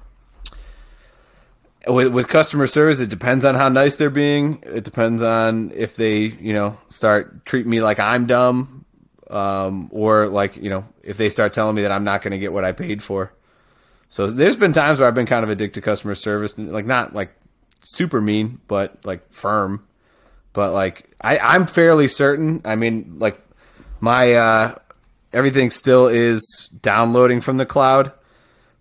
with 1.88 2.09
with 2.09 2.27
customer 2.27 2.67
service, 2.67 2.99
it 2.99 3.09
depends 3.09 3.43
on 3.43 3.55
how 3.55 3.69
nice 3.69 3.95
they're 3.95 4.09
being. 4.09 4.63
It 4.63 4.83
depends 4.83 5.21
on 5.23 5.71
if 5.75 5.95
they 5.95 6.19
you 6.19 6.53
know 6.53 6.77
start 6.89 7.45
treating 7.45 7.71
me 7.71 7.81
like 7.81 7.99
I'm 7.99 8.27
dumb, 8.27 8.85
um, 9.29 9.89
or 9.91 10.27
like 10.27 10.57
you 10.57 10.69
know 10.69 10.85
if 11.03 11.18
they 11.18 11.30
start 11.30 11.53
telling 11.53 11.76
me 11.76 11.82
that 11.84 11.91
I'm 11.91 12.03
not 12.03 12.22
going 12.22 12.32
to 12.32 12.38
get 12.38 12.53
what 12.53 12.65
I 12.65 12.72
paid 12.72 13.03
for. 13.03 13.32
So 14.07 14.28
there's 14.30 14.57
been 14.57 14.73
times 14.73 14.99
where 14.99 15.07
I've 15.07 15.15
been 15.15 15.26
kind 15.26 15.44
of 15.44 15.49
addicted 15.49 15.82
to 15.82 15.86
customer 15.86 16.15
service, 16.15 16.57
like 16.57 16.86
not 16.86 17.14
like 17.14 17.32
super 17.82 18.19
mean, 18.19 18.60
but 18.68 18.98
like 19.06 19.32
firm. 19.32 19.86
But 20.53 20.73
like 20.73 21.10
I, 21.22 21.38
I'm 21.38 21.65
fairly 21.65 22.07
certain. 22.07 22.61
I 22.65 22.76
mean, 22.76 23.15
like 23.19 23.41
my 24.02 24.34
uh, 24.34 24.76
everything 25.32 25.72
still 25.72 26.07
is 26.07 26.69
downloading 26.82 27.40
from 27.40 27.57
the 27.57 27.65
cloud, 27.65 28.11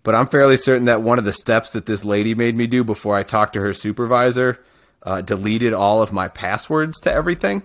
but 0.03 0.15
I'm 0.15 0.27
fairly 0.27 0.57
certain 0.57 0.85
that 0.85 1.01
one 1.01 1.17
of 1.17 1.25
the 1.25 1.33
steps 1.33 1.71
that 1.71 1.85
this 1.85 2.03
lady 2.03 2.35
made 2.35 2.55
me 2.55 2.67
do 2.67 2.83
before 2.83 3.15
I 3.15 3.23
talked 3.23 3.53
to 3.53 3.61
her 3.61 3.73
supervisor 3.73 4.59
uh, 5.03 5.21
deleted 5.21 5.73
all 5.73 6.01
of 6.01 6.13
my 6.13 6.27
passwords 6.27 6.99
to 7.01 7.13
everything. 7.13 7.63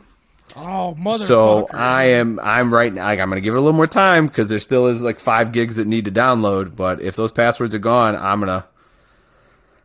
Oh, 0.57 0.95
mother. 0.95 1.27
So 1.27 1.69
I 1.73 2.05
am 2.05 2.41
I'm 2.43 2.73
right 2.73 2.93
now. 2.93 3.05
Like, 3.05 3.21
I'm 3.21 3.29
going 3.29 3.37
to 3.37 3.45
give 3.45 3.55
it 3.55 3.59
a 3.59 3.61
little 3.61 3.77
more 3.77 3.87
time 3.87 4.27
because 4.27 4.49
there 4.49 4.59
still 4.59 4.87
is 4.87 5.03
like 5.03 5.21
five 5.21 5.53
gigs 5.53 5.77
that 5.77 5.87
need 5.87 6.07
to 6.07 6.11
download. 6.11 6.75
But 6.75 7.03
if 7.03 7.15
those 7.15 7.31
passwords 7.31 7.75
are 7.75 7.79
gone, 7.79 8.17
I'm 8.17 8.41
gonna 8.41 8.67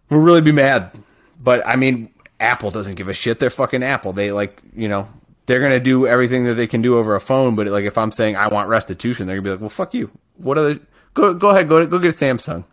we'll 0.10 0.22
really 0.22 0.42
be 0.42 0.54
mad. 0.54 0.98
But 1.42 1.66
I 1.68 1.76
mean, 1.76 2.14
Apple 2.40 2.72
doesn't 2.72 2.96
give 2.96 3.10
a 3.10 3.14
shit. 3.14 3.40
They're 3.40 3.50
fucking 3.50 3.84
Apple. 3.84 4.14
They 4.14 4.32
like 4.32 4.62
you 4.74 4.88
know 4.88 5.10
they're 5.46 5.60
gonna 5.60 5.80
do 5.82 6.08
everything 6.08 6.46
that 6.46 6.54
they 6.54 6.68
can 6.68 6.82
do 6.82 6.98
over 6.98 7.16
a 7.16 7.22
phone. 7.22 7.56
But 7.56 7.68
like 7.68 7.84
if 7.84 7.98
I'm 7.98 8.12
saying 8.12 8.38
I 8.38 8.48
want 8.48 8.70
restitution, 8.70 9.28
they're 9.28 9.36
gonna 9.36 9.44
be 9.44 9.52
like, 9.52 9.60
well, 9.60 9.70
fuck 9.70 9.94
you. 9.94 10.10
What 10.38 10.58
are 10.58 10.74
the 10.74 10.82
go 11.14 11.34
go 11.34 11.50
ahead 11.50 11.68
go 11.68 11.86
go 11.86 12.00
get 12.00 12.16
Samsung. 12.16 12.64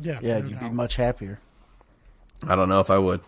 Yeah, 0.00 0.20
Yeah, 0.22 0.38
you'd 0.38 0.60
be 0.60 0.68
much 0.68 0.96
happier. 0.96 1.40
I 2.46 2.54
don't 2.54 2.68
know 2.68 2.80
if 2.80 2.90
I 2.90 2.98
would. 2.98 3.22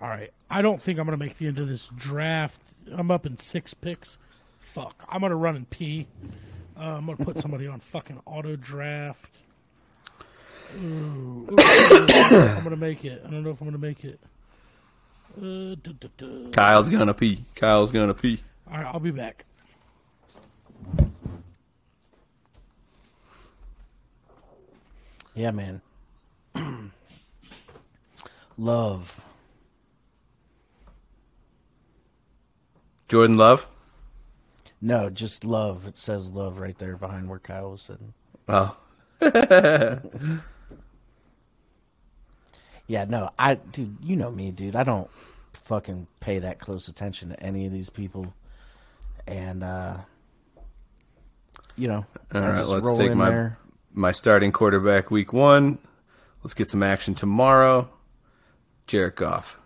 All 0.00 0.08
right. 0.08 0.32
I 0.48 0.62
don't 0.62 0.80
think 0.80 0.98
I'm 0.98 1.06
going 1.06 1.18
to 1.18 1.24
make 1.24 1.36
the 1.36 1.46
end 1.46 1.58
of 1.58 1.68
this 1.68 1.88
draft. 1.94 2.60
I'm 2.90 3.10
up 3.10 3.26
in 3.26 3.38
six 3.38 3.74
picks. 3.74 4.18
Fuck. 4.58 5.04
I'm 5.08 5.20
going 5.20 5.30
to 5.30 5.36
run 5.36 5.56
and 5.56 5.68
pee. 5.68 6.06
Uh, 6.76 6.80
I'm 6.80 7.06
going 7.06 7.18
to 7.18 7.24
put 7.24 7.38
somebody 7.38 7.66
on 7.66 7.80
fucking 7.80 8.20
auto 8.24 8.56
draft. 8.56 9.30
Ooh, 10.76 11.48
ooh, 11.50 11.56
I 11.58 11.88
don't 12.08 12.32
know 12.32 12.44
if 12.44 12.56
I'm 12.56 12.64
going 12.64 12.70
to 12.70 12.76
make 12.76 13.04
it. 13.04 13.22
I 13.26 13.30
don't 13.30 13.42
know 13.42 13.50
if 13.50 13.60
I'm 13.60 13.66
going 13.68 13.80
to 13.80 13.86
make 13.86 14.04
it. 14.04 14.20
Uh, 15.36 15.76
duh, 15.82 15.92
duh, 16.00 16.08
duh. 16.18 16.50
Kyle's 16.50 16.90
gonna 16.90 17.14
pee. 17.14 17.40
Kyle's 17.54 17.92
gonna 17.92 18.14
pee. 18.14 18.42
All 18.70 18.78
right, 18.78 18.86
I'll 18.86 18.98
be 18.98 19.12
back. 19.12 19.44
Yeah, 25.34 25.52
man. 25.52 25.80
Love. 28.58 29.24
Jordan 33.10 33.36
Love. 33.36 33.66
No, 34.80 35.10
just 35.10 35.44
love. 35.44 35.86
It 35.88 35.98
says 35.98 36.30
love 36.30 36.60
right 36.60 36.78
there 36.78 36.96
behind 36.96 37.28
where 37.28 37.40
Kyle 37.40 37.72
was 37.72 37.82
sitting. 37.82 38.14
Oh, 38.48 38.76
Yeah, 42.86 43.04
no, 43.04 43.30
I, 43.38 43.56
dude, 43.56 43.96
you 44.02 44.14
know 44.16 44.30
me, 44.30 44.52
dude. 44.52 44.74
I 44.76 44.84
don't 44.84 45.10
fucking 45.54 46.06
pay 46.20 46.38
that 46.40 46.60
close 46.60 46.86
attention 46.88 47.28
to 47.30 47.40
any 47.42 47.66
of 47.66 47.72
these 47.72 47.90
people, 47.90 48.32
and 49.26 49.62
uh 49.64 49.96
you 51.76 51.88
know, 51.88 52.04
All 52.34 52.40
right, 52.40 52.64
let's 52.64 52.96
take 52.96 53.14
my 53.14 53.30
there. 53.30 53.58
my 53.92 54.12
starting 54.12 54.52
quarterback 54.52 55.10
week 55.10 55.32
one. 55.32 55.78
Let's 56.44 56.54
get 56.54 56.68
some 56.70 56.82
action 56.84 57.14
tomorrow. 57.16 57.88
Jared 58.86 59.16
Goff. 59.16 59.58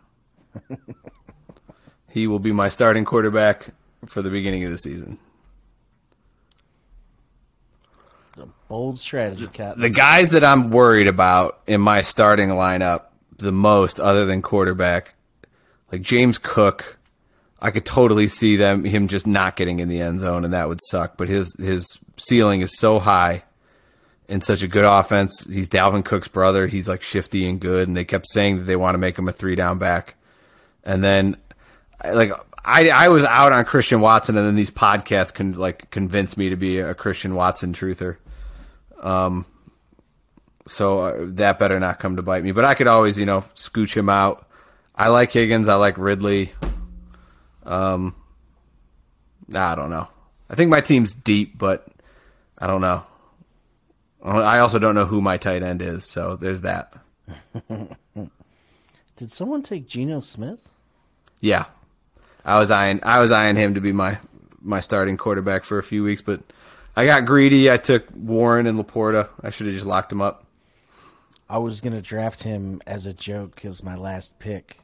he 2.15 2.29
will 2.29 2.39
be 2.39 2.53
my 2.53 2.69
starting 2.69 3.05
quarterback 3.05 3.71
for 4.07 4.23
the 4.23 4.31
beginning 4.31 4.63
of 4.63 4.71
the 4.71 4.79
season. 4.79 5.19
A 8.39 8.47
bold 8.69 9.01
strategy, 9.01 9.49
cat. 9.49 9.77
The 9.77 9.91
guys 9.91 10.31
that 10.31 10.45
I'm 10.45 10.71
worried 10.71 11.09
about 11.09 11.61
in 11.67 11.81
my 11.81 12.03
starting 12.03 12.51
lineup 12.51 13.07
the 13.39 13.51
most, 13.51 13.99
other 13.99 14.27
than 14.27 14.43
quarterback, 14.43 15.17
like 15.91 16.03
James 16.03 16.39
Cook, 16.39 16.99
I 17.61 17.73
could 17.73 17.85
totally 17.85 18.29
see 18.29 18.55
them 18.55 18.85
him 18.85 19.09
just 19.09 19.27
not 19.27 19.57
getting 19.57 19.81
in 19.81 19.89
the 19.89 20.01
end 20.01 20.21
zone, 20.21 20.45
and 20.45 20.55
that 20.55 20.69
would 20.69 20.81
suck. 20.85 21.17
But 21.17 21.29
his 21.29 21.53
his 21.59 21.99
ceiling 22.17 22.61
is 22.61 22.79
so 22.79 23.01
high 23.01 23.43
in 24.29 24.41
such 24.41 24.63
a 24.63 24.69
good 24.69 24.85
offense. 24.85 25.45
He's 25.51 25.69
Dalvin 25.69 26.05
Cook's 26.05 26.29
brother. 26.29 26.69
He's 26.69 26.89
like 26.89 27.03
shifty 27.03 27.49
and 27.49 27.59
good, 27.59 27.89
and 27.89 27.97
they 27.97 28.05
kept 28.05 28.29
saying 28.29 28.59
that 28.59 28.65
they 28.65 28.77
want 28.77 28.95
to 28.95 28.99
make 28.99 29.19
him 29.19 29.27
a 29.27 29.33
three 29.33 29.57
down 29.57 29.79
back. 29.79 30.15
And 30.85 31.03
then, 31.03 31.39
like 32.13 32.33
I 32.65 32.89
I 32.91 33.09
was 33.09 33.25
out 33.25 33.53
on 33.53 33.65
Christian 33.65 34.01
Watson, 34.01 34.37
and 34.37 34.47
then 34.47 34.55
these 34.55 34.71
podcasts 34.71 35.33
can 35.33 35.53
like 35.53 35.91
convince 35.91 36.37
me 36.37 36.51
to 36.51 36.57
be 36.57 36.79
a 36.79 36.95
Christian 36.95 37.35
Watson 37.35 37.73
truther. 37.73 38.17
Um, 39.01 39.47
so 40.67 41.01
uh, 41.01 41.17
that 41.21 41.59
better 41.59 41.79
not 41.79 41.99
come 42.01 42.17
to 42.17 42.23
bite 42.23 42.43
me. 42.43 42.53
But 42.53 42.65
I 42.65 42.75
could 42.75 42.87
always, 42.89 43.19
you 43.19 43.27
know, 43.27 43.45
scooch 43.55 43.95
him 43.95 44.09
out. 44.09 44.49
I 44.95 45.09
like 45.09 45.33
Higgins. 45.33 45.69
I 45.69 45.75
like 45.75 45.99
Ridley. 45.99 46.53
Um, 47.65 48.15
I 49.53 49.75
don't 49.75 49.91
know. 49.91 50.09
I 50.49 50.55
think 50.55 50.71
my 50.71 50.81
team's 50.81 51.13
deep, 51.13 51.59
but 51.59 51.87
I 52.59 52.67
don't 52.67 52.81
know. 52.81 53.05
I 54.23 54.61
also 54.61 54.79
don't 54.79 54.95
know 54.95 55.05
who 55.05 55.21
my 55.21 55.37
tight 55.37 55.63
end 55.63 55.83
is, 55.83 56.07
so 56.07 56.37
there's 56.37 56.63
that. 56.63 56.95
Did 59.17 59.31
someone 59.31 59.63
take 59.63 59.87
Geno 59.87 60.21
Smith? 60.21 60.71
Yeah, 61.41 61.67
I 62.45 62.59
was 62.59 62.71
eyeing 62.71 63.01
I 63.03 63.21
was 63.21 63.33
eyeing 63.33 63.57
him 63.57 63.75
to 63.75 63.81
be 63.81 63.93
my 63.93 64.19
my 64.61 64.81
starting 64.81 65.17
quarterback 65.17 65.65
for 65.65 65.79
a 65.79 65.83
few 65.83 66.03
weeks, 66.03 66.23
but 66.23 66.41
I 66.97 67.05
got 67.05 67.25
greedy. 67.27 67.71
I 67.71 67.77
took 67.77 68.05
Warren 68.15 68.67
and 68.67 68.79
LaPorta. 68.79 69.29
I 69.43 69.51
should 69.51 69.67
have 69.67 69.75
just 69.75 69.87
locked 69.87 70.13
him 70.13 70.21
up. 70.21 70.47
I 71.49 71.59
was 71.59 71.81
gonna 71.81 72.01
draft 72.03 72.43
him 72.43 72.81
as 72.87 73.07
a 73.07 73.13
joke 73.13 73.55
because 73.55 73.83
my 73.83 73.97
last 73.97 74.39
pick 74.39 74.79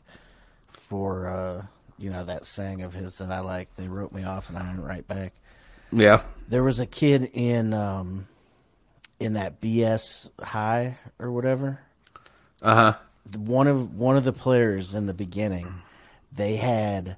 for 0.70 1.26
uh, 1.28 1.64
you 1.98 2.10
know 2.10 2.24
that 2.24 2.46
saying 2.46 2.82
of 2.82 2.94
his 2.94 3.18
that 3.18 3.30
I 3.30 3.40
like. 3.40 3.74
They 3.76 3.88
wrote 3.88 4.12
me 4.12 4.24
off 4.24 4.48
and 4.48 4.58
I 4.58 4.62
didn't 4.62 4.84
write 4.84 5.08
back. 5.08 5.32
Yeah, 5.92 6.20
There 6.48 6.62
was 6.62 6.78
a 6.78 6.86
kid 6.86 7.30
in 7.32 7.74
um, 7.74 8.28
in 9.18 9.32
that 9.32 9.60
BS 9.60 10.30
high 10.40 10.98
or 11.18 11.32
whatever. 11.32 11.80
uh 12.62 12.74
huh. 12.74 12.94
One 13.36 13.66
of 13.66 13.96
one 13.96 14.16
of 14.16 14.24
the 14.24 14.32
players 14.32 14.94
in 14.94 15.06
the 15.06 15.14
beginning, 15.14 15.82
they 16.32 16.56
had 16.56 17.16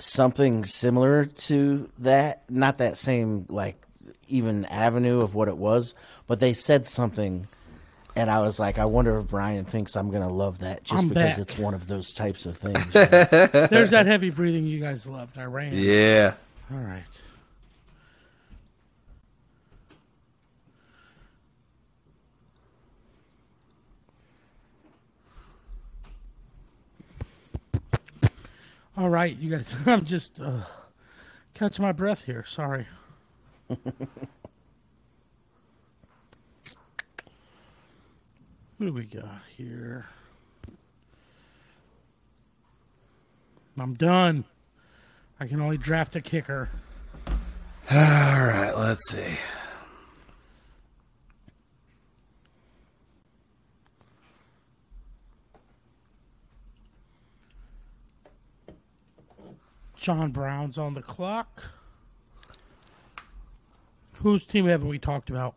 something 0.00 0.64
similar 0.64 1.24
to 1.24 1.88
that. 1.98 2.42
Not 2.50 2.78
that 2.78 2.96
same 2.96 3.46
like 3.48 3.80
even 4.28 4.64
avenue 4.66 5.20
of 5.20 5.34
what 5.34 5.48
it 5.48 5.56
was, 5.56 5.94
but 6.26 6.40
they 6.40 6.52
said 6.52 6.86
something. 6.86 7.46
And 8.16 8.28
I 8.30 8.40
was 8.40 8.58
like, 8.58 8.78
I 8.78 8.86
wonder 8.86 9.18
if 9.18 9.28
Brian 9.28 9.64
thinks 9.64 9.96
I'm 9.96 10.10
gonna 10.10 10.32
love 10.32 10.58
that 10.60 10.82
just 10.84 11.02
I'm 11.02 11.08
because 11.08 11.36
back. 11.36 11.38
it's 11.38 11.58
one 11.58 11.74
of 11.74 11.86
those 11.86 12.12
types 12.12 12.44
of 12.44 12.56
things. 12.56 12.84
There's 12.92 13.90
that 13.90 14.06
heavy 14.06 14.30
breathing 14.30 14.66
you 14.66 14.80
guys 14.80 15.06
loved. 15.06 15.38
I 15.38 15.44
ran. 15.44 15.74
Yeah. 15.74 16.34
All 16.72 16.78
right. 16.78 17.04
All 29.00 29.08
right, 29.08 29.34
you 29.34 29.50
guys. 29.50 29.72
I'm 29.86 30.04
just 30.04 30.38
uh, 30.42 30.60
catching 31.54 31.82
my 31.82 31.92
breath 31.92 32.26
here. 32.26 32.44
Sorry. 32.46 32.86
Who 33.68 33.78
do 38.78 38.92
we 38.92 39.04
got 39.04 39.40
here? 39.56 40.04
I'm 43.78 43.94
done. 43.94 44.44
I 45.40 45.46
can 45.46 45.62
only 45.62 45.78
draft 45.78 46.14
a 46.16 46.20
kicker. 46.20 46.68
All 47.26 47.96
right. 47.96 48.74
Let's 48.76 49.08
see. 49.08 49.38
John 60.00 60.30
Brown's 60.32 60.78
on 60.78 60.94
the 60.94 61.02
clock. 61.02 61.62
Whose 64.14 64.46
team 64.46 64.66
haven't 64.66 64.88
we 64.88 64.98
talked 64.98 65.28
about? 65.28 65.56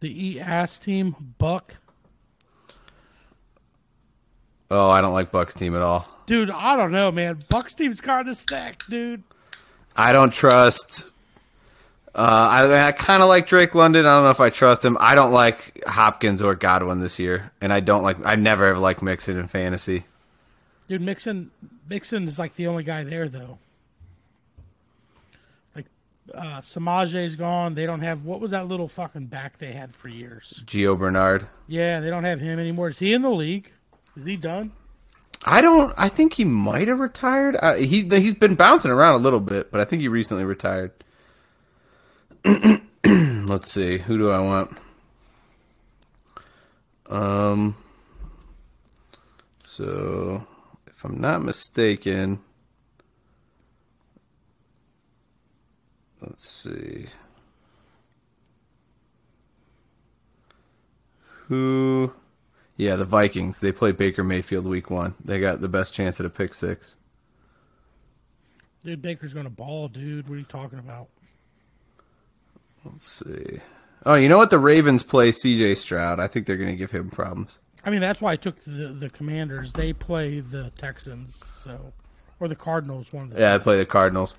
The 0.00 0.10
EAS 0.10 0.78
team, 0.78 1.34
Buck. 1.38 1.76
Oh, 4.70 4.90
I 4.90 5.00
don't 5.00 5.14
like 5.14 5.32
Buck's 5.32 5.54
team 5.54 5.74
at 5.74 5.80
all. 5.80 6.06
Dude, 6.26 6.50
I 6.50 6.76
don't 6.76 6.90
know, 6.90 7.10
man. 7.10 7.38
Buck's 7.48 7.74
team's 7.74 8.00
kind 8.00 8.28
of 8.28 8.36
stacked, 8.36 8.90
dude. 8.90 9.22
I 9.96 10.12
don't 10.12 10.32
trust. 10.32 11.04
Uh, 12.14 12.18
I, 12.18 12.88
I 12.88 12.92
kind 12.92 13.22
of 13.22 13.28
like 13.28 13.46
Drake 13.46 13.74
London. 13.74 14.04
I 14.04 14.16
don't 14.16 14.24
know 14.24 14.30
if 14.30 14.40
I 14.40 14.50
trust 14.50 14.84
him. 14.84 14.98
I 15.00 15.14
don't 15.14 15.32
like 15.32 15.82
Hopkins 15.86 16.42
or 16.42 16.54
Godwin 16.54 17.00
this 17.00 17.18
year, 17.18 17.52
and 17.60 17.72
I 17.72 17.80
don't 17.80 18.02
like. 18.02 18.18
I 18.24 18.36
never 18.36 18.68
have 18.68 18.78
liked 18.78 19.02
Mixon 19.02 19.38
in 19.38 19.46
fantasy. 19.46 20.04
Dude, 20.88 21.00
Mixon, 21.00 21.50
Mixon 21.88 22.26
is 22.26 22.38
like 22.38 22.56
the 22.56 22.66
only 22.66 22.84
guy 22.84 23.04
there, 23.04 23.28
though. 23.28 23.58
Like, 25.74 25.86
uh, 26.34 26.60
Samaje's 26.60 27.36
gone. 27.36 27.74
They 27.74 27.86
don't 27.86 28.02
have 28.02 28.24
what 28.24 28.40
was 28.40 28.50
that 28.50 28.68
little 28.68 28.88
fucking 28.88 29.26
back 29.26 29.58
they 29.58 29.72
had 29.72 29.94
for 29.94 30.08
years? 30.08 30.62
Gio 30.66 30.98
Bernard. 30.98 31.46
Yeah, 31.66 32.00
they 32.00 32.10
don't 32.10 32.24
have 32.24 32.40
him 32.40 32.58
anymore. 32.58 32.88
Is 32.88 32.98
he 32.98 33.12
in 33.12 33.22
the 33.22 33.30
league? 33.30 33.70
Is 34.16 34.26
he 34.26 34.36
done? 34.36 34.72
I 35.44 35.60
don't. 35.60 35.92
I 35.96 36.08
think 36.08 36.34
he 36.34 36.44
might 36.44 36.88
have 36.88 37.00
retired. 37.00 37.56
Uh, 37.60 37.74
he 37.74 38.02
he's 38.08 38.34
been 38.34 38.54
bouncing 38.54 38.90
around 38.90 39.14
a 39.16 39.18
little 39.18 39.40
bit, 39.40 39.70
but 39.70 39.80
I 39.80 39.84
think 39.84 40.00
he 40.00 40.08
recently 40.08 40.44
retired. 40.44 40.92
Let's 43.04 43.70
see. 43.70 43.98
Who 43.98 44.16
do 44.16 44.30
I 44.30 44.38
want? 44.40 44.76
Um. 47.08 47.76
So, 49.64 50.46
if 51.04 51.10
I'm 51.10 51.20
not 51.20 51.42
mistaken, 51.42 52.40
let's 56.20 56.48
see. 56.48 57.06
Who? 61.48 62.12
Yeah, 62.76 62.96
the 62.96 63.04
Vikings. 63.04 63.60
They 63.60 63.70
play 63.70 63.92
Baker 63.92 64.24
Mayfield 64.24 64.64
week 64.64 64.90
one. 64.90 65.14
They 65.22 65.38
got 65.38 65.60
the 65.60 65.68
best 65.68 65.92
chance 65.94 66.18
at 66.20 66.26
a 66.26 66.30
pick 66.30 66.54
six. 66.54 66.96
Dude, 68.82 69.02
Baker's 69.02 69.34
going 69.34 69.44
to 69.44 69.50
ball, 69.50 69.88
dude. 69.88 70.28
What 70.28 70.36
are 70.36 70.38
you 70.38 70.44
talking 70.44 70.78
about? 70.78 71.08
Let's 72.84 73.06
see. 73.06 73.60
Oh, 74.04 74.14
you 74.14 74.28
know 74.28 74.36
what? 74.36 74.50
The 74.50 74.58
Ravens 74.58 75.02
play 75.02 75.32
C.J. 75.32 75.76
Stroud. 75.76 76.20
I 76.20 76.26
think 76.26 76.46
they're 76.46 76.56
going 76.56 76.70
to 76.70 76.76
give 76.76 76.90
him 76.90 77.10
problems. 77.10 77.58
I 77.86 77.90
mean, 77.90 78.00
that's 78.00 78.20
why 78.20 78.32
I 78.32 78.36
took 78.36 78.58
the 78.64 78.88
the 78.88 79.10
Commanders. 79.10 79.72
They 79.72 79.92
play 79.92 80.40
the 80.40 80.70
Texans, 80.78 81.40
so 81.62 81.92
or 82.40 82.48
the 82.48 82.56
Cardinals. 82.56 83.12
One 83.12 83.24
of 83.24 83.30
the 83.30 83.40
Yeah, 83.40 83.54
I 83.54 83.58
play 83.58 83.76
the 83.76 83.86
Cardinals. 83.86 84.34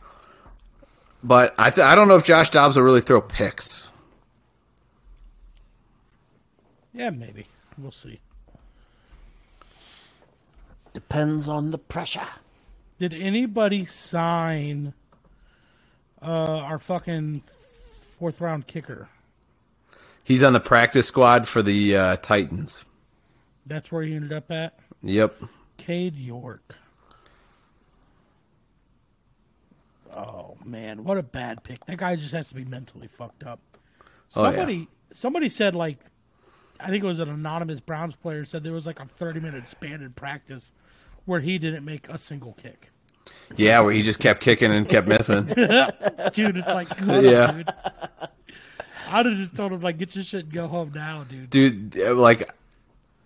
But 1.23 1.53
I 1.57 1.69
th- 1.69 1.85
I 1.85 1.95
don't 1.95 2.07
know 2.07 2.15
if 2.15 2.23
Josh 2.23 2.49
Dobbs 2.51 2.75
will 2.75 2.83
really 2.83 3.01
throw 3.01 3.21
picks. 3.21 3.89
yeah, 6.93 7.09
maybe 7.09 7.45
we'll 7.77 7.91
see. 7.91 8.19
Depends 10.93 11.47
on 11.49 11.71
the 11.71 11.77
pressure. 11.77 12.27
Did 12.99 13.13
anybody 13.13 13.83
sign 13.85 14.93
uh, 16.21 16.25
our 16.59 16.79
fucking 16.79 17.41
fourth 18.17 18.39
round 18.39 18.67
kicker? 18.67 19.09
He's 20.23 20.41
on 20.41 20.53
the 20.53 20.61
practice 20.61 21.07
squad 21.07 21.47
for 21.47 21.61
the 21.61 21.95
uh, 21.97 22.15
Titans. 22.17 22.85
That's 23.65 23.91
where 23.91 24.03
he 24.03 24.15
ended 24.15 24.33
up 24.33 24.51
at. 24.51 24.79
Yep. 25.03 25.35
Cade 25.77 26.15
York. 26.15 26.75
Oh 30.15 30.55
man, 30.63 31.03
what 31.03 31.17
a 31.17 31.23
bad 31.23 31.63
pick. 31.63 31.85
That 31.85 31.97
guy 31.97 32.15
just 32.15 32.31
has 32.31 32.47
to 32.49 32.55
be 32.55 32.63
mentally 32.65 33.07
fucked 33.07 33.43
up. 33.43 33.59
Oh, 34.35 34.43
yeah. 34.43 34.49
Somebody 34.51 34.87
somebody 35.11 35.49
said 35.49 35.75
like 35.75 35.99
I 36.79 36.89
think 36.89 37.03
it 37.03 37.07
was 37.07 37.19
an 37.19 37.29
anonymous 37.29 37.79
Browns 37.81 38.15
player 38.15 38.45
said 38.45 38.63
there 38.63 38.73
was 38.73 38.85
like 38.85 38.99
a 38.99 39.05
30 39.05 39.39
minute 39.39 39.67
span 39.67 40.01
in 40.01 40.13
practice 40.13 40.71
where 41.25 41.39
he 41.41 41.57
didn't 41.57 41.83
make 41.85 42.07
a 42.09 42.17
single 42.17 42.53
kick. 42.53 42.91
Yeah, 43.57 43.79
where 43.81 43.91
he 43.91 44.03
just 44.03 44.19
kept 44.19 44.41
kicking 44.41 44.71
and 44.71 44.87
kept 44.87 45.07
missing. 45.07 45.45
Dude, 45.45 46.57
it's 46.57 46.67
like 46.67 46.87
Yeah. 47.01 47.47
him, 47.51 47.57
dude. 47.57 47.69
I'd 49.09 49.25
have 49.25 49.35
just 49.35 49.55
told 49.55 49.71
him 49.73 49.81
like 49.81 49.97
get 49.97 50.15
your 50.15 50.23
shit 50.23 50.45
and 50.45 50.53
go 50.53 50.67
home 50.67 50.91
now, 50.95 51.23
dude. 51.23 51.49
Dude, 51.49 51.95
like 51.95 52.49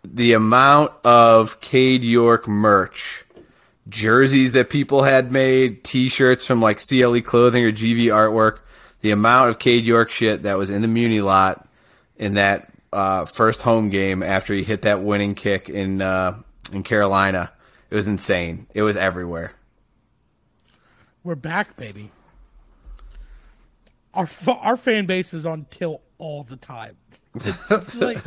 the 0.03 0.33
amount 0.33 0.91
of 1.03 1.59
Cade 1.61 2.03
York 2.03 2.47
merch, 2.47 3.25
jerseys 3.87 4.53
that 4.53 4.69
people 4.69 5.03
had 5.03 5.31
made, 5.31 5.83
T-shirts 5.83 6.45
from 6.45 6.61
like 6.61 6.85
CLE 6.85 7.21
Clothing 7.21 7.63
or 7.63 7.71
GV 7.71 8.05
Artwork, 8.05 8.59
the 9.01 9.11
amount 9.11 9.49
of 9.49 9.59
Cade 9.59 9.85
York 9.85 10.09
shit 10.09 10.43
that 10.43 10.57
was 10.57 10.69
in 10.69 10.81
the 10.81 10.87
Muni 10.87 11.21
lot 11.21 11.67
in 12.17 12.35
that 12.35 12.71
uh, 12.91 13.25
first 13.25 13.61
home 13.61 13.89
game 13.89 14.23
after 14.23 14.53
he 14.53 14.63
hit 14.63 14.83
that 14.83 15.01
winning 15.03 15.35
kick 15.35 15.69
in 15.69 16.01
uh, 16.01 16.37
in 16.73 16.83
Carolina, 16.83 17.51
it 17.89 17.95
was 17.95 18.07
insane. 18.07 18.67
It 18.73 18.83
was 18.83 18.97
everywhere. 18.97 19.53
We're 21.23 21.35
back, 21.35 21.75
baby. 21.75 22.11
Our 24.13 24.27
fa- 24.27 24.51
our 24.53 24.77
fan 24.77 25.05
base 25.05 25.33
is 25.33 25.45
on 25.45 25.65
tilt 25.69 26.01
all 26.17 26.43
the 26.43 26.55
time. 26.55 26.97
It's 27.35 27.95
like 27.95 28.23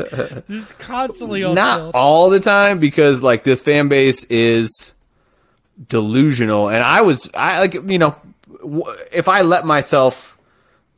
just 0.48 0.78
constantly 0.78 1.42
on 1.44 1.54
not 1.56 1.76
tilt. 1.78 1.94
all 1.94 2.30
the 2.30 2.40
time 2.40 2.78
because 2.78 3.22
like 3.22 3.44
this 3.44 3.60
fan 3.60 3.88
base 3.88 4.24
is 4.24 4.92
delusional 5.88 6.68
and 6.68 6.82
i 6.84 7.00
was 7.00 7.28
i 7.34 7.58
like 7.58 7.74
you 7.74 7.98
know 7.98 8.14
if 9.10 9.26
i 9.28 9.40
let 9.42 9.64
myself 9.66 10.38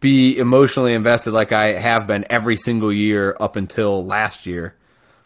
be 0.00 0.36
emotionally 0.36 0.92
invested 0.92 1.30
like 1.30 1.52
i 1.52 1.68
have 1.72 2.06
been 2.06 2.26
every 2.28 2.56
single 2.56 2.92
year 2.92 3.36
up 3.40 3.56
until 3.56 4.04
last 4.04 4.44
year 4.44 4.74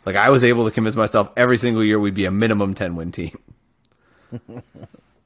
like 0.06 0.14
i 0.14 0.30
was 0.30 0.44
able 0.44 0.64
to 0.66 0.70
convince 0.70 0.94
myself 0.94 1.30
every 1.36 1.58
single 1.58 1.82
year 1.82 1.98
we'd 1.98 2.14
be 2.14 2.26
a 2.26 2.30
minimum 2.30 2.74
10 2.74 2.94
win 2.94 3.10
team 3.10 3.36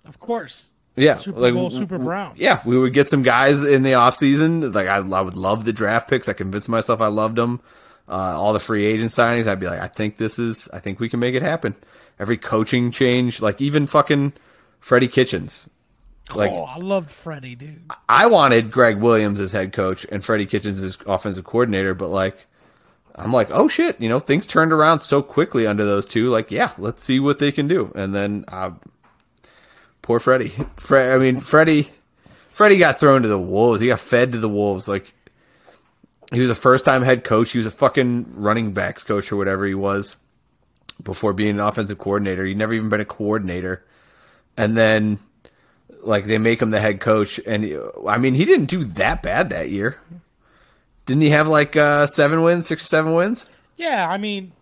Of 0.05 0.19
course. 0.19 0.71
Yeah 0.97 1.15
Super 1.15 1.41
like, 1.41 1.55
Bowl, 1.55 1.71
Super 1.71 1.99
Browns. 1.99 2.39
yeah 2.39 2.61
we 2.65 2.79
would 2.79 2.93
get 2.93 3.09
some 3.09 3.23
guys 3.23 3.63
in 3.63 3.83
the 3.83 3.93
offseason. 3.93 4.75
Like 4.75 4.89
I, 4.89 4.97
I 4.97 5.21
would 5.21 5.37
love 5.37 5.65
the 5.65 5.73
draft 5.73 6.09
picks. 6.09 6.29
I 6.29 6.33
convinced 6.33 6.69
myself 6.69 7.01
i 7.01 7.07
loved 7.07 7.37
them 7.37 7.61
uh, 8.09 8.39
all 8.39 8.53
the 8.53 8.61
free 8.61 8.85
agent 8.85 9.11
signings. 9.11 9.47
I'd 9.47 9.61
be 9.61 9.67
like 9.67 9.81
i 9.81 9.89
think 9.89 10.17
this 10.19 10.39
is 10.39 10.69
i 10.73 10.79
think 10.79 11.01
we 11.01 11.09
can 11.09 11.21
make 11.21 11.35
it 11.35 11.43
happen. 11.43 11.75
Every 12.19 12.37
coaching 12.37 12.91
change 12.91 13.41
like 13.41 13.61
even 13.61 13.87
fucking 13.87 14.33
freddie 14.81 15.09
kitchens. 15.09 15.69
Like 16.35 16.53
oh, 16.53 16.65
I 16.65 16.79
loved 16.79 17.11
Freddie, 17.11 17.57
dude. 17.57 17.83
i 18.09 18.27
wanted 18.27 18.71
gregg 18.71 18.99
williams 18.99 19.41
as 19.41 19.53
head 19.53 19.73
coach 19.73 20.07
and 20.11 20.25
freddie 20.25 20.47
kitchens 20.47 20.83
as 20.83 20.97
offensive 21.07 21.45
coordinator 21.45 21.95
but 21.95 22.09
like 22.09 22.47
i'm 23.17 23.33
like 23.33 23.49
oh 23.51 23.69
shit 23.69 24.01
you 24.01 24.09
know 24.09 24.19
things 24.19 24.47
turned 24.47 24.73
around 24.73 25.01
so 25.01 25.21
quickly 25.23 25.67
under 25.67 25.85
those 25.85 26.07
two. 26.07 26.31
Like 26.31 26.51
yeah 26.51 26.73
let's 26.79 27.03
see 27.03 27.19
what 27.21 27.39
they 27.39 27.53
can 27.53 27.69
do. 27.69 27.93
And 27.95 28.15
then 28.15 28.45
uh, 28.49 28.71
poor 30.03 30.21
freddie 30.21 30.53
Fre- 30.77 30.99
i 30.99 31.19
mean 31.19 31.41
freddie 31.41 31.91
freddie 32.53 32.77
got 32.77 33.01
thrown 33.01 33.23
to 33.23 33.29
the 33.29 33.39
wolves. 33.39 33.81
He 33.81 33.89
got 33.89 34.01
fed 34.01 34.33
to 34.33 34.39
the 34.39 34.49
wolves. 34.49 34.87
Like 34.87 35.13
he 36.33 36.41
was 36.41 36.51
a 36.51 36.55
first 36.55 36.85
time 36.85 37.03
head 37.03 37.25
coach. 37.25 37.51
He 37.51 37.59
was 37.59 37.67
a 37.67 37.71
fucking 37.71 38.35
running 38.35 38.73
backs 38.73 39.03
coach 39.03 39.33
or 39.33 39.37
whatever 39.37 39.67
he 39.67 39.75
was 39.75 40.17
before 41.03 41.33
being 41.33 41.51
an 41.51 41.61
offensive 41.61 41.99
coordinator. 41.99 42.45
He'd 42.45 42.57
never 42.57 42.73
even 42.75 42.89
been 42.89 43.01
a 43.01 43.07
coordinator. 43.07 43.85
And 44.57 44.77
then 44.77 45.19
like 46.03 46.27
they 46.27 46.39
make 46.39 46.61
him 46.63 46.71
the 46.71 46.81
head 46.81 47.01
coach. 47.01 47.41
And 47.47 47.79
i 48.07 48.19
mean 48.19 48.35
he 48.35 48.45
didn't 48.45 48.67
do 48.67 48.85
that 48.85 49.23
bad 49.23 49.51
that 49.51 49.71
year. 49.71 49.99
Didn't 51.07 51.23
he 51.23 51.31
have 51.31 51.49
like 51.49 51.77
uh 51.77 52.07
seven 52.07 52.43
wins 52.43 52.67
six 52.67 52.85
or 52.85 52.87
seven 52.87 53.15
wins? 53.15 53.47
Yeah, 53.77 54.09
I 54.09 54.19
mean, 54.19 54.53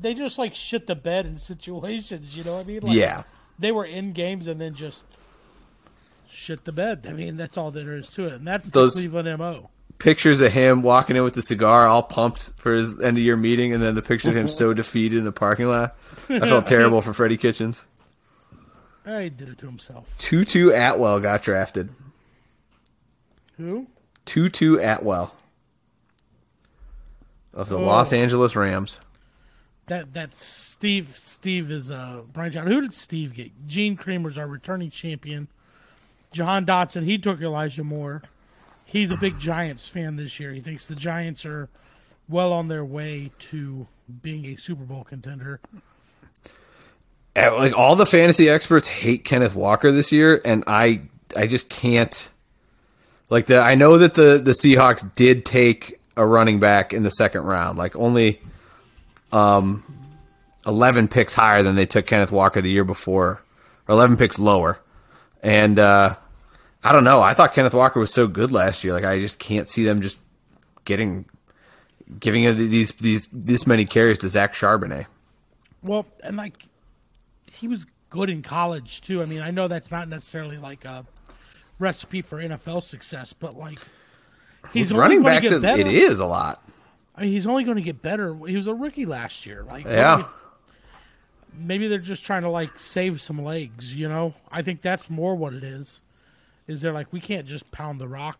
they 0.00 0.14
just 0.14 0.38
like 0.38 0.54
shit 0.54 0.86
the 0.86 0.94
bed 0.94 1.26
in 1.26 1.36
situations. 1.38 2.34
You 2.34 2.44
know 2.44 2.54
what 2.54 2.60
I 2.60 2.64
mean? 2.64 2.80
Like, 2.80 2.96
yeah 2.96 3.24
They 3.62 3.72
were 3.72 3.84
in 3.86 4.12
games 4.12 4.46
and 4.46 4.60
then 4.60 4.74
just 4.74 5.06
shit 6.30 6.64
the 6.64 6.72
bed. 6.72 7.06
I 7.08 7.12
mean, 7.12 7.36
that's 7.36 7.56
all 7.56 7.70
there 7.70 7.96
is 7.96 8.10
to 8.12 8.26
it, 8.26 8.34
and 8.34 8.46
that's 8.46 8.68
Those- 8.70 8.94
the 8.94 9.00
Cleveland 9.08 9.38
mo. 9.38 9.70
pictures 9.98 10.40
of 10.40 10.52
him 10.52 10.82
walking 10.82 11.16
in 11.16 11.22
with 11.22 11.34
the 11.34 11.42
cigar 11.42 11.86
all 11.86 12.02
pumped 12.02 12.52
for 12.56 12.72
his 12.74 13.00
end 13.02 13.16
of 13.16 13.22
year 13.22 13.36
meeting 13.36 13.72
and 13.72 13.82
then 13.82 13.94
the 13.94 14.02
picture 14.02 14.30
of 14.30 14.36
him 14.36 14.48
so 14.48 14.74
defeated 14.82 15.16
in 15.18 15.24
the 15.24 15.30
parking 15.30 15.68
lot 15.68 15.94
i 16.28 16.40
felt 16.40 16.66
terrible 16.66 17.00
for 17.00 17.12
freddie 17.12 17.36
kitchens 17.36 17.86
Oh, 19.06 19.18
he 19.20 19.30
did 19.30 19.48
it 19.48 19.58
to 19.58 19.66
himself. 19.66 20.08
tutu 20.18 20.70
atwell 20.70 21.20
got 21.20 21.42
drafted 21.42 21.90
Who? 23.58 23.86
tutu 24.24 24.78
atwell 24.80 25.36
of 27.54 27.68
the 27.68 27.78
los 27.78 28.12
oh. 28.12 28.16
angeles 28.16 28.56
rams 28.56 28.98
That 29.86 30.14
that's 30.14 30.44
Steve. 30.44 31.16
Steve 31.16 31.70
is 31.70 31.90
uh 31.90 32.22
Brian 32.32 32.52
John. 32.52 32.66
Who 32.66 32.80
did 32.80 32.94
Steve 32.94 33.34
get? 33.34 33.50
Gene 33.66 33.96
Kramer's 33.96 34.38
our 34.38 34.46
returning 34.46 34.90
champion. 34.90 35.48
Jahan 36.32 36.64
Dotson. 36.64 37.04
He 37.04 37.18
took 37.18 37.40
Elijah 37.40 37.84
Moore. 37.84 38.22
He's 38.84 39.10
a 39.10 39.16
big 39.16 39.38
Giants 39.38 39.88
fan 39.88 40.16
this 40.16 40.38
year. 40.38 40.52
He 40.52 40.60
thinks 40.60 40.86
the 40.86 40.94
Giants 40.94 41.44
are 41.44 41.68
well 42.28 42.52
on 42.52 42.68
their 42.68 42.84
way 42.84 43.32
to 43.38 43.86
being 44.22 44.46
a 44.46 44.56
Super 44.56 44.84
Bowl 44.84 45.04
contender. 45.04 45.60
Uh, 47.34 47.54
like 47.56 47.76
all 47.76 47.96
the 47.96 48.06
fantasy 48.06 48.48
experts 48.48 48.86
hate 48.86 49.24
Kenneth 49.24 49.54
Walker 49.54 49.90
this 49.90 50.12
year, 50.12 50.40
and 50.44 50.64
I 50.66 51.02
I 51.36 51.46
just 51.46 51.68
can't. 51.68 52.30
Like 53.30 53.46
the 53.46 53.58
I 53.58 53.74
know 53.74 53.98
that 53.98 54.14
the 54.14 54.38
the 54.38 54.50
Seahawks 54.52 55.08
did 55.14 55.44
take 55.44 55.98
a 56.16 56.26
running 56.26 56.60
back 56.60 56.92
in 56.92 57.02
the 57.02 57.10
second 57.10 57.42
round, 57.42 57.78
like 57.78 57.96
only 57.96 58.40
um 59.32 59.82
eleven 60.66 61.08
picks 61.08 61.34
higher 61.34 61.62
than 61.62 61.74
they 61.74 61.86
took 61.86 62.06
Kenneth 62.06 62.32
Walker 62.32 62.60
the 62.60 62.70
year 62.70 62.84
before, 62.84 63.42
or 63.88 63.94
eleven 63.94 64.16
picks 64.16 64.38
lower, 64.38 64.78
and 65.42 65.78
uh 65.78 66.16
I 66.84 66.92
don't 66.92 67.04
know. 67.04 67.20
I 67.20 67.34
thought 67.34 67.54
Kenneth 67.54 67.74
Walker 67.74 68.00
was 68.00 68.12
so 68.12 68.26
good 68.26 68.50
last 68.50 68.82
year. 68.82 68.92
Like 68.92 69.04
I 69.04 69.20
just 69.20 69.38
can't 69.38 69.68
see 69.68 69.84
them 69.84 70.02
just 70.02 70.18
getting 70.84 71.26
giving 72.18 72.56
these 72.56 72.92
these 72.92 73.28
this 73.32 73.66
many 73.66 73.84
carries 73.84 74.18
to 74.20 74.28
Zach 74.28 74.54
Charbonnet. 74.54 75.06
Well, 75.82 76.06
and 76.22 76.36
like 76.36 76.66
he 77.52 77.68
was 77.68 77.86
good 78.10 78.30
in 78.30 78.42
college 78.42 79.00
too. 79.00 79.22
I 79.22 79.26
mean, 79.26 79.40
I 79.40 79.50
know 79.50 79.68
that's 79.68 79.90
not 79.90 80.08
necessarily 80.08 80.58
like 80.58 80.84
a 80.84 81.06
recipe 81.78 82.22
for 82.22 82.38
NFL 82.38 82.82
success, 82.82 83.32
but 83.32 83.56
like 83.56 83.78
he's 84.72 84.92
running 84.92 85.22
backs, 85.22 85.44
get 85.44 85.52
it, 85.52 85.62
better. 85.62 85.80
it 85.80 85.88
is 85.88 86.18
a 86.18 86.26
lot. 86.26 86.64
I 87.14 87.22
mean, 87.22 87.32
he's 87.32 87.46
only 87.46 87.64
going 87.64 87.76
to 87.76 87.82
get 87.82 88.00
better. 88.02 88.34
He 88.46 88.56
was 88.56 88.66
a 88.66 88.74
rookie 88.74 89.04
last 89.06 89.44
year. 89.46 89.62
Like, 89.64 89.84
Yeah. 89.84 90.16
maybe, 90.16 90.28
maybe 91.66 91.88
they're 91.88 91.98
just 91.98 92.24
trying 92.24 92.42
to 92.42 92.48
like 92.48 92.78
save 92.78 93.20
some 93.20 93.42
legs. 93.44 93.94
You 93.94 94.08
know, 94.08 94.34
I 94.50 94.62
think 94.62 94.80
that's 94.80 95.10
more 95.10 95.34
what 95.34 95.52
it 95.54 95.64
is. 95.64 96.00
Is 96.66 96.80
they're 96.80 96.92
like 96.92 97.12
we 97.12 97.20
can't 97.20 97.46
just 97.46 97.70
pound 97.72 98.00
the 98.00 98.08
rock 98.08 98.38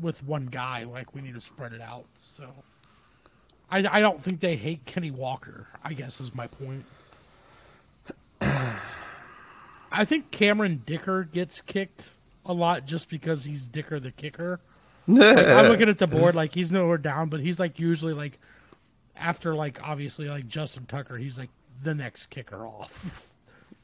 with 0.00 0.22
one 0.24 0.46
guy. 0.46 0.84
Like 0.84 1.14
we 1.14 1.20
need 1.20 1.34
to 1.34 1.40
spread 1.40 1.72
it 1.72 1.80
out. 1.82 2.06
So, 2.14 2.48
I 3.70 3.78
I 3.98 4.00
don't 4.00 4.20
think 4.22 4.40
they 4.40 4.56
hate 4.56 4.86
Kenny 4.86 5.10
Walker. 5.10 5.66
I 5.84 5.92
guess 5.92 6.20
is 6.20 6.34
my 6.34 6.46
point. 6.46 6.84
I 9.92 10.04
think 10.04 10.30
Cameron 10.30 10.82
Dicker 10.86 11.24
gets 11.24 11.60
kicked 11.60 12.10
a 12.46 12.52
lot 12.52 12.86
just 12.86 13.08
because 13.10 13.44
he's 13.44 13.66
Dicker 13.66 13.98
the 14.00 14.12
kicker. 14.12 14.60
Like, 15.14 15.46
I'm 15.46 15.66
looking 15.70 15.88
at 15.88 15.98
the 15.98 16.06
board 16.06 16.34
like 16.34 16.54
he's 16.54 16.70
nowhere 16.70 16.98
down, 16.98 17.28
but 17.28 17.40
he's 17.40 17.58
like 17.58 17.78
usually 17.78 18.12
like 18.12 18.38
after 19.16 19.54
like 19.54 19.80
obviously 19.82 20.28
like 20.28 20.46
Justin 20.48 20.86
Tucker, 20.86 21.16
he's 21.16 21.38
like 21.38 21.50
the 21.82 21.94
next 21.94 22.26
kicker 22.26 22.66
off. 22.66 23.26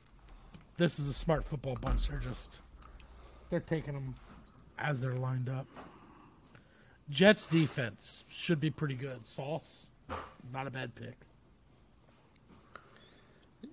this 0.76 0.98
is 0.98 1.08
a 1.08 1.14
smart 1.14 1.44
football 1.44 1.76
bunch. 1.80 2.08
They're 2.08 2.18
just 2.18 2.60
they're 3.50 3.60
taking 3.60 3.94
them 3.94 4.14
as 4.78 5.00
they're 5.00 5.14
lined 5.14 5.48
up. 5.48 5.66
Jets 7.08 7.46
defense 7.46 8.24
should 8.28 8.60
be 8.60 8.70
pretty 8.70 8.94
good. 8.94 9.26
Sauce, 9.26 9.86
not 10.52 10.66
a 10.66 10.70
bad 10.70 10.94
pick. 10.94 11.14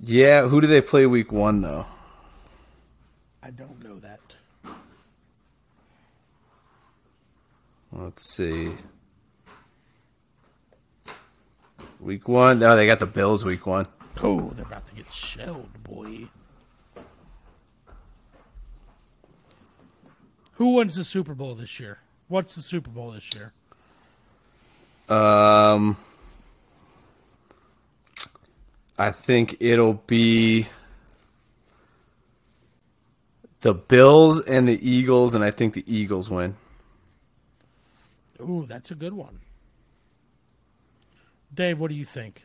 Yeah, 0.01 0.47
who 0.47 0.61
do 0.61 0.67
they 0.67 0.81
play 0.81 1.05
week 1.05 1.31
one 1.31 1.61
though? 1.61 1.85
I 3.41 3.49
don't 3.49 3.83
know 3.83 3.99
that. 3.99 4.19
Let's 7.95 8.25
see. 8.25 8.71
Week 11.99 12.27
one. 12.27 12.59
No, 12.59 12.75
they 12.75 12.85
got 12.85 12.99
the 12.99 13.05
Bills 13.05 13.45
week 13.45 13.65
one. 13.65 13.87
Oh, 14.21 14.51
they're 14.55 14.65
about 14.65 14.87
to 14.87 14.95
get 14.95 15.11
shelled, 15.13 15.69
boy. 15.83 16.27
Who 20.53 20.73
wins 20.73 20.95
the 20.95 21.03
Super 21.03 21.33
Bowl 21.33 21.55
this 21.55 21.79
year? 21.79 21.99
What's 22.27 22.55
the 22.55 22.61
Super 22.61 22.89
Bowl 22.89 23.11
this 23.11 23.29
year? 23.33 23.53
Um, 25.09 25.97
I 28.97 29.11
think 29.11 29.57
it'll 29.59 29.93
be 29.93 30.67
the 33.61 33.73
Bills 33.73 34.41
and 34.41 34.67
the 34.67 34.89
Eagles, 34.89 35.35
and 35.35 35.43
I 35.43 35.51
think 35.51 35.73
the 35.73 35.83
Eagles 35.87 36.29
win. 36.29 36.55
Ooh, 38.43 38.65
that's 38.67 38.91
a 38.91 38.95
good 38.95 39.13
one. 39.13 39.39
Dave, 41.53 41.79
what 41.79 41.89
do 41.89 41.95
you 41.95 42.05
think? 42.05 42.43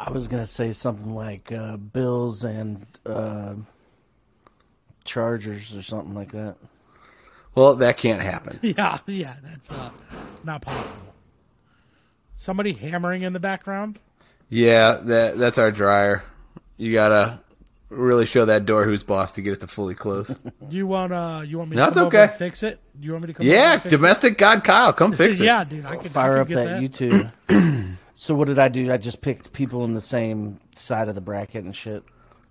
I 0.00 0.10
was 0.10 0.26
gonna 0.26 0.46
say 0.46 0.72
something 0.72 1.14
like 1.14 1.52
uh, 1.52 1.76
Bills 1.76 2.44
and 2.44 2.86
uh, 3.06 3.54
Chargers 5.04 5.74
or 5.76 5.82
something 5.82 6.14
like 6.14 6.32
that. 6.32 6.56
Well, 7.54 7.76
that 7.76 7.98
can't 7.98 8.22
happen. 8.22 8.58
Yeah, 8.76 8.98
yeah, 9.06 9.36
that's 9.44 9.70
uh, 9.70 9.90
not 10.42 10.62
possible. 10.62 11.14
Somebody 12.36 12.72
hammering 12.72 13.22
in 13.22 13.32
the 13.32 13.40
background. 13.40 13.98
Yeah, 14.48 15.00
that 15.04 15.38
that's 15.38 15.58
our 15.58 15.70
dryer. 15.70 16.24
You 16.76 16.92
gotta 16.92 17.38
really 17.92 18.24
show 18.26 18.44
that 18.46 18.64
door 18.66 18.84
who's 18.84 19.02
boss 19.02 19.32
to 19.32 19.42
get 19.42 19.52
it 19.52 19.60
to 19.60 19.66
fully 19.66 19.94
close. 19.94 20.34
You 20.70 20.86
want 20.86 21.12
uh, 21.12 21.42
you 21.46 21.58
want 21.58 21.70
me 21.70 21.76
to 21.76 21.82
No, 21.86 21.90
come 21.90 22.06
okay. 22.06 22.22
and 22.22 22.32
fix 22.32 22.62
it? 22.62 22.80
You 23.00 23.12
want 23.12 23.22
me 23.24 23.26
to 23.28 23.34
come? 23.34 23.46
yeah, 23.46 23.74
and 23.74 23.82
fix 23.82 23.90
domestic 23.90 24.38
god 24.38 24.64
Kyle, 24.64 24.92
come 24.92 25.12
fix 25.12 25.38
it. 25.40 25.44
Yeah, 25.50 25.64
dude, 25.64 25.84
I 25.84 25.96
could 25.96 26.10
Fire 26.10 26.38
I 26.38 26.40
up 26.40 26.48
could 26.48 26.56
that, 26.56 26.80
get 26.80 26.92
YouTube. 26.92 27.30
so 28.14 28.34
what 28.34 28.48
did 28.48 28.58
I 28.58 28.68
do? 28.68 28.90
I 28.92 28.96
just 28.96 29.20
picked 29.20 29.52
people 29.52 29.84
in 29.84 29.92
the 29.92 30.00
same 30.00 30.58
side 30.74 31.08
of 31.08 31.14
the 31.14 31.20
bracket 31.20 31.64
and 31.64 31.76
shit. 31.76 32.02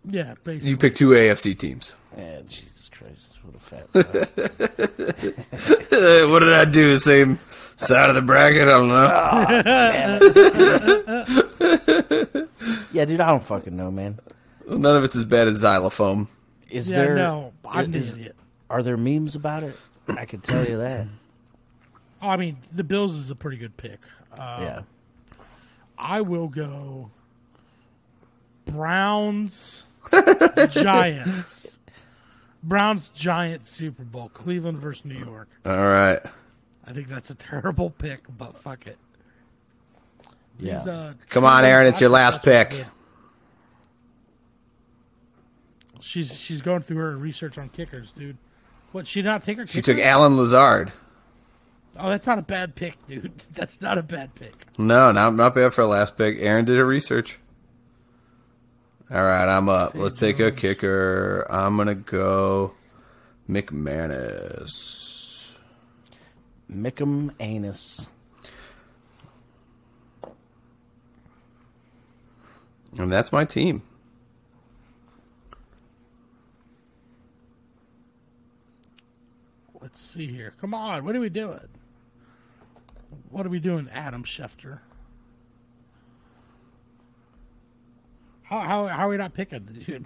Yeah, 0.05 0.35
basically. 0.43 0.69
You 0.69 0.77
pick 0.77 0.95
two 0.95 1.09
AFC 1.09 1.57
teams. 1.57 1.95
Yeah, 2.17 2.41
Jesus 2.47 2.89
Christ, 2.89 3.39
what 3.43 3.55
a 3.55 3.59
fat. 3.59 3.87
What 6.29 6.39
did 6.39 6.53
I 6.53 6.65
do? 6.65 6.97
Same 6.97 7.37
side 7.75 8.09
of 8.09 8.15
the 8.15 8.21
bracket? 8.21 8.63
I 8.63 8.65
don't 8.71 8.87
know. 8.89 9.05
yeah, 12.93 13.05
dude, 13.05 13.21
I 13.21 13.27
don't 13.27 13.43
fucking 13.43 13.75
know, 13.75 13.91
man. 13.91 14.19
None 14.67 14.95
of 14.95 15.03
it's 15.03 15.15
as 15.15 15.25
bad 15.25 15.47
as 15.47 15.57
xylophone. 15.57 16.27
Is 16.69 16.89
yeah, 16.89 16.97
there? 16.97 17.15
no, 17.15 17.53
I'm 17.65 17.93
is- 17.93 18.11
an 18.13 18.19
idiot. 18.21 18.35
Are 18.69 18.81
there 18.81 18.95
memes 18.95 19.35
about 19.35 19.63
it? 19.63 19.75
I 20.07 20.23
can 20.25 20.39
tell 20.39 20.65
you 20.65 20.77
that. 20.77 21.07
Oh, 22.21 22.27
I 22.29 22.37
mean, 22.37 22.57
the 22.73 22.83
Bills 22.85 23.15
is 23.17 23.29
a 23.29 23.35
pretty 23.35 23.57
good 23.57 23.75
pick. 23.75 23.99
Uh, 24.37 24.57
yeah. 24.61 24.81
I 25.97 26.21
will 26.21 26.47
go 26.47 27.11
Browns 28.65 29.83
Giants. 30.69 31.79
Browns 32.63 33.09
Giants 33.09 33.71
Super 33.71 34.03
Bowl. 34.03 34.29
Cleveland 34.29 34.77
versus 34.79 35.05
New 35.05 35.17
York. 35.19 35.49
All 35.65 35.75
right. 35.75 36.19
I 36.85 36.93
think 36.93 37.07
that's 37.09 37.29
a 37.29 37.35
terrible 37.35 37.89
pick, 37.89 38.21
but 38.37 38.57
fuck 38.57 38.87
it. 38.87 38.97
Yeah. 40.59 40.77
These, 40.77 40.87
uh, 40.87 41.13
Come 41.29 41.43
on, 41.43 41.65
Aaron, 41.65 41.87
it's 41.87 41.99
your 41.99 42.09
last 42.09 42.41
pick. 42.43 42.73
Yeah. 42.73 42.83
She's 46.01 46.37
she's 46.37 46.61
going 46.61 46.81
through 46.81 46.97
her 46.97 47.15
research 47.15 47.57
on 47.57 47.69
kickers, 47.69 48.11
dude. 48.11 48.37
What 48.91 49.07
she 49.07 49.21
did 49.21 49.29
not 49.29 49.43
take 49.43 49.57
her? 49.57 49.63
Kicker? 49.63 49.73
She 49.73 49.81
took 49.81 49.99
Allen 49.99 50.37
Lazard. 50.37 50.91
Oh, 51.97 52.09
that's 52.09 52.25
not 52.25 52.39
a 52.39 52.43
bad 52.43 52.75
pick, 52.75 52.95
dude. 53.07 53.31
That's 53.53 53.81
not 53.81 53.97
a 53.97 54.03
bad 54.03 54.33
pick. 54.33 54.53
No, 54.77 55.11
not 55.11 55.35
not 55.35 55.55
bad 55.55 55.73
for 55.73 55.81
a 55.81 55.87
last 55.87 56.17
pick. 56.17 56.37
Aaron 56.39 56.65
did 56.65 56.77
her 56.77 56.85
research. 56.85 57.37
All 59.11 59.21
right, 59.21 59.45
I'm 59.45 59.67
up. 59.67 59.93
Let's 59.93 60.17
take 60.17 60.39
a 60.39 60.51
kicker. 60.51 61.45
I'm 61.49 61.75
gonna 61.75 61.95
go 61.95 62.73
McManus. 63.49 65.49
Mickum 66.71 67.33
anus. 67.41 68.07
And 72.97 73.11
that's 73.11 73.33
my 73.33 73.43
team. 73.43 73.83
Let's 79.91 80.01
see 80.01 80.27
here. 80.27 80.53
Come 80.59 80.73
on, 80.73 81.03
what 81.03 81.15
are 81.15 81.19
we 81.19 81.29
doing? 81.29 81.59
What 83.29 83.45
are 83.45 83.49
we 83.49 83.59
doing, 83.59 83.89
Adam 83.91 84.23
Schefter? 84.23 84.79
How 88.43 88.59
how 88.59 88.87
how 88.87 89.07
are 89.07 89.09
we 89.09 89.17
not 89.17 89.33
picking. 89.33 90.05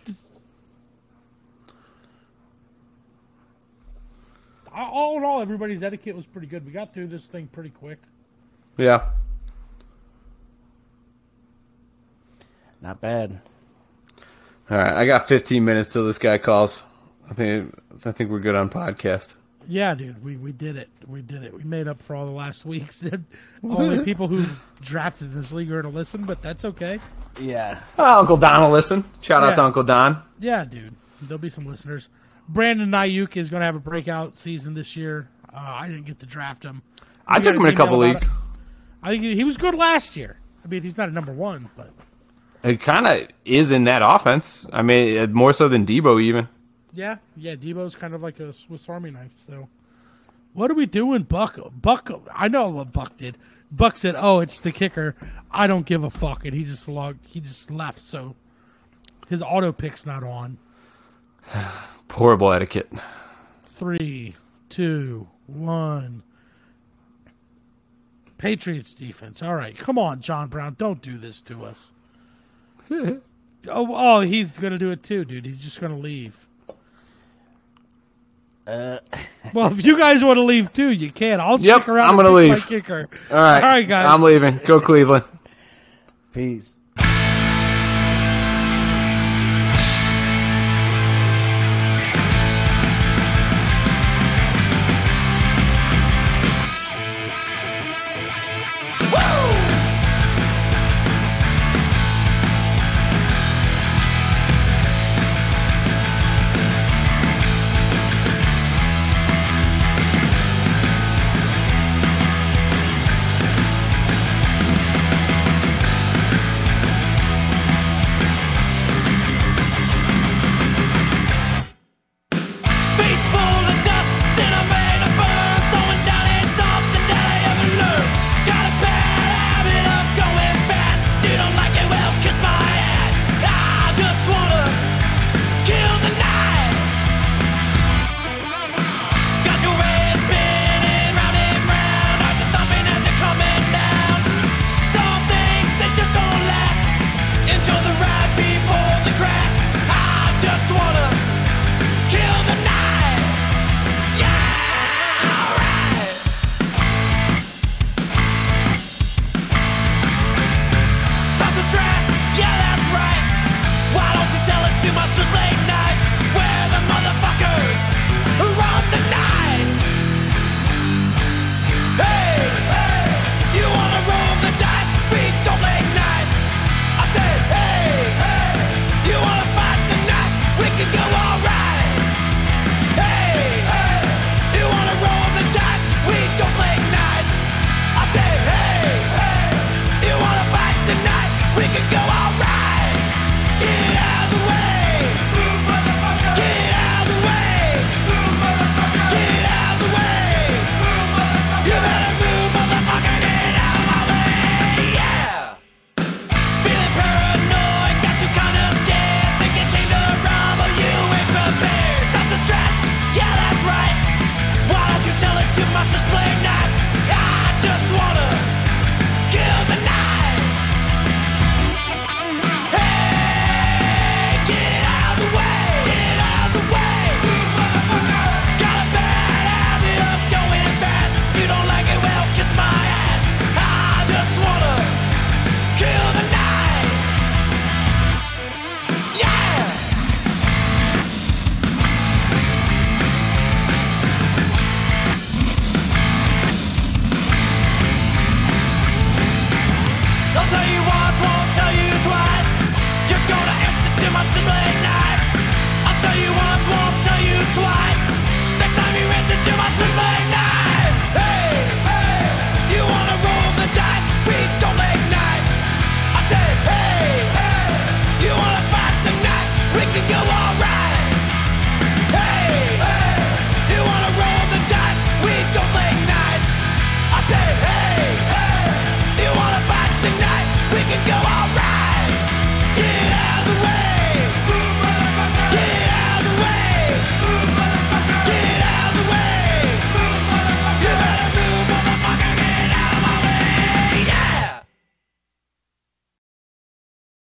All 4.71 5.17
in 5.17 5.23
all, 5.23 5.41
everybody's 5.41 5.81
etiquette 5.81 6.15
was 6.15 6.25
pretty 6.25 6.47
good. 6.47 6.65
We 6.65 6.71
got 6.71 6.93
through 6.93 7.07
this 7.07 7.27
thing 7.27 7.47
pretty 7.47 7.69
quick. 7.69 7.97
Yeah. 8.77 9.09
Not 12.81 12.99
bad. 12.99 13.39
All 14.69 14.77
right, 14.77 14.93
I 14.93 15.05
got 15.05 15.27
15 15.27 15.63
minutes 15.63 15.89
till 15.89 16.05
this 16.05 16.17
guy 16.17 16.37
calls. 16.39 16.83
I 17.29 17.33
think 17.33 17.73
I 18.05 18.11
think 18.11 18.29
we're 18.29 18.39
good 18.39 18.55
on 18.55 18.69
podcast. 18.69 19.33
Yeah, 19.67 19.95
dude, 19.95 20.23
we, 20.23 20.37
we 20.37 20.51
did 20.51 20.75
it. 20.75 20.89
We 21.07 21.21
did 21.21 21.43
it. 21.43 21.53
We 21.53 21.63
made 21.63 21.87
up 21.87 22.01
for 22.01 22.15
all 22.15 22.25
the 22.25 22.31
last 22.31 22.65
weeks. 22.65 23.03
Only 23.63 23.99
people 24.05 24.27
who 24.27 24.45
drafted 24.81 25.33
this 25.33 25.51
league 25.51 25.71
are 25.71 25.81
going 25.81 25.93
to 25.93 25.97
listen, 25.97 26.23
but 26.25 26.41
that's 26.41 26.65
okay. 26.65 26.99
Yeah. 27.39 27.81
Uncle 27.97 28.37
Don 28.37 28.61
will 28.63 28.71
listen. 28.71 29.03
Shout 29.21 29.43
out 29.43 29.55
to 29.55 29.63
Uncle 29.63 29.83
Don. 29.83 30.21
Yeah, 30.39 30.63
dude. 30.65 30.95
There'll 31.21 31.37
be 31.39 31.49
some 31.49 31.65
listeners. 31.65 32.07
Brandon 32.47 32.91
Aiyuk 32.91 33.37
is 33.37 33.49
going 33.49 33.61
to 33.61 33.65
have 33.65 33.75
a 33.75 33.79
breakout 33.79 34.35
season 34.35 34.73
this 34.73 34.95
year. 34.95 35.29
Uh, 35.53 35.57
I 35.57 35.87
didn't 35.87 36.05
get 36.05 36.19
to 36.19 36.25
draft 36.25 36.63
him. 36.63 36.81
I 37.27 37.39
took 37.39 37.55
him 37.55 37.65
in 37.65 37.73
a 37.73 37.75
couple 37.75 37.97
leagues. 37.97 38.29
I 39.01 39.09
think 39.09 39.23
he, 39.23 39.35
he 39.35 39.43
was 39.43 39.57
good 39.57 39.75
last 39.75 40.15
year. 40.15 40.37
I 40.63 40.67
mean, 40.67 40.83
he's 40.83 40.97
not 40.97 41.09
a 41.09 41.11
number 41.11 41.31
one, 41.31 41.69
but 41.75 41.91
It 42.63 42.81
kind 42.81 43.07
of 43.07 43.27
is 43.45 43.71
in 43.71 43.85
that 43.85 44.01
offense. 44.03 44.65
I 44.71 44.81
mean, 44.81 45.17
uh, 45.17 45.27
more 45.27 45.53
so 45.53 45.67
than 45.67 45.85
Deebo 45.85 46.21
even. 46.21 46.47
Yeah, 46.95 47.17
yeah. 47.35 47.55
Deebo's 47.55 47.95
kind 47.95 48.13
of 48.13 48.23
like 48.23 48.39
a 48.39 48.53
Swiss 48.53 48.87
Army 48.87 49.11
knife. 49.11 49.33
So, 49.35 49.67
what 50.53 50.71
are 50.71 50.75
we 50.75 50.85
doing, 50.85 51.23
Buck? 51.23 51.59
Buck, 51.81 52.09
I 52.33 52.47
know 52.47 52.69
what 52.69 52.93
Buck 52.93 53.17
did. 53.17 53.37
Buck 53.71 53.97
said, 53.97 54.15
"Oh, 54.17 54.39
it's 54.39 54.59
the 54.59 54.71
kicker. 54.71 55.15
I 55.51 55.67
don't 55.67 55.85
give 55.85 56.03
a 56.03 56.09
fuck," 56.09 56.45
and 56.45 56.55
he 56.55 56.63
just 56.63 56.87
logged. 56.87 57.25
He 57.27 57.41
just 57.41 57.69
left. 57.69 57.99
So, 57.99 58.35
his 59.27 59.41
auto 59.41 59.73
pick's 59.73 60.05
not 60.05 60.23
on. 60.23 60.57
Horrible 62.11 62.53
etiquette. 62.53 62.89
Three, 63.61 64.35
two, 64.69 65.27
one. 65.47 66.23
Patriots 68.37 68.93
defense. 68.93 69.43
All 69.43 69.55
right, 69.55 69.77
come 69.77 69.97
on, 69.97 70.21
John 70.21 70.47
Brown. 70.47 70.75
Don't 70.77 71.01
do 71.01 71.17
this 71.17 71.41
to 71.43 71.65
us. 71.65 71.91
oh, 72.91 73.21
oh, 73.67 74.19
he's 74.21 74.57
gonna 74.59 74.77
do 74.77 74.91
it 74.91 75.03
too, 75.03 75.25
dude. 75.25 75.45
He's 75.45 75.61
just 75.61 75.81
gonna 75.81 75.97
leave. 75.97 76.44
Uh, 78.67 78.99
Well, 79.53 79.67
if 79.71 79.85
you 79.85 79.97
guys 79.97 80.23
want 80.23 80.37
to 80.37 80.41
leave 80.43 80.73
too, 80.73 80.89
you 80.89 81.11
can. 81.11 81.39
I'll 81.39 81.59
Yep, 81.59 81.83
stick 81.83 81.87
around. 81.89 82.09
I'm 82.09 82.15
gonna 82.15 82.29
pick 82.29 82.49
my 82.49 82.55
leave. 82.55 82.67
kicker. 82.67 83.07
All 83.29 83.37
right, 83.37 83.55
All 83.63 83.69
right, 83.69 83.87
guys. 83.87 84.09
I'm 84.09 84.21
leaving. 84.23 84.59
Go 84.65 84.81
Cleveland. 84.81 85.23
peace. 86.33 86.73